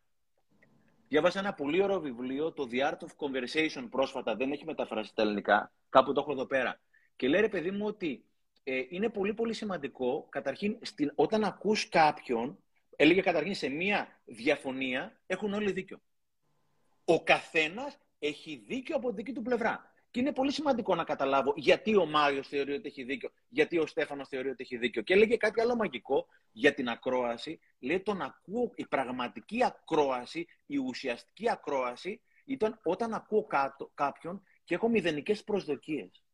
Διάβασα 1.09 1.39
ένα 1.39 1.53
πολύ 1.53 1.83
ωραίο 1.83 2.01
βιβλίο, 2.01 2.53
το 2.53 2.69
The 2.73 2.91
Art 2.91 2.99
of 2.99 3.09
Conversation 3.17 3.87
πρόσφατα, 3.91 4.37
δεν 4.37 4.53
έχει 4.53 4.65
μεταφράσει 4.65 5.11
στα 5.11 5.23
ελληνικά, 5.23 5.73
κάπου 5.89 6.13
το 6.13 6.21
έχω 6.21 6.33
εδώ 6.33 6.47
πέρα. 6.47 6.81
Και 7.17 7.29
λέει 7.29 7.41
ρε 7.41 7.49
παιδί 7.49 7.71
μου 7.71 7.87
ότι 7.87 8.25
ε, 8.65 8.83
είναι 8.89 9.09
πολύ 9.09 9.35
πολύ 9.35 9.53
σημαντικό, 9.53 10.27
καταρχήν, 10.31 10.79
στην, 10.83 11.13
όταν 11.15 11.45
ακούς 11.45 11.89
κάποιον, 11.89 12.59
έλεγε 12.97 13.21
καταρχήν 13.21 13.55
σε 13.55 13.69
μία 13.69 14.21
διαφωνία, 14.25 15.21
έχουν 15.27 15.53
όλοι 15.55 15.73
δίκιο. 15.73 16.01
Ο 17.05 17.23
καθένας 17.23 17.99
έχει 18.19 18.65
δίκιο 18.67 18.97
από 18.97 19.07
την 19.07 19.17
δική 19.17 19.33
του 19.33 19.43
πλευρά. 19.43 19.94
Και 20.15 20.21
είναι 20.21 20.33
πολύ 20.33 20.53
σημαντικό 20.53 20.95
να 20.95 21.05
καταλάβω 21.05 21.53
γιατί 21.57 21.97
ο 21.97 22.07
Μάριος 22.07 22.49
θεωρεί 22.49 22.73
ότι 22.73 22.89
έχει 22.89 23.03
δίκιο, 23.03 23.31
γιατί 23.49 23.79
ο 23.79 23.87
Στέφανος 23.87 24.29
θεωρεί 24.29 24.49
ότι 24.49 24.63
έχει 24.63 24.77
δίκιο. 24.77 25.03
Και 25.03 25.15
έλεγε 25.15 25.37
κάτι 25.37 25.61
άλλο 25.61 25.77
μαγικό 25.77 26.27
για 26.53 26.75
την 26.75 26.89
ακρόαση. 26.89 27.61
Λέει 27.79 28.01
τον 28.01 28.23
ακούω, 28.23 28.73
η 28.75 28.87
πραγματική 28.87 29.65
ακρόαση, 29.65 30.47
η 30.67 30.77
ουσιαστική 30.79 31.51
ακρόαση 31.51 32.21
ήταν 32.45 32.81
όταν 32.85 33.15
ακούω 33.15 33.47
κάποιον 33.95 34.43
και 34.65 34.75
έχω 34.75 34.89
μηδενικές 34.89 35.45
προσδοκίες. 35.45 36.25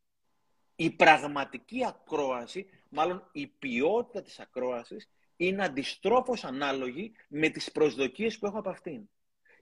Η 0.76 0.90
πραγματική 0.90 1.86
ακρόαση, 1.86 2.66
μάλλον 2.88 3.28
η 3.32 3.46
ποιότητα 3.46 4.22
της 4.22 4.40
ακρόασης, 4.40 5.10
είναι 5.36 5.64
αντιστρόφως 5.64 6.44
ανάλογη 6.44 7.12
με 7.28 7.48
τις 7.48 7.72
προσδοκίες 7.72 8.38
που 8.38 8.46
έχω 8.46 8.58
από 8.58 8.70
αυτήν. 8.70 9.08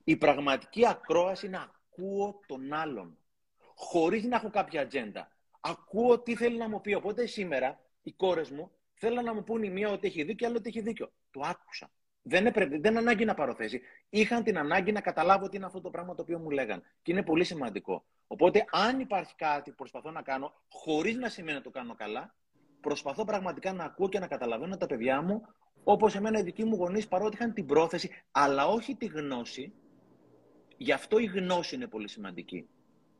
Η 0.04 0.16
πραγματική 0.16 0.86
ακρόαση 0.86 1.46
είναι 1.46 1.56
να 1.56 1.62
ακούω 1.62 2.40
τον 2.46 2.72
άλλον, 2.72 3.18
χωρίς 3.78 4.24
να 4.24 4.36
έχω 4.36 4.50
κάποια 4.50 4.80
ατζέντα. 4.80 5.28
Ακούω 5.60 6.18
τι 6.18 6.34
θέλει 6.34 6.56
να 6.56 6.68
μου 6.68 6.80
πει. 6.80 6.94
Οπότε 6.94 7.26
σήμερα 7.26 7.80
οι 8.02 8.12
κόρες 8.12 8.50
μου 8.50 8.70
θέλουν 8.94 9.24
να 9.24 9.34
μου 9.34 9.44
πούν 9.44 9.62
η 9.62 9.70
μία 9.70 9.90
ότι 9.90 10.06
έχει 10.06 10.22
δίκιο, 10.22 10.46
η 10.46 10.48
άλλη 10.48 10.58
ότι 10.58 10.68
έχει 10.68 10.80
δίκιο. 10.80 11.12
Το 11.30 11.40
άκουσα. 11.44 11.90
Δεν, 12.22 12.46
έπρεπε, 12.46 12.78
δεν 12.78 12.96
ανάγκη 12.96 13.24
να 13.24 13.34
πάρω 13.34 13.54
θέση. 13.54 13.80
Είχαν 14.08 14.42
την 14.42 14.58
ανάγκη 14.58 14.92
να 14.92 15.00
καταλάβω 15.00 15.48
τι 15.48 15.56
είναι 15.56 15.66
αυτό 15.66 15.80
το 15.80 15.90
πράγμα 15.90 16.14
το 16.14 16.22
οποίο 16.22 16.38
μου 16.38 16.50
λέγαν. 16.50 16.82
Και 17.02 17.12
είναι 17.12 17.22
πολύ 17.22 17.44
σημαντικό. 17.44 18.04
Οπότε, 18.26 18.64
αν 18.70 19.00
υπάρχει 19.00 19.34
κάτι 19.34 19.70
που 19.70 19.76
προσπαθώ 19.76 20.10
να 20.10 20.22
κάνω, 20.22 20.52
χωρίς 20.68 21.16
να 21.16 21.28
σημαίνει 21.28 21.56
να 21.56 21.62
το 21.62 21.70
κάνω 21.70 21.94
καλά, 21.94 22.34
προσπαθώ 22.80 23.24
πραγματικά 23.24 23.72
να 23.72 23.84
ακούω 23.84 24.08
και 24.08 24.18
να 24.18 24.26
καταλαβαίνω 24.26 24.76
τα 24.76 24.86
παιδιά 24.86 25.22
μου, 25.22 25.42
όπως 25.84 26.14
εμένα 26.14 26.38
οι 26.38 26.42
δικοί 26.42 26.64
μου 26.64 26.76
γονείς, 26.76 27.08
παρότι 27.08 27.34
είχαν 27.34 27.52
την 27.52 27.66
πρόθεση, 27.66 28.10
αλλά 28.30 28.66
όχι 28.66 28.94
τη 28.94 29.06
γνώση. 29.06 29.72
Γι' 30.76 30.92
αυτό 30.92 31.18
η 31.18 31.24
γνώση 31.24 31.74
είναι 31.74 31.86
πολύ 31.86 32.08
σημαντική. 32.08 32.68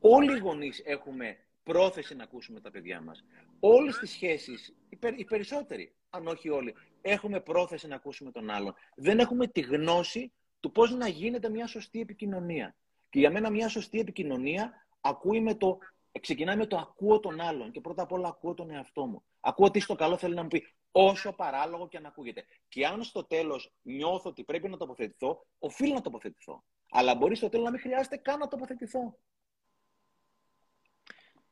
Όλοι 0.00 0.36
οι 0.36 0.38
γονείς 0.38 0.82
έχουμε 0.84 1.36
πρόθεση 1.62 2.14
να 2.14 2.24
ακούσουμε 2.24 2.60
τα 2.60 2.70
παιδιά 2.70 3.00
μας. 3.00 3.24
Όλες 3.60 3.98
τις 3.98 4.10
σχέσεις, 4.10 4.74
οι 5.16 5.24
περισσότεροι, 5.24 5.94
αν 6.10 6.26
όχι 6.26 6.48
όλοι, 6.48 6.74
έχουμε 7.00 7.40
πρόθεση 7.40 7.88
να 7.88 7.94
ακούσουμε 7.94 8.30
τον 8.30 8.50
άλλον. 8.50 8.74
Δεν 8.96 9.18
έχουμε 9.18 9.46
τη 9.46 9.60
γνώση 9.60 10.32
του 10.60 10.72
πώς 10.72 10.90
να 10.90 11.08
γίνεται 11.08 11.48
μια 11.48 11.66
σωστή 11.66 12.00
επικοινωνία. 12.00 12.76
Και 13.10 13.18
για 13.18 13.30
μένα 13.30 13.50
μια 13.50 13.68
σωστή 13.68 13.98
επικοινωνία 13.98 14.86
ακούει 15.00 15.40
με 15.40 15.54
το, 15.54 15.78
ξεκινάει 16.20 16.56
με 16.56 16.66
το 16.66 16.76
ακούω 16.76 17.20
τον 17.20 17.40
άλλον 17.40 17.70
και 17.70 17.80
πρώτα 17.80 18.02
απ' 18.02 18.12
όλα 18.12 18.28
ακούω 18.28 18.54
τον 18.54 18.70
εαυτό 18.70 19.06
μου. 19.06 19.22
Ακούω 19.40 19.70
τι 19.70 19.80
στο 19.80 19.94
καλό 19.94 20.16
θέλει 20.16 20.34
να 20.34 20.42
μου 20.42 20.48
πει, 20.48 20.74
όσο 20.92 21.32
παράλογο 21.32 21.88
και 21.88 21.96
αν 21.96 22.06
ακούγεται. 22.06 22.44
Και 22.68 22.86
αν 22.86 23.02
στο 23.02 23.24
τέλος 23.24 23.72
νιώθω 23.82 24.30
ότι 24.30 24.44
πρέπει 24.44 24.68
να 24.68 24.76
τοποθετηθώ, 24.76 25.46
οφείλω 25.58 25.94
να 25.94 26.00
τοποθετηθώ. 26.00 26.64
Αλλά 26.90 27.14
μπορεί 27.14 27.36
στο 27.36 27.48
τέλος 27.48 27.64
να 27.64 27.70
μην 27.70 27.80
χρειάζεται 27.80 28.16
καν 28.16 28.38
να 28.38 28.48
τοποθετηθώ. 28.48 29.18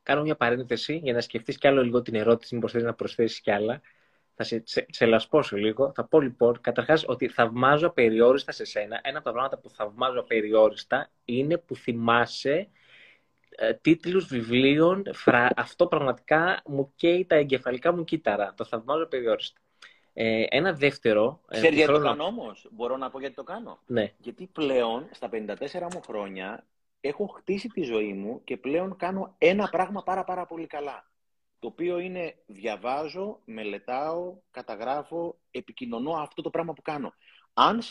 Κάνω 0.07 0.21
μια 0.21 0.35
παρένθεση 0.35 0.99
για 1.03 1.13
να 1.13 1.21
σκεφτείς 1.21 1.57
κι 1.57 1.67
άλλο 1.67 1.83
λίγο 1.83 2.01
την 2.01 2.15
ερώτηση, 2.15 2.55
μήπως 2.55 2.71
θέλεις 2.71 2.85
να 2.85 2.93
προσθέσεις 2.93 3.41
κι 3.41 3.51
άλλα. 3.51 3.81
Θα 4.35 4.43
σε, 4.43 4.61
σε, 4.65 4.85
σε 4.89 5.05
λασπώσω 5.05 5.57
λίγο. 5.57 5.91
Θα 5.95 6.03
πω 6.03 6.21
λοιπόν, 6.21 6.61
καταρχάς, 6.61 7.03
ότι 7.07 7.27
θαυμάζω 7.27 7.87
απεριόριστα 7.87 8.51
σε 8.51 8.65
σένα. 8.65 8.99
Ένα 9.03 9.17
από 9.17 9.27
τα 9.27 9.31
πράγματα 9.31 9.57
που 9.57 9.69
θαυμάζω 9.69 10.19
απεριόριστα 10.19 11.09
είναι 11.25 11.57
που 11.57 11.75
θυμάσαι 11.75 12.69
ε, 13.49 13.73
τίτλους 13.73 14.25
βιβλίων, 14.25 15.03
φρα... 15.13 15.49
αυτό 15.55 15.87
πραγματικά 15.87 16.61
μου 16.65 16.93
καίει 16.95 17.25
τα 17.25 17.35
εγκεφαλικά 17.35 17.93
μου 17.93 18.03
κύτταρα. 18.03 18.53
Το 18.57 18.65
θαυμάζω 18.65 19.05
περιόριστα. 19.05 19.59
Ε, 20.13 20.43
ένα 20.49 20.73
δεύτερο. 20.73 21.41
Ε, 21.49 21.55
Ξέρεις 21.55 21.77
γιατί 21.77 21.93
το 21.93 21.99
κάνω 21.99 22.23
όμως; 22.23 22.67
Μπορώ 22.71 22.97
να 22.97 23.09
πω 23.09 23.19
γιατί 23.19 23.35
το 23.35 23.43
κάνω. 23.43 23.79
Ναι. 23.85 24.13
Γιατί 24.17 24.49
πλέον 24.53 25.07
στα 25.11 25.29
54 25.31 25.55
μου 25.93 26.01
χρόνια 26.05 26.65
έχω 27.01 27.27
χτίσει 27.27 27.67
τη 27.67 27.81
ζωή 27.81 28.13
μου 28.13 28.43
και 28.43 28.57
πλέον 28.57 28.95
κάνω 28.97 29.35
ένα 29.37 29.69
πράγμα 29.69 30.03
πάρα 30.03 30.23
πάρα 30.23 30.45
πολύ 30.45 30.67
καλά. 30.67 31.11
Το 31.59 31.67
οποίο 31.67 31.99
είναι 31.99 32.43
διαβάζω, 32.45 33.41
μελετάω, 33.45 34.37
καταγράφω, 34.51 35.39
επικοινωνώ 35.51 36.11
αυτό 36.11 36.41
το 36.41 36.49
πράγμα 36.49 36.73
που 36.73 36.81
κάνω. 36.81 37.13
Αν, 37.53 37.81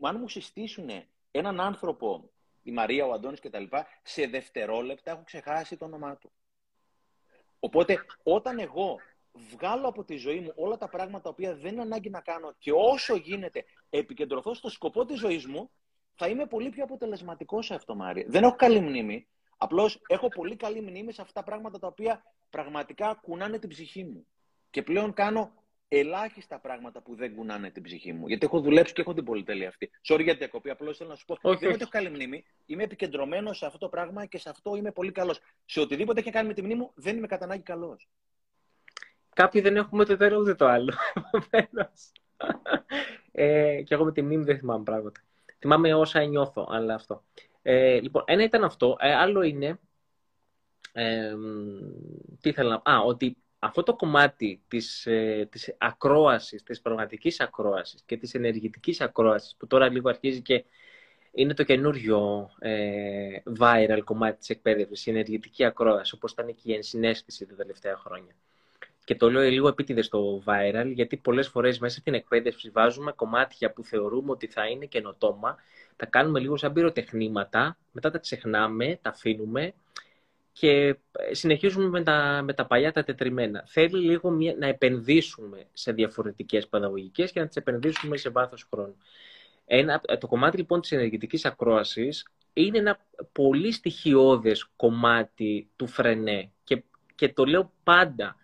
αν 0.00 0.18
μου 0.20 0.28
συστήσουν 0.28 0.88
έναν 1.30 1.60
άνθρωπο, 1.60 2.30
η 2.62 2.70
Μαρία, 2.70 3.06
ο 3.06 3.12
Αντώνης 3.12 3.40
κτλ, 3.40 3.64
σε 4.02 4.26
δευτερόλεπτα 4.26 5.10
έχω 5.10 5.22
ξεχάσει 5.24 5.76
το 5.76 5.84
όνομά 5.84 6.16
του. 6.16 6.32
Οπότε 7.58 8.04
όταν 8.22 8.58
εγώ 8.58 8.96
βγάλω 9.32 9.88
από 9.88 10.04
τη 10.04 10.16
ζωή 10.16 10.40
μου 10.40 10.52
όλα 10.56 10.76
τα 10.76 10.88
πράγματα 10.88 11.22
τα 11.22 11.28
οποία 11.28 11.54
δεν 11.54 11.72
είναι 11.72 11.82
ανάγκη 11.82 12.10
να 12.10 12.20
κάνω 12.20 12.54
και 12.58 12.72
όσο 12.72 13.16
γίνεται 13.16 13.64
επικεντρωθώ 13.90 14.54
στο 14.54 14.68
σκοπό 14.68 15.04
της 15.04 15.18
ζωής 15.18 15.46
μου, 15.46 15.70
θα 16.16 16.28
είμαι 16.28 16.46
πολύ 16.46 16.68
πιο 16.68 16.84
αποτελεσματικός 16.84 17.66
σε 17.66 17.74
αυτό, 17.74 17.94
Μάρια. 17.94 18.24
Δεν 18.28 18.42
έχω 18.42 18.56
καλή 18.56 18.80
μνήμη. 18.80 19.26
Απλώς 19.56 20.02
έχω 20.06 20.28
πολύ 20.28 20.56
καλή 20.56 20.80
μνήμη 20.80 21.12
σε 21.12 21.22
αυτά 21.22 21.40
τα 21.40 21.46
πράγματα 21.46 21.78
τα 21.78 21.86
οποία 21.86 22.22
πραγματικά 22.50 23.18
κουνάνε 23.22 23.58
την 23.58 23.68
ψυχή 23.68 24.04
μου. 24.04 24.26
Και 24.70 24.82
πλέον 24.82 25.12
κάνω 25.12 25.52
ελάχιστα 25.88 26.60
πράγματα 26.60 27.02
που 27.02 27.14
δεν 27.14 27.34
κουνάνε 27.34 27.70
την 27.70 27.82
ψυχή 27.82 28.12
μου. 28.12 28.26
Γιατί 28.26 28.46
έχω 28.46 28.60
δουλέψει 28.60 28.92
και 28.92 29.00
έχω 29.00 29.14
την 29.14 29.24
πολυτέλεια 29.24 29.68
αυτή. 29.68 29.90
Sorry 30.08 30.22
για 30.22 30.30
την 30.30 30.38
διακοπή. 30.38 30.70
Απλώς 30.70 30.96
θέλω 30.96 31.10
να 31.10 31.16
σου 31.16 31.24
πω: 31.24 31.36
Όχι, 31.40 31.66
δεν 31.66 31.80
έχω 31.80 31.90
καλή 31.90 32.10
μνήμη. 32.10 32.44
Είμαι 32.66 32.82
επικεντρωμένος 32.82 33.58
σε 33.58 33.66
αυτό 33.66 33.78
το 33.78 33.88
πράγμα 33.88 34.26
και 34.26 34.38
σε 34.38 34.48
αυτό 34.48 34.76
είμαι 34.76 34.92
πολύ 34.92 35.12
καλός. 35.12 35.40
Σε 35.64 35.80
οτιδήποτε 35.80 36.20
έχει 36.20 36.30
κάνει 36.30 36.48
με 36.48 36.54
τη 36.54 36.62
μνήμη 36.62 36.80
μου, 36.80 36.92
δεν 36.94 37.16
είμαι 37.16 37.26
κατά 37.26 37.44
ανάγκη 37.44 37.62
καλός. 37.62 38.08
Κάποιοι 39.34 39.60
δεν 39.60 39.76
έχουμε 39.76 40.04
το 40.04 40.24
ένα 40.24 40.36
ούτε 40.36 40.54
το 40.54 40.66
άλλο. 40.66 40.92
ε, 43.32 43.82
και 43.82 43.94
εγώ 43.94 44.04
με 44.04 44.12
τη 44.12 44.22
μνήμη 44.22 44.44
δεν 44.44 44.58
θυμάμαι 44.58 44.84
πράγματα. 44.84 45.20
Θυμάμαι 45.58 45.94
όσα 45.94 46.24
νιώθω, 46.24 46.66
αλλά 46.70 46.94
αυτό. 46.94 47.24
Ε, 47.62 48.00
λοιπόν, 48.00 48.22
ένα 48.26 48.42
ήταν 48.42 48.64
αυτό. 48.64 48.96
Ε, 49.00 49.14
άλλο 49.14 49.42
είναι. 49.42 49.78
Ε, 50.92 51.34
τι 52.40 52.48
ήθελα 52.48 52.82
να 52.84 52.92
Α, 52.92 53.00
ότι 53.00 53.36
αυτό 53.58 53.82
το 53.82 53.96
κομμάτι 53.96 54.62
της, 54.68 55.06
ε, 55.06 55.48
της 55.50 55.74
ακρόασης, 55.78 56.62
της 56.62 56.80
πραγματικής 56.80 57.40
ακρόασης 57.40 58.02
και 58.06 58.16
της 58.16 58.34
ενεργητικής 58.34 59.00
ακρόασης, 59.00 59.56
που 59.56 59.66
τώρα 59.66 59.88
λίγο 59.88 60.08
αρχίζει 60.08 60.42
και 60.42 60.64
είναι 61.32 61.54
το 61.54 61.62
καινούριο 61.62 62.50
ε, 62.58 63.42
viral 63.58 64.00
κομμάτι 64.04 64.38
της 64.38 64.48
εκπαίδευσης, 64.48 65.06
η 65.06 65.10
ενεργητική 65.10 65.64
ακρόαση, 65.64 66.14
όπως 66.14 66.32
ήταν 66.32 66.46
και 66.46 66.60
η 66.62 66.74
ενσυναίσθηση 66.74 67.46
τα 67.46 67.54
τελευταία 67.54 67.96
χρόνια. 67.96 68.34
Και 69.06 69.14
το 69.14 69.30
λέω 69.30 69.42
λίγο 69.42 69.68
επίτηδες 69.68 70.06
στο 70.06 70.42
viral, 70.46 70.90
γιατί 70.94 71.16
πολλές 71.16 71.48
φορές 71.48 71.78
μέσα 71.78 71.98
στην 71.98 72.14
εκπαίδευση 72.14 72.70
βάζουμε 72.70 73.12
κομμάτια 73.12 73.72
που 73.72 73.84
θεωρούμε 73.84 74.30
ότι 74.30 74.46
θα 74.46 74.66
είναι 74.66 74.86
καινοτόμα, 74.86 75.56
τα 75.96 76.06
κάνουμε 76.06 76.40
λίγο 76.40 76.56
σαν 76.56 76.72
πυροτεχνήματα, 76.72 77.78
μετά 77.92 78.10
τα 78.10 78.18
ξεχνάμε, 78.18 78.98
τα 79.02 79.10
αφήνουμε 79.10 79.74
και 80.52 80.96
ε, 81.12 81.34
συνεχίζουμε 81.34 81.88
με 81.88 82.02
τα, 82.02 82.40
με 82.44 82.52
τα 82.54 82.66
παλιά 82.66 82.92
τα 82.92 83.04
τετριμένα. 83.04 83.64
Θέλει 83.66 83.98
λίγο 83.98 84.30
μια, 84.30 84.54
να 84.58 84.66
επενδύσουμε 84.66 85.66
σε 85.72 85.92
διαφορετικές 85.92 86.68
παιδαγωγικές 86.68 87.32
και 87.32 87.40
να 87.40 87.46
τις 87.46 87.56
επενδύσουμε 87.56 88.16
σε 88.16 88.30
βάθος 88.30 88.66
χρόνου. 88.70 88.96
Ένα, 89.66 90.00
ε, 90.06 90.16
το 90.16 90.26
κομμάτι 90.26 90.56
λοιπόν 90.56 90.80
της 90.80 90.92
ενεργητικής 90.92 91.44
ακρόασης 91.44 92.26
είναι 92.52 92.78
ένα 92.78 92.98
πολύ 93.32 93.72
στοιχειώδες 93.72 94.68
κομμάτι 94.76 95.68
του 95.76 95.86
φρενέ 95.86 96.50
και, 96.64 96.82
και 97.14 97.28
το 97.28 97.44
λέω 97.44 97.72
πάντα 97.84 98.36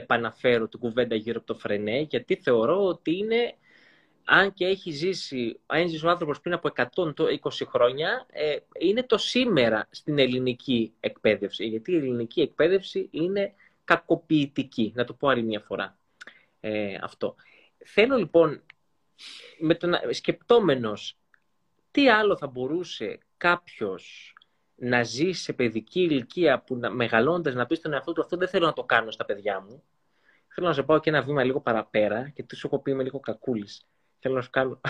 επαναφέρω 0.00 0.68
την 0.68 0.80
κουβέντα 0.80 1.14
γύρω 1.14 1.38
από 1.38 1.46
το 1.46 1.58
φρενέ 1.58 2.00
γιατί 2.00 2.36
θεωρώ 2.36 2.84
ότι 2.84 3.16
είναι 3.16 3.54
αν 4.24 4.52
και 4.52 4.66
έχει 4.66 4.90
ζήσει, 4.90 5.60
αν 5.66 5.88
ζήσει 5.88 6.06
ο 6.06 6.10
άνθρωπος 6.10 6.40
πριν 6.40 6.54
από 6.54 6.68
120 6.74 7.36
χρόνια, 7.66 8.26
ε, 8.30 8.56
είναι 8.78 9.02
το 9.02 9.18
σήμερα 9.18 9.88
στην 9.90 10.18
ελληνική 10.18 10.92
εκπαίδευση. 11.00 11.64
Γιατί 11.64 11.92
η 11.92 11.96
ελληνική 11.96 12.40
εκπαίδευση 12.40 13.08
είναι 13.10 13.54
κακοποιητική, 13.84 14.92
να 14.94 15.04
το 15.04 15.14
πω 15.14 15.28
άλλη 15.28 15.42
μια 15.42 15.60
φορά 15.60 15.98
ε, 16.60 16.94
αυτό. 17.02 17.34
Θέλω 17.84 18.16
λοιπόν, 18.16 18.62
με 19.58 19.74
τον, 19.74 19.94
σκεπτόμενος, 20.10 21.16
τι 21.90 22.08
άλλο 22.08 22.36
θα 22.36 22.46
μπορούσε 22.46 23.18
κάποιος 23.36 24.34
να 24.74 25.02
ζει 25.02 25.32
σε 25.32 25.52
παιδική 25.52 26.00
ηλικία 26.00 26.60
που 26.60 26.76
να, 26.76 26.90
μεγαλώντας 26.90 27.54
να 27.54 27.66
πει 27.66 27.74
στον 27.74 27.92
εαυτό 27.92 28.12
του 28.12 28.20
αυτό 28.20 28.36
δεν 28.36 28.48
θέλω 28.48 28.66
να 28.66 28.72
το 28.72 28.84
κάνω 28.84 29.10
στα 29.10 29.24
παιδιά 29.24 29.60
μου. 29.60 29.82
Θέλω 30.54 30.66
να 30.66 30.72
σε 30.72 30.82
πάω 30.82 31.00
και 31.00 31.10
ένα 31.10 31.22
βήμα 31.22 31.44
λίγο 31.44 31.60
παραπέρα 31.60 32.28
και 32.28 32.42
τι 32.42 32.56
σου 32.56 32.66
έχω 32.66 32.78
πει 32.78 32.90
είμαι 32.90 33.02
λίγο 33.02 33.20
κακούλης 33.20 33.84
θέλω 34.20 34.34
να 34.34 34.40
σου 34.40 34.50
κάνω 34.50 34.80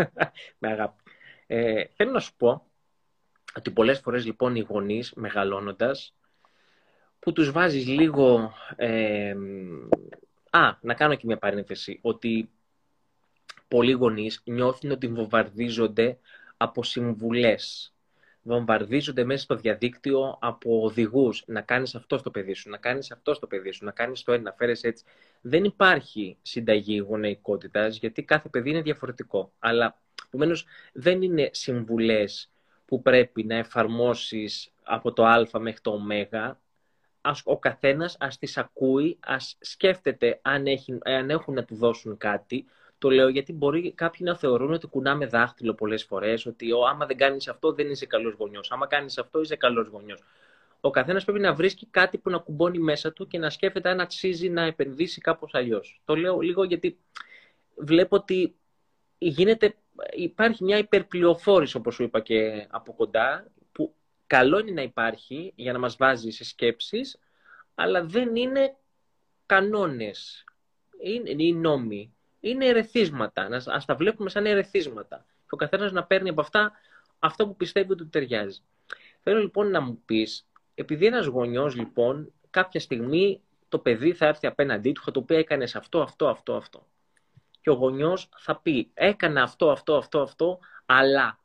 με 0.58 0.68
αγάπη. 0.68 1.02
Ε, 1.46 1.84
θέλω 1.94 2.10
να 2.10 2.20
σου 2.20 2.36
πω 2.36 2.66
ότι 3.54 3.70
πολλές 3.70 3.98
φορές 3.98 4.24
λοιπόν 4.24 4.56
οι 4.56 4.60
γονείς 4.60 5.12
μεγαλώνοντας 5.14 6.14
που 7.18 7.32
τους 7.32 7.50
βάζεις 7.50 7.86
λίγο... 7.86 8.52
Ε, 8.76 9.34
α, 10.50 10.76
να 10.80 10.94
κάνω 10.94 11.14
και 11.14 11.26
μια 11.26 11.38
παρένθεση, 11.38 11.98
ότι 12.02 12.50
πολλοί 13.68 13.92
γονείς 13.92 14.42
νιώθουν 14.44 14.90
ότι 14.90 15.08
βομβαρδίζονται 15.08 16.18
από 16.56 16.82
συμβουλές 16.82 17.94
βομβαρδίζονται 18.42 19.24
μέσα 19.24 19.42
στο 19.42 19.54
διαδίκτυο 19.54 20.38
από 20.40 20.82
οδηγούς. 20.82 21.42
Να 21.46 21.60
κάνεις 21.60 21.94
αυτό 21.94 22.18
στο 22.18 22.30
παιδί 22.30 22.52
σου, 22.52 22.70
να 22.70 22.76
κάνεις 22.76 23.10
αυτό 23.10 23.34
στο 23.34 23.46
παιδί 23.46 23.70
σου, 23.70 23.84
να 23.84 23.90
κάνεις 23.90 24.22
το 24.22 24.32
ένα, 24.32 24.42
να 24.42 24.52
φέρεις 24.52 24.82
έτσι. 24.82 25.04
Δεν 25.40 25.64
υπάρχει 25.64 26.36
συνταγή 26.42 26.98
γονεϊκότητας, 26.98 27.96
γιατί 27.96 28.22
κάθε 28.22 28.48
παιδί 28.48 28.70
είναι 28.70 28.82
διαφορετικό. 28.82 29.52
Αλλά 29.58 30.00
επομένως 30.26 30.66
δεν 30.92 31.22
είναι 31.22 31.50
συμβουλές 31.52 32.50
που 32.84 33.02
πρέπει 33.02 33.44
να 33.44 33.54
εφαρμόσεις 33.54 34.72
από 34.82 35.12
το 35.12 35.26
Α 35.26 35.46
μέχρι 35.58 35.80
το 35.80 35.92
Ω. 37.22 37.32
Ο 37.44 37.58
καθένας 37.58 38.16
ας 38.20 38.38
τις 38.38 38.58
ακούει, 38.58 39.18
ας 39.20 39.56
σκέφτεται 39.60 40.38
αν, 40.42 40.66
έχει, 40.66 40.98
αν 41.02 41.30
έχουν 41.30 41.54
να 41.54 41.64
του 41.64 41.74
δώσουν 41.74 42.16
κάτι, 42.16 42.66
το 43.00 43.10
λέω 43.10 43.28
γιατί 43.28 43.52
μπορεί 43.52 43.92
κάποιοι 43.92 44.20
να 44.24 44.36
θεωρούν 44.36 44.72
ότι 44.72 44.86
κουνάμε 44.86 45.26
δάχτυλο 45.26 45.74
πολλές 45.74 46.04
φορές, 46.04 46.46
ότι 46.46 46.72
ο, 46.72 46.86
άμα 46.86 47.06
δεν 47.06 47.16
κάνεις 47.16 47.48
αυτό 47.48 47.72
δεν 47.72 47.90
είσαι 47.90 48.06
καλός 48.06 48.34
γονιός. 48.34 48.70
Άμα 48.70 48.86
κάνεις 48.86 49.18
αυτό 49.18 49.40
είσαι 49.40 49.56
καλός 49.56 49.88
γονιός. 49.88 50.22
Ο 50.80 50.90
καθένας 50.90 51.24
πρέπει 51.24 51.40
να 51.40 51.54
βρίσκει 51.54 51.86
κάτι 51.86 52.18
που 52.18 52.30
να 52.30 52.38
κουμπώνει 52.38 52.78
μέσα 52.78 53.12
του 53.12 53.26
και 53.26 53.38
να 53.38 53.50
σκέφτεται 53.50 53.88
αν 53.88 54.00
αξίζει 54.00 54.48
να 54.48 54.62
επενδύσει 54.62 55.20
κάπως 55.20 55.54
αλλιώς. 55.54 56.00
Το 56.04 56.16
λέω 56.16 56.40
λίγο 56.40 56.64
γιατί 56.64 56.98
βλέπω 57.76 58.16
ότι 58.16 58.54
γίνεται, 59.18 59.74
υπάρχει 60.10 60.64
μια 60.64 60.78
υπερπληροφόρηση, 60.78 61.76
όπως 61.76 61.94
σου 61.94 62.02
είπα 62.02 62.20
και 62.20 62.66
από 62.70 62.92
κοντά, 62.92 63.46
που 63.72 63.94
καλό 64.26 64.58
είναι 64.58 64.70
να 64.70 64.82
υπάρχει 64.82 65.52
για 65.56 65.72
να 65.72 65.78
μας 65.78 65.96
βάζει 65.96 66.30
σε 66.30 66.44
σκέψεις, 66.44 67.18
αλλά 67.74 68.04
δεν 68.04 68.36
είναι 68.36 68.76
κανόνες. 69.46 70.44
Είναι, 71.02 71.30
είναι 71.30 71.42
οι 71.42 71.52
νόμοι 71.52 72.14
είναι 72.40 72.66
ερεθίσματα. 72.66 73.42
Α 73.42 73.82
τα 73.86 73.94
βλέπουμε 73.94 74.30
σαν 74.30 74.46
ερεθίσματα. 74.46 75.24
Και 75.26 75.50
ο 75.50 75.56
καθένας 75.56 75.92
να 75.92 76.04
παίρνει 76.04 76.28
από 76.28 76.40
αυτά 76.40 76.72
αυτό 77.18 77.46
που 77.46 77.56
πιστεύει 77.56 77.92
ότι 77.92 78.02
του 78.02 78.08
ταιριάζει. 78.08 78.60
Θέλω 79.22 79.40
λοιπόν 79.40 79.70
να 79.70 79.80
μου 79.80 80.02
πεις, 80.04 80.46
επειδή 80.74 81.06
ένας 81.06 81.26
γονιός 81.26 81.74
λοιπόν 81.74 82.32
κάποια 82.50 82.80
στιγμή 82.80 83.42
το 83.68 83.78
παιδί 83.78 84.12
θα 84.12 84.26
έρθει 84.26 84.46
απέναντί 84.46 84.92
του, 84.92 85.02
θα 85.02 85.10
του 85.10 85.24
πει 85.24 85.34
έκανε 85.34 85.64
αυτό, 85.74 86.00
αυτό, 86.00 86.28
αυτό, 86.28 86.56
αυτό. 86.56 86.86
Και 87.60 87.70
ο 87.70 87.74
γονιός 87.74 88.28
θα 88.36 88.60
πει 88.60 88.90
έκανα 88.94 89.42
αυτό, 89.42 89.70
αυτό, 89.70 89.96
αυτό, 89.96 90.20
αυτό, 90.20 90.58
αλλά 90.86 91.38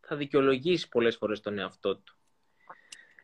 θα 0.00 0.16
δικαιολογήσει 0.16 0.88
πολλές 0.88 1.16
φορές 1.16 1.40
τον 1.40 1.58
εαυτό 1.58 1.96
του. 1.96 2.16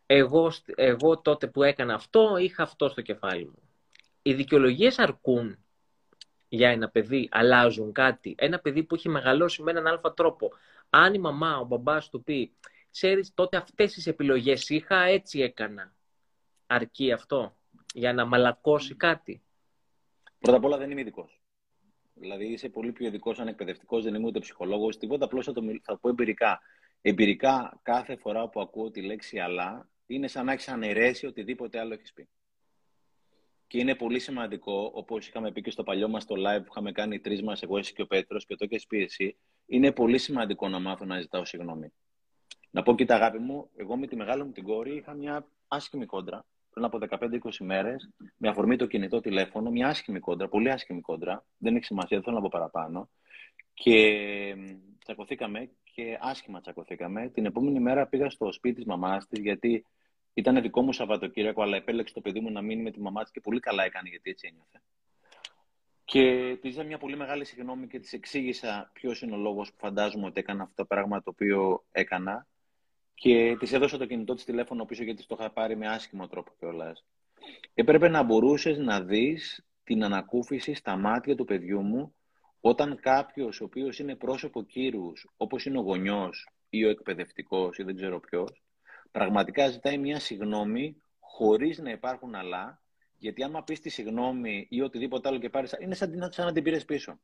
Εγώ, 0.06 0.52
εγώ 0.74 1.20
τότε 1.20 1.46
που 1.46 1.62
έκανα 1.62 1.94
αυτό 1.94 2.36
είχα 2.36 2.62
αυτό 2.62 2.88
στο 2.88 3.00
κεφάλι 3.00 3.44
μου. 3.44 3.62
Οι 4.22 4.34
δικαιολογίες 4.34 4.98
αρκούν 4.98 5.58
για 6.48 6.70
ένα 6.70 6.88
παιδί 6.88 7.28
αλλάζουν 7.30 7.92
κάτι. 7.92 8.34
Ένα 8.38 8.58
παιδί 8.58 8.82
που 8.82 8.94
έχει 8.94 9.08
μεγαλώσει 9.08 9.62
με 9.62 9.70
έναν 9.70 9.86
αλφα 9.86 10.14
τρόπο. 10.14 10.52
Αν 10.90 11.14
η 11.14 11.18
μαμά, 11.18 11.58
ο 11.58 11.64
μπαμπάς 11.64 12.08
του 12.08 12.22
πει, 12.22 12.52
ξέρεις, 12.90 13.34
τότε 13.34 13.56
αυτές 13.56 13.92
τις 13.92 14.06
επιλογές 14.06 14.68
είχα, 14.68 15.02
έτσι 15.02 15.40
έκανα. 15.40 15.92
Αρκεί 16.66 17.12
αυτό 17.12 17.56
για 17.94 18.12
να 18.12 18.24
μαλακώσει 18.24 18.94
κάτι. 18.94 19.42
Πρώτα 20.38 20.56
απ' 20.56 20.64
όλα 20.64 20.76
δεν 20.76 20.90
είμαι 20.90 21.00
ειδικός. 21.00 21.40
Δηλαδή 22.14 22.44
είσαι 22.44 22.68
πολύ 22.68 22.92
πιο 22.92 23.06
ειδικός 23.06 23.36
σαν 23.36 23.48
εκπαιδευτικό, 23.48 24.00
δεν 24.00 24.14
είμαι 24.14 24.26
ούτε 24.26 24.38
ψυχολόγος, 24.38 24.98
τίποτα. 24.98 25.24
Απλώς 25.24 25.44
θα, 25.44 25.52
το, 25.52 25.62
θα 25.82 25.98
πω 25.98 26.08
εμπειρικά. 26.08 26.60
Εμπειρικά, 27.02 27.80
κάθε 27.82 28.16
φορά 28.16 28.48
που 28.48 28.60
ακούω 28.60 28.90
τη 28.90 29.02
λέξη 29.02 29.38
αλλά, 29.38 29.88
είναι 30.06 30.28
σαν 30.28 30.44
να 30.44 30.52
έχεις 30.52 30.68
αναιρέσει 30.68 31.26
οτιδήποτε 31.26 31.78
άλλο 31.78 31.94
έχεις 31.94 32.12
πει. 32.12 32.28
Και 33.68 33.78
είναι 33.78 33.94
πολύ 33.94 34.18
σημαντικό, 34.18 34.90
όπως 34.94 35.28
είχαμε 35.28 35.52
πει 35.52 35.62
και 35.62 35.70
στο 35.70 35.82
παλιό 35.82 36.08
μας 36.08 36.24
το 36.24 36.34
live 36.34 36.60
που 36.60 36.68
είχαμε 36.70 36.92
κάνει 36.92 37.20
τρεις 37.20 37.42
μας, 37.42 37.62
εγώ, 37.62 37.78
εσύ 37.78 37.92
και 37.92 38.02
ο 38.02 38.06
Πέτρος, 38.06 38.46
και 38.46 38.54
το 38.54 38.66
και 38.66 38.80
πει 38.88 39.02
εσύ, 39.02 39.36
είναι 39.66 39.92
πολύ 39.92 40.18
σημαντικό 40.18 40.68
να 40.68 40.78
μάθω 40.78 41.04
να 41.04 41.20
ζητάω 41.20 41.44
συγγνώμη. 41.44 41.92
Να 42.70 42.82
πω 42.82 42.94
και 42.94 43.04
τα 43.04 43.14
αγάπη 43.14 43.38
μου, 43.38 43.70
εγώ 43.76 43.96
με 43.96 44.06
τη 44.06 44.16
μεγάλη 44.16 44.44
μου 44.44 44.52
την 44.52 44.64
κόρη 44.64 44.96
είχα 44.96 45.14
μια 45.14 45.46
άσχημη 45.68 46.06
κόντρα 46.06 46.44
πριν 46.70 46.84
από 46.84 46.98
15-20 47.10 47.38
μέρες, 47.60 48.10
με 48.36 48.48
αφορμή 48.48 48.76
το 48.76 48.86
κινητό 48.86 49.20
τηλέφωνο, 49.20 49.70
μια 49.70 49.88
άσχημη 49.88 50.20
κόντρα, 50.20 50.48
πολύ 50.48 50.70
άσχημη 50.70 51.00
κόντρα, 51.00 51.44
δεν 51.56 51.76
έχει 51.76 51.84
σημασία, 51.84 52.16
δεν 52.16 52.22
θέλω 52.22 52.36
να 52.36 52.42
πω 52.42 52.48
παραπάνω. 52.50 53.10
Και 53.74 54.54
τσακωθήκαμε 54.98 55.70
και 55.82 56.18
άσχημα 56.20 56.60
τσακωθήκαμε. 56.60 57.28
Την 57.28 57.46
επόμενη 57.46 57.80
μέρα 57.80 58.06
πήγα 58.06 58.30
στο 58.30 58.52
σπίτι 58.52 58.74
της 58.74 58.84
μαμάς 58.84 59.26
της, 59.26 59.40
γιατί 59.40 59.84
ήταν 60.38 60.62
δικό 60.62 60.82
μου 60.82 60.92
Σαββατοκύριακο, 60.92 61.62
αλλά 61.62 61.76
επέλεξε 61.76 62.14
το 62.14 62.20
παιδί 62.20 62.40
μου 62.40 62.50
να 62.50 62.62
μείνει 62.62 62.82
με 62.82 62.90
τη 62.90 63.00
μαμά 63.00 63.22
της 63.22 63.30
και 63.30 63.40
πολύ 63.40 63.60
καλά 63.60 63.84
έκανε, 63.84 64.08
γιατί 64.08 64.30
έτσι 64.30 64.48
ένιωθε. 64.50 64.82
Και 66.04 66.22
της 66.60 66.70
ζήτησα 66.70 66.82
μια 66.82 66.98
πολύ 66.98 67.16
μεγάλη 67.16 67.44
συγγνώμη 67.44 67.86
και 67.86 67.98
της 67.98 68.12
εξήγησα 68.12 68.90
ποιος 68.92 69.20
είναι 69.22 69.34
ο 69.34 69.38
λόγος 69.38 69.70
που 69.70 69.78
φαντάζομαι 69.78 70.26
ότι 70.26 70.40
έκανα 70.40 70.62
αυτό 70.62 70.74
το 70.74 70.84
πράγμα 70.84 71.22
το 71.22 71.30
οποίο 71.30 71.84
έκανα. 71.90 72.46
Και 73.14 73.56
της 73.58 73.72
έδωσα 73.72 73.98
το 73.98 74.06
κινητό 74.06 74.34
της 74.34 74.44
τηλέφωνο 74.44 74.84
πίσω 74.84 75.02
γιατί 75.02 75.26
το 75.26 75.36
είχα 75.38 75.50
πάρει 75.50 75.76
με 75.76 75.88
άσχημο 75.88 76.26
τρόπο 76.26 76.52
κιόλας. 76.58 77.04
Έπρεπε 77.74 78.08
να 78.08 78.22
μπορούσες 78.22 78.78
να 78.78 79.00
δεις 79.00 79.66
την 79.84 80.04
ανακούφιση 80.04 80.74
στα 80.74 80.96
μάτια 80.96 81.36
του 81.36 81.44
παιδιού 81.44 81.82
μου 81.82 82.14
όταν 82.60 82.98
κάποιος 83.00 83.60
ο 83.60 83.64
οποίος 83.64 83.98
είναι 83.98 84.16
πρόσωπο 84.16 84.62
κύρους, 84.62 85.26
όπως 85.36 85.64
είναι 85.64 85.78
ο 85.78 85.82
γονιός 85.82 86.48
ή 86.68 86.84
ο 86.84 86.88
εκπαιδευτικός 86.88 87.78
ή 87.78 87.82
δεν 87.82 87.96
ξέρω 87.96 88.20
ποιος, 88.20 88.62
πραγματικά 89.10 89.68
ζητάει 89.68 89.98
μια 89.98 90.18
συγγνώμη 90.18 91.02
χωρίς 91.20 91.78
να 91.78 91.90
υπάρχουν 91.90 92.34
αλλά, 92.34 92.82
γιατί 93.18 93.42
άμα 93.42 93.62
πεις 93.62 93.80
τη 93.80 93.88
συγγνώμη 93.88 94.66
ή 94.70 94.80
οτιδήποτε 94.80 95.28
άλλο 95.28 95.38
και 95.38 95.50
πάρεις, 95.50 95.76
είναι 95.80 95.94
σαν, 95.94 96.32
σαν 96.32 96.46
να 96.46 96.52
την 96.52 96.62
πήρες 96.62 96.84
πίσω. 96.84 97.18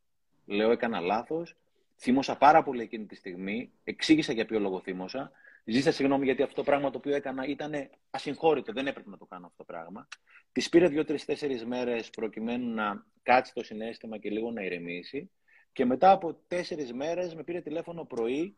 Λέω, 0.47 0.71
έκανα 0.71 1.01
λάθος, 1.01 1.57
θύμωσα 1.97 2.37
πάρα 2.37 2.63
πολύ 2.63 2.83
εκείνη 2.83 3.07
τη 3.07 3.15
στιγμή, 3.15 3.73
εξήγησα 3.85 4.33
για 4.33 4.45
ποιο 4.45 4.59
λόγο 4.59 4.81
θύμωσα, 4.81 5.31
ζήσα 5.65 5.93
συγγνώμη 5.93 6.25
γιατί 6.25 6.43
αυτό 6.43 6.55
το 6.55 6.63
πράγμα 6.63 6.91
το 6.91 6.99
οποίο 6.99 7.15
έκανα 7.15 7.47
ήταν 7.47 7.73
ασυγχώρητο, 8.11 8.73
δεν 8.73 8.87
έπρεπε 8.87 9.11
να 9.11 9.19
το 9.19 9.25
κάνω 9.25 9.47
αυτό 9.47 9.57
το 9.57 9.73
πράγμα. 9.73 10.09
Τη 10.53 10.67
πήρε 10.71 10.89
δύο-τρει-τέσσερι 10.89 11.67
μέρες 11.67 12.11
προκειμένου 12.11 12.75
να 12.75 13.05
κάτσει 13.23 13.55
το 13.55 13.65
συνέστημα 13.65 14.19
και 14.19 14.31
λίγο 14.31 14.51
να 14.51 14.63
ηρεμήσει. 14.63 15.31
Και 15.73 15.85
μετά 15.85 16.11
από 16.11 16.35
τέσσερις 16.49 16.93
μέρες 16.93 17.35
με 17.35 17.43
πήρε 17.43 17.61
τηλέφωνο 17.61 18.05
πρωί 18.05 18.57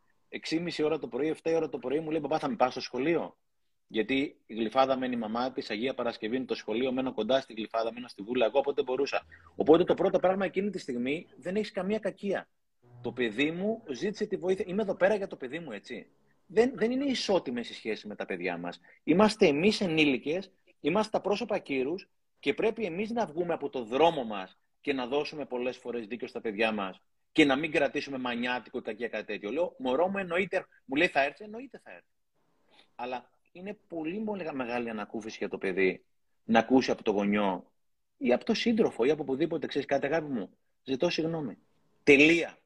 6,5 0.49 0.83
ώρα 0.85 0.99
το 0.99 1.07
πρωί, 1.07 1.35
7 1.43 1.53
ώρα 1.55 1.69
το 1.69 1.77
πρωί, 1.77 1.99
μου 1.99 2.11
λέει: 2.11 2.21
Παπά, 2.21 2.39
θα 2.39 2.49
με 2.49 2.55
πάω 2.55 2.69
στο 2.69 2.81
σχολείο. 2.81 3.37
Γιατί 3.87 4.37
η 4.45 4.53
γλυφάδα 4.53 4.97
μένει 4.97 5.13
η 5.13 5.17
μαμά 5.17 5.51
της, 5.51 5.69
Αγία 5.69 5.93
Παρασκευή 5.93 6.35
είναι 6.35 6.45
το 6.45 6.55
σχολείο, 6.55 6.91
μένω 6.91 7.13
κοντά 7.13 7.41
στη 7.41 7.53
γλυφάδα, 7.53 7.93
μένω 7.93 8.07
στη 8.07 8.21
βούλα, 8.21 8.45
εγώ 8.45 8.59
οπότε 8.59 8.83
μπορούσα. 8.83 9.25
Οπότε 9.55 9.83
το 9.83 9.93
πρώτο 9.93 10.19
πράγμα 10.19 10.45
εκείνη 10.45 10.69
τη 10.69 10.77
στιγμή 10.77 11.27
δεν 11.37 11.55
έχεις 11.55 11.71
καμία 11.71 11.99
κακία. 11.99 12.47
Το 13.01 13.11
παιδί 13.11 13.51
μου 13.51 13.83
ζήτησε 13.89 14.25
τη 14.25 14.35
βοήθεια. 14.35 14.65
Είμαι 14.67 14.81
εδώ 14.81 14.95
πέρα 14.95 15.15
για 15.15 15.27
το 15.27 15.35
παιδί 15.35 15.59
μου, 15.59 15.71
έτσι. 15.71 16.07
Δεν, 16.45 16.71
δεν 16.75 16.91
είναι 16.91 17.05
ισότιμες 17.05 17.69
οι 17.69 17.73
σχέσεις 17.73 18.05
με 18.05 18.15
τα 18.15 18.25
παιδιά 18.25 18.57
μας. 18.57 18.79
Είμαστε 19.03 19.47
εμείς 19.47 19.81
ενήλικες, 19.81 20.51
είμαστε 20.79 21.11
τα 21.17 21.23
πρόσωπα 21.23 21.57
κύρου 21.57 21.93
και 22.39 22.53
πρέπει 22.53 22.85
εμείς 22.85 23.09
να 23.09 23.25
βγούμε 23.25 23.53
από 23.53 23.69
το 23.69 23.83
δρόμο 23.83 24.23
μας 24.23 24.57
και 24.81 24.93
να 24.93 25.07
δώσουμε 25.07 25.45
πολλές 25.45 25.77
φορές 25.77 26.07
δίκιο 26.07 26.27
στα 26.27 26.41
παιδιά 26.41 26.71
μας 26.71 27.01
και 27.37 27.45
να 27.45 27.55
μην 27.55 27.71
κρατήσουμε 27.71 28.17
μανιάτικο 28.17 28.81
κακία 28.81 29.07
κάτι 29.07 29.25
τέτοιο. 29.25 29.51
Λέω, 29.51 29.75
μωρό 29.77 30.07
μου 30.07 30.17
εννοείται, 30.17 30.65
μου 30.85 30.95
λέει 30.95 31.07
θα 31.07 31.21
έρθει, 31.21 31.43
εννοείται 31.43 31.79
θα 31.83 31.91
έρθει. 31.91 32.07
Αλλά 32.95 33.29
είναι 33.51 33.77
πολύ 33.87 34.19
πολύ 34.19 34.53
μεγάλη 34.53 34.89
ανακούφιση 34.89 35.37
για 35.37 35.49
το 35.49 35.57
παιδί 35.57 36.05
να 36.43 36.59
ακούσει 36.59 36.91
από 36.91 37.03
το 37.03 37.11
γονιό 37.11 37.71
ή 38.17 38.33
από 38.33 38.45
το 38.45 38.53
σύντροφο 38.53 39.03
ή 39.05 39.09
από 39.09 39.21
οπουδήποτε, 39.21 39.67
ξέρεις 39.67 39.87
κάτι 39.87 40.05
αγάπη 40.05 40.31
μου. 40.31 40.49
Ζητώ 40.83 41.09
συγγνώμη. 41.09 41.57
Τελεία. 42.03 42.57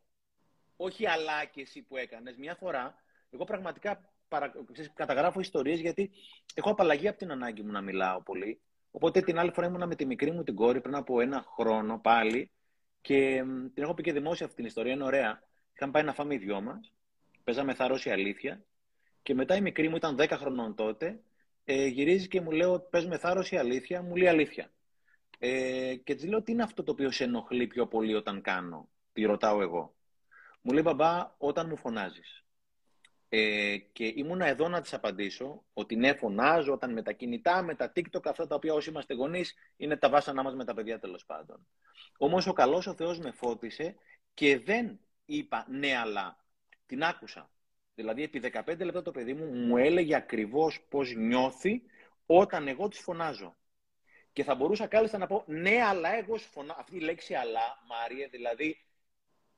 Όχι 0.76 1.08
αλλά 1.08 1.46
και 1.46 1.62
εσύ 1.62 1.82
που 1.82 1.98
έκανες. 1.98 2.38
Μια 2.38 2.56
φορά, 2.56 2.96
εγώ 3.30 3.44
πραγματικά 3.44 4.14
παρα... 4.28 4.54
ξέρεις, 4.72 4.92
καταγράφω 4.94 5.40
ιστορίες 5.40 5.80
γιατί 5.80 6.12
έχω 6.54 6.70
απαλλαγή 6.70 7.08
από 7.08 7.18
την 7.18 7.32
ανάγκη 7.32 7.62
μου 7.62 7.72
να 7.72 7.82
μιλάω 7.82 8.22
πολύ. 8.22 8.62
Οπότε 8.92 9.22
την 9.22 9.40
άλλη 9.40 9.52
φορά 9.52 9.68
ήμουνα 9.68 9.86
με 9.86 9.96
τη 9.96 10.06
μικρή 10.06 10.32
μου 10.32 10.44
την 10.44 10.56
κόρη 10.56 10.82
πριν 10.82 10.96
από 10.96 11.22
ένα 11.22 11.46
χρόνο 11.48 12.00
πάλι 12.00 12.52
και 13.02 13.44
την 13.74 13.84
έχω 13.84 13.94
πει 13.94 14.04
και 14.04 14.14
δημόσια 14.14 14.46
αυτή 14.46 14.58
την 14.58 14.66
ιστορία, 14.66 14.94
είναι 14.94 15.04
ωραία. 15.04 15.42
Είχαμε 15.74 15.92
πάει 15.92 16.04
να 16.04 16.14
φάμε 16.14 16.34
οι 16.34 16.38
δυο 16.38 16.62
μας, 16.62 16.94
παίζαμε 17.44 17.74
θάρρο 17.74 17.98
η 18.06 18.10
αλήθεια. 18.10 18.64
Και 19.22 19.34
μετά 19.34 19.56
η 19.56 19.62
μικρή 19.62 19.90
μου 19.90 19.96
ήταν 19.96 20.18
10 20.20 20.30
χρονών 20.30 20.76
τότε, 20.76 21.20
ε, 21.66 21.86
γυρίζει 21.86 22.28
και 22.28 22.42
μου 22.42 22.52
λέει: 22.52 22.82
Παίζουμε 22.90 23.18
θάρρο 23.18 23.44
η 23.50 23.58
αλήθεια, 23.58 24.02
μου 24.02 24.16
λέει 24.16 24.28
αλήθεια. 24.28 24.72
Ε, 25.40 25.96
και 25.96 26.16
της 26.16 26.26
λέω: 26.26 26.42
Τι 26.42 26.52
είναι 26.52 26.64
αυτό 26.64 26.84
το 26.84 26.92
οποίο 26.92 27.12
σε 27.12 27.24
ενοχλεί 27.24 27.68
πιο 27.68 27.88
πολύ 27.88 28.16
όταν 28.16 28.42
κάνω, 28.42 28.90
τη 29.14 29.24
ρωτάω 29.24 29.62
εγώ. 29.62 29.96
Μου 30.62 30.74
λέει: 30.74 30.84
Μπαμπά, 30.86 31.36
όταν 31.38 31.68
μου 31.70 31.78
φωνάζεις. 31.78 32.41
Ε, 33.34 33.78
και 33.78 34.14
ήμουνα 34.16 34.46
εδώ 34.46 34.68
να 34.68 34.82
της 34.82 34.94
απαντήσω 34.94 35.64
ότι 35.74 35.96
ναι, 35.96 36.14
φωνάζω 36.14 36.74
όταν 36.74 36.94
με 36.94 37.02
τα 37.02 37.12
κινητά, 37.12 37.62
με 37.62 37.76
τα 37.76 37.92
TikTok, 37.96 38.26
αυτά 38.26 38.48
τα 38.48 38.56
οποία 38.56 38.74
όσοι 38.74 38.90
είμαστε 38.90 39.14
γονείς 39.14 39.56
είναι 39.78 39.98
τα 39.98 40.10
βάσανά 40.10 40.44
μας 40.44 40.56
με 40.56 40.66
τα 40.66 40.74
παιδιά 40.74 41.00
τέλος 41.00 41.26
πάντων. 41.26 41.68
Όμως 42.18 42.48
ο 42.48 42.54
καλός 42.54 42.88
ο 42.88 42.94
Θεός 42.94 43.20
με 43.20 43.32
φώτισε 43.32 43.96
και 44.34 44.60
δεν 44.60 45.00
είπα 45.26 45.66
ναι, 45.70 45.98
αλλά 45.98 46.46
την 46.86 47.04
άκουσα. 47.04 47.52
Δηλαδή, 47.96 48.24
επί 48.24 48.40
15 48.40 48.78
λεπτά 48.78 49.02
το 49.02 49.12
παιδί 49.12 49.34
μου 49.34 49.46
μου 49.46 49.78
έλεγε 49.78 50.16
ακριβώς 50.16 50.82
πώς 50.90 51.16
νιώθει 51.16 51.82
όταν 52.26 52.68
εγώ 52.68 52.88
της 52.88 53.00
φωνάζω. 53.00 53.56
Και 54.34 54.44
θα 54.44 54.56
μπορούσα 54.56 54.88
κάλλιστα 54.88 55.18
να 55.18 55.28
πω 55.28 55.44
ναι, 55.48 55.84
αλλά 55.84 56.18
εγώ 56.18 56.38
σου 56.38 56.50
φωνάζω. 56.50 56.80
Αυτή 56.80 56.96
η 56.96 57.00
λέξη 57.00 57.34
αλλά, 57.34 57.84
Μάρια, 57.88 58.28
δηλαδή 58.28 58.86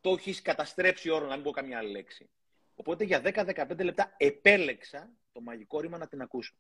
το 0.02 0.10
έχεις 0.10 0.42
καταστρέψει 0.42 1.10
όρο, 1.10 1.28
να 1.28 1.36
μην 1.36 1.44
πω 1.44 1.52
καμιά 1.52 1.78
άλλη 1.78 1.92
λέξη. 1.92 2.30
Οπότε 2.76 3.04
για 3.04 3.22
10-15 3.24 3.84
λεπτά 3.84 4.14
επέλεξα 4.18 5.12
το 5.32 5.42
μαγικό 5.42 5.80
ρήμα 5.80 5.98
να 5.98 6.08
την 6.08 6.22
ακούσω. 6.22 6.56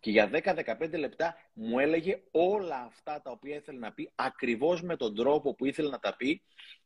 Και 0.00 0.10
για 0.10 0.30
10-15 0.32 0.98
λεπτά 0.98 1.36
μου 1.52 1.78
έλεγε 1.78 2.22
όλα 2.30 2.76
αυτά 2.76 3.22
τα 3.22 3.30
οποία 3.30 3.56
ήθελε 3.56 3.78
να 3.78 3.92
πει, 3.92 4.12
ακριβώς 4.14 4.82
με 4.82 4.96
τον 4.96 5.14
τρόπο 5.14 5.54
που 5.54 5.64
ήθελε 5.64 5.88
να 5.88 5.98
τα 5.98 6.16
πει 6.16 6.42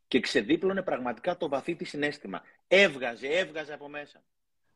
και 0.08 0.20
ξεδίπλωνε 0.20 0.82
πραγματικά 0.82 1.36
το 1.36 1.48
βαθύ 1.48 1.76
της 1.76 1.88
συνέστημα. 1.88 2.42
Έβγαζε, 2.68 3.28
έβγαζε 3.28 3.72
από 3.72 3.88
μέσα. 3.88 4.24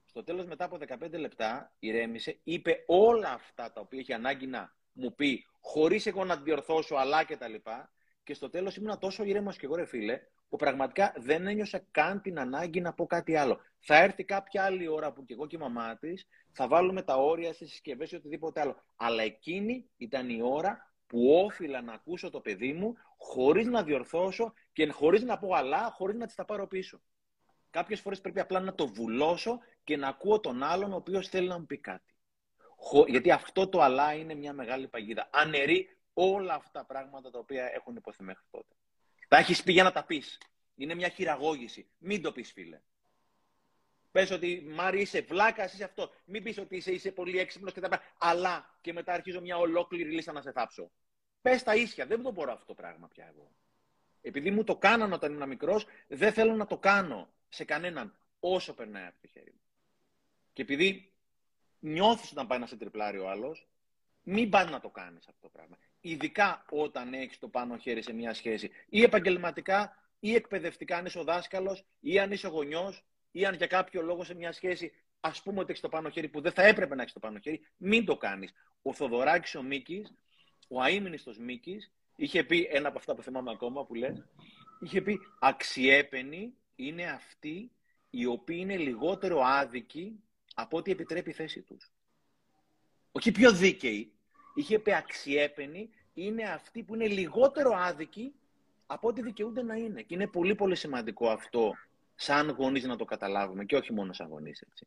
Στο 0.04 0.24
τέλος 0.24 0.46
μετά 0.46 0.64
από 0.64 0.78
15 0.88 1.18
λεπτά 1.18 1.72
ηρέμησε, 1.78 2.40
είπε 2.44 2.84
όλα 2.86 3.32
αυτά 3.32 3.72
τα 3.72 3.80
οποία 3.80 4.00
είχε 4.00 4.14
ανάγκη 4.14 4.46
να 4.46 4.74
μου 4.92 5.14
πει, 5.14 5.46
χωρίς 5.60 6.06
εγώ 6.06 6.24
να 6.24 6.36
διορθώσω 6.36 6.94
αλλά 6.94 7.24
και 7.24 7.36
τα 7.36 7.48
λοιπά. 7.48 7.92
Και 8.22 8.34
στο 8.34 8.50
τέλος 8.50 8.76
ήμουν 8.76 8.98
τόσο 8.98 9.24
ήρεμος 9.24 9.56
και 9.56 9.66
εγώ 9.66 9.74
ρε 9.74 9.86
φίλε, 9.86 10.20
που 10.50 10.56
πραγματικά 10.56 11.12
δεν 11.16 11.46
ένιωσα 11.46 11.86
καν 11.90 12.20
την 12.20 12.38
ανάγκη 12.38 12.80
να 12.80 12.92
πω 12.92 13.06
κάτι 13.06 13.36
άλλο. 13.36 13.60
Θα 13.78 13.96
έρθει 13.96 14.24
κάποια 14.24 14.64
άλλη 14.64 14.88
ώρα 14.88 15.12
που 15.12 15.24
και 15.24 15.32
εγώ 15.32 15.46
και 15.46 15.56
η 15.56 15.58
μαμά 15.58 15.96
της 15.98 16.26
θα 16.52 16.68
βάλουμε 16.68 17.02
τα 17.02 17.16
όρια 17.16 17.52
στι 17.52 17.66
συσκευές 17.66 18.10
ή 18.10 18.16
οτιδήποτε 18.16 18.60
άλλο. 18.60 18.76
Αλλά 18.96 19.22
εκείνη 19.22 19.90
ήταν 19.96 20.28
η 20.28 20.42
ώρα 20.42 20.94
που 21.06 21.32
όφιλα 21.44 21.82
να 21.82 21.92
ακούσω 21.92 22.30
το 22.30 22.40
παιδί 22.40 22.72
μου 22.72 22.94
χωρίς 23.16 23.66
να 23.66 23.82
διορθώσω 23.82 24.52
και 24.72 24.90
χωρίς 24.90 25.22
να 25.22 25.38
πω 25.38 25.54
αλλά, 25.54 25.90
χωρίς 25.92 26.16
να 26.16 26.26
της 26.26 26.34
τα 26.34 26.44
πάρω 26.44 26.66
πίσω. 26.66 27.00
Κάποιες 27.70 28.00
φορές 28.00 28.20
πρέπει 28.20 28.40
απλά 28.40 28.60
να 28.60 28.74
το 28.74 28.86
βουλώσω 28.86 29.58
και 29.84 29.96
να 29.96 30.08
ακούω 30.08 30.40
τον 30.40 30.62
άλλον 30.62 30.92
ο 30.92 30.96
οποίος 30.96 31.28
θέλει 31.28 31.48
να 31.48 31.58
μου 31.58 31.66
πει 31.66 31.78
κάτι. 31.78 32.14
Γιατί 33.06 33.30
αυτό 33.30 33.68
το 33.68 33.80
αλλά 33.80 34.14
είναι 34.14 34.34
μια 34.34 34.52
μεγάλη 34.52 34.88
παγίδα. 34.88 35.28
Αναιρεί 35.32 35.88
όλα 36.12 36.54
αυτά 36.54 36.70
τα 36.72 36.86
πράγματα 36.86 37.30
τα 37.30 37.38
οποία 37.38 37.70
έχουν 37.74 37.96
υποθεί 37.96 38.22
μέχρι 38.22 38.44
τότε. 38.50 38.74
Τα 39.30 39.36
έχεις 39.36 39.62
πει 39.62 39.72
για 39.72 39.82
να 39.82 39.92
τα 39.92 40.04
πεις. 40.04 40.38
Είναι 40.74 40.94
μια 40.94 41.08
χειραγώγηση. 41.08 41.90
Μην 41.98 42.22
το 42.22 42.32
πεις, 42.32 42.52
φίλε. 42.52 42.80
Πες 44.10 44.30
ότι 44.30 44.66
Μάρι 44.68 45.00
είσαι 45.00 45.20
βλάκας, 45.20 45.72
είσαι 45.72 45.84
αυτό. 45.84 46.10
Μην 46.24 46.42
πεις 46.42 46.58
ότι 46.58 46.76
είσαι, 46.76 46.92
είσαι 46.92 47.12
πολύ 47.12 47.38
έξυπνος 47.38 47.72
και 47.72 47.80
τα 47.80 47.88
πράγματα. 47.88 48.14
Αλλά 48.18 48.78
και 48.80 48.92
μετά 48.92 49.12
αρχίζω 49.12 49.40
μια 49.40 49.58
ολόκληρη 49.58 50.10
λίστα 50.10 50.32
να 50.32 50.42
σε 50.42 50.52
θάψω. 50.52 50.90
Πες 51.42 51.62
τα 51.62 51.74
ίσια. 51.74 52.06
Δεν 52.06 52.22
το 52.22 52.30
μπορώ 52.30 52.52
αυτό 52.52 52.64
το 52.64 52.74
πράγμα 52.74 53.08
πια 53.08 53.26
εγώ. 53.34 53.52
Επειδή 54.20 54.50
μου 54.50 54.64
το 54.64 54.76
κάνανε 54.76 55.14
όταν 55.14 55.32
ήμουν 55.32 55.48
μικρός, 55.48 55.86
δεν 56.08 56.32
θέλω 56.32 56.54
να 56.54 56.66
το 56.66 56.78
κάνω 56.78 57.28
σε 57.48 57.64
κανέναν 57.64 58.16
όσο 58.40 58.74
περνάει 58.74 59.06
από 59.06 59.20
το 59.20 59.26
χέρι 59.26 59.50
μου. 59.50 59.60
Και 60.52 60.62
επειδή 60.62 61.12
νιώθεις 61.78 62.30
όταν 62.30 62.46
πάει 62.46 62.58
να 62.58 62.66
σε 62.66 62.76
τριπλάρει 62.76 63.18
ο 63.18 63.30
άλλος, 63.30 63.69
μην 64.30 64.50
πας 64.50 64.70
να 64.70 64.80
το 64.80 64.88
κάνεις 64.88 65.28
αυτό 65.28 65.40
το 65.40 65.48
πράγμα 65.48 65.76
ειδικά 66.00 66.64
όταν 66.70 67.14
έχεις 67.14 67.38
το 67.38 67.48
πάνω 67.48 67.76
χέρι 67.76 68.02
σε 68.02 68.12
μια 68.12 68.34
σχέση, 68.34 68.70
ή 68.88 69.02
επαγγελματικά 69.02 69.96
ή 70.20 70.34
εκπαιδευτικά, 70.34 70.96
αν 70.96 71.06
είσαι 71.06 71.18
ο 71.18 71.24
δάσκαλος, 71.24 71.84
ή 72.00 72.18
αν 72.18 72.32
είσαι 72.32 72.46
ο 72.46 72.50
γονιός, 72.50 73.04
ή 73.30 73.44
αν 73.44 73.54
για 73.54 73.66
κάποιο 73.66 74.02
λόγο 74.02 74.24
σε 74.24 74.34
μια 74.34 74.52
σχέση, 74.52 74.92
ας 75.20 75.42
πούμε 75.42 75.60
ότι 75.60 75.70
έχεις 75.70 75.82
το 75.82 75.88
πάνω 75.88 76.10
χέρι 76.10 76.28
που 76.28 76.40
δεν 76.40 76.52
θα 76.52 76.62
έπρεπε 76.62 76.94
να 76.94 77.00
έχεις 77.02 77.14
το 77.14 77.20
πάνω 77.20 77.38
χέρι, 77.38 77.60
μην 77.76 78.04
το 78.04 78.16
κάνεις. 78.16 78.52
Ο 78.82 78.92
Θοδωράκης 78.92 79.54
ο 79.54 79.62
Μίκης, 79.62 80.14
ο 80.68 80.82
αίμνηστος 80.82 81.38
Μίκης, 81.38 81.92
είχε 82.16 82.44
πει 82.44 82.68
ένα 82.70 82.88
από 82.88 82.98
αυτά 82.98 83.14
που 83.14 83.22
θυμάμαι 83.22 83.50
ακόμα 83.50 83.84
που 83.84 83.94
λες, 83.94 84.24
είχε 84.80 85.02
πει 85.02 85.18
αξιέπαινοι 85.40 86.54
είναι 86.76 87.04
αυτοί 87.04 87.70
οι 88.10 88.26
οποίοι 88.26 88.58
είναι 88.60 88.76
λιγότερο 88.76 89.40
άδικοι 89.40 90.20
από 90.54 90.76
ό,τι 90.76 90.90
επιτρέπει 90.90 91.30
η 91.30 91.32
θέση 91.32 91.62
τους. 91.62 91.90
Όχι 93.12 93.32
πιο 93.32 93.52
δίκαιοι, 93.52 94.12
είχε 94.54 94.78
πει 94.78 94.94
αξιέπαινοι 94.94 95.90
είναι 96.14 96.44
αυτοί 96.44 96.82
που 96.82 96.94
είναι 96.94 97.06
λιγότερο 97.06 97.70
άδικοι 97.74 98.34
από 98.86 99.08
ό,τι 99.08 99.22
δικαιούνται 99.22 99.62
να 99.62 99.74
είναι. 99.74 100.02
Και 100.02 100.14
είναι 100.14 100.26
πολύ 100.26 100.54
πολύ 100.54 100.76
σημαντικό 100.76 101.28
αυτό 101.28 101.74
σαν 102.14 102.50
γονείς 102.50 102.84
να 102.84 102.96
το 102.96 103.04
καταλάβουμε 103.04 103.64
και 103.64 103.76
όχι 103.76 103.92
μόνο 103.92 104.12
σαν 104.12 104.28
γονείς. 104.28 104.60
Έτσι. 104.60 104.86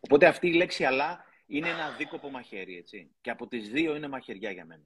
Οπότε 0.00 0.26
αυτή 0.26 0.48
η 0.48 0.52
λέξη 0.52 0.84
αλλά 0.84 1.24
είναι 1.46 1.68
ένα 1.68 1.90
δίκοπο 1.90 2.30
μαχαίρι, 2.30 2.76
έτσι. 2.76 3.10
Και 3.20 3.30
από 3.30 3.46
τις 3.46 3.68
δύο 3.68 3.96
είναι 3.96 4.08
μαχαιριά 4.08 4.50
για 4.50 4.64
μένα. 4.64 4.82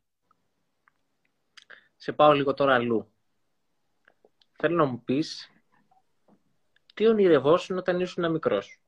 Σε 1.96 2.12
πάω 2.12 2.32
λίγο 2.32 2.54
τώρα 2.54 2.74
αλλού. 2.74 3.12
Θέλω 4.52 4.76
να 4.76 4.84
μου 4.84 5.04
πεις 5.04 5.50
τι 6.94 7.06
ονειρευόσουν 7.06 7.78
όταν 7.78 8.00
ήσουν 8.00 8.30
μικρός. 8.30 8.83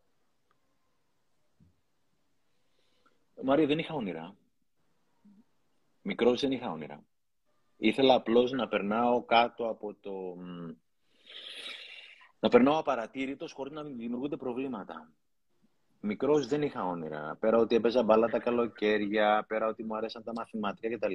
Μαρία, 3.42 3.66
δεν 3.66 3.78
είχα 3.78 3.94
όνειρα. 3.94 4.36
Μικρός 6.02 6.40
δεν 6.40 6.52
είχα 6.52 6.70
όνειρα. 6.70 7.04
Ήθελα 7.76 8.14
απλώς 8.14 8.50
να 8.52 8.68
περνάω 8.68 9.24
κάτω 9.24 9.68
από 9.68 9.94
το... 9.94 10.36
Να 12.40 12.48
περνάω 12.48 12.78
απαρατήρητος 12.78 13.52
χωρίς 13.52 13.72
να 13.72 13.82
δημιουργούνται 13.82 14.36
προβλήματα. 14.36 15.12
Μικρός 16.00 16.46
δεν 16.46 16.62
είχα 16.62 16.84
όνειρα. 16.84 17.36
Πέρα 17.40 17.58
ότι 17.58 17.74
έπαιζα 17.74 18.02
μπάλα 18.02 18.28
τα 18.28 18.38
καλοκαίρια, 18.38 19.44
πέρα 19.48 19.66
ότι 19.66 19.84
μου 19.84 19.96
αρέσαν 19.96 20.24
τα 20.24 20.32
μαθηματικά 20.32 20.96
κτλ. 20.96 21.14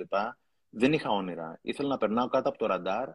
Δεν 0.70 0.94
είχα 0.94 1.10
όνειρα. 1.10 1.60
Ήθελα 1.62 1.90
να 1.90 1.98
περνάω 1.98 2.28
κάτω 2.28 2.50
από 2.50 2.58
το 2.58 2.66
ραντάρ, 2.66 3.10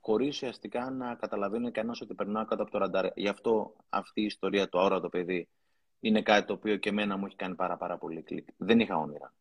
χωρίς 0.00 0.28
ουσιαστικά 0.28 0.90
να 0.90 1.14
καταλαβαίνει 1.14 1.70
κανένας 1.70 2.00
ότι 2.00 2.14
περνάω 2.14 2.44
κάτω 2.44 2.62
από 2.62 2.70
το 2.70 2.78
ραντάρ. 2.78 3.06
Γι' 3.14 3.28
αυτό 3.28 3.76
αυτή 3.88 4.20
η 4.20 4.24
ιστορία, 4.24 4.68
το 4.68 4.78
αόρατο 4.80 5.08
παιδί, 5.08 5.48
είναι 6.00 6.22
κάτι 6.22 6.46
το 6.46 6.52
οποίο 6.52 6.76
και 6.76 6.88
εμένα 6.88 7.16
μου 7.16 7.26
έχει 7.26 7.36
κάνει 7.36 7.54
πάρα, 7.54 7.76
πάρα 7.76 7.98
πολύ 7.98 8.22
κλικ. 8.22 8.48
Δεν 8.56 8.80
είχα 8.80 8.96
όνειρα. 8.96 9.34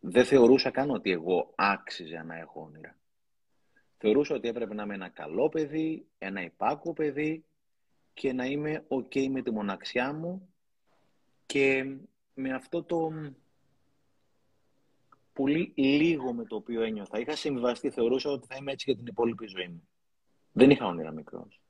Δεν 0.00 0.24
θεωρούσα 0.24 0.70
καν 0.70 0.90
ότι 0.90 1.10
εγώ 1.10 1.52
άξιζα 1.56 2.24
να 2.24 2.38
έχω 2.38 2.60
όνειρα. 2.60 2.96
Θεωρούσα 3.98 4.34
ότι 4.34 4.48
έπρεπε 4.48 4.74
να 4.74 4.82
είμαι 4.82 4.94
ένα 4.94 5.08
καλό 5.08 5.48
παιδί, 5.48 6.06
ένα 6.18 6.42
υπάκου 6.42 6.92
παιδί 6.92 7.44
και 8.14 8.32
να 8.32 8.44
είμαι 8.44 8.84
ok 8.88 9.28
με 9.28 9.42
τη 9.42 9.50
μοναξιά 9.50 10.12
μου 10.12 10.54
και 11.46 11.96
με 12.34 12.54
αυτό 12.54 12.82
το 12.82 13.12
πολύ 15.32 15.72
λίγο 15.76 16.32
με 16.32 16.44
το 16.44 16.56
οποίο 16.56 16.82
ένιωθα. 16.82 17.18
Είχα 17.18 17.36
συμβιβαστεί, 17.36 17.90
θεωρούσα 17.90 18.30
ότι 18.30 18.46
θα 18.46 18.56
είμαι 18.56 18.72
έτσι 18.72 18.84
για 18.90 18.98
την 18.98 19.06
υπόλοιπη 19.06 19.46
ζωή 19.46 19.68
μου. 19.68 19.88
Δεν 20.52 20.70
είχα 20.70 20.86
όνειρα 20.86 21.12
μικρός. 21.12 21.60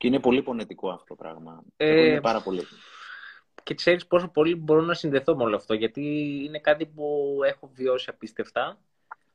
Και 0.00 0.06
είναι 0.06 0.20
πολύ 0.20 0.42
πονετικό 0.42 0.90
αυτό 0.90 1.04
το 1.04 1.14
πράγμα. 1.14 1.62
Ε, 1.76 2.06
είναι 2.06 2.20
πάρα 2.20 2.42
πολύ. 2.42 2.62
Και 3.62 3.74
ξέρεις 3.74 4.06
πόσο 4.06 4.28
πολύ 4.28 4.54
μπορώ 4.54 4.80
να 4.80 4.94
συνδεθώ 4.94 5.36
με 5.36 5.42
όλο 5.42 5.56
αυτό, 5.56 5.74
γιατί 5.74 6.02
είναι 6.44 6.58
κάτι 6.58 6.86
που 6.86 7.38
έχω 7.46 7.70
βιώσει 7.74 8.10
απίστευτα. 8.10 8.78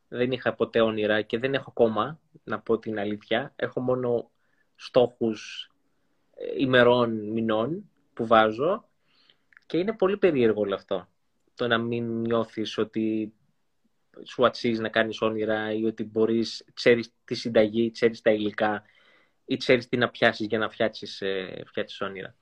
Δεν 0.08 0.32
είχα 0.32 0.54
ποτέ 0.54 0.82
όνειρα 0.82 1.22
και 1.22 1.38
δεν 1.40 1.54
έχω 1.54 1.66
ακόμα, 1.68 2.20
να 2.44 2.60
πω 2.60 2.80
την 2.80 3.00
αλήθεια. 3.00 3.54
Έχω 3.56 3.80
μόνο 3.80 4.32
στόχους 4.76 5.72
ε, 6.36 6.62
ημερών, 6.62 7.32
μηνών 7.32 7.90
που 8.14 8.28
βάζω 8.28 8.86
και 9.66 9.78
είναι 9.78 9.94
πολύ 9.94 10.18
περίεργο 10.18 10.62
όλο 10.62 10.76
αυτό. 10.76 11.08
Το 11.56 11.68
να 11.68 11.78
μην 11.78 12.20
νιώθεις 12.20 12.78
ότι 12.78 13.34
σου 14.24 14.46
αξίζει 14.46 14.82
να 14.82 14.90
κάνεις 14.90 15.22
όνειρα 15.22 15.74
ή 15.74 15.86
ότι 15.86 16.04
μπορείς, 16.04 16.66
ξέρεις 16.74 17.14
τη 17.26 17.36
συνταγή, 17.36 17.92
ξέρεις 17.92 18.22
τα 18.22 18.32
υλικά 18.32 18.84
ή 19.46 19.58
ξέρεις 19.58 19.88
τι 19.88 19.98
να 19.98 20.10
πιάσεις 20.10 20.48
για 20.48 20.58
να 20.58 20.70
φτιάξεις, 20.70 21.22
ε, 21.22 21.64
φτιάξεις 21.66 22.02
όνειρα. 22.02 22.36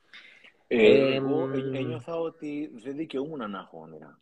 Ε, 0.67 1.15
εγώ 1.15 1.49
ένιωθα 1.53 2.15
ότι 2.15 2.71
δεν 2.73 2.95
δικαιούμουν 2.95 3.49
να 3.49 3.59
έχω 3.59 3.79
όνειρα. 3.79 4.19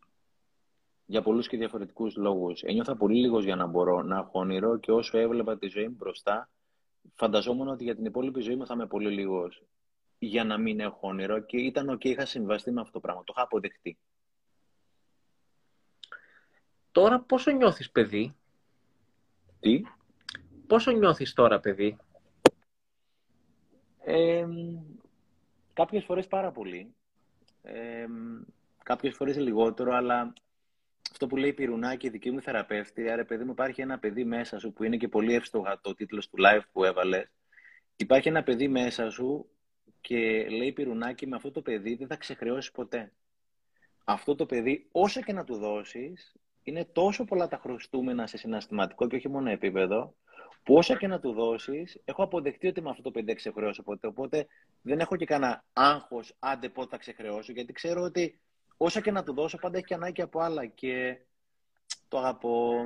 Για 1.06 1.22
πολλούς 1.22 1.48
και 1.48 1.58
διαφορετικούς 1.58 2.16
λόγους. 2.16 2.62
Ένιωθα 2.62 2.96
πολύ 2.96 3.20
λίγος 3.20 3.44
για 3.44 3.56
να 3.56 3.66
μπορώ 3.66 4.02
να 4.02 4.18
έχω 4.18 4.40
όνειρο 4.40 4.80
και 4.80 4.92
όσο 4.92 5.18
έβλεπα 5.18 5.58
τη 5.58 5.68
ζωή 5.68 5.88
μου 5.88 5.96
μπροστά, 5.98 6.50
φανταζόμουν 7.16 7.68
ότι 7.68 7.84
για 7.84 7.96
την 7.96 8.06
υπόλοιπη 8.06 8.42
ζωή 8.42 8.56
μου 8.56 8.66
θα 8.66 8.74
είμαι 8.74 8.88
πολύ 8.88 9.10
λίγος 9.10 9.64
για 10.20 10.44
να 10.44 10.58
μην 10.58 10.80
έχω 10.80 11.08
όνειρο 11.08 11.40
και 11.40 11.58
ήταν 11.58 11.94
ok, 11.94 12.06
είχα 12.06 12.26
συμβαστεί 12.26 12.72
με 12.72 12.80
αυτό 12.80 12.94
το 12.94 13.00
πράγμα. 13.00 13.24
Το 13.24 13.34
είχα 13.36 13.46
αποδεχτεί. 13.46 13.98
Τώρα 16.92 17.20
πόσο 17.20 17.52
νιώθεις 17.52 17.92
παιδί; 17.92 18.36
Τι; 19.60 19.82
Πόσο 20.68 20.92
νιώθεις 20.92 21.34
τώρα 21.34 21.60
παιδί; 21.60 21.98
Ε, 24.14 24.48
κάποιες 25.74 26.04
φορές 26.04 26.28
πάρα 26.28 26.52
πολύ. 26.52 26.96
Ε, 27.62 28.06
κάποιες 28.84 29.16
φορές 29.16 29.38
λιγότερο, 29.38 29.94
αλλά 29.94 30.34
αυτό 31.12 31.28
που 31.28 31.38
λέει 31.38 31.50
η 31.50 31.54
Πυρουνάκη, 31.54 32.08
η 32.08 32.10
δική 32.10 32.32
μου 32.32 32.42
θεραπεύτη, 32.42 33.10
άρα 33.10 33.26
παιδί 33.26 33.44
μου 33.44 33.52
υπάρχει 33.52 33.82
ένα 33.82 34.00
παιδί 34.00 34.24
μέσα 34.24 34.60
σου 34.60 34.74
που 34.74 34.84
είναι 34.84 34.98
και 34.98 35.08
πολύ 35.08 35.34
εύστοχα 35.34 35.80
το 35.82 35.94
τίτλος 35.94 36.30
του 36.30 36.38
live 36.46 36.62
που 36.72 36.84
έβαλες. 36.84 37.32
Υπάρχει 37.96 38.28
ένα 38.28 38.44
παιδί 38.44 38.68
μέσα 38.68 39.10
σου 39.10 39.50
και 40.02 40.50
λέει 40.50 40.68
η 40.68 40.72
Πυρουνάκη 40.74 41.28
με 41.28 41.36
αυτό 41.36 41.52
το 41.52 41.62
παιδί 41.62 41.96
δεν 41.96 42.08
θα 42.08 42.16
ξεχρεώσεις 42.16 42.72
ποτέ. 42.72 43.12
Αυτό 44.04 44.36
το 44.36 44.46
παιδί, 44.46 44.88
όσα 44.92 45.22
και 45.22 45.34
να 45.34 45.44
του 45.44 45.56
δώσεις, 45.56 46.36
είναι 46.64 46.86
τόσο 46.86 47.26
πολλά 47.26 47.48
τα 47.48 47.58
χρωστούμενα 47.58 48.28
σε 48.28 48.38
συναστηματικό 48.38 49.08
και 49.08 49.16
όχι 49.16 49.30
μόνο 49.30 49.50
επίπεδο, 49.50 50.16
που 50.64 50.76
όσα 50.76 50.98
και 50.98 51.08
να 51.08 51.20
του 51.20 51.34
δώσεις, 51.34 52.02
έχω 52.06 52.24
αποδεχτεί 52.24 52.68
ότι 52.68 52.82
με 52.82 52.90
αυτό 52.90 53.02
το 53.02 53.12
παιδί 53.12 53.26
δεν 53.26 53.36
ξεχρεώσω 53.36 53.84
ποτέ. 53.84 54.08
Οπότε 54.08 54.48
δεν 54.82 55.00
έχω 55.00 55.16
και 55.16 55.26
κανένα 55.26 55.64
άγχος, 55.74 56.36
άντε 56.40 56.70
πότε 56.70 56.88
θα 56.90 56.98
ξεχρεώσω, 56.98 57.52
γιατί 57.52 57.74
ξέρω 57.74 58.02
ότι 58.02 58.40
όσα 58.78 59.02
και 59.02 59.12
να 59.12 59.24
του 59.24 59.34
δώσω, 59.34 59.58
πάντα 59.58 59.78
έχει 59.78 59.94
ανάγκη 59.94 60.22
από 60.22 60.40
άλλα. 60.40 60.66
Και 60.66 61.18
το 62.08 62.18
αγαπώ, 62.18 62.86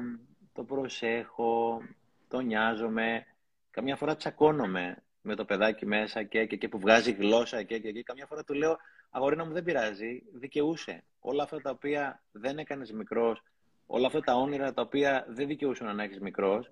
το 0.54 0.64
προσέχω, 0.64 1.82
το 2.28 2.40
νοιάζομαι. 2.40 3.26
Καμιά 3.72 3.96
φορά 3.96 4.16
τσακώνομαι 4.16 5.04
με 5.22 5.36
το 5.36 5.46
παιδάκι 5.46 5.86
μέσα 5.86 6.24
και, 6.24 6.46
και, 6.46 6.56
και 6.56 6.68
που 6.68 6.80
βγάζει 6.80 7.12
γλώσσα 7.12 7.64
και, 7.64 7.80
και, 7.80 7.92
και 7.92 8.04
καμιά 8.04 8.26
φορά 8.26 8.44
του 8.44 8.54
λέω 8.54 8.78
αγορίνα 9.10 9.46
μου 9.46 9.54
δεν 9.54 9.64
πειράζει, 9.64 10.24
δικαιούσε. 10.34 11.04
Όλα 11.20 11.44
αυτά 11.44 11.62
τα 11.62 11.70
οποία 11.70 12.24
δεν 12.32 12.58
έκανες 12.58 12.92
μικρός, 12.92 13.44
όλα 13.86 14.08
αυτά 14.08 14.20
τα 14.20 14.36
όνειρα 14.36 14.74
τα 14.74 14.82
οποία 14.82 15.26
δεν 15.30 15.48
δικαιούσαν 15.48 15.96
να 15.96 16.04
έχεις 16.04 16.20
μικρός, 16.20 16.72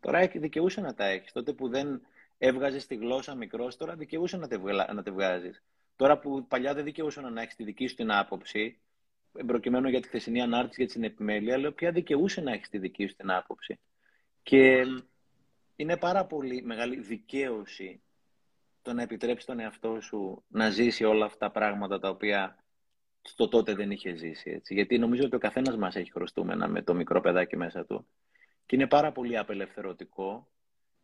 Τώρα 0.00 0.26
δικαιούσε 0.26 0.80
να 0.80 0.94
τα 0.94 1.04
έχεις. 1.04 1.32
Τότε 1.32 1.52
που 1.52 1.68
δεν 1.68 2.02
έβγαζες 2.38 2.86
τη 2.86 2.94
γλώσσα 2.94 3.34
μικρός, 3.34 3.76
τώρα 3.76 3.94
δικαιούσε 3.94 4.36
να 4.36 4.48
τη, 4.48 4.58
να 4.94 5.02
τη 5.02 5.10
βγάζεις. 5.10 5.62
Τώρα 5.96 6.18
που 6.18 6.46
παλιά 6.46 6.74
δεν 6.74 6.84
δικαιούσε 6.84 7.20
να 7.20 7.42
έχεις 7.42 7.56
τη 7.56 7.64
δική 7.64 7.86
σου 7.86 7.94
την 7.94 8.10
άποψη, 8.10 8.78
προκειμένου 9.46 9.88
για 9.88 10.00
τη 10.00 10.08
χθεσινή 10.08 10.40
ανάρτηση 10.40 10.82
για 10.82 10.92
την 10.92 11.04
επιμέλεια, 11.04 11.58
λέω 11.58 11.72
πια 11.72 11.90
δικαιούσε 11.92 12.40
να 12.40 12.52
έχεις 12.52 12.68
τη 12.68 12.78
δική 12.78 13.06
σου 13.06 13.16
την 13.16 13.30
άποψη. 13.30 13.78
Και 14.42 14.84
είναι 15.76 15.96
πάρα 15.96 16.24
πολύ 16.24 16.62
μεγάλη 16.62 17.00
δικαίωση 17.00 18.02
το 18.82 18.92
να 18.92 19.02
επιτρέψεις 19.02 19.44
τον 19.44 19.60
εαυτό 19.60 20.00
σου 20.00 20.44
να 20.48 20.70
ζήσει 20.70 21.04
όλα 21.04 21.24
αυτά 21.24 21.38
τα 21.38 21.50
πράγματα 21.50 21.98
τα 21.98 22.08
οποία 22.08 22.64
στο 23.22 23.48
τότε 23.48 23.74
δεν 23.74 23.90
είχε 23.90 24.14
ζήσει. 24.14 24.50
Έτσι. 24.50 24.74
Γιατί 24.74 24.98
νομίζω 24.98 25.24
ότι 25.24 25.36
ο 25.36 25.38
καθένας 25.38 25.76
μας 25.76 25.96
έχει 25.96 26.12
χρωστούμενα 26.12 26.68
με 26.68 26.82
το 26.82 26.94
μικρό 26.94 27.20
παιδάκι 27.20 27.56
μέσα 27.56 27.84
του. 27.84 28.06
Και 28.68 28.76
είναι 28.76 28.86
πάρα 28.86 29.12
πολύ 29.12 29.38
απελευθερωτικό 29.38 30.48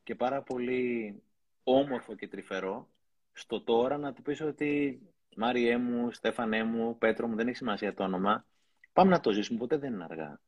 και 0.03 0.15
πάρα 0.15 0.43
πολύ 0.43 1.23
όμορφο 1.63 2.15
και 2.15 2.29
τρυφερό 2.29 2.89
στο 3.33 3.61
τώρα 3.61 3.99
να 3.99 4.13
του 4.13 4.23
πεις 4.23 4.41
ότι 4.41 5.01
Μάριέ 5.37 5.77
μου, 5.77 6.13
Στέφανέ 6.13 6.65
μου, 6.65 6.99
Πέτρο 6.99 7.27
μου, 7.27 7.35
δεν 7.35 7.49
έχει 7.49 7.57
σημασία 7.57 7.95
το 7.95 8.03
όνομα. 8.03 8.47
Πάμε 8.93 9.11
να 9.11 9.21
το 9.21 9.33
ζήσουμε, 9.33 9.59
ποτέ 9.59 9.77
δεν 9.77 9.93
είναι 9.93 10.05
αργά. 10.05 10.41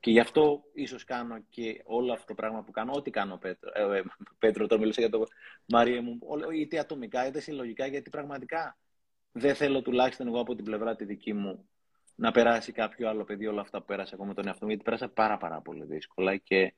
Και 0.00 0.10
γι' 0.10 0.20
αυτό 0.20 0.64
ίσως 0.72 1.04
κάνω 1.04 1.40
και 1.48 1.82
όλο 1.84 2.12
αυτό 2.12 2.26
το 2.26 2.34
πράγμα 2.34 2.62
που 2.62 2.70
κάνω, 2.70 2.92
ό,τι 2.92 3.10
κάνω 3.10 3.36
Πέτρο, 3.36 3.70
ε, 3.74 3.98
ε, 3.98 4.02
Πέτρο 4.38 4.66
το 4.66 4.78
μιλούσα 4.78 5.00
για 5.00 5.10
το 5.10 5.26
Μάριέ 5.66 6.00
μου, 6.00 6.18
είτε 6.54 6.78
ατομικά 6.78 7.26
είτε 7.26 7.40
συλλογικά, 7.40 7.86
γιατί 7.86 8.10
πραγματικά 8.10 8.78
δεν 9.32 9.54
θέλω 9.54 9.82
τουλάχιστον 9.82 10.26
εγώ 10.26 10.40
από 10.40 10.54
την 10.54 10.64
πλευρά 10.64 10.96
τη 10.96 11.04
δική 11.04 11.32
μου 11.32 11.68
να 12.14 12.30
περάσει 12.30 12.72
κάποιο 12.72 13.08
άλλο 13.08 13.24
παιδί 13.24 13.46
όλα 13.46 13.60
αυτά 13.60 13.78
που 13.78 13.84
πέρασε 13.84 14.14
εγώ 14.14 14.24
με 14.24 14.34
τον 14.34 14.46
εαυτό 14.46 14.64
μου, 14.64 14.70
γιατί 14.70 14.84
πέρασα 14.84 15.08
πάρα, 15.08 15.36
πάρα 15.36 15.60
πολύ 15.60 15.84
δύσκολα. 15.84 16.36
Και 16.36 16.74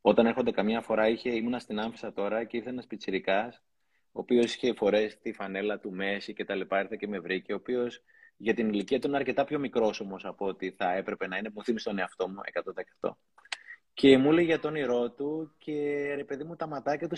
όταν 0.00 0.26
έρχονται 0.26 0.50
καμιά 0.50 0.80
φορά, 0.80 1.08
είχε, 1.08 1.30
ήμουνα 1.30 1.58
στην 1.58 1.80
άμφισα 1.80 2.12
τώρα 2.12 2.44
και 2.44 2.56
ήρθε 2.56 2.70
ένας 2.70 2.86
πιτσυρικά, 2.86 3.62
ο 4.12 4.20
οποίος 4.20 4.54
είχε 4.54 4.74
φορέσει 4.74 5.18
τη 5.18 5.32
φανέλα 5.32 5.78
του 5.78 5.92
Μέση 5.92 6.32
και 6.34 6.44
τα 6.44 6.54
λοιπά, 6.54 6.80
ήρθε 6.80 6.96
και 6.96 7.08
με 7.08 7.18
βρήκε, 7.18 7.52
ο 7.52 7.56
οποίος 7.56 8.02
για 8.36 8.54
την 8.54 8.68
ηλικία 8.68 8.98
του 8.98 9.06
είναι 9.06 9.16
αρκετά 9.16 9.44
πιο 9.44 9.58
μικρός 9.58 10.00
όμως 10.00 10.24
από 10.24 10.46
ό,τι 10.46 10.70
θα 10.70 10.92
έπρεπε 10.92 11.26
να 11.26 11.36
είναι. 11.36 11.50
Μου 11.54 11.62
θύμισε 11.64 11.88
τον 11.88 11.98
εαυτό 11.98 12.28
μου 12.28 12.40
100%. 13.00 13.10
Και 13.94 14.18
μου 14.18 14.30
έλεγε 14.30 14.46
για 14.46 14.60
τον 14.60 14.74
ήρω 14.74 15.10
του 15.10 15.54
και 15.58 15.72
ρε 16.14 16.24
παιδί 16.24 16.44
μου 16.44 16.56
τα 16.56 16.66
ματάκια 16.66 17.08
του 17.08 17.16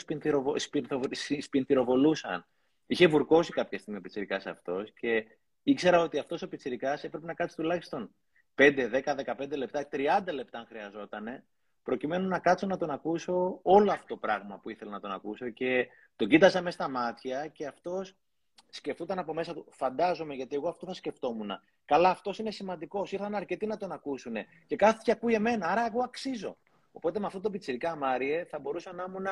σπινθυροβολούσαν. 1.39 2.47
Είχε 2.87 3.07
βουρκώσει 3.07 3.53
κάποια 3.53 3.79
στιγμή 3.79 3.99
ο 3.99 4.03
πιτσυρικάς 4.03 4.47
αυτός 4.47 4.93
και 4.93 5.27
ήξερα 5.69 6.01
ότι 6.01 6.19
αυτός 6.19 6.43
ο 6.43 6.49
πιτσιρικάς 6.49 7.05
έπρεπε 7.05 7.27
να 7.27 7.35
κάτσει 7.35 7.57
τουλάχιστον 7.57 8.15
5, 8.55 8.91
10, 9.05 9.15
15 9.37 9.57
λεπτά, 9.57 9.89
30 9.93 10.33
λεπτά 10.33 10.59
αν 10.59 10.67
χρειαζόταν, 10.67 11.45
προκειμένου 11.83 12.29
να 12.29 12.39
κάτσω 12.39 12.67
να 12.67 12.77
τον 12.77 12.91
ακούσω 12.91 13.59
όλο 13.63 13.93
αυτό 13.93 14.07
το 14.07 14.17
πράγμα 14.17 14.59
που 14.59 14.71
ήθελα 14.71 14.91
να 14.91 15.01
τον 15.01 15.13
ακούσω. 15.13 15.49
Και 15.49 15.89
τον 16.17 16.29
κοίταζα 16.29 16.61
μέσα 16.63 16.77
στα 16.77 16.89
μάτια 16.89 17.47
και 17.47 17.67
αυτός 17.67 18.17
σκεφτόταν 18.71 19.19
από 19.19 19.35
μέσα 19.35 19.55
του. 19.55 19.67
Φαντάζομαι, 19.71 20.35
γιατί 20.35 20.55
εγώ 20.55 20.69
αυτό 20.69 20.87
θα 20.87 20.95
σκεφτόμουν. 20.95 21.51
Καλά, 21.85 22.11
αυτός 22.11 22.39
είναι 22.39 22.51
σημαντικός. 22.51 23.13
Ήρθαν 23.13 23.35
αρκετοί 23.35 23.67
να 23.67 23.77
τον 23.77 23.93
ακούσουν. 23.93 24.35
Και 24.67 24.77
κάθε 24.77 25.01
και 25.03 25.11
ακούει 25.11 25.35
εμένα, 25.35 25.67
άρα 25.67 25.87
εγώ 25.87 26.03
αξίζω. 26.03 26.57
Οπότε 26.93 27.19
με 27.21 27.27
αυτό 27.27 27.41
το 27.41 27.51
πιτσιρικά 27.51 27.97
Μάριε 27.97 28.45
θα 28.45 28.59
μπορούσα 28.59 28.93
να 28.93 29.05
ήμουν 29.09 29.27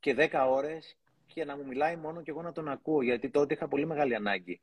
και 0.00 0.14
10 0.18 0.46
ώρες 0.48 0.96
και 1.26 1.44
να 1.44 1.56
μου 1.56 1.66
μιλάει 1.66 1.96
μόνο 1.96 2.22
και 2.22 2.30
εγώ 2.30 2.42
να 2.42 2.52
τον 2.52 2.68
ακούω. 2.68 3.02
Γιατί 3.02 3.30
τότε 3.30 3.54
είχα 3.54 3.68
πολύ 3.68 3.86
μεγάλη 3.86 4.14
ανάγκη 4.14 4.60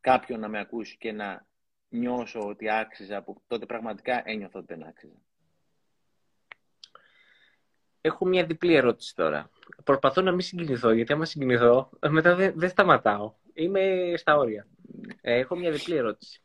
κάποιον 0.00 0.40
να 0.40 0.48
με 0.48 0.58
ακούσει 0.58 0.96
και 0.98 1.12
να 1.12 1.46
νιώσω 1.88 2.40
ότι 2.40 2.70
άξιζα, 2.70 3.22
που 3.22 3.42
τότε 3.46 3.66
πραγματικά 3.66 4.22
ένιωθα 4.24 4.58
ότι 4.58 4.74
δεν 4.74 4.86
άξιζα. 4.86 5.14
Έχω 8.00 8.26
μια 8.26 8.44
διπλή 8.44 8.74
ερώτηση 8.74 9.14
τώρα. 9.14 9.50
Προσπαθώ 9.84 10.22
να 10.22 10.30
μην 10.30 10.40
συγκινηθώ, 10.40 10.90
γιατί 10.92 11.12
άμα 11.12 11.24
συγκινηθώ, 11.24 11.90
μετά 12.08 12.34
δεν, 12.34 12.52
δεν 12.56 12.68
σταματάω. 12.68 13.34
Είμαι 13.54 14.12
στα 14.16 14.36
όρια. 14.36 14.66
Ε, 15.20 15.38
έχω 15.38 15.56
μια 15.56 15.70
διπλή 15.70 15.96
ερώτηση. 15.96 16.42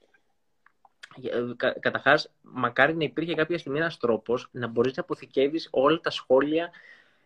Ε, 1.24 1.44
κα, 1.56 1.80
Καταρχάς, 1.80 2.32
μακάρι 2.42 2.96
να 2.96 3.04
υπήρχε 3.04 3.34
κάποια 3.34 3.58
στιγμή 3.58 3.78
ένας 3.78 3.98
τρόπος 3.98 4.48
να 4.52 4.68
μπορείς 4.68 4.96
να 4.96 5.02
αποθηκεύεις 5.02 5.68
όλα 5.72 6.00
τα 6.00 6.10
σχόλια 6.10 6.72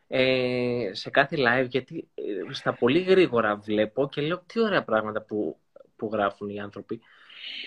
ε, 0.07 0.89
σε 0.91 1.09
κάθε 1.09 1.35
live, 1.39 1.67
γιατί 1.69 2.09
ε, 2.13 2.53
στα 2.53 2.73
πολύ 2.73 2.99
γρήγορα 2.99 3.55
βλέπω 3.55 4.09
και 4.09 4.21
λέω 4.21 4.43
τι 4.45 4.61
ωραία 4.61 4.83
πράγματα 4.83 5.21
που, 5.21 5.57
που 5.99 6.09
γράφουν 6.13 6.49
οι 6.49 6.59
άνθρωποι. 6.59 7.01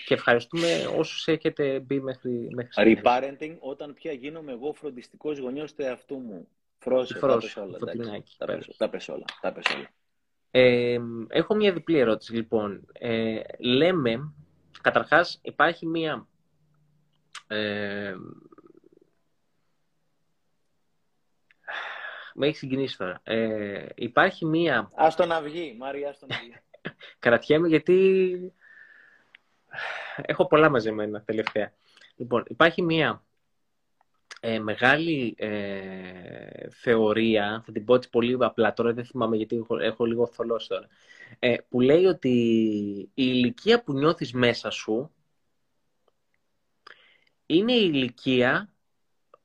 Και 0.05 0.13
ευχαριστούμε 0.13 0.67
όσους 0.97 1.27
έχετε 1.27 1.79
μπει 1.79 2.01
μέχρι, 2.01 2.47
μέχρι 2.51 3.01
Reparenting, 3.03 3.55
όταν 3.59 3.93
πια 3.93 4.11
γίνομαι 4.11 4.51
εγώ 4.51 4.73
φροντιστικός 4.73 5.39
γονιός 5.39 5.73
του 5.73 5.81
εαυτού 5.81 6.17
μου. 6.17 6.47
Φρόσε, 6.77 7.17
Φρόσε, 7.17 7.53
τα 7.55 7.61
όλα. 7.61 7.77
τα, 7.77 7.85
πες, 8.89 9.09
όλα. 9.09 9.25
Τα 9.41 9.51
πες 9.51 9.65
όλα. 9.75 9.89
Ε, 10.51 10.97
έχω 11.27 11.55
μια 11.55 11.73
διπλή 11.73 11.97
ερώτηση, 11.97 12.33
λοιπόν. 12.33 12.87
Ε, 12.93 13.41
λέμε, 13.59 14.33
καταρχάς 14.81 15.39
υπάρχει 15.43 15.85
μια... 15.85 16.27
Ε, 17.47 18.15
με 22.33 22.47
έχεις 22.47 22.57
συγκινήσει 22.57 22.97
τώρα. 22.97 23.19
Ε, 23.23 23.85
υπάρχει 23.95 24.45
μία... 24.45 24.91
Ας 24.95 25.15
το 25.15 25.25
να 25.25 25.41
βγει, 25.41 25.75
Μάρια, 25.79 26.09
ας 26.09 26.19
το 26.19 26.25
να 26.25 26.37
βγει. 26.37 26.53
Κρατιέμαι 27.19 27.67
γιατί 27.67 28.53
έχω 30.15 30.47
πολλά 30.47 30.69
μαζεμένα 30.69 31.21
τελευταία. 31.21 31.73
Λοιπόν, 32.15 32.43
υπάρχει 32.47 32.81
μία 32.81 33.23
ε, 34.39 34.59
μεγάλη 34.59 35.35
ε, 35.37 36.69
θεωρία, 36.69 37.63
θα 37.65 37.71
την 37.71 37.85
πω 37.85 37.95
έτσι 37.95 38.09
πολύ 38.09 38.37
απλά 38.39 38.73
τώρα, 38.73 38.93
δεν 38.93 39.05
θυμάμαι 39.05 39.35
γιατί 39.37 39.55
έχω, 39.55 39.79
έχω 39.79 40.05
λίγο 40.05 40.27
θολώσει 40.27 40.67
τώρα, 40.67 40.87
ε, 41.39 41.55
που 41.69 41.81
λέει 41.81 42.05
ότι 42.05 42.29
η 42.99 43.11
ηλικία 43.13 43.83
που 43.83 43.93
νιώθεις 43.93 44.33
μέσα 44.33 44.69
σου 44.69 45.11
είναι 47.45 47.73
η 47.73 47.89
ηλικία 47.93 48.73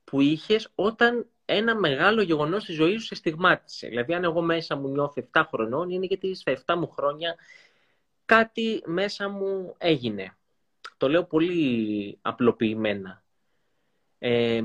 που 0.05 0.21
είχες 0.21 0.73
όταν 0.75 1.27
ένα 1.51 1.75
μεγάλο 1.75 2.23
γεγονός 2.23 2.63
στη 2.63 2.73
ζωή 2.73 2.97
σου 2.97 3.07
σε 3.07 3.15
στιγμάτισε. 3.15 3.89
Δηλαδή, 3.89 4.15
αν 4.15 4.25
εγώ 4.25 4.43
μέσα 4.43 4.77
μου 4.77 4.89
νιώθω 4.89 5.29
7 5.33 5.43
χρονών, 5.49 5.91
είναι 5.91 6.07
γιατί 6.07 6.35
στα 6.35 6.53
7 6.67 6.75
μου 6.75 6.89
χρόνια 6.89 7.37
κάτι 8.25 8.83
μέσα 8.87 9.29
μου 9.29 9.75
έγινε. 9.79 10.37
Το 10.97 11.09
λέω 11.09 11.25
πολύ 11.25 12.19
απλοποιημένα. 12.23 13.23
Ε, 14.19 14.63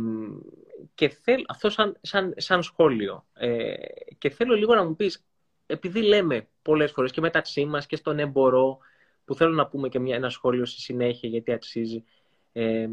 και 0.93 1.09
θέλω, 1.09 1.43
αυτό 1.47 1.69
σαν, 1.69 1.97
σαν, 2.01 2.33
σαν 2.37 2.63
σχόλιο. 2.63 3.25
Ε, 3.33 3.73
και 4.17 4.29
θέλω 4.29 4.55
λίγο 4.55 4.75
να 4.75 4.83
μου 4.83 4.95
πεις, 4.95 5.25
επειδή 5.65 6.01
λέμε 6.01 6.47
πολλές 6.61 6.91
φορές 6.91 7.11
και 7.11 7.21
μεταξύ 7.21 7.65
μας 7.65 7.85
και 7.85 7.95
στον 7.95 8.19
έμπορο, 8.19 8.77
που 9.25 9.35
θέλω 9.35 9.53
να 9.53 9.67
πούμε 9.67 9.89
και 9.89 9.99
μια, 9.99 10.15
ένα 10.15 10.29
σχόλιο 10.29 10.65
στη 10.65 10.81
συνέχεια 10.81 11.29
γιατί 11.29 11.51
αξίζει, 11.51 12.03
ε, 12.53 12.87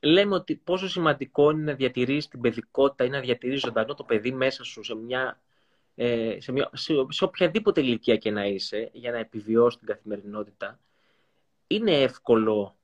λέμε 0.00 0.34
ότι 0.34 0.56
πόσο 0.56 0.88
σημαντικό 0.88 1.50
είναι 1.50 1.62
να 1.62 1.74
διατηρείς 1.74 2.28
την 2.28 2.40
παιδικότητα 2.40 3.04
ή 3.04 3.08
να 3.08 3.20
διατηρείς 3.20 3.60
ζωντανό 3.60 3.94
το 3.94 4.04
παιδί 4.04 4.32
μέσα 4.32 4.64
σου 4.64 4.82
σε, 4.82 4.94
μια, 4.94 5.40
ε, 5.94 6.36
σε, 6.40 6.52
μια, 6.52 6.70
σε, 7.08 7.24
οποιαδήποτε 7.24 7.80
ηλικία 7.80 8.16
και 8.16 8.30
να 8.30 8.46
είσαι 8.46 8.90
για 8.92 9.10
να 9.10 9.18
επιβιώσεις 9.18 9.78
την 9.78 9.88
καθημερινότητα. 9.88 10.80
Είναι 11.66 12.02
εύκολο 12.02 12.76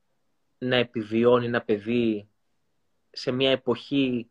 να 0.57 0.75
επιβιώνει 0.75 1.45
ένα 1.45 1.61
παιδί 1.61 2.29
σε 3.09 3.31
μια 3.31 3.51
εποχή 3.51 4.27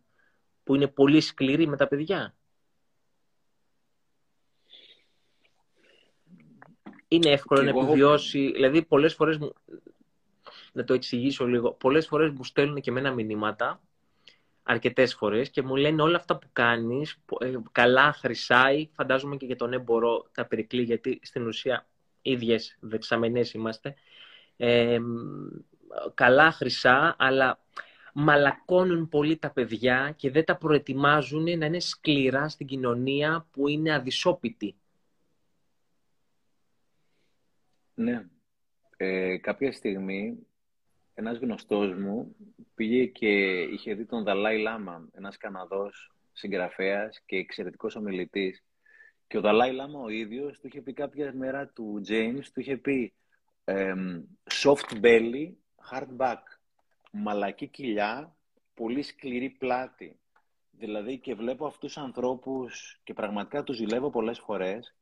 που 0.64 0.74
είναι 0.74 0.86
πολύ 0.86 1.20
σκληρή 1.20 1.66
με 1.66 1.76
τα 1.76 1.88
παιδιά; 1.88 2.36
Είναι 7.08 7.30
εύκολο 7.30 7.62
να 7.62 7.68
επιβιώσει, 7.68 8.50
δηλαδή 8.52 8.82
πολλές 8.82 9.14
φορές 9.14 9.38
να 10.76 10.84
το 10.84 10.94
εξηγήσω 10.94 11.46
λίγο. 11.46 11.72
Πολλές 11.72 12.06
φορές 12.06 12.30
μου 12.30 12.44
στέλνουν 12.44 12.80
και 12.80 12.90
εμένα 12.90 13.12
μηνύματα, 13.12 13.80
αρκετές 14.62 15.14
φορές, 15.14 15.50
και 15.50 15.62
μου 15.62 15.76
λένε 15.76 16.02
όλα 16.02 16.16
αυτά 16.16 16.38
που 16.38 16.48
κάνεις, 16.52 17.22
ε, 17.40 17.54
καλά, 17.72 18.12
χρυσάει, 18.12 18.88
φαντάζομαι 18.92 19.36
και 19.36 19.46
για 19.46 19.56
τον 19.56 19.72
έμπορο 19.72 20.26
τα 20.32 20.46
περικλεί, 20.46 20.82
γιατί 20.82 21.20
στην 21.22 21.46
ουσία 21.46 21.86
ίδιες 22.22 22.76
δεξαμενές 22.80 23.52
είμαστε. 23.52 23.94
Ε, 24.56 24.98
καλά, 26.14 26.50
χρυσά, 26.50 27.16
αλλά 27.18 27.60
μαλακώνουν 28.12 29.08
πολύ 29.08 29.36
τα 29.36 29.50
παιδιά 29.50 30.14
και 30.16 30.30
δεν 30.30 30.44
τα 30.44 30.56
προετοιμάζουν 30.56 31.58
να 31.58 31.66
είναι 31.66 31.80
σκληρά 31.80 32.48
στην 32.48 32.66
κοινωνία 32.66 33.46
που 33.50 33.68
είναι 33.68 33.94
αδυσόπιτη. 33.94 34.74
Ναι. 37.94 38.26
Ε, 38.96 39.36
κάποια 39.36 39.72
στιγμή 39.72 40.46
ένας 41.18 41.38
γνωστός 41.38 41.94
μου 41.94 42.36
πήγε 42.74 43.06
και 43.06 43.62
είχε 43.62 43.94
δει 43.94 44.04
τον 44.04 44.22
Δαλάη 44.24 44.58
Λάμα, 44.58 45.08
ένας 45.12 45.36
Καναδός 45.36 46.12
συγγραφέας 46.32 47.20
και 47.26 47.36
εξαιρετικός 47.36 47.96
ομιλητής. 47.96 48.64
Και 49.26 49.38
ο 49.38 49.40
Δαλάη 49.40 49.72
Λάμα 49.72 50.00
ο 50.00 50.08
ίδιος 50.08 50.60
του 50.60 50.66
είχε 50.66 50.80
πει 50.80 50.92
κάποια 50.92 51.32
μέρα 51.34 51.66
του 51.66 52.02
James, 52.08 52.42
του 52.54 52.60
είχε 52.60 52.76
πει 52.76 53.14
soft 54.62 55.00
belly, 55.00 55.52
hard 55.90 56.16
back. 56.16 56.42
Μαλακή 57.10 57.66
κοιλιά, 57.66 58.36
πολύ 58.74 59.02
σκληρή 59.02 59.50
πλάτη. 59.50 60.18
Δηλαδή 60.70 61.18
και 61.18 61.34
βλέπω 61.34 61.66
αυτούς 61.66 61.92
τους 61.92 62.02
ανθρώπους 62.02 63.00
και 63.04 63.14
πραγματικά 63.14 63.62
τους 63.62 63.76
ζηλεύω 63.76 64.10
πολλές 64.10 64.38
φορές, 64.38 64.94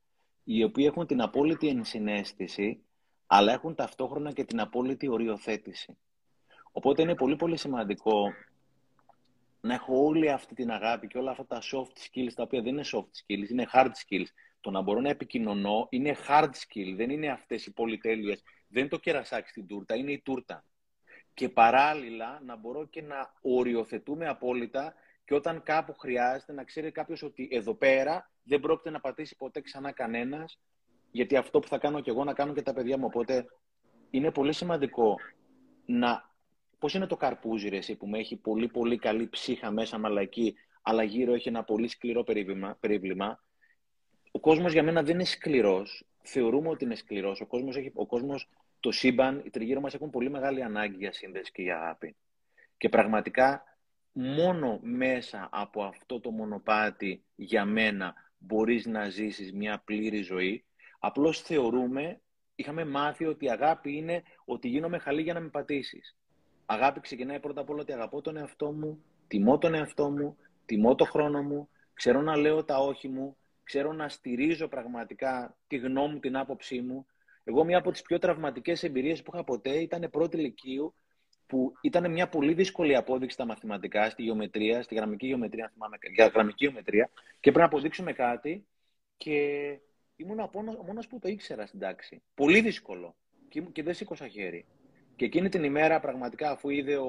οι 0.44 0.64
οποίοι 0.64 0.84
έχουν 0.88 1.06
την 1.06 1.20
απόλυτη 1.20 1.68
ενσυναίσθηση, 1.68 2.83
αλλά 3.26 3.52
έχουν 3.52 3.74
ταυτόχρονα 3.74 4.32
και 4.32 4.44
την 4.44 4.60
απόλυτη 4.60 5.08
οριοθέτηση. 5.08 5.96
Οπότε 6.72 7.02
είναι 7.02 7.14
πολύ 7.14 7.36
πολύ 7.36 7.56
σημαντικό 7.56 8.32
να 9.60 9.74
έχω 9.74 10.04
όλη 10.04 10.30
αυτή 10.30 10.54
την 10.54 10.70
αγάπη 10.70 11.06
και 11.06 11.18
όλα 11.18 11.30
αυτά 11.30 11.46
τα 11.46 11.60
soft 11.72 11.98
skills, 11.98 12.32
τα 12.34 12.42
οποία 12.42 12.62
δεν 12.62 12.72
είναι 12.72 12.84
soft 12.92 12.98
skills, 13.00 13.48
είναι 13.50 13.66
hard 13.72 13.90
skills. 14.06 14.26
Το 14.60 14.70
να 14.70 14.80
μπορώ 14.80 15.00
να 15.00 15.08
επικοινωνώ 15.08 15.86
είναι 15.90 16.16
hard 16.28 16.50
skill, 16.50 16.94
δεν 16.96 17.10
είναι 17.10 17.30
αυτές 17.30 17.66
οι 17.66 17.72
πολυτέλειες. 17.72 18.42
Δεν 18.68 18.80
είναι 18.80 18.90
το 18.90 18.98
κερασάκι 18.98 19.48
στην 19.48 19.66
τούρτα, 19.66 19.96
είναι 19.96 20.12
η 20.12 20.20
τούρτα. 20.20 20.64
Και 21.34 21.48
παράλληλα 21.48 22.40
να 22.44 22.56
μπορώ 22.56 22.86
και 22.86 23.02
να 23.02 23.32
οριοθετούμε 23.40 24.28
απόλυτα 24.28 24.94
και 25.24 25.34
όταν 25.34 25.62
κάπου 25.62 25.94
χρειάζεται 25.94 26.52
να 26.52 26.64
ξέρει 26.64 26.90
κάποιος 26.90 27.22
ότι 27.22 27.48
εδώ 27.52 27.74
πέρα 27.74 28.30
δεν 28.42 28.60
πρόκειται 28.60 28.90
να 28.90 29.00
πατήσει 29.00 29.36
ποτέ 29.36 29.60
ξανά 29.60 29.92
κανένας, 29.92 30.60
γιατί 31.14 31.36
αυτό 31.36 31.58
που 31.58 31.68
θα 31.68 31.78
κάνω 31.78 32.00
και 32.00 32.10
εγώ 32.10 32.24
να 32.24 32.32
κάνω 32.32 32.52
και 32.52 32.62
τα 32.62 32.72
παιδιά 32.72 32.98
μου. 32.98 33.04
Οπότε 33.06 33.46
είναι 34.10 34.30
πολύ 34.30 34.52
σημαντικό 34.52 35.16
να 35.84 36.32
Πώς 36.78 36.94
είναι 36.94 37.06
το 37.06 37.16
καρπούζι, 37.16 37.68
ρε, 37.68 37.76
εσύ, 37.76 37.96
που 37.96 38.06
με 38.06 38.18
έχει 38.18 38.36
πολύ 38.36 38.68
πολύ 38.68 38.98
καλή 38.98 39.28
ψύχα 39.28 39.70
μέσα 39.70 39.98
μαλακή, 39.98 40.54
αλλά 40.82 41.02
γύρω 41.02 41.34
έχει 41.34 41.48
ένα 41.48 41.64
πολύ 41.64 41.88
σκληρό 41.88 42.22
περίβλημα. 42.80 43.44
Ο 44.30 44.40
κόσμος 44.40 44.72
για 44.72 44.82
μένα 44.82 45.02
δεν 45.02 45.14
είναι 45.14 45.24
σκληρός. 45.24 46.04
Θεωρούμε 46.22 46.68
ότι 46.68 46.84
είναι 46.84 46.94
σκληρός. 46.94 47.40
Ο 47.40 47.46
κόσμος, 47.46 47.76
ο 47.94 48.06
κόσμος, 48.06 48.48
το 48.80 48.90
σύμπαν, 48.90 49.42
οι 49.44 49.50
τριγύρω 49.50 49.80
μας 49.80 49.94
έχουν 49.94 50.10
πολύ 50.10 50.30
μεγάλη 50.30 50.62
ανάγκη 50.62 50.96
για 50.96 51.12
σύνδεση 51.12 51.52
και 51.52 51.62
για 51.62 51.76
αγάπη. 51.76 52.16
Και 52.76 52.88
πραγματικά 52.88 53.62
μόνο 54.12 54.78
μέσα 54.82 55.48
από 55.52 55.82
αυτό 55.82 56.20
το 56.20 56.30
μονοπάτι 56.30 57.24
για 57.34 57.64
μένα 57.64 58.14
μπορείς 58.38 58.86
να 58.86 59.08
ζήσεις 59.08 59.52
μια 59.52 59.82
πλήρη 59.84 60.22
ζωή. 60.22 60.64
Απλώς 61.06 61.40
θεωρούμε, 61.40 62.20
είχαμε 62.54 62.84
μάθει 62.84 63.24
ότι 63.24 63.44
η 63.44 63.50
αγάπη 63.50 63.96
είναι 63.96 64.22
ότι 64.44 64.68
γίνομαι 64.68 64.98
χαλή 64.98 65.22
για 65.22 65.34
να 65.34 65.40
με 65.40 65.48
πατήσεις 65.48 66.16
αγάπη 66.66 67.00
ξεκινάει 67.00 67.40
πρώτα 67.40 67.60
απ' 67.60 67.70
όλα 67.70 67.80
ότι 67.80 67.92
αγαπώ 67.92 68.20
τον 68.20 68.36
εαυτό 68.36 68.72
μου, 68.72 69.04
τιμώ 69.28 69.58
τον 69.58 69.74
εαυτό 69.74 70.10
μου, 70.10 70.36
τιμώ 70.64 70.94
το 70.94 71.04
χρόνο 71.04 71.42
μου, 71.42 71.68
ξέρω 71.94 72.20
να 72.20 72.36
λέω 72.36 72.64
τα 72.64 72.78
όχι 72.78 73.08
μου, 73.08 73.36
ξέρω 73.62 73.92
να 73.92 74.08
στηρίζω 74.08 74.68
πραγματικά 74.68 75.56
τη 75.66 75.76
γνώμη 75.76 76.12
μου, 76.12 76.20
την 76.20 76.36
άποψή 76.36 76.80
μου. 76.80 77.06
Εγώ 77.44 77.64
μία 77.64 77.78
από 77.78 77.90
τις 77.90 78.02
πιο 78.02 78.18
τραυματικές 78.18 78.82
εμπειρίες 78.82 79.22
που 79.22 79.30
είχα 79.34 79.44
ποτέ 79.44 79.70
ήταν 79.70 80.08
πρώτη 80.10 80.36
ηλικίου, 80.36 80.94
που 81.46 81.72
ήταν 81.80 82.10
μια 82.10 82.28
πολύ 82.28 82.54
δύσκολη 82.54 82.96
απόδειξη 82.96 83.34
στα 83.34 83.44
μαθηματικά, 83.46 84.10
στη 84.10 84.22
γεωμετρία, 84.22 84.82
στη 84.82 84.94
γραμμική 84.94 85.26
γεωμετρία, 85.26 85.70
θυμάμαι, 85.72 85.96
για 86.14 86.26
γραμμική 86.26 86.64
γεωμετρία, 86.64 87.10
και 87.14 87.38
πρέπει 87.40 87.58
να 87.58 87.64
αποδείξουμε 87.64 88.12
κάτι 88.12 88.66
και 89.16 89.78
ήμουν 90.24 90.38
ο 90.78 90.82
μόνος 90.86 91.06
που 91.06 91.18
το 91.18 91.28
ήξερα 91.28 91.66
στην 91.66 91.78
τάξη. 91.78 92.22
Πολύ 92.34 92.60
δύσκολο 92.60 93.16
και, 93.48 93.60
και 93.60 93.82
δεν 93.82 93.94
σήκωσα 93.94 94.28
χέρι. 94.28 94.66
Και 95.16 95.24
εκείνη 95.24 95.48
την 95.48 95.64
ημέρα, 95.64 96.00
πραγματικά, 96.00 96.50
αφού 96.50 96.70
είδε 96.70 96.96
ο 96.96 97.08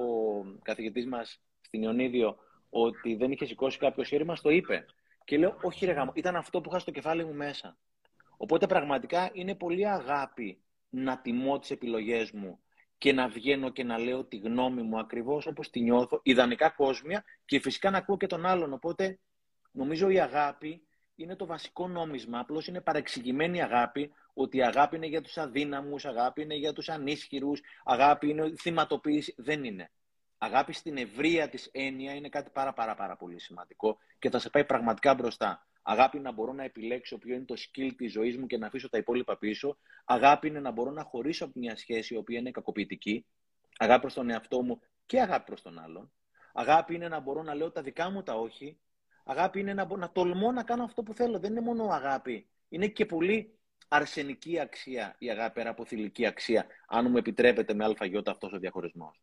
καθηγητής 0.61 1.05
μας 1.05 1.41
στην 1.61 1.81
Ιωνίδιο 1.81 2.37
ότι 2.69 3.15
δεν 3.15 3.31
είχε 3.31 3.45
σηκώσει 3.45 3.77
κάποιο 3.77 4.03
χέρι, 4.03 4.25
μας 4.25 4.41
το 4.41 4.49
είπε. 4.49 4.85
Και 5.23 5.37
λέω, 5.37 5.57
Όχι, 5.61 5.85
ρε 5.85 5.91
γάμο, 5.91 6.11
ήταν 6.15 6.35
αυτό 6.35 6.61
που 6.61 6.69
είχα 6.69 6.79
στο 6.79 6.91
κεφάλι 6.91 7.25
μου 7.25 7.33
μέσα. 7.33 7.77
Οπότε 8.37 8.67
πραγματικά 8.67 9.29
είναι 9.33 9.55
πολύ 9.55 9.87
αγάπη 9.87 10.61
να 10.89 11.21
τιμώ 11.21 11.59
τις 11.59 11.71
επιλογές 11.71 12.31
μου 12.31 12.59
και 12.97 13.13
να 13.13 13.27
βγαίνω 13.27 13.69
και 13.69 13.83
να 13.83 13.97
λέω 13.97 14.25
τη 14.25 14.37
γνώμη 14.37 14.81
μου 14.81 14.99
ακριβώς 14.99 15.45
όπως 15.45 15.69
τη 15.69 15.81
νιώθω, 15.81 16.19
ιδανικά 16.23 16.69
κόσμια 16.69 17.23
και 17.45 17.59
φυσικά 17.59 17.89
να 17.89 17.97
ακούω 17.97 18.17
και 18.17 18.27
τον 18.27 18.45
άλλον. 18.45 18.73
Οπότε 18.73 19.19
νομίζω 19.71 20.09
η 20.09 20.19
αγάπη 20.19 20.87
είναι 21.15 21.35
το 21.35 21.45
βασικό 21.45 21.87
νόμισμα. 21.87 22.39
Απλώς 22.39 22.67
είναι 22.67 22.81
παρεξηγημένη 22.81 23.61
αγάπη, 23.61 24.11
ότι 24.33 24.57
η 24.57 24.63
αγάπη 24.63 24.95
είναι 24.95 25.07
για 25.07 25.21
τους 25.21 25.37
αδύναμους, 25.37 26.05
αγάπη 26.05 26.41
είναι 26.41 26.55
για 26.55 26.73
τους 26.73 26.89
ανίσχυρους, 26.89 27.61
αγάπη 27.83 28.29
είναι 28.29 28.53
θυματοποίηση. 28.59 29.33
Δεν 29.37 29.63
είναι. 29.63 29.91
Αγάπη 30.37 30.73
στην 30.73 30.97
ευρεία 30.97 31.49
της 31.49 31.69
έννοια 31.71 32.13
είναι 32.13 32.29
κάτι 32.29 32.49
πάρα, 32.49 32.73
πάρα, 32.73 32.95
πάρα 32.95 33.15
πολύ 33.15 33.39
σημαντικό 33.39 33.97
και 34.19 34.29
θα 34.29 34.39
σε 34.39 34.49
πάει 34.49 34.65
πραγματικά 34.65 35.13
μπροστά. 35.13 35.67
Αγάπη 35.81 36.17
είναι 36.17 36.29
να 36.29 36.35
μπορώ 36.35 36.53
να 36.53 36.63
επιλέξω 36.63 37.17
ποιο 37.17 37.35
είναι 37.35 37.45
το 37.45 37.55
skill 37.57 37.91
της 37.97 38.11
ζωής 38.11 38.37
μου 38.37 38.45
και 38.45 38.57
να 38.57 38.67
αφήσω 38.67 38.89
τα 38.89 38.97
υπόλοιπα 38.97 39.37
πίσω. 39.37 39.77
Αγάπη 40.05 40.47
είναι 40.47 40.59
να 40.59 40.71
μπορώ 40.71 40.91
να 40.91 41.03
χωρίσω 41.03 41.45
από 41.45 41.59
μια 41.59 41.75
σχέση 41.75 42.13
η 42.13 42.17
οποία 42.17 42.39
είναι 42.39 42.51
κακοποιητική. 42.51 43.25
Αγάπη 43.77 44.01
προς 44.01 44.13
τον 44.13 44.29
εαυτό 44.29 44.61
μου 44.61 44.79
και 45.05 45.21
αγάπη 45.21 45.45
προς 45.45 45.61
τον 45.61 45.79
άλλον. 45.79 46.11
Αγάπη 46.53 46.95
είναι 46.95 47.07
να 47.07 47.19
μπορώ 47.19 47.43
να 47.43 47.55
λέω 47.55 47.71
τα 47.71 47.81
δικά 47.81 48.09
μου 48.09 48.23
τα 48.23 48.33
όχι. 48.33 48.77
Αγάπη 49.27 49.59
είναι 49.59 49.73
να, 49.73 49.87
να 49.97 50.11
τολμώ 50.11 50.51
να 50.51 50.63
κάνω 50.63 50.83
αυτό 50.83 51.03
που 51.03 51.13
θέλω. 51.13 51.39
Δεν 51.39 51.51
είναι 51.51 51.61
μόνο 51.61 51.87
αγάπη. 51.87 52.47
Είναι 52.69 52.87
και 52.87 53.05
πολύ 53.05 53.55
αρσενική 53.87 54.59
αξία 54.59 55.15
η 55.19 55.29
αγάπη 55.29 55.53
πέρα 55.53 55.69
από 55.69 55.85
θηλυκή 55.85 56.25
αξία, 56.25 56.65
αν 56.87 57.09
μου 57.09 57.17
επιτρέπετε 57.17 57.73
με 57.73 57.83
αλφαγιώτα 57.83 58.31
αυτός 58.31 58.53
ο 58.53 58.57
διαχωρισμός. 58.59 59.21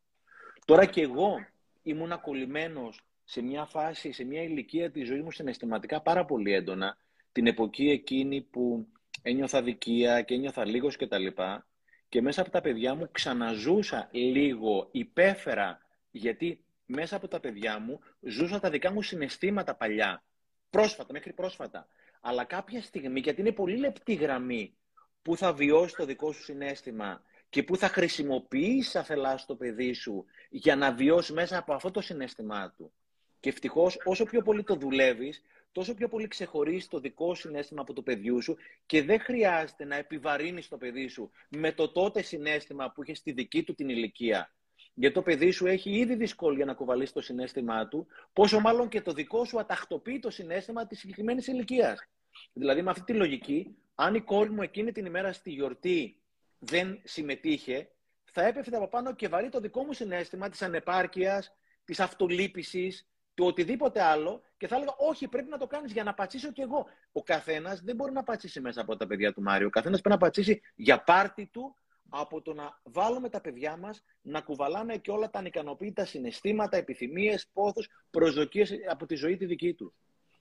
Τώρα 0.65 0.85
και 0.85 1.01
εγώ 1.01 1.35
ήμουν 1.83 2.21
κολλημένος 2.21 3.01
σε 3.25 3.43
μια 3.43 3.65
φάση, 3.65 4.13
σε 4.13 4.25
μια 4.25 4.43
ηλικία 4.43 4.91
της 4.91 5.07
ζωής 5.07 5.23
μου 5.23 5.31
συναισθηματικά 5.31 6.03
πάρα 6.03 6.25
πολύ 6.25 6.53
έντονα, 6.53 6.97
την 7.33 7.47
εποχή 7.47 7.91
εκείνη 7.91 8.41
που 8.41 8.87
ένιωθα 9.23 9.63
δικία 9.63 10.23
και 10.23 10.35
ένιωθα 10.35 10.65
λίγος 10.65 10.97
κτλ. 10.97 11.27
Και, 11.27 11.63
και 12.09 12.23
μέσα 12.23 12.41
από 12.41 12.51
τα 12.51 12.61
παιδιά 12.61 12.95
μου 12.95 13.09
ξαναζούσα 13.13 14.09
λίγο, 14.13 14.89
υπέφερα, 14.91 15.81
γιατί 16.11 16.65
μέσα 16.93 17.17
από 17.17 17.29
τα 17.29 17.41
παιδιά 17.41 17.79
μου 17.79 18.01
ζούσα 18.21 18.61
τα 18.61 18.71
δικά 18.71 18.93
μου 18.93 19.03
συναισθήματα 19.03 19.75
παλιά, 19.75 20.23
πρόσφατα, 20.71 21.13
μέχρι 21.13 21.33
πρόσφατα. 21.33 21.87
Αλλά 22.21 22.45
κάποια 22.45 22.83
στιγμή, 22.83 23.21
γιατί 23.21 23.41
είναι 23.41 23.53
πολύ 23.53 23.77
λεπτή 23.77 24.15
γραμμή 24.15 24.75
που 25.23 25.37
θα 25.37 25.53
βιώσει 25.53 25.97
το 25.97 26.05
δικό 26.05 26.33
σου 26.33 26.43
συνέστημα 26.43 27.23
και 27.49 27.63
που 27.63 27.77
θα 27.77 27.89
χρησιμοποιήσει 27.89 28.99
αφελάς 28.99 29.47
το 29.47 29.57
παιδί 29.57 29.93
σου 29.93 30.25
για 30.51 30.77
να 30.77 30.93
βιώσει 30.93 31.33
μέσα 31.33 31.59
από 31.59 31.75
αυτό 31.75 31.91
το 31.91 32.01
συνέστημά 32.01 32.75
του. 32.77 32.93
Και 33.41 33.49
ευτυχώς, 33.49 33.99
όσο 34.05 34.25
πιο 34.25 34.43
πολύ 34.43 34.63
το 34.63 34.75
δουλεύεις, 34.75 35.43
τόσο 35.73 35.95
πιο 35.95 36.09
πολύ 36.09 36.29
ξεχωρίζεις 36.29 36.89
το 36.89 37.01
δικό 37.01 37.35
συνέστημα 37.35 37.81
από 37.81 37.93
το 37.93 38.03
παιδιού 38.03 38.43
σου 38.43 38.57
και 38.87 39.03
δεν 39.03 39.21
χρειάζεται 39.21 39.85
να 39.85 39.97
επιβαρύνεις 39.97 40.69
το 40.69 40.77
παιδί 40.77 41.09
σου 41.09 41.31
με 41.49 41.73
το 41.73 41.93
τότε 41.93 42.23
συνέστημα 42.23 42.93
που 42.93 43.03
είχες 43.03 43.19
στη 43.19 43.33
δική 43.33 43.63
του 43.63 43.75
την 43.75 43.89
ηλικία. 43.89 44.55
Γιατί 44.95 45.15
το 45.15 45.23
παιδί 45.23 45.51
σου 45.51 45.67
έχει 45.67 45.91
ήδη 45.91 46.15
δυσκολία 46.15 46.65
να 46.65 46.75
κουβαλήσει 46.75 47.13
το 47.13 47.21
συνέστημά 47.21 47.89
του, 47.89 48.07
πόσο 48.33 48.61
μάλλον 48.61 48.89
και 48.89 49.01
το 49.01 49.13
δικό 49.13 49.45
σου 49.45 49.59
αταχτοποιεί 49.59 50.19
το 50.19 50.31
συνέστημα 50.31 50.87
της 50.87 50.99
συγκεκριμένης 50.99 51.47
ηλικίας. 51.47 52.09
Δηλαδή, 52.53 52.83
με 52.83 52.91
αυτή 52.91 53.05
τη 53.05 53.15
λογική, 53.15 53.77
αν 53.95 54.15
η 54.15 54.21
κόρη 54.21 54.51
μου 54.51 54.63
εκείνη 54.63 54.93
την 54.93 55.07
ημέρα 55.07 55.33
στη 55.33 55.51
γιορτή 55.51 56.21
δεν 56.59 57.01
συμμετείχε, 57.05 57.91
θα 58.25 58.47
έπεφτε 58.47 58.77
από 58.77 58.89
πάνω 58.89 59.15
και 59.15 59.29
βαρύ 59.29 59.49
το 59.49 59.61
δικό 59.61 59.85
μου 59.85 59.93
συνέστημα 59.93 60.49
της 60.49 60.63
ανεπάρκειας, 60.63 61.53
της 61.85 62.01
αυτολύπησης, 62.01 63.07
του 63.35 63.47
οτιδήποτε 63.47 64.03
άλλο 64.03 64.43
και 64.57 64.67
θα 64.67 64.77
έλεγα 64.77 64.95
Όχι, 64.99 65.29
πρέπει 65.29 65.49
να 65.49 65.59
το 65.59 65.67
κάνεις 65.67 65.93
για 65.93 66.03
να 66.03 66.15
πατσίσω 66.15 66.53
κι 66.53 66.61
εγώ. 66.61 66.87
Ο 67.13 67.23
καθένας 67.23 67.81
δεν 67.81 67.97
μπορεί 67.97 68.13
να 68.13 68.23
πατσίσει 68.23 68.61
μέσα 68.61 68.81
από 68.81 68.97
τα 68.97 69.07
παιδιά 69.07 69.33
του 69.33 69.43
Μάριο. 69.43 69.67
Ο 69.67 69.71
καθένας 69.71 70.01
πρέπει 70.01 70.15
να 70.15 70.27
πατσίσει 70.27 70.61
για 70.75 71.03
πάρτι 71.03 71.47
του 71.47 71.77
από 72.15 72.43
το 72.43 72.55
να 72.55 72.81
βάλουμε 72.83 73.29
τα 73.29 73.41
παιδιά 73.41 73.77
μας 73.77 74.05
να 74.23 74.41
κουβαλάνε 74.41 74.97
και 74.97 75.11
όλα 75.11 75.31
τα 75.31 75.39
ανικανοποίητα 75.39 76.05
συναισθήματα, 76.05 76.77
επιθυμίες, 76.77 77.49
πόθου, 77.53 77.83
προσδοκίες 78.11 78.73
από 78.91 79.07
τη 79.07 79.15
ζωή 79.15 79.37
τη 79.37 79.47
δική 79.47 79.75
τους. 79.75 79.95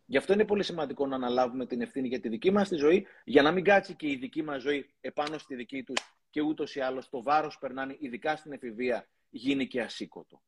Γι' 0.06 0.18
αυτό 0.18 0.34
είναι 0.34 0.46
πολύ 0.46 0.64
σημαντικό 0.64 1.08
να 1.08 1.16
αναλάβουμε 1.16 1.66
την 1.66 1.82
ευθύνη 1.82 2.08
για 2.08 2.20
τη 2.20 2.30
δική 2.30 2.52
μας 2.52 2.70
τη 2.70 2.76
ζωή, 2.76 3.08
για 3.24 3.42
να 3.42 3.52
μην 3.52 3.64
κάτσει 3.64 3.96
και 3.96 4.10
η 4.10 4.16
δική 4.16 4.44
μας 4.44 4.62
ζωή 4.62 4.90
επάνω 5.02 5.38
στη 5.38 5.56
δική 5.56 5.84
τους 5.84 5.98
και 6.30 6.42
ούτως 6.42 6.76
ή 6.76 6.80
άλλως 6.80 7.10
το 7.10 7.24
βάρος 7.24 7.58
περνάνε, 7.58 7.96
ειδικά 8.00 8.36
στην 8.36 8.52
εφηβεία, 8.52 9.08
γίνει 9.30 9.68
και 9.68 9.82
ασήκωτο. 9.82 10.42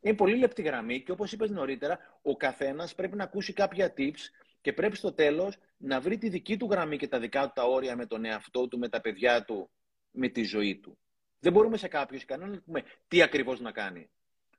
Είναι 0.00 0.16
πολύ 0.16 0.36
λεπτή 0.36 0.62
γραμμή 0.62 1.02
και 1.02 1.12
όπως 1.12 1.32
είπες 1.32 1.50
νωρίτερα, 1.50 1.98
ο 2.22 2.36
καθένας 2.36 2.94
πρέπει 2.94 3.16
να 3.16 3.24
ακούσει 3.24 3.52
κάποια 3.52 3.94
tips 3.96 4.20
και 4.62 4.72
πρέπει 4.72 4.96
στο 4.96 5.12
τέλος 5.12 5.58
να 5.76 6.00
βρει 6.00 6.18
τη 6.18 6.28
δική 6.28 6.56
του 6.56 6.68
γραμμή 6.70 6.96
και 6.96 7.08
τα 7.08 7.18
δικά 7.18 7.46
του 7.46 7.52
τα 7.54 7.64
όρια 7.64 7.96
με 7.96 8.06
τον 8.06 8.24
εαυτό 8.24 8.68
του, 8.68 8.78
με 8.78 8.88
τα 8.88 9.00
παιδιά 9.00 9.44
του, 9.44 9.70
με 10.10 10.28
τη 10.28 10.42
ζωή 10.42 10.76
του. 10.76 10.98
Δεν 11.38 11.52
μπορούμε 11.52 11.76
σε 11.76 11.88
κάποιους 11.88 12.24
κανέναν 12.24 12.54
να 12.54 12.60
πούμε 12.60 12.82
τι 13.08 13.22
ακριβώς 13.22 13.60
να 13.60 13.72
κάνει. 13.72 14.10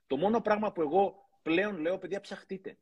Το 0.06 0.16
μόνο 0.16 0.40
πράγμα 0.40 0.72
που 0.72 0.80
εγώ 0.80 1.28
πλέον 1.42 1.78
λέω, 1.78 1.98
παιδιά, 1.98 2.20
ψαχτείτε. 2.20 2.78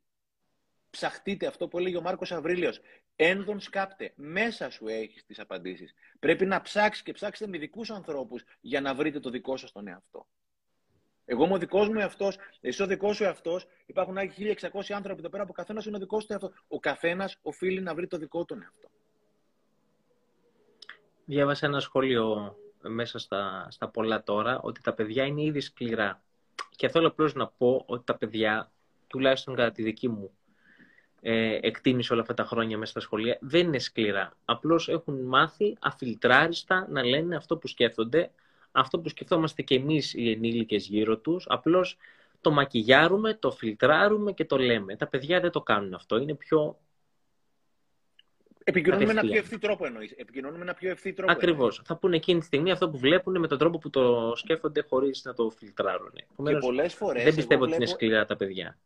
Ψαχτείτε 0.89 1.47
αυτό 1.47 1.67
που 1.67 1.77
έλεγε 1.77 1.97
ο 1.97 2.01
Μάρκος 2.01 2.31
Αβρίλιος. 2.31 2.79
Ένδον 3.15 3.59
σκάπτε. 3.59 4.13
Μέσα 4.15 4.69
σου 4.69 4.87
έχεις 4.87 5.25
τις 5.25 5.39
απαντήσεις. 5.39 5.93
Πρέπει 6.19 6.45
να 6.45 6.61
ψάξει 6.61 7.03
και 7.03 7.11
ψάξετε 7.11 7.49
με 7.49 7.57
δικούς 7.57 7.91
ανθρώπους 7.91 8.43
για 8.61 8.81
να 8.81 8.93
βρείτε 8.93 9.19
το 9.19 9.29
δικό 9.29 9.57
σας 9.57 9.71
τον 9.71 9.87
εαυτό. 9.87 10.27
Εγώ 11.25 11.45
είμαι 11.45 11.53
ο 11.53 11.57
δικός 11.57 11.87
μου 11.89 11.99
εαυτός, 11.99 12.37
εσύ 12.61 12.83
ο 12.83 12.85
δικός 12.85 13.15
σου 13.15 13.23
εαυτός. 13.23 13.65
Υπάρχουν 13.85 14.17
άλλοι 14.17 14.33
1600 14.37 14.93
άνθρωποι 14.93 15.19
εδώ 15.19 15.29
πέρα 15.29 15.43
που 15.43 15.49
ο 15.51 15.55
καθένας 15.55 15.85
είναι 15.85 15.95
ο 15.95 15.99
δικός 15.99 16.25
του 16.25 16.31
εαυτός. 16.33 16.51
Ο 16.67 16.79
καθένας 16.79 17.37
οφείλει 17.41 17.81
να 17.81 17.95
βρει 17.95 18.07
το 18.07 18.17
δικό 18.17 18.45
του 18.45 18.53
εαυτό. 18.53 18.89
Διάβασα 21.25 21.65
ένα 21.65 21.79
σχόλιο 21.79 22.55
μέσα 22.81 23.19
στα, 23.19 23.67
στα 23.69 23.87
πολλά 23.87 24.23
τώρα 24.23 24.59
ότι 24.59 24.81
τα 24.81 24.93
παιδιά 24.93 25.23
είναι 25.23 25.41
ήδη 25.41 25.59
σκληρά. 25.59 26.21
Και 26.75 26.89
θέλω 26.89 27.07
απλώς 27.07 27.33
να 27.33 27.47
πω 27.47 27.83
ότι 27.85 28.03
τα 28.05 28.15
παιδιά, 28.15 28.71
τουλάχιστον 29.07 29.55
κατά 29.55 29.71
τη 29.71 29.83
δική 29.83 30.07
μου 30.07 30.31
ε, 31.21 31.59
εκτίμηση 31.61 32.13
όλα 32.13 32.21
αυτά 32.21 32.33
τα 32.33 32.43
χρόνια 32.43 32.77
μέσα 32.77 32.91
στα 32.91 32.99
σχολεία, 32.99 33.37
δεν 33.41 33.67
είναι 33.67 33.79
σκληρά. 33.79 34.33
Απλώς 34.45 34.89
έχουν 34.89 35.21
μάθει 35.21 35.77
αφιλτράριστα 35.79 36.87
να 36.89 37.03
λένε 37.03 37.35
αυτό 37.35 37.57
που 37.57 37.67
σκέφτονται 37.67 38.31
αυτό 38.75 38.99
που 38.99 39.09
σκεφτόμαστε 39.09 39.61
και 39.61 39.75
εμείς 39.75 40.13
οι 40.13 40.31
ενήλικες 40.31 40.87
γύρω 40.87 41.17
τους, 41.17 41.45
απλώς 41.49 41.97
το 42.41 42.51
μακιγιάρουμε, 42.51 43.33
το 43.33 43.51
φιλτράρουμε 43.51 44.31
και 44.31 44.45
το 44.45 44.57
λέμε. 44.57 44.95
Τα 44.95 45.07
παιδιά 45.07 45.39
δεν 45.39 45.51
το 45.51 45.61
κάνουν 45.61 45.93
αυτό, 45.93 46.17
είναι 46.17 46.35
πιο... 46.35 46.77
Επικοινωνούμε 48.65 49.13
με 49.13 49.19
ένα 49.19 49.29
πιο 49.29 49.37
ευθύ 49.37 49.57
τρόπο 49.57 49.85
εννοείς. 49.85 50.11
Επικοινωνούμε 50.11 50.57
με 50.57 50.63
ένα 50.63 50.73
πιο 50.73 50.89
ευθύ 50.89 51.13
τρόπο. 51.13 51.31
Ακριβώς. 51.31 51.81
Θα 51.85 51.97
πούνε 51.97 52.15
εκείνη 52.15 52.39
τη 52.39 52.45
στιγμή 52.45 52.71
αυτό 52.71 52.89
που 52.89 52.97
βλέπουν 52.97 53.39
με 53.39 53.47
τον 53.47 53.57
τρόπο 53.57 53.77
που 53.77 53.89
το 53.89 54.33
σκέφτονται 54.35 54.85
χωρίς 54.89 55.23
να 55.23 55.33
το 55.33 55.49
φιλτράρουν. 55.49 56.13
Και 56.45 56.55
πολλές 56.59 56.93
φορές 56.93 57.23
δεν 57.23 57.35
πιστεύω 57.35 57.63
ότι 57.63 57.75
είναι 57.75 57.85
σκληρά 57.85 58.25
τα 58.25 58.35
παιδιά. 58.35 58.77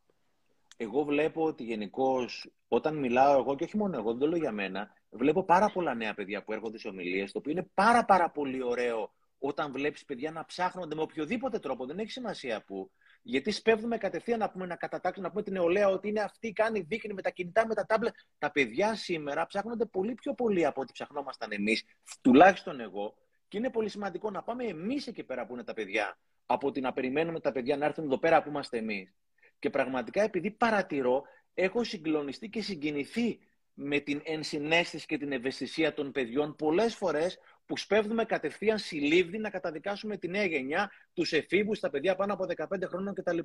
Εγώ 0.77 1.03
βλέπω 1.03 1.43
ότι 1.43 1.63
γενικώς 1.63 2.49
όταν 2.67 2.95
μιλάω 2.95 3.39
εγώ, 3.39 3.55
και 3.55 3.63
όχι 3.63 3.77
μόνο 3.77 3.97
εγώ, 3.97 4.09
δεν 4.11 4.19
το 4.19 4.27
λέω 4.27 4.37
για 4.37 4.51
μένα, 4.51 4.93
βλέπω 5.09 5.43
πάρα 5.43 5.69
πολλά 5.73 5.93
νέα 5.93 6.13
παιδιά 6.13 6.43
που 6.43 6.53
έρχονται 6.53 6.77
σε 6.77 6.87
ομιλίες, 6.87 7.31
το 7.31 7.37
οποίο 7.37 7.51
είναι 7.51 7.69
πάρα, 7.73 8.05
πάρα 8.05 8.29
πολύ 8.29 8.63
ωραίο 8.63 9.13
όταν 9.39 9.71
βλέπεις 9.71 10.05
παιδιά 10.05 10.31
να 10.31 10.45
ψάχνονται 10.45 10.95
με 10.95 11.01
οποιοδήποτε 11.01 11.59
τρόπο, 11.59 11.85
δεν 11.85 11.99
έχει 11.99 12.11
σημασία 12.11 12.63
που. 12.63 12.91
Γιατί 13.21 13.51
σπέβδουμε 13.51 13.97
κατευθείαν 13.97 14.39
να 14.39 14.49
πούμε, 14.49 14.65
να 14.65 14.75
κατατάξουμε, 14.75 15.25
να 15.25 15.31
πούμε 15.33 15.43
την 15.43 15.53
νεολαία 15.53 15.87
ότι 15.87 16.07
είναι 16.07 16.21
αυτή, 16.21 16.51
κάνει, 16.51 16.79
δείχνει 16.79 17.13
με 17.13 17.21
τα 17.21 17.29
κινητά, 17.29 17.67
με 17.67 17.73
τα 17.73 17.85
τάμπλετ. 17.85 18.15
Τα 18.37 18.51
παιδιά 18.51 18.95
σήμερα 18.95 19.45
ψάχνονται 19.45 19.85
πολύ 19.85 20.13
πιο 20.13 20.33
πολύ 20.33 20.65
από 20.65 20.81
ό,τι 20.81 20.91
ψαχνόμασταν 20.91 21.51
εμείς, 21.51 21.83
τουλάχιστον 22.21 22.79
εγώ. 22.79 23.15
Και 23.47 23.57
είναι 23.57 23.69
πολύ 23.69 23.89
σημαντικό 23.89 24.31
να 24.31 24.43
πάμε 24.43 24.63
εμείς 24.63 25.07
εκεί 25.07 25.23
πέρα 25.23 25.45
που 25.45 25.53
είναι 25.53 25.63
τα 25.63 25.73
παιδιά, 25.73 26.17
από 26.45 26.67
ότι 26.67 26.81
να 26.81 26.93
περιμένουμε 26.93 27.39
τα 27.39 27.51
παιδιά 27.51 27.77
να 27.77 27.85
έρθουν 27.85 28.03
εδώ 28.03 28.17
πέρα 28.17 28.43
που 28.43 28.49
είμαστε 28.49 28.77
εμείς. 28.77 29.13
Και 29.59 29.69
πραγματικά 29.69 30.21
επειδή 30.21 30.51
παρατηρώ, 30.51 31.23
έχω 31.53 31.83
συγκλονιστεί 31.83 32.49
και 32.49 32.61
συγκινηθεί 32.61 33.39
με 33.73 33.99
την 33.99 34.21
ενσυναίσθηση 34.23 35.05
και 35.05 35.17
την 35.17 35.31
ευαισθησία 35.31 35.93
των 35.93 36.11
παιδιών 36.11 36.55
πολλές 36.55 36.95
φορές 36.95 37.39
που 37.67 37.77
σπέβδουμε 37.77 38.25
κατευθείαν 38.25 38.77
συλλήβδη 38.77 39.37
να 39.37 39.49
καταδικάσουμε 39.49 40.17
τη 40.17 40.27
νέα 40.27 40.45
γενιά, 40.45 40.91
τους 41.13 41.31
εφήβους, 41.31 41.79
τα 41.79 41.89
παιδιά 41.89 42.15
πάνω 42.15 42.33
από 42.33 42.45
15 42.55 42.87
χρόνων 42.87 43.13
κτλ. 43.13 43.39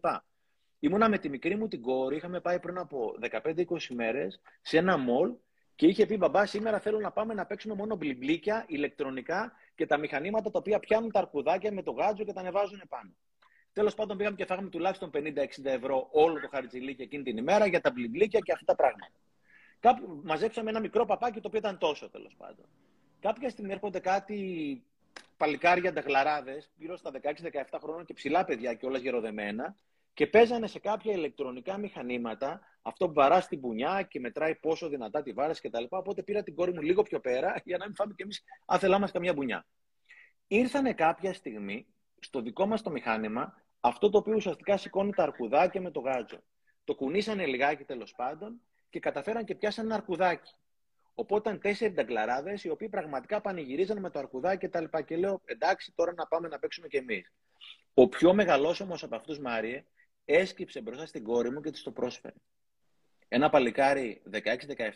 Ήμουνα 0.79 1.09
με 1.09 1.19
τη 1.19 1.29
μικρή 1.29 1.57
μου 1.57 1.69
την 1.69 1.81
κόρη, 1.81 2.17
είχαμε 2.17 2.41
πάει 2.41 2.61
πριν 2.61 2.79
από 2.79 3.15
15-20 3.21 3.65
μέρες 3.95 4.41
σε 4.61 4.79
ένα 4.79 4.97
μολ 4.97 5.33
και 5.75 5.87
είχε 5.87 6.07
πει: 6.07 6.17
Μπαμπά, 6.17 6.47
σήμερα 6.47 6.81
θέλω 6.81 6.99
να 6.99 7.11
πάμε 7.11 7.35
να 7.35 7.47
παίξουμε 7.47 7.75
μόνο 7.75 7.97
μπλιμπλίκια, 7.97 8.65
ηλεκτρονικά 8.69 9.53
και 9.75 9.87
τα 9.87 9.97
μηχανήματα 9.97 10.51
τα 10.51 10.59
οποία 10.59 10.79
πιάνουν 10.79 11.11
τα 11.11 11.19
αρκουδάκια 11.19 11.73
με 11.73 11.83
το 11.83 11.91
γάτζο 11.91 12.25
και 12.25 12.33
τα 12.33 12.41
ανεβάζουν 12.41 12.83
πάνω. 12.89 13.11
Τέλος 13.73 13.95
πάντων, 13.95 14.17
πήγαμε 14.17 14.37
και 14.37 14.45
φάγαμε 14.45 14.69
τουλάχιστον 14.69 15.11
50-60 15.15 15.21
ευρώ 15.63 16.09
όλο 16.11 16.41
το 16.41 16.49
χαρτζιλίκι 16.49 17.03
εκείνη 17.03 17.23
την 17.23 17.37
ημέρα 17.37 17.67
για 17.67 17.81
τα 17.81 17.91
μπλιμπλίκια 17.91 18.41
και 18.41 18.53
αυτά 18.53 18.65
τα 18.65 18.75
πράγματα. 18.75 19.13
Κάπου 19.81 20.21
μαζέψαμε 20.25 20.71
ένα 20.71 20.81
μικρό 20.81 21.05
παπάκι 21.05 21.41
το 21.41 21.47
οποίο 21.47 21.59
ήταν 21.59 21.79
τόσο 21.79 22.11
τέλος 22.11 22.35
πάντων. 22.39 22.65
Κάποια 23.23 23.51
στιγμή 23.51 23.73
έρχονται 23.73 24.01
κάτι 24.01 24.83
παλικάρια 25.37 25.93
νταγλαράδε, 25.93 26.63
γύρω 26.77 26.97
στα 26.97 27.11
16-17 27.23 27.79
χρόνια 27.83 28.05
και 28.05 28.15
ψηλά 28.15 28.45
παιδιά 28.45 28.75
και 28.75 28.87
όλα 28.87 28.99
γεροδεμένα, 28.99 29.77
και 30.15 30.27
παίζανε 30.27 30.67
σε 30.67 30.79
κάποια 30.79 31.13
ηλεκτρονικά 31.13 31.79
μηχανήματα 31.79 32.61
αυτό 32.83 33.07
που 33.07 33.13
βαράς 33.13 33.45
στην 33.45 33.61
πουνιά 33.61 34.03
και 34.03 34.21
μετράει 34.21 34.55
πόσο 34.55 34.89
δυνατά 34.89 35.23
τη 35.23 35.33
βάρες 35.33 35.61
κτλ. 35.61 35.85
Οπότε 35.89 36.23
πήρα 36.23 36.43
την 36.43 36.55
κόρη 36.55 36.73
μου 36.73 36.81
λίγο 36.81 37.03
πιο 37.03 37.21
πέρα 37.21 37.61
για 37.65 37.77
να 37.77 37.85
μην 37.85 37.95
φάμε 37.95 38.15
κι 38.17 38.23
εμείς 38.23 38.43
αν 38.67 38.79
θέλαμε 38.79 39.09
καμιά 39.13 39.33
μπουνιά. 39.33 39.67
Ήρθανε 40.47 40.93
κάποια 40.93 41.35
στιγμή 41.35 41.87
στο 42.21 42.41
δικό 42.41 42.67
μας 42.67 42.83
το 42.83 42.91
μηχάνημα 42.91 43.63
αυτό 43.81 44.11
το 44.11 44.19
οποίο 44.19 44.35
ουσιαστικά 44.35 44.77
σηκώνει 44.77 45.13
τα 45.13 45.23
αρκουδάκια 45.23 45.81
με 45.81 45.91
το 45.91 46.01
γάτζο. 46.01 46.43
Το 46.85 46.95
κουνήσανε 46.95 47.47
λιγάκι 47.47 47.85
τέλος 47.85 48.15
πάντων 48.17 48.61
και 48.91 49.01
καταφέραν 49.01 49.45
και 49.45 49.55
πιάσαν 49.55 49.85
ένα 49.85 49.95
αρκουδάκι. 49.95 50.55
Οπότε 51.15 51.49
ήταν 51.49 51.61
τέσσερι 51.61 51.93
νταγκλαράδε 51.93 52.59
οι 52.63 52.69
οποίοι 52.69 52.89
πραγματικά 52.89 53.41
πανηγυρίζαν 53.41 54.01
με 54.01 54.11
το 54.11 54.19
αρκουδάκι 54.19 54.69
κτλ. 54.69 54.85
Και, 54.85 55.03
και 55.03 55.17
λέω 55.17 55.41
εντάξει 55.45 55.93
τώρα 55.95 56.13
να 56.13 56.27
πάμε 56.27 56.49
να 56.49 56.59
παίξουμε 56.59 56.89
κι 56.89 56.97
εμείς. 56.97 57.33
Ο 57.95 58.09
πιο 58.09 58.35
μεγαλόσωμο 58.35 58.95
από 59.01 59.17
αυτούς, 59.17 59.39
Μάριε, 59.39 59.85
έσκυψε 60.25 60.81
μπροστά 60.81 61.07
στην 61.07 61.25
κόρη 61.25 61.51
μου 61.51 61.61
και 61.61 61.71
της 61.71 61.83
το 61.83 61.91
πρόσφερε. 61.91 62.35
Ένα 63.29 63.51
παλικάρι 63.51 64.23
16-17 64.33 64.41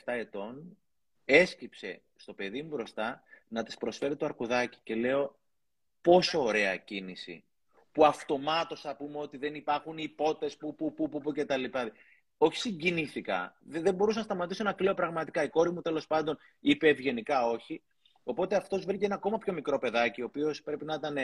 ετών 0.04 0.76
έσκυψε 1.24 2.02
στο 2.16 2.34
παιδί 2.34 2.62
μου 2.62 2.68
μπροστά 2.68 3.22
να 3.48 3.62
της 3.62 3.76
προσφέρει 3.76 4.16
το 4.16 4.24
αρκουδάκι 4.24 4.78
και 4.82 4.94
λέω 4.94 5.38
πόσο 6.00 6.42
ωραία 6.42 6.76
κίνηση 6.76 7.44
που 7.92 8.04
αυτομάτως 8.04 8.80
θα 8.80 8.96
πούμε 8.96 9.18
ότι 9.18 9.36
δεν 9.36 9.54
υπάρχουν 9.54 9.98
υπότες 9.98 10.56
που, 10.56 10.74
που, 10.74 10.94
που, 10.94 11.08
που, 11.08 11.20
που 11.20 11.32
και 11.32 11.44
τα 11.44 11.56
λοιπά. 11.56 11.92
Όχι 12.38 12.56
συγκινήθηκα. 12.56 13.56
Δεν, 13.60 13.82
δεν 13.82 13.94
μπορούσα 13.94 14.18
να 14.18 14.24
σταματήσω 14.24 14.64
να 14.64 14.72
κλαίω 14.72 14.94
πραγματικά. 14.94 15.42
Η 15.42 15.48
κόρη 15.48 15.72
μου 15.72 15.80
τέλος 15.80 16.06
πάντων 16.06 16.38
είπε 16.60 16.88
ευγενικά 16.88 17.46
όχι. 17.46 17.82
Οπότε 18.22 18.56
αυτός 18.56 18.84
βρήκε 18.84 19.04
ένα 19.04 19.14
ακόμα 19.14 19.38
πιο 19.38 19.52
μικρό 19.52 19.78
παιδάκι, 19.78 20.22
ο 20.22 20.24
οποίος 20.24 20.62
πρέπει 20.62 20.84
να 20.84 20.94
ήταν 20.94 21.16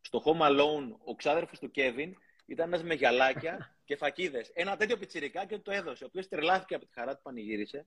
στο 0.00 0.22
Home 0.24 0.40
Alone, 0.40 0.96
ο 1.04 1.14
ξάδερφος 1.14 1.58
του 1.58 1.70
Κέβιν, 1.70 2.16
ήταν 2.46 2.66
ένας 2.66 2.82
με 2.82 2.94
γυαλάκια 2.94 3.58
και 3.84 3.96
φακίδες. 3.96 4.50
Ένα 4.54 4.76
τέτοιο 4.76 4.96
πιτσιρικά 4.96 5.46
και 5.46 5.58
το 5.58 5.70
έδωσε. 5.70 6.04
Ο 6.04 6.06
οποίος 6.06 6.28
τρελάθηκε 6.28 6.74
από 6.74 6.84
τη 6.84 6.92
χαρά 6.94 7.14
του 7.14 7.22
πανηγύρισε. 7.22 7.86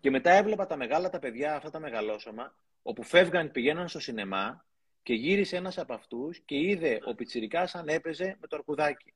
Και 0.00 0.10
μετά 0.10 0.30
έβλεπα 0.30 0.66
τα 0.66 0.76
μεγάλα 0.76 1.10
τα 1.10 1.18
παιδιά, 1.18 1.54
αυτά 1.54 1.70
τα 1.70 1.80
μεγαλόσωμα, 1.80 2.54
όπου 2.82 3.02
φεύγαν, 3.02 3.50
πηγαίναν 3.50 3.88
στο 3.88 4.00
σινεμά 4.00 4.64
και 5.02 5.14
γύρισε 5.14 5.56
ένας 5.56 5.78
από 5.78 5.94
αυτούς 5.94 6.38
και 6.38 6.56
είδε 6.56 6.98
ο 7.04 7.14
πιτσιρικάς 7.14 7.74
αν 7.74 7.88
έπαιζε 7.88 8.36
με 8.40 8.46
το 8.46 8.56
αρκουδάκι. 8.56 9.14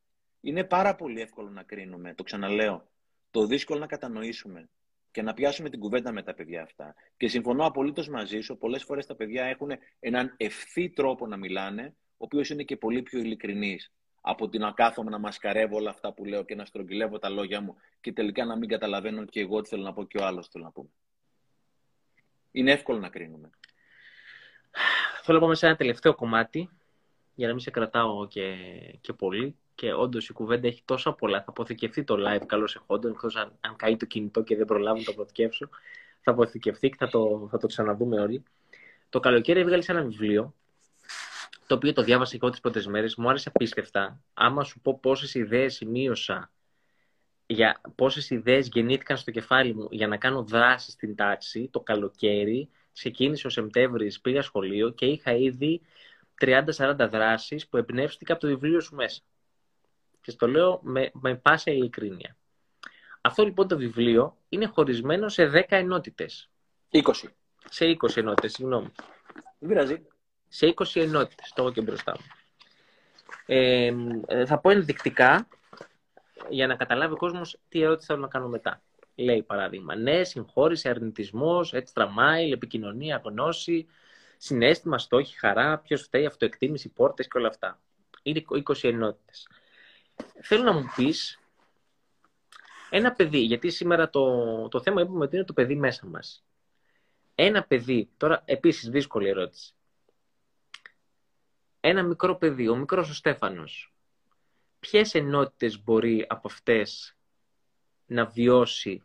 Είναι 0.48 0.64
πάρα 0.64 0.94
πολύ 0.94 1.20
εύκολο 1.20 1.50
να 1.50 1.62
κρίνουμε, 1.62 2.14
το 2.14 2.22
ξαναλέω. 2.22 2.88
Το 3.30 3.46
δύσκολο 3.46 3.80
να 3.80 3.86
κατανοήσουμε 3.86 4.68
και 5.10 5.22
να 5.22 5.34
πιάσουμε 5.34 5.70
την 5.70 5.80
κουβέντα 5.80 6.12
με 6.12 6.22
τα 6.22 6.34
παιδιά 6.34 6.62
αυτά. 6.62 6.94
Και 7.16 7.28
συμφωνώ 7.28 7.66
απολύτως 7.66 8.08
μαζί 8.08 8.40
σου, 8.40 8.58
πολλές 8.58 8.84
φορές 8.84 9.06
τα 9.06 9.14
παιδιά 9.14 9.44
έχουν 9.44 9.70
έναν 10.00 10.34
ευθύ 10.36 10.90
τρόπο 10.90 11.26
να 11.26 11.36
μιλάνε, 11.36 11.94
ο 11.96 12.16
οποίος 12.16 12.50
είναι 12.50 12.62
και 12.62 12.76
πολύ 12.76 13.02
πιο 13.02 13.18
ειλικρινής 13.18 13.92
από 14.20 14.44
ότι 14.44 14.58
να 14.58 14.72
κάθομαι 14.72 15.10
να 15.10 15.18
μασκαρεύω 15.18 15.76
όλα 15.76 15.90
αυτά 15.90 16.12
που 16.12 16.24
λέω 16.24 16.44
και 16.44 16.54
να 16.54 16.64
στρογγυλεύω 16.64 17.18
τα 17.18 17.28
λόγια 17.28 17.60
μου 17.60 17.76
και 18.00 18.12
τελικά 18.12 18.44
να 18.44 18.56
μην 18.56 18.68
καταλαβαίνω 18.68 19.24
και 19.24 19.40
εγώ 19.40 19.60
τι 19.60 19.68
θέλω 19.68 19.82
να 19.82 19.92
πω 19.92 20.04
και 20.04 20.18
ο 20.18 20.26
άλλος 20.26 20.48
θέλω 20.48 20.64
να 20.64 20.70
πω. 20.70 20.90
Είναι 22.52 22.72
εύκολο 22.72 22.98
να 22.98 23.08
κρίνουμε. 23.08 23.50
Θέλω 25.22 25.38
να 25.38 25.42
πάμε 25.42 25.54
σε 25.54 25.66
ένα 25.66 25.76
τελευταίο 25.76 26.14
κομμάτι, 26.14 26.70
για 27.34 27.46
να 27.46 27.52
μην 27.52 27.62
σε 27.62 27.70
κρατάω 27.70 28.26
και, 28.26 28.56
και 29.00 29.12
πολύ. 29.12 29.56
Και 29.78 29.92
όντως 29.92 30.28
η 30.28 30.32
κουβέντα 30.32 30.66
έχει 30.66 30.82
τόσα 30.84 31.12
πολλά. 31.12 31.38
Θα 31.38 31.44
αποθηκευτεί 31.48 32.04
το 32.04 32.16
live 32.18 32.46
καλώς 32.46 32.74
εχόντων, 32.76 33.10
εκτός 33.10 33.36
αν, 33.36 33.52
αν 33.60 33.76
καεί 33.76 33.96
το 33.96 34.06
κινητό 34.06 34.42
και 34.42 34.56
δεν 34.56 34.66
προλάβουν 34.66 35.04
το 35.04 35.10
αποθηκεύσω. 35.10 35.68
Θα 36.20 36.30
αποθηκευτεί 36.30 36.88
και 36.88 36.96
θα 36.98 37.08
το, 37.08 37.48
θα 37.50 37.58
το 37.58 37.66
ξαναδούμε 37.66 38.20
όλοι. 38.20 38.42
Το 39.08 39.20
καλοκαίρι 39.20 39.60
έβγαλε 39.60 39.82
ένα 39.86 40.02
βιβλίο 40.02 40.54
το 41.66 41.74
οποίο 41.74 41.92
το 41.92 42.02
διάβασα 42.02 42.36
εγώ 42.40 42.50
τις 42.50 42.60
πρώτες 42.60 42.86
μέρες, 42.86 43.16
μου 43.16 43.28
άρεσε 43.28 43.50
απίστευτα. 43.54 44.20
Άμα 44.34 44.64
σου 44.64 44.80
πω 44.80 44.98
πόσες 44.98 45.34
ιδέες 45.34 45.74
σημείωσα, 45.74 46.50
για 47.46 47.80
πόσες 47.94 48.30
ιδέες 48.30 48.68
γεννήθηκαν 48.72 49.16
στο 49.16 49.30
κεφάλι 49.30 49.74
μου 49.74 49.88
για 49.90 50.06
να 50.06 50.16
κάνω 50.16 50.42
δράση 50.42 50.90
στην 50.90 51.14
τάξη 51.14 51.68
το 51.72 51.80
καλοκαίρι, 51.80 52.68
ξεκίνησε 52.92 53.46
ο 53.46 53.50
Σεπτέμβρης, 53.50 54.20
πήγα 54.20 54.42
σχολείο 54.42 54.90
και 54.90 55.06
είχα 55.06 55.32
ήδη 55.32 55.80
30-40 56.40 57.08
δράσεις 57.10 57.68
που 57.68 57.76
εμπνεύστηκα 57.76 58.32
από 58.32 58.42
το 58.42 58.48
βιβλίο 58.48 58.80
σου 58.80 58.94
μέσα. 58.94 59.22
Και 60.28 60.34
στο 60.34 60.48
λέω 60.48 60.80
με, 60.82 61.10
με 61.12 61.34
πάσα 61.34 61.70
ειλικρίνεια. 61.70 62.36
Αυτό 63.20 63.44
λοιπόν 63.44 63.68
το 63.68 63.76
βιβλίο 63.76 64.36
είναι 64.48 64.66
χωρισμένο 64.66 65.28
σε 65.28 65.50
10 65.54 65.62
ενότητες. 65.68 66.50
20. 66.90 67.00
Σε 67.70 67.96
20 68.02 68.16
ενότητες, 68.16 68.52
συγγνώμη. 68.52 68.92
Δεν 69.58 69.68
πειράζει 69.68 70.06
σε 70.48 70.74
20 70.76 70.84
ενότητες, 70.94 71.52
το 71.54 71.62
έχω 71.62 71.72
και 71.72 71.80
μπροστά 71.80 72.16
μου. 72.18 72.26
Ε, 73.46 73.94
θα 74.46 74.58
πω 74.58 74.70
ενδεικτικά 74.70 75.48
για 76.48 76.66
να 76.66 76.74
καταλάβει 76.74 77.12
ο 77.12 77.16
κόσμος 77.16 77.58
τι 77.68 77.82
ερώτηση 77.82 78.06
θέλω 78.06 78.20
να 78.20 78.28
κάνω 78.28 78.48
μετά. 78.48 78.82
Λέει 79.14 79.42
παράδειγμα, 79.42 79.96
ναι, 79.96 80.24
συγχώρηση, 80.24 80.88
αρνητισμός, 80.88 81.74
extra 81.74 82.04
mile, 82.04 82.52
επικοινωνία, 82.52 83.22
γνώση, 83.24 83.86
συνέστημα, 84.36 84.98
στόχοι, 84.98 85.38
χαρά, 85.38 85.78
ποιος 85.78 86.02
φταίει, 86.02 86.26
αυτοεκτίμηση, 86.26 86.88
πόρτες 86.88 87.28
και 87.28 87.38
όλα 87.38 87.48
αυτά. 87.48 87.80
Είναι 88.22 88.44
20 88.48 88.88
ενότητες. 88.88 89.48
Θέλω 90.40 90.62
να 90.62 90.72
μου 90.72 90.92
πεις 90.96 91.38
ένα 92.90 93.12
παιδί, 93.12 93.38
γιατί 93.38 93.70
σήμερα 93.70 94.10
το, 94.10 94.68
το 94.68 94.80
θέμα 94.80 95.00
είπαμε 95.00 95.24
ότι 95.24 95.36
είναι 95.36 95.44
το 95.44 95.52
παιδί 95.52 95.74
μέσα 95.76 96.06
μας. 96.06 96.44
Ένα 97.34 97.62
παιδί, 97.62 98.10
τώρα 98.16 98.42
επίσης 98.44 98.88
δύσκολη 98.88 99.28
ερώτηση 99.28 99.72
ένα 101.80 102.02
μικρό 102.02 102.36
παιδί, 102.36 102.68
ο 102.68 102.76
μικρός 102.76 103.10
ο 103.10 103.14
Στέφανος, 103.14 103.92
ποιες 104.80 105.14
ενότητες 105.14 105.82
μπορεί 105.82 106.26
από 106.28 106.48
αυτές 106.48 107.16
να 108.06 108.26
βιώσει 108.26 109.02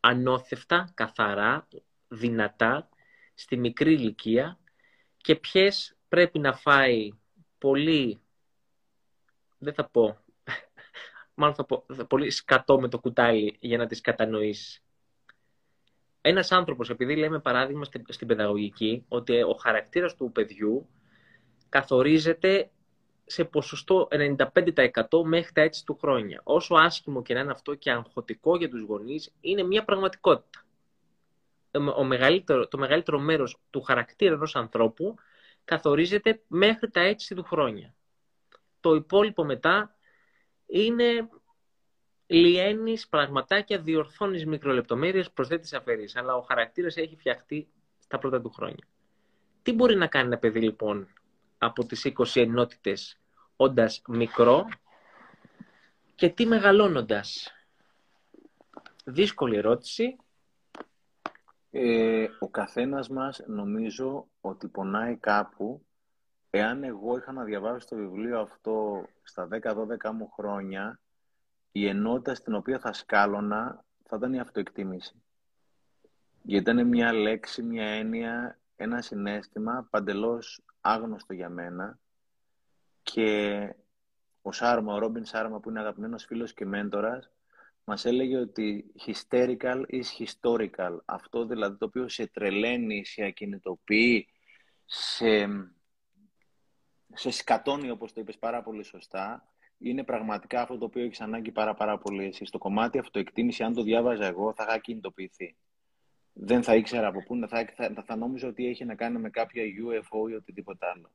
ανώθευτα, 0.00 0.90
καθαρά, 0.94 1.68
δυνατά, 2.08 2.88
στη 3.34 3.56
μικρή 3.56 3.92
ηλικία 3.92 4.58
και 5.16 5.36
ποιες 5.36 5.96
πρέπει 6.08 6.38
να 6.38 6.52
φάει 6.52 7.10
πολύ, 7.58 8.20
δεν 9.58 9.74
θα 9.74 9.84
πω, 9.84 10.18
μάλλον 11.36 11.54
θα 11.54 11.64
πω, 11.64 11.84
πολύ 12.08 12.30
σκατό 12.30 12.80
με 12.80 12.88
το 12.88 12.98
κουτάλι 12.98 13.56
για 13.60 13.78
να 13.78 13.86
τις 13.86 14.00
κατανοήσει. 14.00 14.82
Ένας 16.20 16.52
άνθρωπος, 16.52 16.90
επειδή 16.90 17.16
λέμε 17.16 17.38
παράδειγμα 17.38 17.84
στην, 17.84 18.04
στην 18.08 18.26
παιδαγωγική, 18.26 19.04
ότι 19.08 19.42
ο 19.42 19.56
χαρακτήρας 19.60 20.14
του 20.14 20.32
παιδιού 20.32 20.88
καθορίζεται 21.68 22.70
σε 23.26 23.44
ποσοστό 23.44 24.08
95% 24.10 25.22
μέχρι 25.24 25.52
τα 25.52 25.60
έτσι 25.60 25.84
του 25.84 25.98
χρόνια. 26.00 26.40
Όσο 26.44 26.74
άσχημο 26.74 27.22
και 27.22 27.34
να 27.34 27.40
είναι 27.40 27.52
αυτό 27.52 27.74
και 27.74 27.90
αγχωτικό 27.90 28.56
για 28.56 28.68
τους 28.68 28.80
γονείς, 28.80 29.32
είναι 29.40 29.62
μια 29.62 29.84
πραγματικότητα. 29.84 30.64
Ο 31.96 32.04
μεγαλύτερο, 32.04 32.68
το 32.68 32.78
μεγαλύτερο 32.78 33.18
μέρος 33.18 33.56
του 33.70 33.82
χαρακτήρα 33.82 34.34
ενός 34.34 34.56
ανθρώπου 34.56 35.14
καθορίζεται 35.64 36.40
μέχρι 36.46 36.90
τα 36.90 37.00
έτσι 37.00 37.34
του 37.34 37.44
χρόνια. 37.44 37.94
Το 38.80 38.94
υπόλοιπο 38.94 39.44
μετά 39.44 39.95
είναι 40.66 41.28
λιένεις, 42.26 43.08
πραγματάκια, 43.08 43.78
διορθώνεις 43.78 44.46
μικρολεπτομέρειες, 44.46 45.30
προσθέτεις 45.30 45.72
αφαιρείς. 45.72 46.16
Αλλά 46.16 46.34
ο 46.34 46.40
χαρακτήρας 46.40 46.96
έχει 46.96 47.16
φτιαχτεί 47.16 47.68
στα 47.98 48.18
πρώτα 48.18 48.40
του 48.40 48.50
χρόνια. 48.50 48.86
Τι 49.62 49.72
μπορεί 49.72 49.96
να 49.96 50.06
κάνει 50.06 50.26
ένα 50.26 50.38
παιδί 50.38 50.60
λοιπόν 50.60 51.08
από 51.58 51.84
τις 51.86 52.12
20 52.16 52.40
ενότητες 52.40 53.18
όντας 53.56 54.02
μικρό 54.08 54.68
και 56.14 56.28
τι 56.28 56.46
μεγαλώνοντας; 56.46 57.50
Δύσκολη 59.08 59.56
ερώτηση. 59.56 60.16
Ε, 61.70 62.28
ο 62.38 62.48
καθένας 62.48 63.08
μας 63.08 63.42
νομίζω 63.46 64.28
ότι 64.40 64.68
πονάει 64.68 65.16
κάπου 65.16 65.86
εάν 66.56 66.84
εγώ 66.84 67.16
είχα 67.16 67.32
να 67.32 67.44
διαβάσω 67.44 67.86
το 67.88 67.96
βιβλίο 67.96 68.40
αυτό 68.40 69.04
στα 69.22 69.48
10-12 69.62 70.10
μου 70.12 70.30
χρόνια 70.30 71.00
η 71.72 71.86
ενότητα 71.88 72.34
στην 72.34 72.54
οποία 72.54 72.78
θα 72.78 72.92
σκάλωνα 72.92 73.84
θα 74.04 74.16
ήταν 74.16 74.32
η 74.32 74.40
αυτοεκτίμηση. 74.40 75.22
Γιατί 76.42 76.70
ήταν 76.70 76.86
μια 76.86 77.12
λέξη, 77.12 77.62
μια 77.62 77.86
έννοια, 77.86 78.58
ένα 78.76 79.02
συνέστημα 79.02 79.88
παντελώς 79.90 80.64
άγνωστο 80.80 81.32
για 81.32 81.48
μένα 81.48 81.98
και 83.02 83.74
ο 84.42 84.52
Σάρμα, 84.52 84.94
ο 84.94 84.98
Ρόμπιν 84.98 85.24
Σάρμα 85.24 85.60
που 85.60 85.70
είναι 85.70 85.80
αγαπημένος 85.80 86.24
φίλος 86.24 86.52
και 86.52 86.66
μέντορας 86.66 87.30
μας 87.84 88.04
έλεγε 88.04 88.36
ότι 88.36 88.92
hysterical 89.06 89.82
is 89.88 90.24
historical. 90.24 90.96
Αυτό 91.04 91.46
δηλαδή 91.46 91.76
το 91.78 91.84
οποίο 91.84 92.08
σε 92.08 92.26
τρελαίνει, 92.26 93.04
σε 93.04 93.24
ακινητοποιεί, 93.24 94.28
σε, 94.84 95.48
σε 97.14 97.30
σκατώνει 97.30 97.90
όπως 97.90 98.12
το 98.12 98.20
είπες 98.20 98.38
πάρα 98.38 98.62
πολύ 98.62 98.84
σωστά, 98.84 99.48
είναι 99.78 100.04
πραγματικά 100.04 100.62
αυτό 100.62 100.78
το 100.78 100.84
οποίο 100.84 101.04
έχεις 101.04 101.20
ανάγκη 101.20 101.52
πάρα, 101.52 101.74
πάρα 101.74 101.98
πολύ 101.98 102.24
εσύ. 102.24 102.44
Στο 102.44 102.58
κομμάτι 102.58 102.98
αυτοεκτίμηση, 102.98 103.62
αν 103.62 103.74
το 103.74 103.82
διάβαζα 103.82 104.26
εγώ, 104.26 104.52
θα 104.54 104.64
είχα 104.68 104.78
κινητοποιηθεί 104.78 105.56
δεν 106.38 106.62
θα 106.62 106.74
ήξερα 106.74 107.06
από 107.06 107.22
πού, 107.22 107.48
θα, 107.48 107.66
θα, 107.74 108.04
θα 108.06 108.16
νόμιζα 108.16 108.48
ότι 108.48 108.66
έχει 108.66 108.84
να 108.84 108.94
κάνει 108.94 109.18
με 109.18 109.30
κάποια 109.30 109.62
UFO 109.64 110.30
ή 110.30 110.34
οτιδήποτε 110.34 110.86
άλλο. 110.86 111.10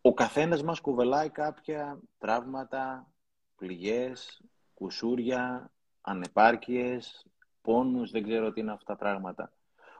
Ο 0.00 0.14
καθένας 0.14 0.62
μας 0.62 0.80
κουβελάει 0.80 1.30
κάποια 1.30 2.00
τραύματα, 2.18 3.12
πληγές, 3.56 4.42
κουσούρια, 4.74 5.72
ανεπάρκειες, 6.00 7.26
πόνους, 7.60 8.10
δεν 8.10 8.22
ξέρω 8.22 8.52
τι 8.52 8.60
είναι 8.60 8.72
αυτά 8.72 8.92
τα 8.92 8.98
πράγματα. 8.98 9.52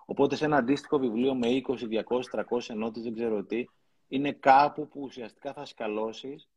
Οπότε 0.05 0.37
σε 0.37 0.45
ένα 0.45 0.57
αντίστοιχο 0.57 0.99
βιβλίο 0.99 1.35
με 1.35 1.49
20, 1.49 1.89
200, 1.89 2.29
300 2.31 2.71
ενότητες, 2.71 3.03
δεν 3.03 3.15
ξέρω 3.15 3.45
τι, 3.45 3.65
είναι 4.13 4.33
κάπου 4.33 4.89
που 4.89 5.01
ουσιαστικά 5.01 5.53
θα 5.53 5.65
σκαλώσεις, 5.65 6.49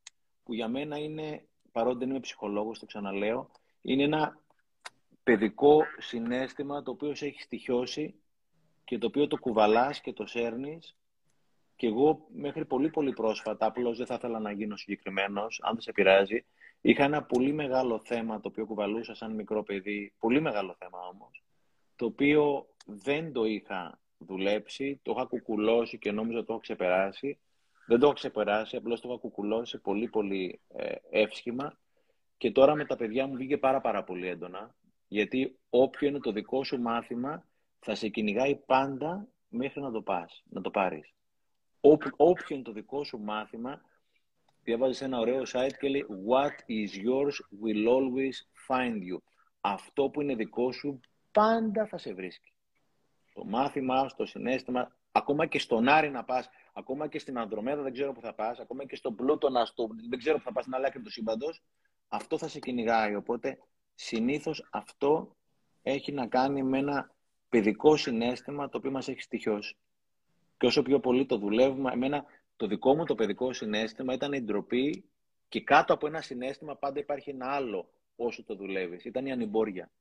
που 0.44 0.54
για 0.54 0.68
μένα 0.68 0.98
είναι, 0.98 1.46
παρότι 1.72 1.98
δεν 1.98 2.10
είμαι 2.10 2.20
ψυχολόγος, 2.20 2.80
το 2.80 2.86
ξαναλέω, 2.86 3.52
είναι 3.82 4.04
ένα 4.04 4.40
παιδικό 5.24 5.82
συνέστημα 5.98 6.84
το 6.84 6.92
οποίο 6.92 7.16
σε 7.16 7.26
έχει 7.26 7.42
στοιχειώσει 7.42 8.16
και 8.84 8.98
το 8.98 9.08
οποίο 9.08 9.28
το 9.28 9.38
κουβαλάς 9.38 10.02
και 10.02 10.14
το 10.14 10.26
σέρνεις 10.26 10.98
και 11.76 11.88
εγώ 11.88 12.26
μέχρι 12.34 12.66
πολύ 12.66 12.90
πολύ 12.90 13.14
πρόσφατα, 13.14 13.66
απλώς 13.66 13.98
δεν 13.98 14.06
θα 14.06 14.14
ήθελα 14.14 14.40
να 14.40 14.52
γίνω 14.52 14.78
συγκεκριμένος, 14.78 15.60
αν 15.64 15.74
δεν 15.74 15.82
σε 15.82 15.92
πειράζει, 15.92 16.46
είχα 16.82 17.04
ένα 17.04 17.24
πολύ 17.24 17.54
μεγάλο 17.54 18.02
θέμα 18.06 18.40
το 18.40 18.48
οποίο 18.48 18.66
κουβαλούσα 18.66 19.16
σαν 19.16 19.36
μικρό 19.36 19.64
παιδί, 19.64 20.14
πολύ 20.20 20.42
μεγάλο 20.42 20.76
θέμα 20.80 21.00
όμως, 21.08 21.44
το 21.96 22.06
οποίο 22.06 22.68
δεν 22.86 23.34
το 23.34 23.46
είχα 23.46 24.00
δουλέψει, 24.18 25.00
το 25.04 25.12
είχα 25.16 25.26
κουκουλώσει 25.26 25.98
και 25.98 26.12
νόμιζα 26.12 26.40
το 26.40 26.46
έχω 26.50 26.62
ξεπεράσει. 26.62 27.40
Δεν 27.88 28.00
το 28.00 28.06
έχω 28.06 28.16
ξεπεράσει, 28.16 28.76
απλώς 28.76 29.02
το 29.02 29.10
είχα 29.10 29.18
κουκουλώσει 29.18 29.78
πολύ 29.78 30.08
πολύ 30.08 30.60
ε, 30.76 30.96
εύσχημα 31.10 31.78
και 32.38 32.52
τώρα 32.52 32.76
με 32.76 32.86
τα 32.86 32.96
παιδιά 32.96 33.28
μου 33.28 33.36
βγήκε 33.36 33.58
πάρα 33.58 33.82
πάρα 33.82 34.04
πολύ 34.04 34.28
έντονα 34.28 34.76
γιατί 35.08 35.60
όποιο 35.70 36.08
είναι 36.08 36.20
το 36.20 36.32
δικό 36.32 36.64
σου 36.64 36.80
μάθημα 36.82 37.46
θα 37.80 37.96
σε 37.96 38.08
κυνηγάει 38.08 38.56
πάντα 38.56 39.28
μέχρι 39.48 39.82
να 39.82 39.92
το 39.92 40.02
πας, 40.02 40.44
να 40.46 40.62
το 40.62 40.72
πάρεις. 40.72 41.14
Όποιο 42.18 42.56
είναι 42.56 42.62
το 42.62 42.72
δικό 42.72 43.04
σου 43.04 43.20
μάθημα, 43.20 43.82
διαβάζεις 44.64 45.02
ένα 45.02 45.20
ωραίο 45.20 45.42
site 45.54 45.74
και 45.80 45.90
λέει 45.90 46.06
What 46.28 46.72
is 46.72 47.06
yours 47.06 47.36
will 47.64 47.88
always 47.88 48.36
find 48.68 48.96
you. 48.96 49.18
Αυτό 49.62 50.10
που 50.10 50.22
είναι 50.22 50.36
δικό 50.36 50.72
σου 50.72 51.00
πάντα 51.32 51.86
θα 51.86 51.98
σε 51.98 52.14
βρίσκει. 52.14 52.54
Το 53.34 53.46
μάθημα, 53.46 54.10
στο 54.10 54.26
συνέστημα, 54.26 54.96
ακόμα 55.12 55.46
και 55.46 55.60
στον 55.60 55.88
Άρη 55.88 56.10
να 56.10 56.24
πας, 56.24 56.50
ακόμα 56.78 57.08
και 57.08 57.20
στην 57.20 57.38
Ανδρομέδα 57.38 57.82
δεν 57.82 57.94
ξέρω 57.94 58.12
που 58.12 58.22
θα 58.22 58.34
πας, 58.34 58.60
ακόμα 58.60 58.86
και 58.86 58.96
στον 58.96 59.16
Πλούτονα, 59.16 59.66
στο, 59.66 59.88
δεν 60.10 60.20
ξέρω 60.20 60.38
που 60.38 60.44
θα 60.44 60.52
πας 60.52 60.64
στην 60.64 60.76
άλλη 60.76 60.86
άκρη 60.86 61.02
του 61.02 61.12
σύμπαντος, 61.12 61.64
αυτό 62.08 62.38
θα 62.38 62.48
σε 62.48 62.60
κυνηγάει. 62.60 63.16
Οπότε 63.16 63.58
συνήθως 63.96 64.68
αυτό 64.72 65.36
έχει 65.82 66.12
να 66.12 66.28
κάνει 66.28 66.64
με 66.64 66.78
ένα 66.78 67.16
παιδικό 67.50 67.98
συνέστημα 67.98 68.70
το 68.70 68.78
οποίο 68.78 68.92
μας 68.92 69.08
έχει 69.08 69.22
στοιχειώσει. 69.22 69.76
Και 70.58 70.66
όσο 70.66 70.82
πιο 70.82 71.00
πολύ 71.00 71.26
το 71.26 71.38
δουλεύουμε, 71.38 71.92
εμένα 71.92 72.26
το 72.56 72.68
δικό 72.68 72.96
μου 72.96 73.06
το 73.06 73.16
παιδικό 73.16 73.54
συνέστημα 73.54 74.14
ήταν 74.14 74.34
η 74.34 74.42
ντροπή 74.42 75.10
και 75.48 75.62
κάτω 75.62 75.94
από 75.94 76.08
ένα 76.08 76.22
συνέστημα 76.22 76.76
πάντα 76.76 77.00
υπάρχει 77.00 77.30
ένα 77.30 77.52
άλλο 77.52 77.90
όσο 78.16 78.44
το 78.44 78.56
δουλεύεις. 78.56 79.06
Ήταν 79.06 79.26
η 79.26 79.32
ανυμπόρια. 79.32 79.92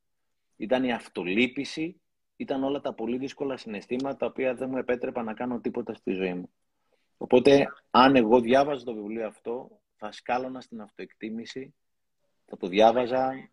Ήταν 0.56 0.84
η 0.84 0.92
αυτολύπηση, 0.92 2.00
ήταν 2.36 2.64
όλα 2.64 2.80
τα 2.80 2.94
πολύ 2.94 3.18
δύσκολα 3.18 3.56
συναισθήματα 3.56 4.16
τα 4.16 4.26
οποία 4.26 4.54
δεν 4.54 4.68
μου 4.70 4.76
επέτρεπαν 4.76 5.24
να 5.24 5.34
κάνω 5.34 5.60
τίποτα 5.60 5.94
στη 5.94 6.12
ζωή 6.12 6.34
μου. 6.34 6.50
Οπότε, 7.16 7.66
αν 7.90 8.16
εγώ 8.16 8.40
διάβαζα 8.40 8.84
το 8.84 8.94
βιβλίο 8.94 9.26
αυτό, 9.26 9.80
θα 9.96 10.12
σκάλωνα 10.12 10.60
στην 10.60 10.80
αυτοεκτίμηση, 10.80 11.74
θα 12.44 12.56
το 12.56 12.68
διάβαζα, 12.68 13.50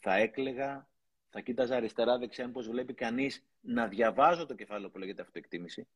θα 0.00 0.14
έκλεγα, 0.14 0.88
θα 1.30 1.40
κοίταζα 1.40 1.76
αριστερά-δεξιά, 1.76 2.50
πώς 2.50 2.68
βλέπει 2.68 2.94
κανείς 2.94 3.44
να 3.60 3.86
διαβάζω 3.86 4.46
το 4.46 4.54
κεφάλαιο 4.54 4.90
που 4.90 4.98
λέγεται 4.98 5.22
αυτοεκτίμηση. 5.22 5.86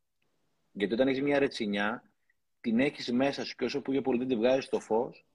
Γιατί 0.72 0.94
όταν 0.94 1.09
έχεις 1.09 1.22
μια 1.22 1.38
ρετσινιά, 1.38 2.10
την 2.60 2.80
έχεις 2.80 3.12
μέσα 3.12 3.44
σου 3.44 3.56
και 3.56 3.64
όσο 3.64 3.80
πιο 3.80 4.02
πολύ 4.02 4.18
δεν 4.18 4.28
τη 4.28 4.36
βγάζεις 4.36 4.64
στο 4.64 4.80
φως, 4.80 5.26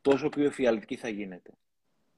τόσο 0.00 0.28
πιο 0.28 0.44
εφιαλτική 0.44 0.96
θα 0.96 1.08
γίνεται. 1.08 1.50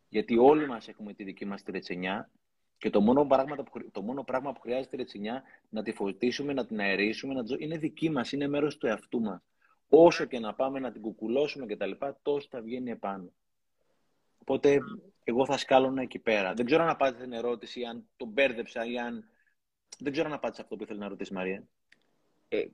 Γιατί 0.08 0.38
όλοι 0.38 0.66
μας 0.66 0.88
έχουμε 0.88 1.14
τη 1.14 1.24
δική 1.24 1.44
μας 1.44 1.62
τη 1.62 1.70
ρετσινιά 1.70 2.30
και 2.78 2.90
το 2.90 3.00
μόνο, 3.00 3.24
πράγμα 3.24 3.56
που, 3.56 3.90
το 3.92 4.02
μόνο 4.02 4.24
πράγμα 4.24 4.52
που 4.52 4.60
χρειάζεται 4.60 4.96
η 4.96 4.98
ρετσινιά 4.98 5.42
να 5.68 5.82
τη 5.82 5.92
φωτίσουμε, 5.92 6.52
να 6.52 6.66
την 6.66 6.80
αερίσουμε, 6.80 7.34
να 7.34 7.42
είναι 7.58 7.78
δική 7.78 8.10
μας, 8.10 8.32
είναι 8.32 8.48
μέρος 8.48 8.76
του 8.76 8.86
εαυτού 8.86 9.20
μας. 9.20 9.40
Όσο 9.88 10.24
και 10.24 10.38
να 10.38 10.54
πάμε 10.54 10.78
να 10.78 10.92
την 10.92 11.00
κουκουλώσουμε 11.00 11.66
κτλ., 11.66 11.90
τόσο 12.22 12.46
θα 12.50 12.60
βγαίνει 12.60 12.90
επάνω. 12.90 13.32
Οπότε 14.38 14.78
εγώ 15.24 15.46
θα 15.46 15.58
σκάλωνα 15.58 16.02
εκεί 16.02 16.18
πέρα. 16.18 16.54
Δεν 16.54 16.66
ξέρω 16.66 16.82
αν 16.82 16.88
απάντησε 16.88 17.22
την 17.22 17.32
ερώτηση, 17.32 17.82
αν 17.82 18.08
τον 18.16 18.28
μπέρδεψα 18.28 18.84
ή 18.84 18.98
αν. 18.98 19.24
Δεν 19.98 20.12
ξέρω 20.12 20.28
αν 20.28 20.34
απάντησε 20.34 20.62
αυτό 20.62 20.76
που 20.76 20.82
ήθελε 20.82 20.98
να 20.98 21.08
ρωτήσει 21.08 21.32
Μαρία. 21.32 21.68
Ε, 22.48 22.64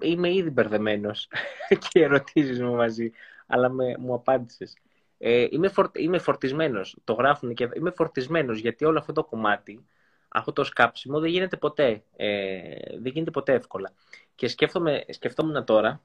είμαι 0.00 0.34
ήδη 0.34 0.50
μπερδεμένος 0.50 1.28
και 1.88 1.98
οι 1.98 2.02
ερωτήσεις 2.02 2.62
μου 2.62 2.74
μαζί, 2.74 3.10
αλλά 3.46 3.68
με, 3.68 3.96
μου 3.98 4.14
απάντησες. 4.14 4.74
Ε, 5.22 5.46
είμαι, 5.50 5.68
φορ, 5.68 5.90
είμαι 5.92 6.18
φορτισμένος. 6.18 6.96
Το 7.04 7.12
γράφουν 7.12 7.54
και 7.54 7.68
είμαι 7.74 7.90
φορτισμένος 7.90 8.58
γιατί 8.58 8.84
όλο 8.84 8.98
αυτό 8.98 9.12
το 9.12 9.24
κομμάτι, 9.24 9.86
αυτό 10.28 10.52
το 10.52 10.64
σκάψιμο 10.64 11.20
δεν 11.20 11.30
γίνεται 11.30 11.56
ποτέ. 11.56 12.04
Ε, 12.16 12.74
δεν 12.90 13.12
γίνεται 13.12 13.30
ποτέ 13.30 13.52
εύκολα. 13.52 13.92
Και 14.34 14.48
σκέφτομαι, 14.48 15.04
σκεφτόμουν 15.08 15.64
τώρα 15.64 16.02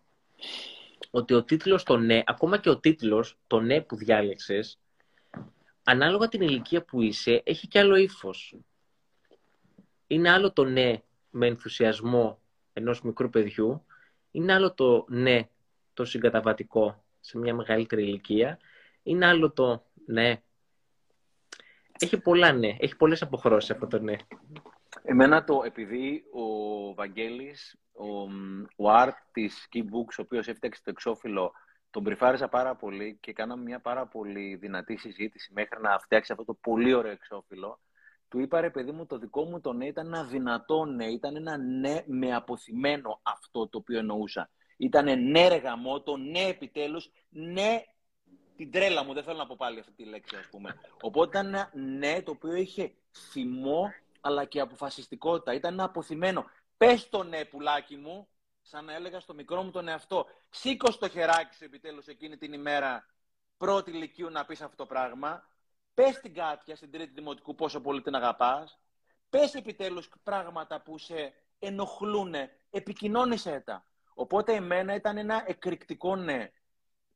ότι 1.11 1.33
ο 1.33 1.43
τίτλος 1.43 1.83
το 1.83 1.97
ναι, 1.97 2.23
ακόμα 2.25 2.57
και 2.57 2.69
ο 2.69 2.79
τίτλος 2.79 3.37
το 3.47 3.59
ναι 3.59 3.81
που 3.81 3.95
διάλεξες, 3.95 4.79
ανάλογα 5.83 6.27
την 6.27 6.41
ηλικία 6.41 6.83
που 6.83 7.01
είσαι, 7.01 7.41
έχει 7.45 7.67
και 7.67 7.79
άλλο 7.79 7.95
ύφος. 7.95 8.57
Είναι 10.07 10.29
άλλο 10.29 10.51
το 10.51 10.63
ναι 10.63 11.01
με 11.29 11.47
ενθουσιασμό 11.47 12.39
ενός 12.73 13.01
μικρού 13.01 13.29
παιδιού, 13.29 13.85
είναι 14.31 14.53
άλλο 14.53 14.73
το 14.73 15.05
ναι 15.07 15.49
το 15.93 16.05
συγκαταβατικό 16.05 17.03
σε 17.19 17.37
μια 17.37 17.55
μεγαλύτερη 17.55 18.03
ηλικία, 18.03 18.59
είναι 19.05 19.25
άλλο 19.25 19.51
το 19.51 19.83
ναι. 20.05 20.41
Έχει 21.99 22.17
πολλά 22.17 22.51
ναι, 22.51 22.75
έχει 22.79 22.95
πολλές 22.95 23.21
αποχρώσεις 23.21 23.71
αυτό 23.71 23.87
το 23.87 23.99
ναι. 23.99 24.15
Εμένα 25.03 25.43
το, 25.43 25.61
επειδή 25.65 26.23
ο 26.33 26.93
Βαγγέλης, 26.93 27.77
ο, 27.93 28.05
ο 28.85 28.95
Art 29.03 29.13
της 29.31 29.67
Keybooks, 29.73 30.15
ο 30.17 30.21
οποίος 30.21 30.47
έφτιαξε 30.47 30.81
το 30.83 30.89
εξώφυλλο, 30.89 31.51
τον 31.89 32.01
μπριφάρισα 32.01 32.47
πάρα 32.47 32.75
πολύ 32.75 33.17
και 33.21 33.33
κάναμε 33.33 33.63
μια 33.63 33.79
πάρα 33.79 34.07
πολύ 34.07 34.55
δυνατή 34.55 34.97
συζήτηση 34.97 35.51
μέχρι 35.53 35.81
να 35.81 35.99
φτιάξει 35.99 36.31
αυτό 36.31 36.45
το 36.45 36.53
πολύ 36.53 36.93
ωραίο 36.93 37.11
εξώφυλλο. 37.11 37.79
Του 38.27 38.39
είπα 38.39 38.61
ρε 38.61 38.69
παιδί 38.69 38.91
μου, 38.91 39.05
το 39.05 39.17
δικό 39.17 39.43
μου 39.43 39.61
το 39.61 39.73
ναι 39.73 39.85
ήταν 39.85 40.05
ένα 40.05 40.23
δυνατό 40.23 40.85
ναι, 40.85 41.05
ήταν 41.05 41.35
ένα 41.35 41.57
ναι 41.57 42.03
με 42.05 42.35
αποθυμένο 42.35 43.19
αυτό 43.23 43.67
το 43.67 43.77
οποίο 43.77 43.99
εννοούσα. 43.99 44.49
Ήταν 44.77 45.29
ναι 45.29 45.47
ρε 45.47 45.61
το 46.03 46.17
ναι 46.17 46.39
επιτέλους, 46.39 47.11
ναι 47.29 47.83
την 48.55 48.71
τρέλα 48.71 49.03
μου, 49.03 49.13
δεν 49.13 49.23
θέλω 49.23 49.37
να 49.37 49.45
πω 49.45 49.55
πάλι 49.57 49.79
αυτή 49.79 49.91
τη 49.91 50.03
λέξη 50.03 50.35
ας 50.35 50.47
πούμε. 50.47 50.79
Οπότε 51.01 51.39
ήταν 51.39 51.53
ένα 51.53 51.71
ναι 51.73 52.21
το 52.21 52.31
οποίο 52.31 52.55
είχε 52.55 52.93
θυμό 53.31 53.93
αλλά 54.21 54.45
και 54.45 54.59
αποφασιστικότητα, 54.59 55.53
ήταν 55.53 55.73
ένα 55.73 55.83
αποθυμένο. 55.83 56.45
Πες 56.77 57.09
το 57.09 57.23
ναι 57.23 57.45
πουλάκι 57.45 57.95
μου, 57.95 58.27
σαν 58.61 58.85
να 58.85 58.93
έλεγα 58.93 59.19
στο 59.19 59.33
μικρό 59.33 59.63
μου 59.63 59.71
τον 59.71 59.87
εαυτό, 59.87 60.25
σήκω 60.49 60.91
στο 60.91 61.09
χεράκι 61.09 61.55
σου 61.55 61.63
επιτέλους 61.63 62.07
εκείνη 62.07 62.37
την 62.37 62.53
ημέρα 62.53 63.05
πρώτη 63.57 63.91
ηλικίου 63.91 64.29
να 64.29 64.45
πεις 64.45 64.61
αυτό 64.61 64.75
το 64.75 64.85
πράγμα, 64.85 65.49
πες 65.93 66.19
την 66.19 66.33
Κάτια 66.33 66.75
στην 66.75 66.91
τρίτη 66.91 67.13
δημοτικού 67.13 67.55
πόσο 67.55 67.81
πολύ 67.81 68.01
την 68.01 68.15
αγαπάς, 68.15 68.79
πες 69.29 69.53
επιτέλους 69.53 70.09
πράγματα 70.23 70.81
που 70.81 70.97
σε 70.97 71.33
ενοχλούν, 71.59 72.33
επικοινώνησέ 72.69 73.59
τα. 73.65 73.85
Οπότε 74.13 74.53
εμένα 74.53 74.95
ήταν 74.95 75.17
ένα 75.17 75.43
εκρηκτικό 75.47 76.15
ναι, 76.15 76.51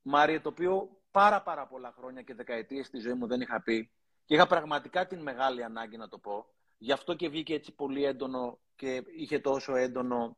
Μάρια, 0.01 0.41
το 0.41 0.49
οποίο 0.49 0.98
πάρα 1.11 1.41
πάρα 1.41 1.67
πολλά 1.67 1.93
χρόνια 1.97 2.21
και 2.21 2.33
δεκαετίες 2.33 2.85
στη 2.85 2.99
ζωή 2.99 3.13
μου 3.13 3.27
δεν 3.27 3.41
είχα 3.41 3.61
πει 3.61 3.91
και 4.25 4.35
είχα 4.35 4.47
πραγματικά 4.47 5.07
την 5.07 5.21
μεγάλη 5.21 5.63
ανάγκη 5.63 5.97
να 5.97 6.07
το 6.07 6.17
πω. 6.17 6.45
Γι' 6.77 6.91
αυτό 6.91 7.13
και 7.13 7.29
βγήκε 7.29 7.53
έτσι 7.53 7.71
πολύ 7.71 8.03
έντονο 8.03 8.59
και 8.75 9.03
είχε 9.17 9.39
τόσο 9.39 9.75
έντονο 9.75 10.37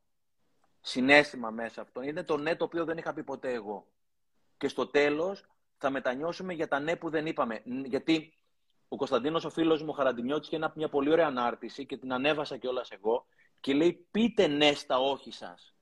συνέστημα 0.81 1.49
μέσα 1.49 1.81
αυτό. 1.81 2.01
Είναι 2.01 2.23
το 2.23 2.37
ναι 2.37 2.55
το 2.55 2.63
οποίο 2.63 2.85
δεν 2.85 2.97
είχα 2.97 3.13
πει 3.13 3.23
ποτέ 3.23 3.53
εγώ. 3.53 3.87
Και 4.57 4.67
στο 4.67 4.87
τέλος 4.87 5.45
θα 5.77 5.89
μετανιώσουμε 5.89 6.53
για 6.53 6.67
τα 6.67 6.79
ναι 6.79 6.95
που 6.95 7.09
δεν 7.09 7.25
είπαμε. 7.25 7.61
Γιατί 7.85 8.37
ο 8.87 8.95
Κωνσταντίνος, 8.95 9.45
ο 9.45 9.49
φίλος 9.49 9.81
μου, 9.81 9.89
ο 9.89 9.93
Χαραντιμιώτης, 9.93 10.47
είχε 10.47 10.71
μια 10.75 10.89
πολύ 10.89 11.11
ωραία 11.11 11.27
ανάρτηση 11.27 11.85
και 11.85 11.97
την 11.97 12.13
ανέβασα 12.13 12.57
κιόλας 12.57 12.91
εγώ 12.91 13.25
και 13.59 13.73
λέει 13.73 14.07
πείτε 14.11 14.47
ναι 14.47 14.73
στα 14.73 14.97
όχι 14.97 15.31
σας. 15.31 15.75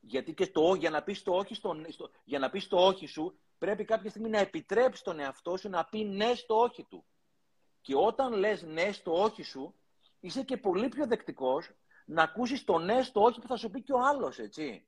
Γιατί 0.00 0.34
και 0.34 0.44
στο, 0.44 0.74
για, 0.74 0.90
να 0.90 1.02
πεις 1.02 1.22
το 1.22 1.34
όχι 1.34 1.54
στο, 1.54 1.76
για 2.24 2.38
να 2.38 2.50
πεις 2.50 2.68
το 2.68 2.76
όχι 2.76 3.06
σου 3.06 3.38
πρέπει 3.58 3.84
κάποια 3.84 4.10
στιγμή 4.10 4.28
να 4.28 4.38
επιτρέψεις 4.38 5.02
τον 5.02 5.18
εαυτό 5.18 5.56
σου 5.56 5.68
να 5.68 5.84
πει 5.84 6.04
ναι 6.04 6.34
στο 6.34 6.58
όχι 6.58 6.84
του. 6.84 7.04
Και 7.80 7.94
όταν 7.96 8.32
λες 8.32 8.62
ναι 8.62 8.92
στο 8.92 9.22
όχι 9.22 9.42
σου, 9.42 9.74
είσαι 10.20 10.42
και 10.42 10.56
πολύ 10.56 10.88
πιο 10.88 11.06
δεκτικός 11.06 11.70
να 12.04 12.22
ακούσεις 12.22 12.64
το 12.64 12.78
ναι 12.78 13.02
στο 13.02 13.22
όχι 13.22 13.40
που 13.40 13.46
θα 13.46 13.56
σου 13.56 13.70
πει 13.70 13.82
και 13.82 13.92
ο 13.92 14.00
άλλος, 14.00 14.38
έτσι. 14.38 14.86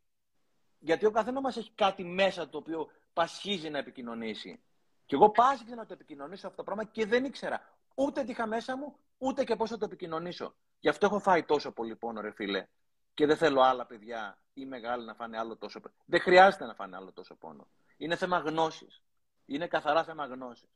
Γιατί 0.79 1.07
ο 1.07 1.11
καθένας 1.11 1.43
μας 1.43 1.57
έχει 1.57 1.73
κάτι 1.75 2.05
μέσα 2.05 2.49
το 2.49 2.59
οποίο 2.59 2.89
πασχίζει 3.13 3.71
να 3.71 3.79
επικοινωνήσει. 3.79 4.63
Και 5.07 5.15
εγώ 5.15 5.31
πάσχιζα 5.31 5.75
να 5.75 5.87
το 5.87 5.93
επικοινωνήσω 5.93 6.47
αυτό 6.47 6.57
το 6.57 6.65
πράγμα 6.65 6.85
και 6.85 7.07
δεν 7.07 7.25
ήξερα 7.25 7.79
ούτε 7.95 8.25
τι 8.25 8.31
είχα 8.31 8.47
μέσα 8.47 8.77
μου, 8.77 8.97
ούτε 9.19 9.45
και 9.45 9.57
πώς 9.57 9.71
θα 9.71 9.79
το 9.79 9.85
επικοινωνήσω. 9.85 10.55
Γι' 10.81 10.89
αυτό 10.89 11.07
έχω 11.07 11.19
φάει 11.19 11.45
τόσο 11.45 11.73
πολύ 11.73 11.97
πόνο, 11.97 12.21
ρε 12.21 12.31
φίλε. 12.31 12.67
Και 13.15 13.27
δεν 13.27 13.37
θέλω 13.37 13.61
άλλα 13.61 13.87
παιδιά 13.87 14.42
ή 14.55 14.65
μεγάλοι 14.67 15.05
να 15.05 15.15
φάνε 15.15 15.39
άλλο 15.39 15.57
τόσο 15.57 15.81
Δεν 16.05 16.21
χρειάζεται 16.21 16.67
να 16.67 16.75
φάνε 16.75 16.97
άλλο 16.97 17.13
τόσο 17.13 17.35
πόνο. 17.35 17.69
Είναι 17.97 18.17
θέμα 18.17 18.39
γνώσης. 18.39 19.03
Είναι 19.47 19.67
καθαρά 19.67 20.05
θέμα 20.05 20.27
γνώσης. 20.27 20.69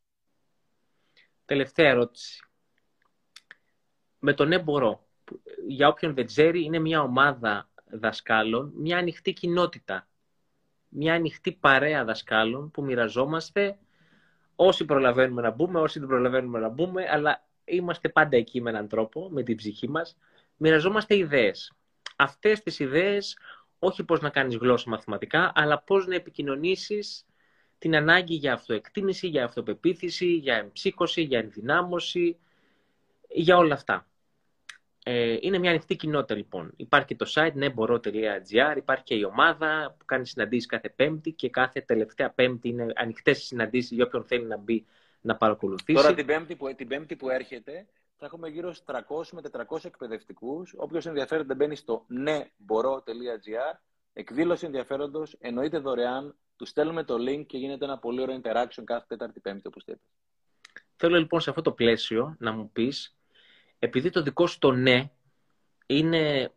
Τελευταία 1.44 1.88
ερώτηση. 1.88 2.44
Με 4.18 4.34
τον 4.34 4.48
ναι 4.48 4.58
μπορώ. 4.58 5.06
Για 5.66 5.88
όποιον 5.88 6.14
δεν 6.14 6.26
ξέρει, 6.26 6.64
είναι 6.64 6.78
μια 6.78 7.02
ομάδα 7.02 7.68
δασκάλων, 7.84 8.72
μια 8.76 8.98
ανοιχτή 8.98 9.32
κοινότητα. 9.32 10.08
Μια 10.88 11.14
ανοιχτή 11.14 11.52
παρέα 11.52 12.04
δασκάλων 12.04 12.70
που 12.70 12.84
μοιραζόμαστε 12.84 13.78
όσοι 14.56 14.84
προλαβαίνουμε 14.84 15.42
να 15.42 15.50
μπούμε, 15.50 15.80
όσοι 15.80 15.98
δεν 15.98 16.08
προλαβαίνουμε 16.08 16.58
να 16.58 16.68
μπούμε, 16.68 17.08
αλλά 17.10 17.46
είμαστε 17.64 18.08
πάντα 18.08 18.36
εκεί 18.36 18.60
με 18.60 18.70
έναν 18.70 18.88
τρόπο, 18.88 19.28
με 19.30 19.42
την 19.42 19.56
ψυχή 19.56 19.88
μας. 19.88 20.16
Μοιραζόμαστε 20.56 21.16
ιδέες. 21.16 21.72
Αυτές 22.16 22.62
τις 22.62 22.78
ιδέες, 22.78 23.38
όχι 23.78 24.04
πώς 24.04 24.20
να 24.20 24.30
κάνεις 24.30 24.56
γλώσσα 24.56 24.90
μαθηματικά, 24.90 25.52
αλλά 25.54 25.82
πώς 25.82 26.06
να 26.06 26.14
επικοινωνήσεις 26.14 27.26
την 27.78 27.96
ανάγκη 27.96 28.34
για 28.34 28.52
αυτοεκτίμηση, 28.52 29.26
για 29.28 29.44
αυτοπεποίθηση, 29.44 30.26
για 30.26 30.56
εμψύχωση, 30.56 31.22
για 31.22 31.38
ενδυνάμωση, 31.38 32.36
για 33.28 33.56
όλα 33.56 33.74
αυτά. 33.74 34.06
Ε, 35.08 35.36
είναι 35.40 35.58
μια 35.58 35.70
ανοιχτή 35.70 35.96
κοινότητα 35.96 36.34
λοιπόν. 36.34 36.72
Υπάρχει 36.76 37.06
και 37.06 37.16
το 37.16 37.32
site 37.34 37.52
neboro.gr, 37.54 38.76
υπάρχει 38.76 39.04
και 39.04 39.14
η 39.14 39.24
ομάδα 39.24 39.94
που 39.98 40.04
κάνει 40.04 40.26
συναντήσεις 40.26 40.66
κάθε 40.66 40.88
πέμπτη 40.88 41.32
και 41.32 41.50
κάθε 41.50 41.80
τελευταία 41.80 42.30
πέμπτη 42.30 42.68
είναι 42.68 42.86
ανοιχτές 42.94 43.42
συναντήσεις 43.42 43.90
για 43.90 44.04
όποιον 44.04 44.24
θέλει 44.24 44.46
να 44.46 44.56
μπει 44.56 44.86
να 45.20 45.36
παρακολουθήσει. 45.36 46.02
Τώρα 46.02 46.14
την 46.14 46.26
πέμπτη 46.26 46.56
που, 46.56 46.74
την 46.74 46.88
πέμπτη 46.88 47.16
που 47.16 47.30
έρχεται 47.30 47.86
θα 48.18 48.26
έχουμε 48.26 48.48
γύρω 48.48 48.72
στους 48.72 48.86
300 48.86 49.28
με 49.32 49.40
400 49.68 49.84
εκπαιδευτικούς. 49.84 50.74
Όποιος 50.76 51.06
ενδιαφέρεται 51.06 51.54
μπαίνει 51.54 51.76
στο 51.76 52.06
neboro.gr, 52.26 53.78
εκδήλωση 54.12 54.66
ενδιαφέροντος, 54.66 55.36
εννοείται 55.40 55.78
δωρεάν, 55.78 56.36
τους 56.56 56.68
στέλνουμε 56.68 57.04
το 57.04 57.14
link 57.14 57.46
και 57.46 57.58
γίνεται 57.58 57.84
ένα 57.84 57.98
πολύ 57.98 58.20
ωραίο 58.20 58.40
interaction 58.42 58.84
κάθε 58.84 59.04
Τέταρτη 59.08 59.40
Πέμπτη, 59.40 59.66
όπως 59.66 59.82
είπες. 59.82 60.00
Θέλω 60.96 61.18
λοιπόν 61.18 61.40
σε 61.40 61.50
αυτό 61.50 61.62
το 61.62 61.72
πλαίσιο 61.72 62.36
να 62.38 62.52
μου 62.52 62.70
πεις, 62.70 63.16
επειδή 63.78 64.10
το 64.10 64.22
δικό 64.22 64.46
σου 64.46 64.58
το 64.58 64.72
ναι 64.72 65.10
είναι 65.86 66.54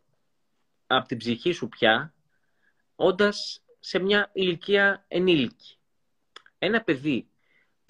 από 0.86 1.08
την 1.08 1.18
ψυχή 1.18 1.52
σου 1.52 1.68
πια, 1.68 2.14
όντας 2.94 3.62
σε 3.80 3.98
μια 3.98 4.30
ηλικία 4.32 5.04
ενήλικη. 5.08 5.78
Ένα 6.58 6.82
παιδί 6.82 7.29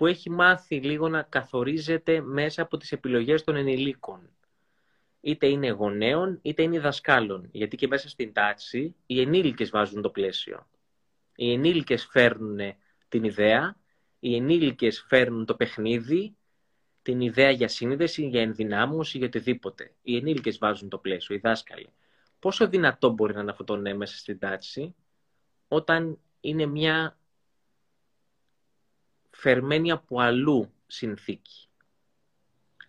που 0.00 0.06
έχει 0.06 0.30
μάθει 0.30 0.80
λίγο 0.80 1.08
να 1.08 1.22
καθορίζεται 1.22 2.20
μέσα 2.20 2.62
από 2.62 2.76
τις 2.76 2.92
επιλογές 2.92 3.44
των 3.44 3.56
ενηλίκων. 3.56 4.30
Είτε 5.20 5.46
είναι 5.46 5.68
γονέων, 5.68 6.38
είτε 6.42 6.62
είναι 6.62 6.78
δασκάλων. 6.78 7.48
Γιατί 7.52 7.76
και 7.76 7.86
μέσα 7.86 8.08
στην 8.08 8.32
τάξη 8.32 8.94
οι 9.06 9.20
ενήλικες 9.20 9.70
βάζουν 9.70 10.02
το 10.02 10.10
πλαίσιο. 10.10 10.68
Οι 11.36 11.52
ενήλικες 11.52 12.06
φέρνουν 12.06 12.58
την 13.08 13.24
ιδέα, 13.24 13.76
οι 14.20 14.36
ενήλικες 14.36 15.04
φέρνουν 15.08 15.44
το 15.44 15.54
παιχνίδι, 15.54 16.36
την 17.02 17.20
ιδέα 17.20 17.50
για 17.50 17.68
σύνδεση, 17.68 18.28
για 18.28 18.40
ενδυνάμωση, 18.40 19.18
για 19.18 19.26
οτιδήποτε. 19.26 19.94
Οι 20.02 20.16
ενήλικες 20.16 20.58
βάζουν 20.58 20.88
το 20.88 20.98
πλαίσιο, 20.98 21.34
οι 21.34 21.38
δάσκαλοι. 21.38 21.92
Πόσο 22.38 22.68
δυνατό 22.68 23.10
μπορεί 23.10 23.34
να 23.34 23.40
είναι 23.40 23.50
αυτό 23.50 23.64
το 23.64 23.76
ναι 23.76 23.94
μέσα 23.94 24.16
στην 24.16 24.38
τάξη, 24.38 24.94
όταν 25.68 26.18
είναι 26.40 26.66
μια 26.66 27.19
φερμένη 29.30 29.90
από 29.90 30.20
αλλού 30.20 30.72
συνθήκη. 30.86 31.68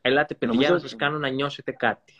Ελάτε 0.02 0.36
παιδιά 0.36 0.56
Νομίζω... 0.56 0.74
να 0.74 0.80
σας 0.80 0.96
κάνω 0.96 1.18
να 1.18 1.28
νιώσετε 1.28 1.72
κάτι. 1.72 2.14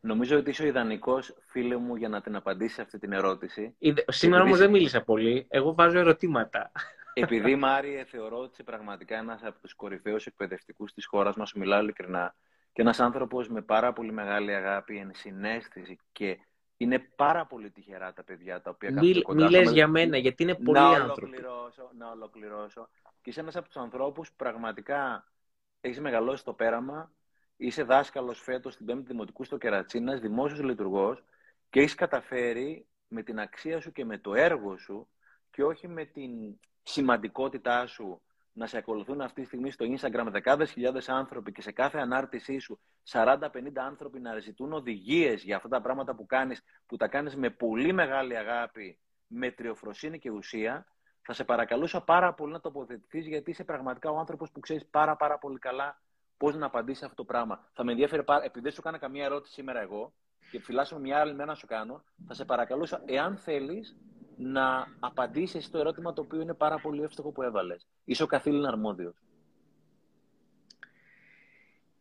Νομίζω 0.00 0.38
ότι 0.38 0.50
είσαι 0.50 0.62
ο 0.62 0.66
ιδανικός 0.66 1.34
φίλο 1.46 1.78
μου 1.78 1.96
για 1.96 2.08
να 2.08 2.20
την 2.20 2.36
απαντήσεις 2.36 2.78
αυτή 2.78 2.98
την 2.98 3.12
ερώτηση. 3.12 3.74
Σήμερα 4.06 4.42
όμως 4.42 4.58
δεν 4.58 4.70
μίλησα 4.70 5.02
πολύ. 5.02 5.46
Εγώ 5.48 5.74
βάζω 5.74 5.98
ερωτήματα. 5.98 6.72
Επειδή 7.12 7.56
Μάρι 7.64 8.04
θεωρώ 8.06 8.38
ότι 8.38 8.50
είσαι 8.52 8.62
πραγματικά 8.62 9.16
ένας 9.16 9.42
από 9.42 9.58
τους 9.60 9.74
κορυφαίους 9.74 10.26
εκπαιδευτικούς 10.26 10.92
της 10.92 11.06
χώρας 11.06 11.36
μας, 11.36 11.52
μιλάω 11.52 11.80
ειλικρινά, 11.80 12.34
και 12.72 12.82
ένας 12.82 13.00
άνθρωπος 13.00 13.48
με 13.48 13.62
πάρα 13.62 13.92
πολύ 13.92 14.12
μεγάλη 14.12 14.54
αγάπη, 14.54 14.96
ενσυναίσθηση 14.96 15.98
και 16.12 16.38
είναι 16.76 16.98
πάρα 17.16 17.46
πολύ 17.46 17.70
τυχερά 17.70 18.12
τα 18.12 18.24
παιδιά 18.24 18.60
τα 18.60 18.70
οποία 18.70 18.90
κάνουν 18.90 19.22
κοντά. 19.22 19.46
Μη 19.46 19.70
για 19.72 19.88
μένα, 19.88 20.16
γιατί 20.16 20.42
είναι 20.42 20.54
πολλοί 20.54 20.78
να 20.78 20.88
άνθρωποι. 20.88 21.24
Ολοκληρώσω, 21.24 21.90
να 21.98 22.10
ολοκληρώσω. 22.10 22.88
Και 23.28 23.34
είσαι 23.34 23.42
ένας 23.42 23.56
από 23.56 23.66
τους 23.66 23.76
ανθρώπους 23.76 24.28
που 24.28 24.36
πραγματικά 24.36 25.32
έχεις 25.80 26.00
μεγαλώσει 26.00 26.44
το 26.44 26.52
πέραμα, 26.52 27.12
είσαι 27.56 27.82
δάσκαλος 27.82 28.40
φέτος 28.40 28.72
στην 28.72 28.86
Πέμπτη 28.86 29.06
Δημοτικού 29.06 29.44
στο 29.44 29.58
Κερατσίνας, 29.58 30.20
δημόσιος 30.20 30.60
λειτουργός 30.60 31.24
και 31.70 31.80
έχεις 31.80 31.94
καταφέρει 31.94 32.86
με 33.08 33.22
την 33.22 33.40
αξία 33.40 33.80
σου 33.80 33.92
και 33.92 34.04
με 34.04 34.18
το 34.18 34.34
έργο 34.34 34.76
σου 34.76 35.08
και 35.50 35.64
όχι 35.64 35.88
με 35.88 36.04
την 36.04 36.60
σημαντικότητά 36.82 37.86
σου 37.86 38.22
να 38.52 38.66
σε 38.66 38.76
ακολουθούν 38.76 39.20
αυτή 39.20 39.40
τη 39.40 39.46
στιγμή 39.46 39.70
στο 39.70 39.86
Instagram 39.88 40.26
δεκάδες 40.30 40.70
χιλιάδες 40.70 41.08
άνθρωποι 41.08 41.52
και 41.52 41.62
σε 41.62 41.72
κάθε 41.72 41.98
ανάρτησή 41.98 42.58
σου 42.58 42.80
40-50 43.10 43.38
άνθρωποι 43.74 44.20
να 44.20 44.38
ζητούν 44.38 44.72
οδηγίες 44.72 45.42
για 45.42 45.56
αυτά 45.56 45.68
τα 45.68 45.80
πράγματα 45.80 46.14
που 46.14 46.26
κάνεις, 46.26 46.62
που 46.86 46.96
τα 46.96 47.08
κάνεις 47.08 47.36
με 47.36 47.50
πολύ 47.50 47.92
μεγάλη 47.92 48.36
αγάπη, 48.36 48.98
με 49.26 49.50
τριοφροσύνη 49.50 50.18
και 50.18 50.30
ουσία, 50.30 50.86
θα 51.30 51.36
σε 51.36 51.44
παρακαλούσα 51.44 52.00
πάρα 52.00 52.34
πολύ 52.34 52.52
να 52.52 52.60
τοποθετηθείς 52.60 53.26
γιατί 53.26 53.50
είσαι 53.50 53.64
πραγματικά 53.64 54.10
ο 54.10 54.18
άνθρωπος 54.18 54.50
που 54.50 54.60
ξέρεις 54.60 54.86
πάρα, 54.86 55.16
πάρα 55.16 55.38
πολύ 55.38 55.58
καλά 55.58 56.00
πώς 56.36 56.56
να 56.56 56.66
απαντήσεις 56.66 57.02
αυτό 57.02 57.14
το 57.14 57.24
πράγμα. 57.24 57.68
Θα 57.72 57.84
με 57.84 57.90
ενδιαφέρει 57.90 58.24
πάρα 58.24 58.44
επειδή 58.44 58.60
δεν 58.60 58.72
σου 58.72 58.82
κάνω 58.82 58.98
καμία 58.98 59.24
ερώτηση 59.24 59.52
σήμερα 59.52 59.80
εγώ 59.80 60.12
και 60.50 60.60
φυλάσσω 60.60 60.98
μια 60.98 61.20
άλλη 61.20 61.34
μέρα 61.34 61.46
να 61.46 61.54
σου 61.54 61.66
κάνω, 61.66 62.04
θα 62.26 62.34
σε 62.34 62.44
παρακαλούσα, 62.44 63.02
εάν 63.04 63.36
θέλεις, 63.36 63.96
να 64.36 64.86
απαντήσεις 65.00 65.64
στο 65.64 65.78
ερώτημα 65.78 66.12
το 66.12 66.20
οποίο 66.20 66.40
είναι 66.40 66.54
πάρα 66.54 66.78
πολύ 66.78 67.02
εύστοχο 67.02 67.32
που 67.32 67.42
έβαλες. 67.42 67.86
Είσαι 68.04 68.22
ο 68.22 68.26
καθήλυνα 68.26 68.68
αρμόδιος. 68.68 69.16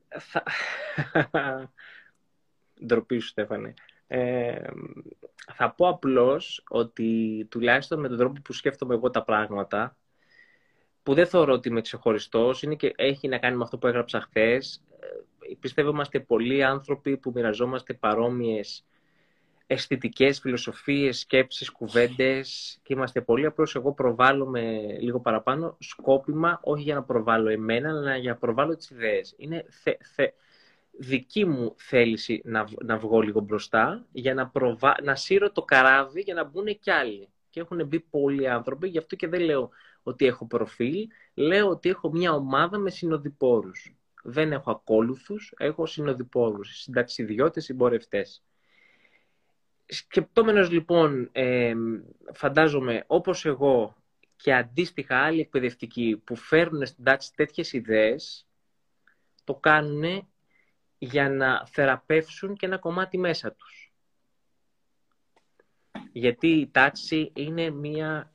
Θα... 0.07 0.43
Ντροπή 2.85 3.19
σου, 3.19 3.27
Στέφανε. 3.27 3.73
Ε, 4.07 4.61
θα 5.53 5.71
πω 5.71 5.88
απλώς 5.88 6.63
ότι 6.69 7.45
τουλάχιστον 7.49 7.99
με 7.99 8.07
τον 8.07 8.17
τρόπο 8.17 8.41
που 8.41 8.53
σκέφτομαι 8.53 8.93
εγώ 8.93 9.09
τα 9.09 9.23
πράγματα, 9.23 9.97
που 11.03 11.13
δεν 11.13 11.27
θεωρώ 11.27 11.53
ότι 11.53 11.69
είμαι 11.69 11.81
ξεχωριστός, 11.81 12.63
είναι 12.63 12.75
και 12.75 12.93
έχει 12.95 13.27
να 13.27 13.38
κάνει 13.38 13.57
με 13.57 13.63
αυτό 13.63 13.77
που 13.77 13.88
έγραψα 13.88 14.21
χθες. 14.21 14.84
Ε, 14.99 15.53
πιστεύω 15.59 15.89
είμαστε 15.89 16.19
πολλοί 16.19 16.63
άνθρωποι 16.63 17.17
που 17.17 17.31
μοιραζόμαστε 17.35 17.93
παρόμοιες 17.93 18.85
αισθητικές 19.67 20.39
φιλοσοφίες, 20.39 21.19
σκέψεις, 21.19 21.71
κουβέντες 21.71 22.79
και 22.84 22.93
είμαστε 22.93 23.21
πολύ 23.21 23.45
απλώς 23.45 23.75
εγώ 23.75 23.93
προβάλλομαι 23.93 24.97
λίγο 24.99 25.19
παραπάνω 25.19 25.77
σκόπιμα, 25.79 26.59
όχι 26.63 26.84
για 26.84 26.95
να 26.95 27.03
προβάλλω 27.03 27.49
εμένα, 27.49 27.89
αλλά 27.89 28.17
για 28.17 28.31
να 28.31 28.38
προβάλλω 28.38 28.75
τις 28.75 28.89
ιδέες. 28.89 29.34
Είναι 29.38 29.65
θε, 29.69 29.91
θε, 30.01 30.27
δική 30.99 31.45
μου 31.45 31.74
θέληση 31.78 32.41
να, 32.44 32.68
να 32.84 32.98
βγω 32.98 33.22
λίγο 33.22 33.40
μπροστά 33.40 34.06
για 34.11 34.34
να, 34.34 34.48
προβα... 34.48 34.95
να 35.03 35.15
σύρω 35.15 35.52
το 35.52 35.61
καράβι 35.64 36.22
για 36.22 36.34
να 36.34 36.44
μπουν 36.44 36.80
κι 36.80 36.91
άλλοι. 36.91 37.30
Και 37.49 37.60
έχουν 37.60 37.88
μπει 37.88 37.99
πολλοί 37.99 38.49
άνθρωποι, 38.49 38.88
γι' 38.88 38.98
αυτό 38.98 39.15
και 39.15 39.28
δεν 39.28 39.41
λέω 39.41 39.69
ότι 40.03 40.26
έχω 40.26 40.48
προφίλ, 40.48 41.07
λέω 41.34 41.69
ότι 41.69 41.90
έχω 41.90 42.11
μια 42.11 42.32
ομάδα 42.32 42.78
με 42.78 42.90
συνοδοιπόρους. 42.90 43.95
Δεν 44.24 44.52
έχω 44.52 44.72
ακόλουθους, 44.72 45.53
έχω 45.57 45.86
συνοδοιπόρους, 45.86 46.82
συνταξιδιώτες, 46.82 47.64
συμπορευτές. 47.64 48.44
Σκεπτόμενος 49.86 50.72
λοιπόν, 50.72 51.30
ε, 51.32 51.74
φαντάζομαι, 52.34 53.03
όπως 53.07 53.45
εγώ 53.45 53.95
και 54.36 54.53
αντίστοιχα 54.53 55.18
άλλοι 55.18 55.40
εκπαιδευτικοί 55.40 56.22
που 56.24 56.36
φέρνουν 56.36 56.86
στην 56.86 57.03
τάξη 57.03 57.34
τέτοιες 57.36 57.74
ιδέες, 57.74 58.48
το 59.44 59.56
κάνουν 59.56 60.28
για 60.98 61.30
να 61.30 61.65
θεραπεύσουν 61.65 62.56
και 62.56 62.65
ένα 62.65 62.78
κομμάτι 62.78 63.18
μέσα 63.18 63.53
τους. 63.53 63.91
Γιατί 66.11 66.48
η 66.48 66.69
τάξη 66.69 67.32
είναι 67.36 67.69
μια 67.69 68.34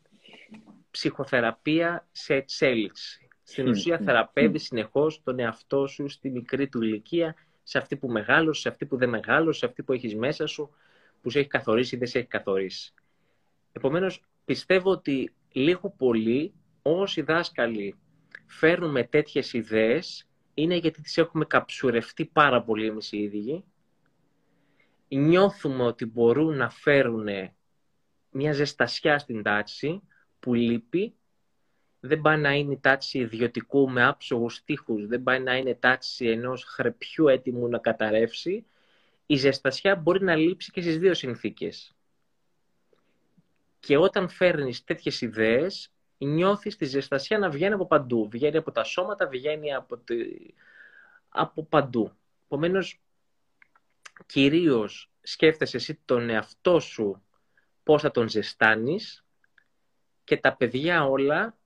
ψυχοθεραπεία 0.91 2.09
σε 2.13 2.35
εξέλιξη. 2.35 3.29
Στην 3.43 3.69
ουσία 3.69 3.99
θεραπεύει 3.99 4.59
συνεχώς 4.59 5.23
τον 5.23 5.39
εαυτό 5.39 5.87
σου 5.87 6.09
στη 6.09 6.31
μικρή 6.31 6.69
του 6.69 6.83
ηλικία, 6.83 7.35
σε 7.63 7.79
αυτή 7.79 7.97
που 7.97 8.09
μεγάλωσες, 8.09 8.63
σε 8.63 8.69
αυτή 8.69 8.87
που 8.87 8.97
δεν 8.97 9.09
μεγάλωσες, 9.09 9.57
σε 9.57 9.67
αυτή 9.67 9.83
που 9.83 9.93
έχεις 9.93 10.15
μέσα 10.15 10.47
σου, 10.47 10.75
που 11.21 11.31
σε 11.31 11.39
έχει 11.39 11.49
καθορίσει 11.49 11.95
ή 11.95 11.99
δεν 11.99 12.09
σε 12.09 12.19
έχει 12.19 12.27
καθορίσει. 12.27 12.95
Επομένως, 13.73 14.23
πιστεύω 14.45 14.91
ότι 14.91 15.35
λίγο 15.53 15.91
πολύ 15.91 16.55
όσοι 16.83 17.23
δάσκαλοι 17.23 17.97
φέρνουμε 18.47 19.05
τέτοιες 19.05 19.53
ιδέες 19.53 20.27
είναι 20.55 20.77
γιατί 20.77 21.03
τις 21.03 21.19
έχουμε 21.19 21.45
καψουρευτεί 21.45 22.25
πάρα 22.25 22.63
πολύ 22.63 22.87
εμείς 22.87 23.13
οι 23.13 23.19
ίδιοι. 23.19 23.65
Νιώθουμε 25.09 25.83
ότι 25.85 26.07
μπορούν 26.07 26.57
να 26.57 26.71
φέρουν 26.71 27.29
μια 28.31 28.53
ζεστασιά 28.53 29.19
στην 29.19 29.43
τάξη 29.43 30.03
που 30.41 30.55
λείπει. 30.55 31.15
Δεν 32.01 32.21
πάει 32.21 32.39
να 32.39 32.53
είναι 32.53 32.73
η 32.73 32.79
τάξη 32.79 33.19
ιδιωτικού 33.19 33.91
με 33.91 34.05
άψογους 34.05 34.65
τείχους, 34.65 35.07
δεν 35.07 35.23
πάει 35.23 35.41
να 35.41 35.57
είναι 35.57 35.75
τάξη 35.75 36.27
ενός 36.27 36.65
χρεπιού 36.65 37.29
έτοιμου 37.29 37.69
να 37.69 37.79
καταρρεύσει, 37.79 38.67
η 39.27 39.37
ζεστασιά 39.37 39.97
μπορεί 39.97 40.25
να 40.25 40.37
λείψει 40.37 40.71
και 40.71 40.81
στις 40.81 40.99
δύο 40.99 41.15
συνθήκες. 41.15 41.95
Και 43.81 43.97
όταν 43.97 44.29
φέρνεις 44.29 44.85
τέτοιες 44.85 45.21
ιδέες, 45.21 45.92
νιώθεις 46.25 46.77
τη 46.77 46.85
ζεστασιά 46.85 47.39
να 47.39 47.51
βγαίνει 47.51 47.75
από 47.75 47.87
παντού. 47.87 48.29
Βγαίνει 48.31 48.57
από 48.57 48.73
τα 48.73 48.85
σώματα, 48.85 49.27
βγαίνει 49.27 49.75
από, 49.75 49.97
τη, 49.97 50.15
από 51.29 51.65
παντού. 51.65 52.13
Επομένως, 52.45 53.01
κυρίως 54.27 55.11
σκέφτεσαι 55.23 55.77
εσύ 55.77 56.01
τον 56.05 56.31
εαυτό 56.31 56.81
σου 56.81 57.23
πώς 57.83 58.03
θα 58.03 58.11
τον 58.11 58.29
ζεστάνεις 58.29 59.25
και 60.25 60.37
τα 60.37 60.57
παιδιά 60.57 61.05
όλα 61.05 61.57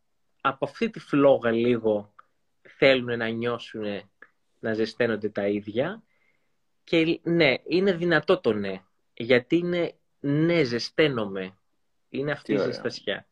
από 0.40 0.64
αυτή 0.64 0.90
τη 0.90 0.98
φλόγα 0.98 1.50
λίγο 1.50 2.14
θέλουν 2.62 3.18
να 3.18 3.28
νιώσουν 3.28 4.10
να 4.58 4.74
ζεσταίνονται 4.74 5.28
τα 5.28 5.46
ίδια 5.46 6.02
και 6.84 7.20
ναι, 7.22 7.54
είναι 7.66 7.92
δυνατό 7.92 8.40
το 8.40 8.52
ναι, 8.52 8.82
γιατί 9.14 9.56
είναι 9.56 9.94
ναι, 10.20 10.62
ζεσταίνομαι. 10.62 11.56
Είναι 12.08 12.32
αυτή 12.32 12.52
η 12.52 12.58
ζεστασιά. 12.58 13.26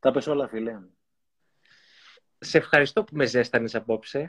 Τα 0.00 0.10
πες 0.10 0.26
όλα, 0.26 0.48
φίλε. 0.48 0.78
Σε 2.38 2.58
ευχαριστώ 2.58 3.04
που 3.04 3.16
με 3.16 3.26
ζέστανες 3.26 3.74
απόψε. 3.74 4.24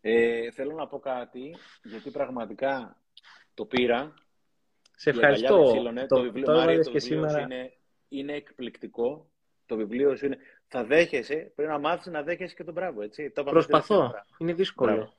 Ε, 0.00 0.50
θέλω 0.50 0.74
να 0.74 0.86
πω 0.86 0.98
κάτι, 0.98 1.56
γιατί 1.82 2.10
πραγματικά 2.10 3.02
το 3.54 3.64
πήρα. 3.66 4.14
Σε 4.96 5.10
ευχαριστώ. 5.10 5.82
το, 5.82 6.06
το 6.06 6.20
βιβλίο, 6.20 6.52
Μάρια, 6.52 6.82
το 6.82 6.90
βιβλίο 6.90 7.00
σήμερα... 7.00 7.40
είναι, 7.40 7.72
είναι 8.08 8.32
εκπληκτικό. 8.32 9.30
Το 9.66 9.76
βιβλίο 9.76 10.16
σου 10.16 10.26
είναι... 10.26 10.38
Θα 10.66 10.84
δέχεσαι, 10.84 11.52
πρέπει 11.54 11.70
να 11.70 11.78
μάθεις 11.78 12.06
να 12.06 12.22
δέχεσαι 12.22 12.54
και 12.54 12.64
τον 12.64 12.74
μπράβο, 12.74 13.02
έτσι. 13.02 13.30
Το 13.30 13.44
Προσπαθώ. 13.44 14.12
Είναι 14.38 14.52
δύσκολο. 14.52 15.14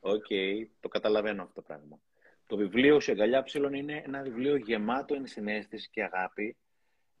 OK, 0.00 0.24
okay, 0.30 0.66
το 0.80 0.88
καταλαβαίνω 0.88 1.42
αυτό 1.42 1.54
το 1.54 1.62
πράγμα. 1.62 2.00
Το 2.46 2.56
βιβλίο 2.56 3.00
σου 3.00 3.12
«Αγκαλιά 3.12 3.42
ψηλών» 3.42 3.74
είναι 3.74 4.02
ένα 4.06 4.22
βιβλίο 4.22 4.56
γεμάτο 4.56 5.14
ενσυναίσθηση 5.14 5.90
και 5.90 6.02
αγάπη. 6.02 6.56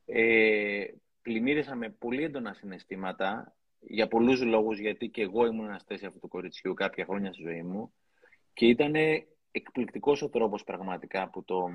Ε, 0.04 0.84
πλημμύρισα 1.26 1.74
με 1.74 1.90
πολύ 1.90 2.22
έντονα 2.22 2.52
συναισθήματα 2.52 3.56
για 3.80 4.08
πολλούς 4.08 4.42
λόγους, 4.42 4.78
γιατί 4.78 5.08
και 5.08 5.22
εγώ 5.22 5.46
ήμουν 5.46 5.64
στη 5.66 5.82
θέση 5.82 6.06
αυτού 6.06 6.18
του 6.18 6.28
κοριτσιού 6.28 6.74
κάποια 6.74 7.04
χρόνια 7.04 7.32
στη 7.32 7.42
ζωή 7.42 7.62
μου 7.62 7.92
και 8.52 8.66
ήταν 8.66 8.94
εκπληκτικός 9.50 10.22
ο 10.22 10.28
τρόπος 10.28 10.64
πραγματικά 10.64 11.30
που 11.30 11.44
το 11.44 11.68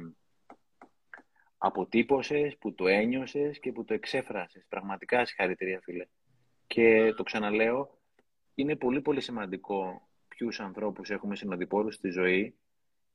αποτύπωσες, 1.58 2.58
που 2.58 2.74
το 2.74 2.88
ένιωσες 2.88 3.60
και 3.60 3.72
που 3.72 3.84
το 3.84 3.94
εξέφρασες. 3.94 4.66
Πραγματικά 4.70 5.26
συγχαρητήρια 5.26 5.80
φίλε. 5.84 6.06
Και 6.68 7.14
το 7.16 7.24
ξαναλέω, 7.24 8.00
είναι 8.56 8.76
πολύ 8.76 9.02
πολύ 9.02 9.22
σημαντικό 9.22 10.08
ποιους 10.28 10.60
ανθρώπους 10.60 11.10
έχουμε 11.10 11.36
συνοδοιπόρους 11.36 11.96
στη 11.96 12.10
ζωή 12.10 12.56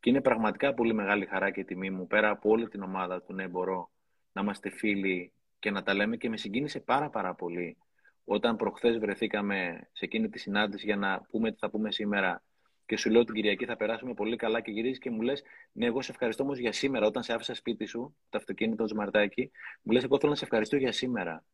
και 0.01 0.11
είναι 0.11 0.21
πραγματικά 0.21 0.75
πολύ 0.75 0.95
μεγάλη 0.95 1.27
χαρά 1.27 1.51
και 1.51 1.65
τιμή 1.65 1.91
μου 1.91 2.07
πέρα 2.07 2.31
από 2.31 2.51
όλη 2.51 2.69
την 2.69 2.83
ομάδα 2.83 3.23
του 3.23 3.33
ναι 3.33 3.49
μπορώ 3.49 3.91
να 4.33 4.43
είμαστε 4.43 4.71
φίλοι 4.71 5.31
και 5.67 5.73
να 5.73 5.83
τα 5.83 5.95
λέμε 5.95 6.17
και 6.17 6.29
με 6.29 6.37
συγκίνησε 6.37 6.81
πάρα 6.81 7.11
πάρα 7.11 7.35
πολύ 7.35 7.77
όταν 8.25 8.57
προχθές 8.57 8.99
βρεθήκαμε 8.99 9.89
σε 9.93 10.05
εκείνη 10.05 10.29
τη 10.29 10.39
συνάντηση 10.39 10.87
για 10.87 10.97
να 10.97 11.21
πούμε 11.21 11.51
τι 11.53 11.59
θα 11.59 11.71
πούμε 11.71 11.93
σήμερα 11.93 12.43
και 12.87 12.97
σου 12.97 13.11
λέω 13.11 13.25
την 13.25 13.35
Κυριακή 13.35 13.65
θα 13.65 13.77
περάσουμε 13.77 14.15
πολύ 14.15 14.37
καλά 14.37 14.61
και 14.61 14.71
γυρίζεις 14.71 14.99
και 14.99 15.11
μου 15.11 15.21
λες: 15.21 15.43
Ναι, 15.73 15.87
εγώ 15.87 16.03
σε 16.03 16.11
ευχαριστώ 16.11 16.43
όμως 16.43 16.59
για 16.59 16.73
σήμερα. 16.73 17.07
Όταν 17.07 17.23
σε 17.23 17.33
άφησα 17.33 17.55
σπίτι 17.55 17.87
σου, 17.87 18.17
το 18.29 18.39
αυτοκίνητο 18.39 18.87
Σμαρτάκι, 18.87 19.51
μου 19.83 19.93
λες: 19.93 20.05
Εγώ 20.05 20.19
θέλω 20.19 20.31
να 20.31 20.37
σε 20.37 20.45
ευχαριστώ 20.45 20.77
για 20.77 20.93
σήμερα. 20.93 21.45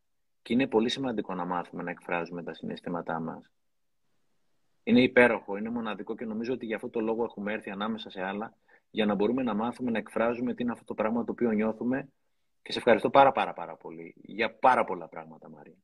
Και 0.43 0.53
είναι 0.53 0.67
πολύ 0.67 0.89
σημαντικό 0.89 1.35
να 1.35 1.45
μάθουμε 1.45 1.83
να 1.83 1.91
εκφράζουμε 1.91 2.43
τα 2.43 2.55
συναισθήματά 2.55 3.21
μας. 3.21 3.51
Είναι 4.83 5.03
υπέροχο, 5.03 5.57
είναι 5.57 5.71
μοναδικό 5.71 6.15
και 6.15 6.25
νομίζω 6.25 6.53
ότι 6.53 6.67
για 6.67 6.77
αυτό 6.77 6.89
το 6.89 7.01
λόγο 7.01 7.25
έχουμε 7.25 7.53
έρθει 7.53 7.71
ανάμεσα 7.71 8.11
σε 8.11 8.23
άλλα 8.23 8.55
για 8.91 9.07
να 9.07 9.15
μπορούμε 9.15 9.43
να 9.43 9.55
μάθουμε 9.55 9.91
να 9.91 9.99
εκφράζουμε 9.99 10.55
τι 10.55 10.63
είναι 10.63 10.73
αυτό 10.73 10.85
το 10.85 10.95
πράγμα 10.95 11.25
το 11.25 11.33
οποίο 11.33 11.51
νιώθουμε 11.51 12.09
και 12.63 12.73
σε 12.73 12.79
ευχαριστώ 12.79 13.11
πάρα 13.11 13.33
πάρα 13.33 13.53
πάρα 13.53 13.77
πολύ 13.77 14.15
για 14.23 14.55
πάρα 14.55 14.85
πολλά 14.85 15.09
πράγματα 15.09 15.49
Μαρία. 15.49 15.77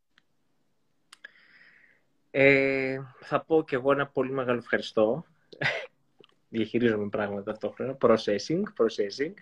Ε, 2.30 2.98
θα 3.20 3.44
πω 3.44 3.64
και 3.64 3.74
εγώ 3.74 3.92
ένα 3.92 4.06
πολύ 4.06 4.32
μεγάλο 4.32 4.58
ευχαριστώ. 4.58 5.24
Διαχειρίζομαι 6.48 7.08
πράγματα 7.08 7.42
ταυτόχρονα. 7.42 7.96
Processing, 8.00 8.62
processing. 8.62 9.32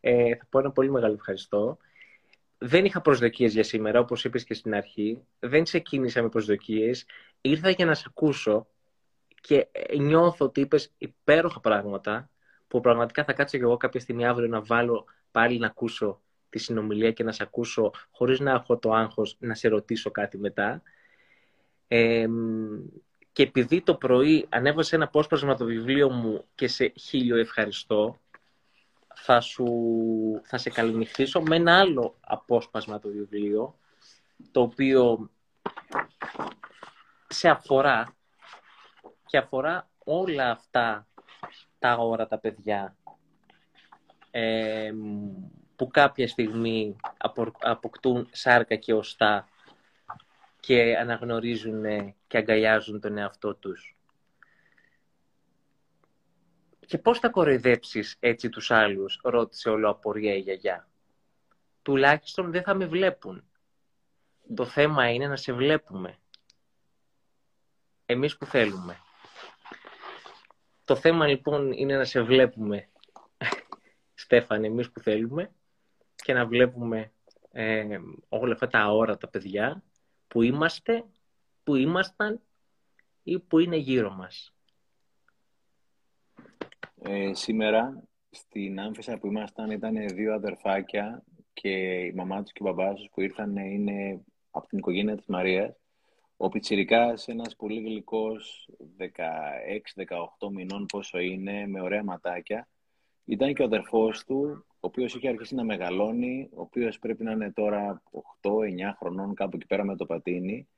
Ε, 0.00 0.36
θα 0.36 0.46
πω 0.50 0.58
ένα 0.58 0.70
πολύ 0.70 0.90
μεγάλο 0.90 1.14
ευχαριστώ. 1.14 1.78
Δεν 2.58 2.84
είχα 2.84 3.00
προσδοκίες 3.00 3.52
για 3.52 3.62
σήμερα, 3.62 4.00
όπως 4.00 4.24
είπες 4.24 4.44
και 4.44 4.54
στην 4.54 4.74
αρχή. 4.74 5.22
Δεν 5.38 5.64
ξεκίνησα 5.64 6.22
με 6.22 6.28
προσδοκίες. 6.28 7.06
Ήρθα 7.40 7.70
για 7.70 7.86
να 7.86 7.94
σε 7.94 8.04
ακούσω 8.08 8.66
και 9.40 9.68
νιώθω 9.98 10.44
ότι 10.44 10.60
είπες 10.60 10.92
υπέροχα 10.98 11.60
πράγματα 11.60 12.30
που 12.68 12.80
πραγματικά 12.80 13.24
θα 13.24 13.32
κάτσω 13.32 13.58
και 13.58 13.64
εγώ 13.64 13.76
κάποια 13.76 14.00
στιγμή 14.00 14.26
αύριο 14.26 14.48
να 14.48 14.62
βάλω 14.62 15.04
πάλι 15.30 15.58
να 15.58 15.66
ακούσω 15.66 16.21
τη 16.52 16.58
συνομιλία 16.58 17.12
και 17.12 17.24
να 17.24 17.32
σε 17.32 17.42
ακούσω 17.42 17.90
χωρίς 18.10 18.40
να 18.40 18.50
έχω 18.50 18.78
το 18.78 18.92
άγχος 18.92 19.36
να 19.38 19.54
σε 19.54 19.68
ρωτήσω 19.68 20.10
κάτι 20.10 20.38
μετά. 20.38 20.82
και 23.32 23.42
επειδή 23.42 23.82
το 23.82 23.94
πρωί 23.94 24.46
ανέβασε 24.48 24.94
ένα 24.94 25.04
απόσπασμα 25.04 25.54
το 25.54 25.64
βιβλίο 25.64 26.10
μου 26.10 26.44
και 26.54 26.68
σε 26.68 26.92
χίλιο 26.98 27.36
ευχαριστώ, 27.36 28.20
θα, 29.14 29.40
σου, 29.40 29.66
θα 30.44 30.58
σε 30.58 30.70
καληνυχθήσω 30.70 31.40
με 31.40 31.56
ένα 31.56 31.78
άλλο 31.78 32.16
απόσπασμα 32.20 32.98
το 32.98 33.08
βιβλίο, 33.08 33.78
το 34.50 34.60
οποίο 34.60 35.30
σε 37.28 37.48
αφορά 37.48 38.14
και 39.26 39.38
αφορά 39.38 39.88
όλα 40.04 40.50
αυτά 40.50 41.06
τα 41.78 41.94
όρατα 41.96 42.38
παιδιά 42.38 42.96
που 45.82 45.90
κάποια 45.90 46.28
στιγμή 46.28 46.96
αποκτούν 47.58 48.28
σάρκα 48.32 48.76
και 48.76 48.94
οστά 48.94 49.48
και 50.60 50.96
αναγνωρίζουν 50.96 51.84
και 52.26 52.36
αγκαλιάζουν 52.36 53.00
τον 53.00 53.18
εαυτό 53.18 53.54
τους. 53.54 53.96
«Και 56.86 56.98
πώς 56.98 57.18
θα 57.18 57.28
κοροϊδέψεις 57.28 58.16
έτσι 58.20 58.48
τους 58.48 58.70
άλλους» 58.70 59.20
ρώτησε 59.22 59.68
όλο 59.68 59.90
απορία 59.90 60.34
η 60.34 60.38
γιαγιά. 60.38 60.88
«Τουλάχιστον 61.82 62.50
δεν 62.50 62.62
θα 62.62 62.74
με 62.74 62.86
βλέπουν. 62.86 63.44
Το 64.54 64.66
θέμα 64.66 65.10
είναι 65.10 65.26
να 65.26 65.36
σε 65.36 65.52
βλέπουμε. 65.52 66.18
Εμείς 68.06 68.36
που 68.36 68.46
θέλουμε». 68.46 69.00
Το 70.84 70.96
θέμα 70.96 71.26
λοιπόν 71.26 71.72
είναι 71.72 71.96
να 71.96 72.04
σε 72.04 72.22
βλέπουμε, 72.22 72.88
Στέφανε, 74.14 74.66
εμείς 74.66 74.90
που 74.90 75.00
θέλουμε 75.00 75.52
και 76.24 76.32
να 76.32 76.46
βλέπουμε 76.46 77.12
ε, 77.50 77.98
όλα 78.28 78.52
αυτά 78.52 78.66
τα 78.66 78.78
αόρατα 78.78 79.28
παιδιά 79.28 79.82
που 80.28 80.42
είμαστε, 80.42 81.04
που 81.62 81.74
ήμασταν 81.74 82.40
ή 83.22 83.38
που 83.38 83.58
είναι 83.58 83.76
γύρω 83.76 84.10
μας. 84.10 84.54
Ε, 87.02 87.34
σήμερα 87.34 88.02
στην 88.30 88.80
άμφισα 88.80 89.18
που 89.18 89.26
ήμασταν 89.26 89.70
ήταν 89.70 90.08
δύο 90.08 90.34
αδερφάκια 90.34 91.22
και 91.52 91.70
η 92.00 92.12
μαμά 92.12 92.42
τους 92.42 92.52
και 92.52 92.62
ο 92.62 92.66
μπαμπάς 92.66 92.98
τους 92.98 93.08
που 93.12 93.20
ήρθαν 93.20 93.56
είναι 93.56 94.24
από 94.50 94.66
την 94.66 94.78
οικογένεια 94.78 95.16
της 95.16 95.26
Μαρίας 95.26 95.76
ο 96.44 96.48
Πιτσιρικάς, 96.48 97.28
ένας 97.28 97.56
πολύ 97.56 97.80
γλυκός, 97.80 98.68
16-18 98.96 100.50
μηνών 100.52 100.86
πόσο 100.86 101.18
είναι, 101.18 101.66
με 101.66 101.80
ωραία 101.80 102.04
ματάκια. 102.04 102.68
Ήταν 103.24 103.54
και 103.54 103.62
ο 103.62 103.64
αδερφός 103.64 104.24
του, 104.24 104.66
ο 104.84 104.86
οποίος 104.86 105.14
είχε 105.14 105.28
αρχίσει 105.28 105.54
να 105.54 105.64
μεγαλώνει, 105.64 106.48
ο 106.54 106.60
οποίος 106.60 106.98
πρέπει 106.98 107.24
να 107.24 107.32
είναι 107.32 107.52
τώρα 107.52 108.02
8-9 108.40 108.50
χρονών 108.98 109.34
κάπου 109.34 109.56
εκεί 109.56 109.66
πέρα 109.66 109.84
με 109.84 109.96
το 109.96 110.06
πατίνι. 110.06 110.68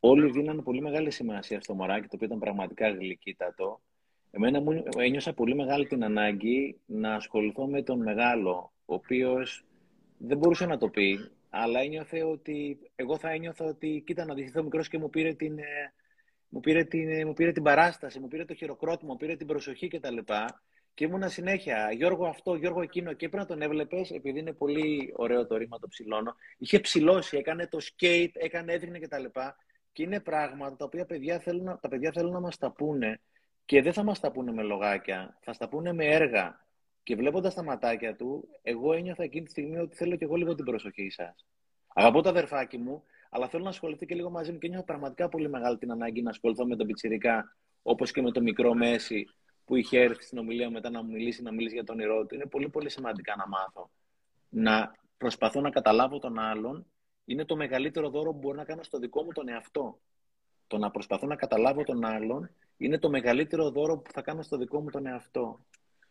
Όλοι 0.00 0.30
δίνανε 0.30 0.62
πολύ 0.62 0.80
μεγάλη 0.80 1.10
σημασία 1.10 1.60
στο 1.60 1.74
μωράκι, 1.74 2.08
το 2.08 2.10
οποίο 2.14 2.26
ήταν 2.26 2.38
πραγματικά 2.38 2.88
γλυκύτατο. 2.88 3.80
Εμένα 4.30 4.60
μου 4.60 4.82
ένιωσα 4.98 5.32
πολύ 5.32 5.54
μεγάλη 5.54 5.86
την 5.86 6.04
ανάγκη 6.04 6.80
να 6.86 7.14
ασχοληθώ 7.14 7.66
με 7.66 7.82
τον 7.82 8.02
μεγάλο, 8.02 8.72
ο 8.84 8.94
οποίος 8.94 9.64
δεν 10.18 10.38
μπορούσε 10.38 10.66
να 10.66 10.78
το 10.78 10.88
πει, 10.88 11.30
αλλά 11.50 11.80
ένιωθε 11.80 12.22
ότι 12.22 12.78
εγώ 12.94 13.18
θα 13.18 13.30
ένιωθα 13.30 13.64
ότι 13.64 14.02
κοίτα 14.06 14.24
να 14.24 14.34
δείχνει 14.34 14.60
ο 14.60 14.62
μικρός 14.62 14.88
και 14.88 14.98
μου 14.98 15.10
πήρε 15.10 15.34
την, 15.34 15.58
ε, 15.58 15.92
μου 16.48 16.60
πήρε 16.60 16.84
την, 16.84 17.08
ε, 17.08 17.24
μου 17.24 17.32
πήρε 17.32 17.52
την 17.52 17.62
παράσταση, 17.62 18.18
μου 18.18 18.28
πήρε 18.28 18.44
το 18.44 18.54
χειροκρότημα, 18.54 19.12
μου 19.12 19.18
πήρε 19.18 19.36
την 19.36 19.46
προσοχή 19.46 19.88
κτλ. 19.88 20.18
Και 20.94 21.04
ήμουνα 21.04 21.28
συνέχεια, 21.28 21.92
Γιώργο 21.92 22.26
αυτό, 22.26 22.54
Γιώργο 22.54 22.82
εκείνο. 22.82 23.12
Και 23.12 23.28
πρέπει 23.28 23.36
να 23.36 23.46
τον 23.46 23.62
έβλεπες, 23.62 24.10
επειδή 24.10 24.38
είναι 24.38 24.52
πολύ 24.52 25.12
ωραίο 25.16 25.46
το 25.46 25.56
ρήμα 25.56 25.78
το 25.78 25.88
ψηλώνω. 25.88 26.34
Είχε 26.58 26.80
ψηλώσει, 26.80 27.36
έκανε 27.36 27.66
το 27.66 27.78
skate, 27.80 28.30
έκανε, 28.32 28.72
έδειχνε 28.72 28.98
κτλ. 28.98 29.24
Και 29.92 30.02
είναι 30.02 30.20
πράγματα 30.20 30.76
τα 30.76 30.84
οποία 30.84 31.06
παιδιά 31.06 31.38
θέλουν, 31.38 31.78
τα 31.80 31.88
παιδιά 31.88 32.12
θέλουν 32.12 32.32
να 32.32 32.40
μας 32.40 32.58
τα 32.58 32.72
πούνε 32.72 33.20
και 33.64 33.82
δεν 33.82 33.92
θα 33.92 34.02
μας 34.02 34.20
τα 34.20 34.32
πούνε 34.32 34.52
με 34.52 34.62
λογάκια, 34.62 35.38
θα 35.40 35.52
στα 35.52 35.68
πούνε 35.68 35.92
με 35.92 36.04
έργα. 36.04 36.66
Και 37.02 37.16
βλέποντας 37.16 37.54
τα 37.54 37.62
ματάκια 37.62 38.16
του, 38.16 38.48
εγώ 38.62 38.92
ένιωθα 38.92 39.22
εκείνη 39.22 39.44
τη 39.44 39.50
στιγμή 39.50 39.78
ότι 39.78 39.96
θέλω 39.96 40.16
και 40.16 40.24
εγώ 40.24 40.36
λίγο 40.36 40.54
την 40.54 40.64
προσοχή 40.64 41.10
σας. 41.10 41.46
Αγαπώ 41.94 42.22
το 42.22 42.28
αδερφάκι 42.28 42.78
μου, 42.78 43.02
αλλά 43.30 43.48
θέλω 43.48 43.62
να 43.62 43.68
ασχοληθεί 43.68 44.06
και 44.06 44.14
λίγο 44.14 44.30
μαζί 44.30 44.52
μου 44.52 44.58
και 44.58 44.68
νιώθω 44.68 44.84
πραγματικά 44.84 45.28
πολύ 45.28 45.48
μεγάλη 45.48 45.78
την 45.78 45.90
ανάγκη 45.90 46.22
να 46.22 46.30
ασχοληθώ 46.30 46.66
με 46.66 46.76
τον 46.76 46.86
Πιτσυρικά, 46.86 47.56
όπως 47.82 48.10
και 48.10 48.22
με 48.22 48.30
το 48.30 48.40
μικρό 48.40 48.74
Μέση 48.74 49.26
που 49.72 49.78
είχε 49.78 50.00
έρθει 50.00 50.22
στην 50.22 50.38
ομιλία 50.38 50.70
μετά 50.70 50.90
να 50.90 51.02
μου 51.02 51.10
μιλήσει, 51.12 51.42
να 51.42 51.52
μιλήσει 51.52 51.74
για 51.74 51.84
τον 51.84 51.98
ηρώτη. 51.98 52.26
του. 52.26 52.34
Είναι 52.34 52.46
πολύ 52.46 52.68
πολύ 52.68 52.90
σημαντικά 52.90 53.36
να 53.36 53.48
μάθω. 53.48 53.90
Να 54.48 54.94
προσπαθώ 55.16 55.60
να 55.60 55.70
καταλάβω 55.70 56.18
τον 56.18 56.38
άλλον 56.38 56.86
είναι 57.24 57.44
το 57.44 57.56
μεγαλύτερο 57.56 58.10
δώρο 58.10 58.32
που 58.32 58.38
μπορώ 58.38 58.56
να 58.56 58.64
κάνω 58.64 58.82
στο 58.82 58.98
δικό 58.98 59.22
μου 59.22 59.32
τον 59.32 59.48
εαυτό. 59.48 60.00
το 60.66 60.78
να 60.78 60.90
προσπαθώ 60.90 61.26
να 61.26 61.36
καταλάβω 61.36 61.82
τον 61.82 62.04
άλλον 62.04 62.50
είναι 62.76 62.98
το 62.98 63.10
μεγαλύτερο 63.10 63.70
δώρο 63.70 63.98
που 63.98 64.12
θα 64.12 64.22
κάνω 64.22 64.42
στο 64.42 64.56
δικό 64.56 64.80
μου 64.80 64.90
τον 64.90 65.06
εαυτό. 65.06 65.66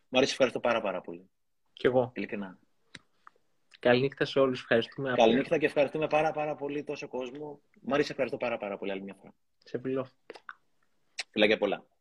Μου 0.08 0.18
αρέσει, 0.18 0.32
ευχαριστώ 0.32 0.60
πάρα 0.60 0.80
πάρα 0.80 1.00
πολύ. 1.00 1.30
Κι 1.72 1.86
εγώ. 1.86 2.12
Ειλικρινά. 2.14 2.58
Καληνύχτα 3.78 4.24
σε 4.24 4.38
όλους. 4.38 4.60
Ευχαριστούμε. 4.60 5.12
Καληνύχτα 5.16 5.58
και 5.58 5.66
ευχαριστούμε 5.66 6.06
πάρα 6.06 6.30
πάρα 6.30 6.54
πολύ 6.54 6.84
τόσο 6.84 7.08
κόσμο. 7.08 7.60
Μου 7.80 7.94
αρέσει, 7.94 8.10
ευχαριστώ 8.10 8.36
πάρα 8.36 8.58
πάρα 8.58 8.78
πολύ 8.78 8.90
άλλη 8.90 9.02
μια 9.02 9.14
φορά. 9.14 9.34
Σε 9.58 9.78
φιλό. 9.78 10.08
Φιλάκια 11.30 11.58
πολλά. 11.58 11.91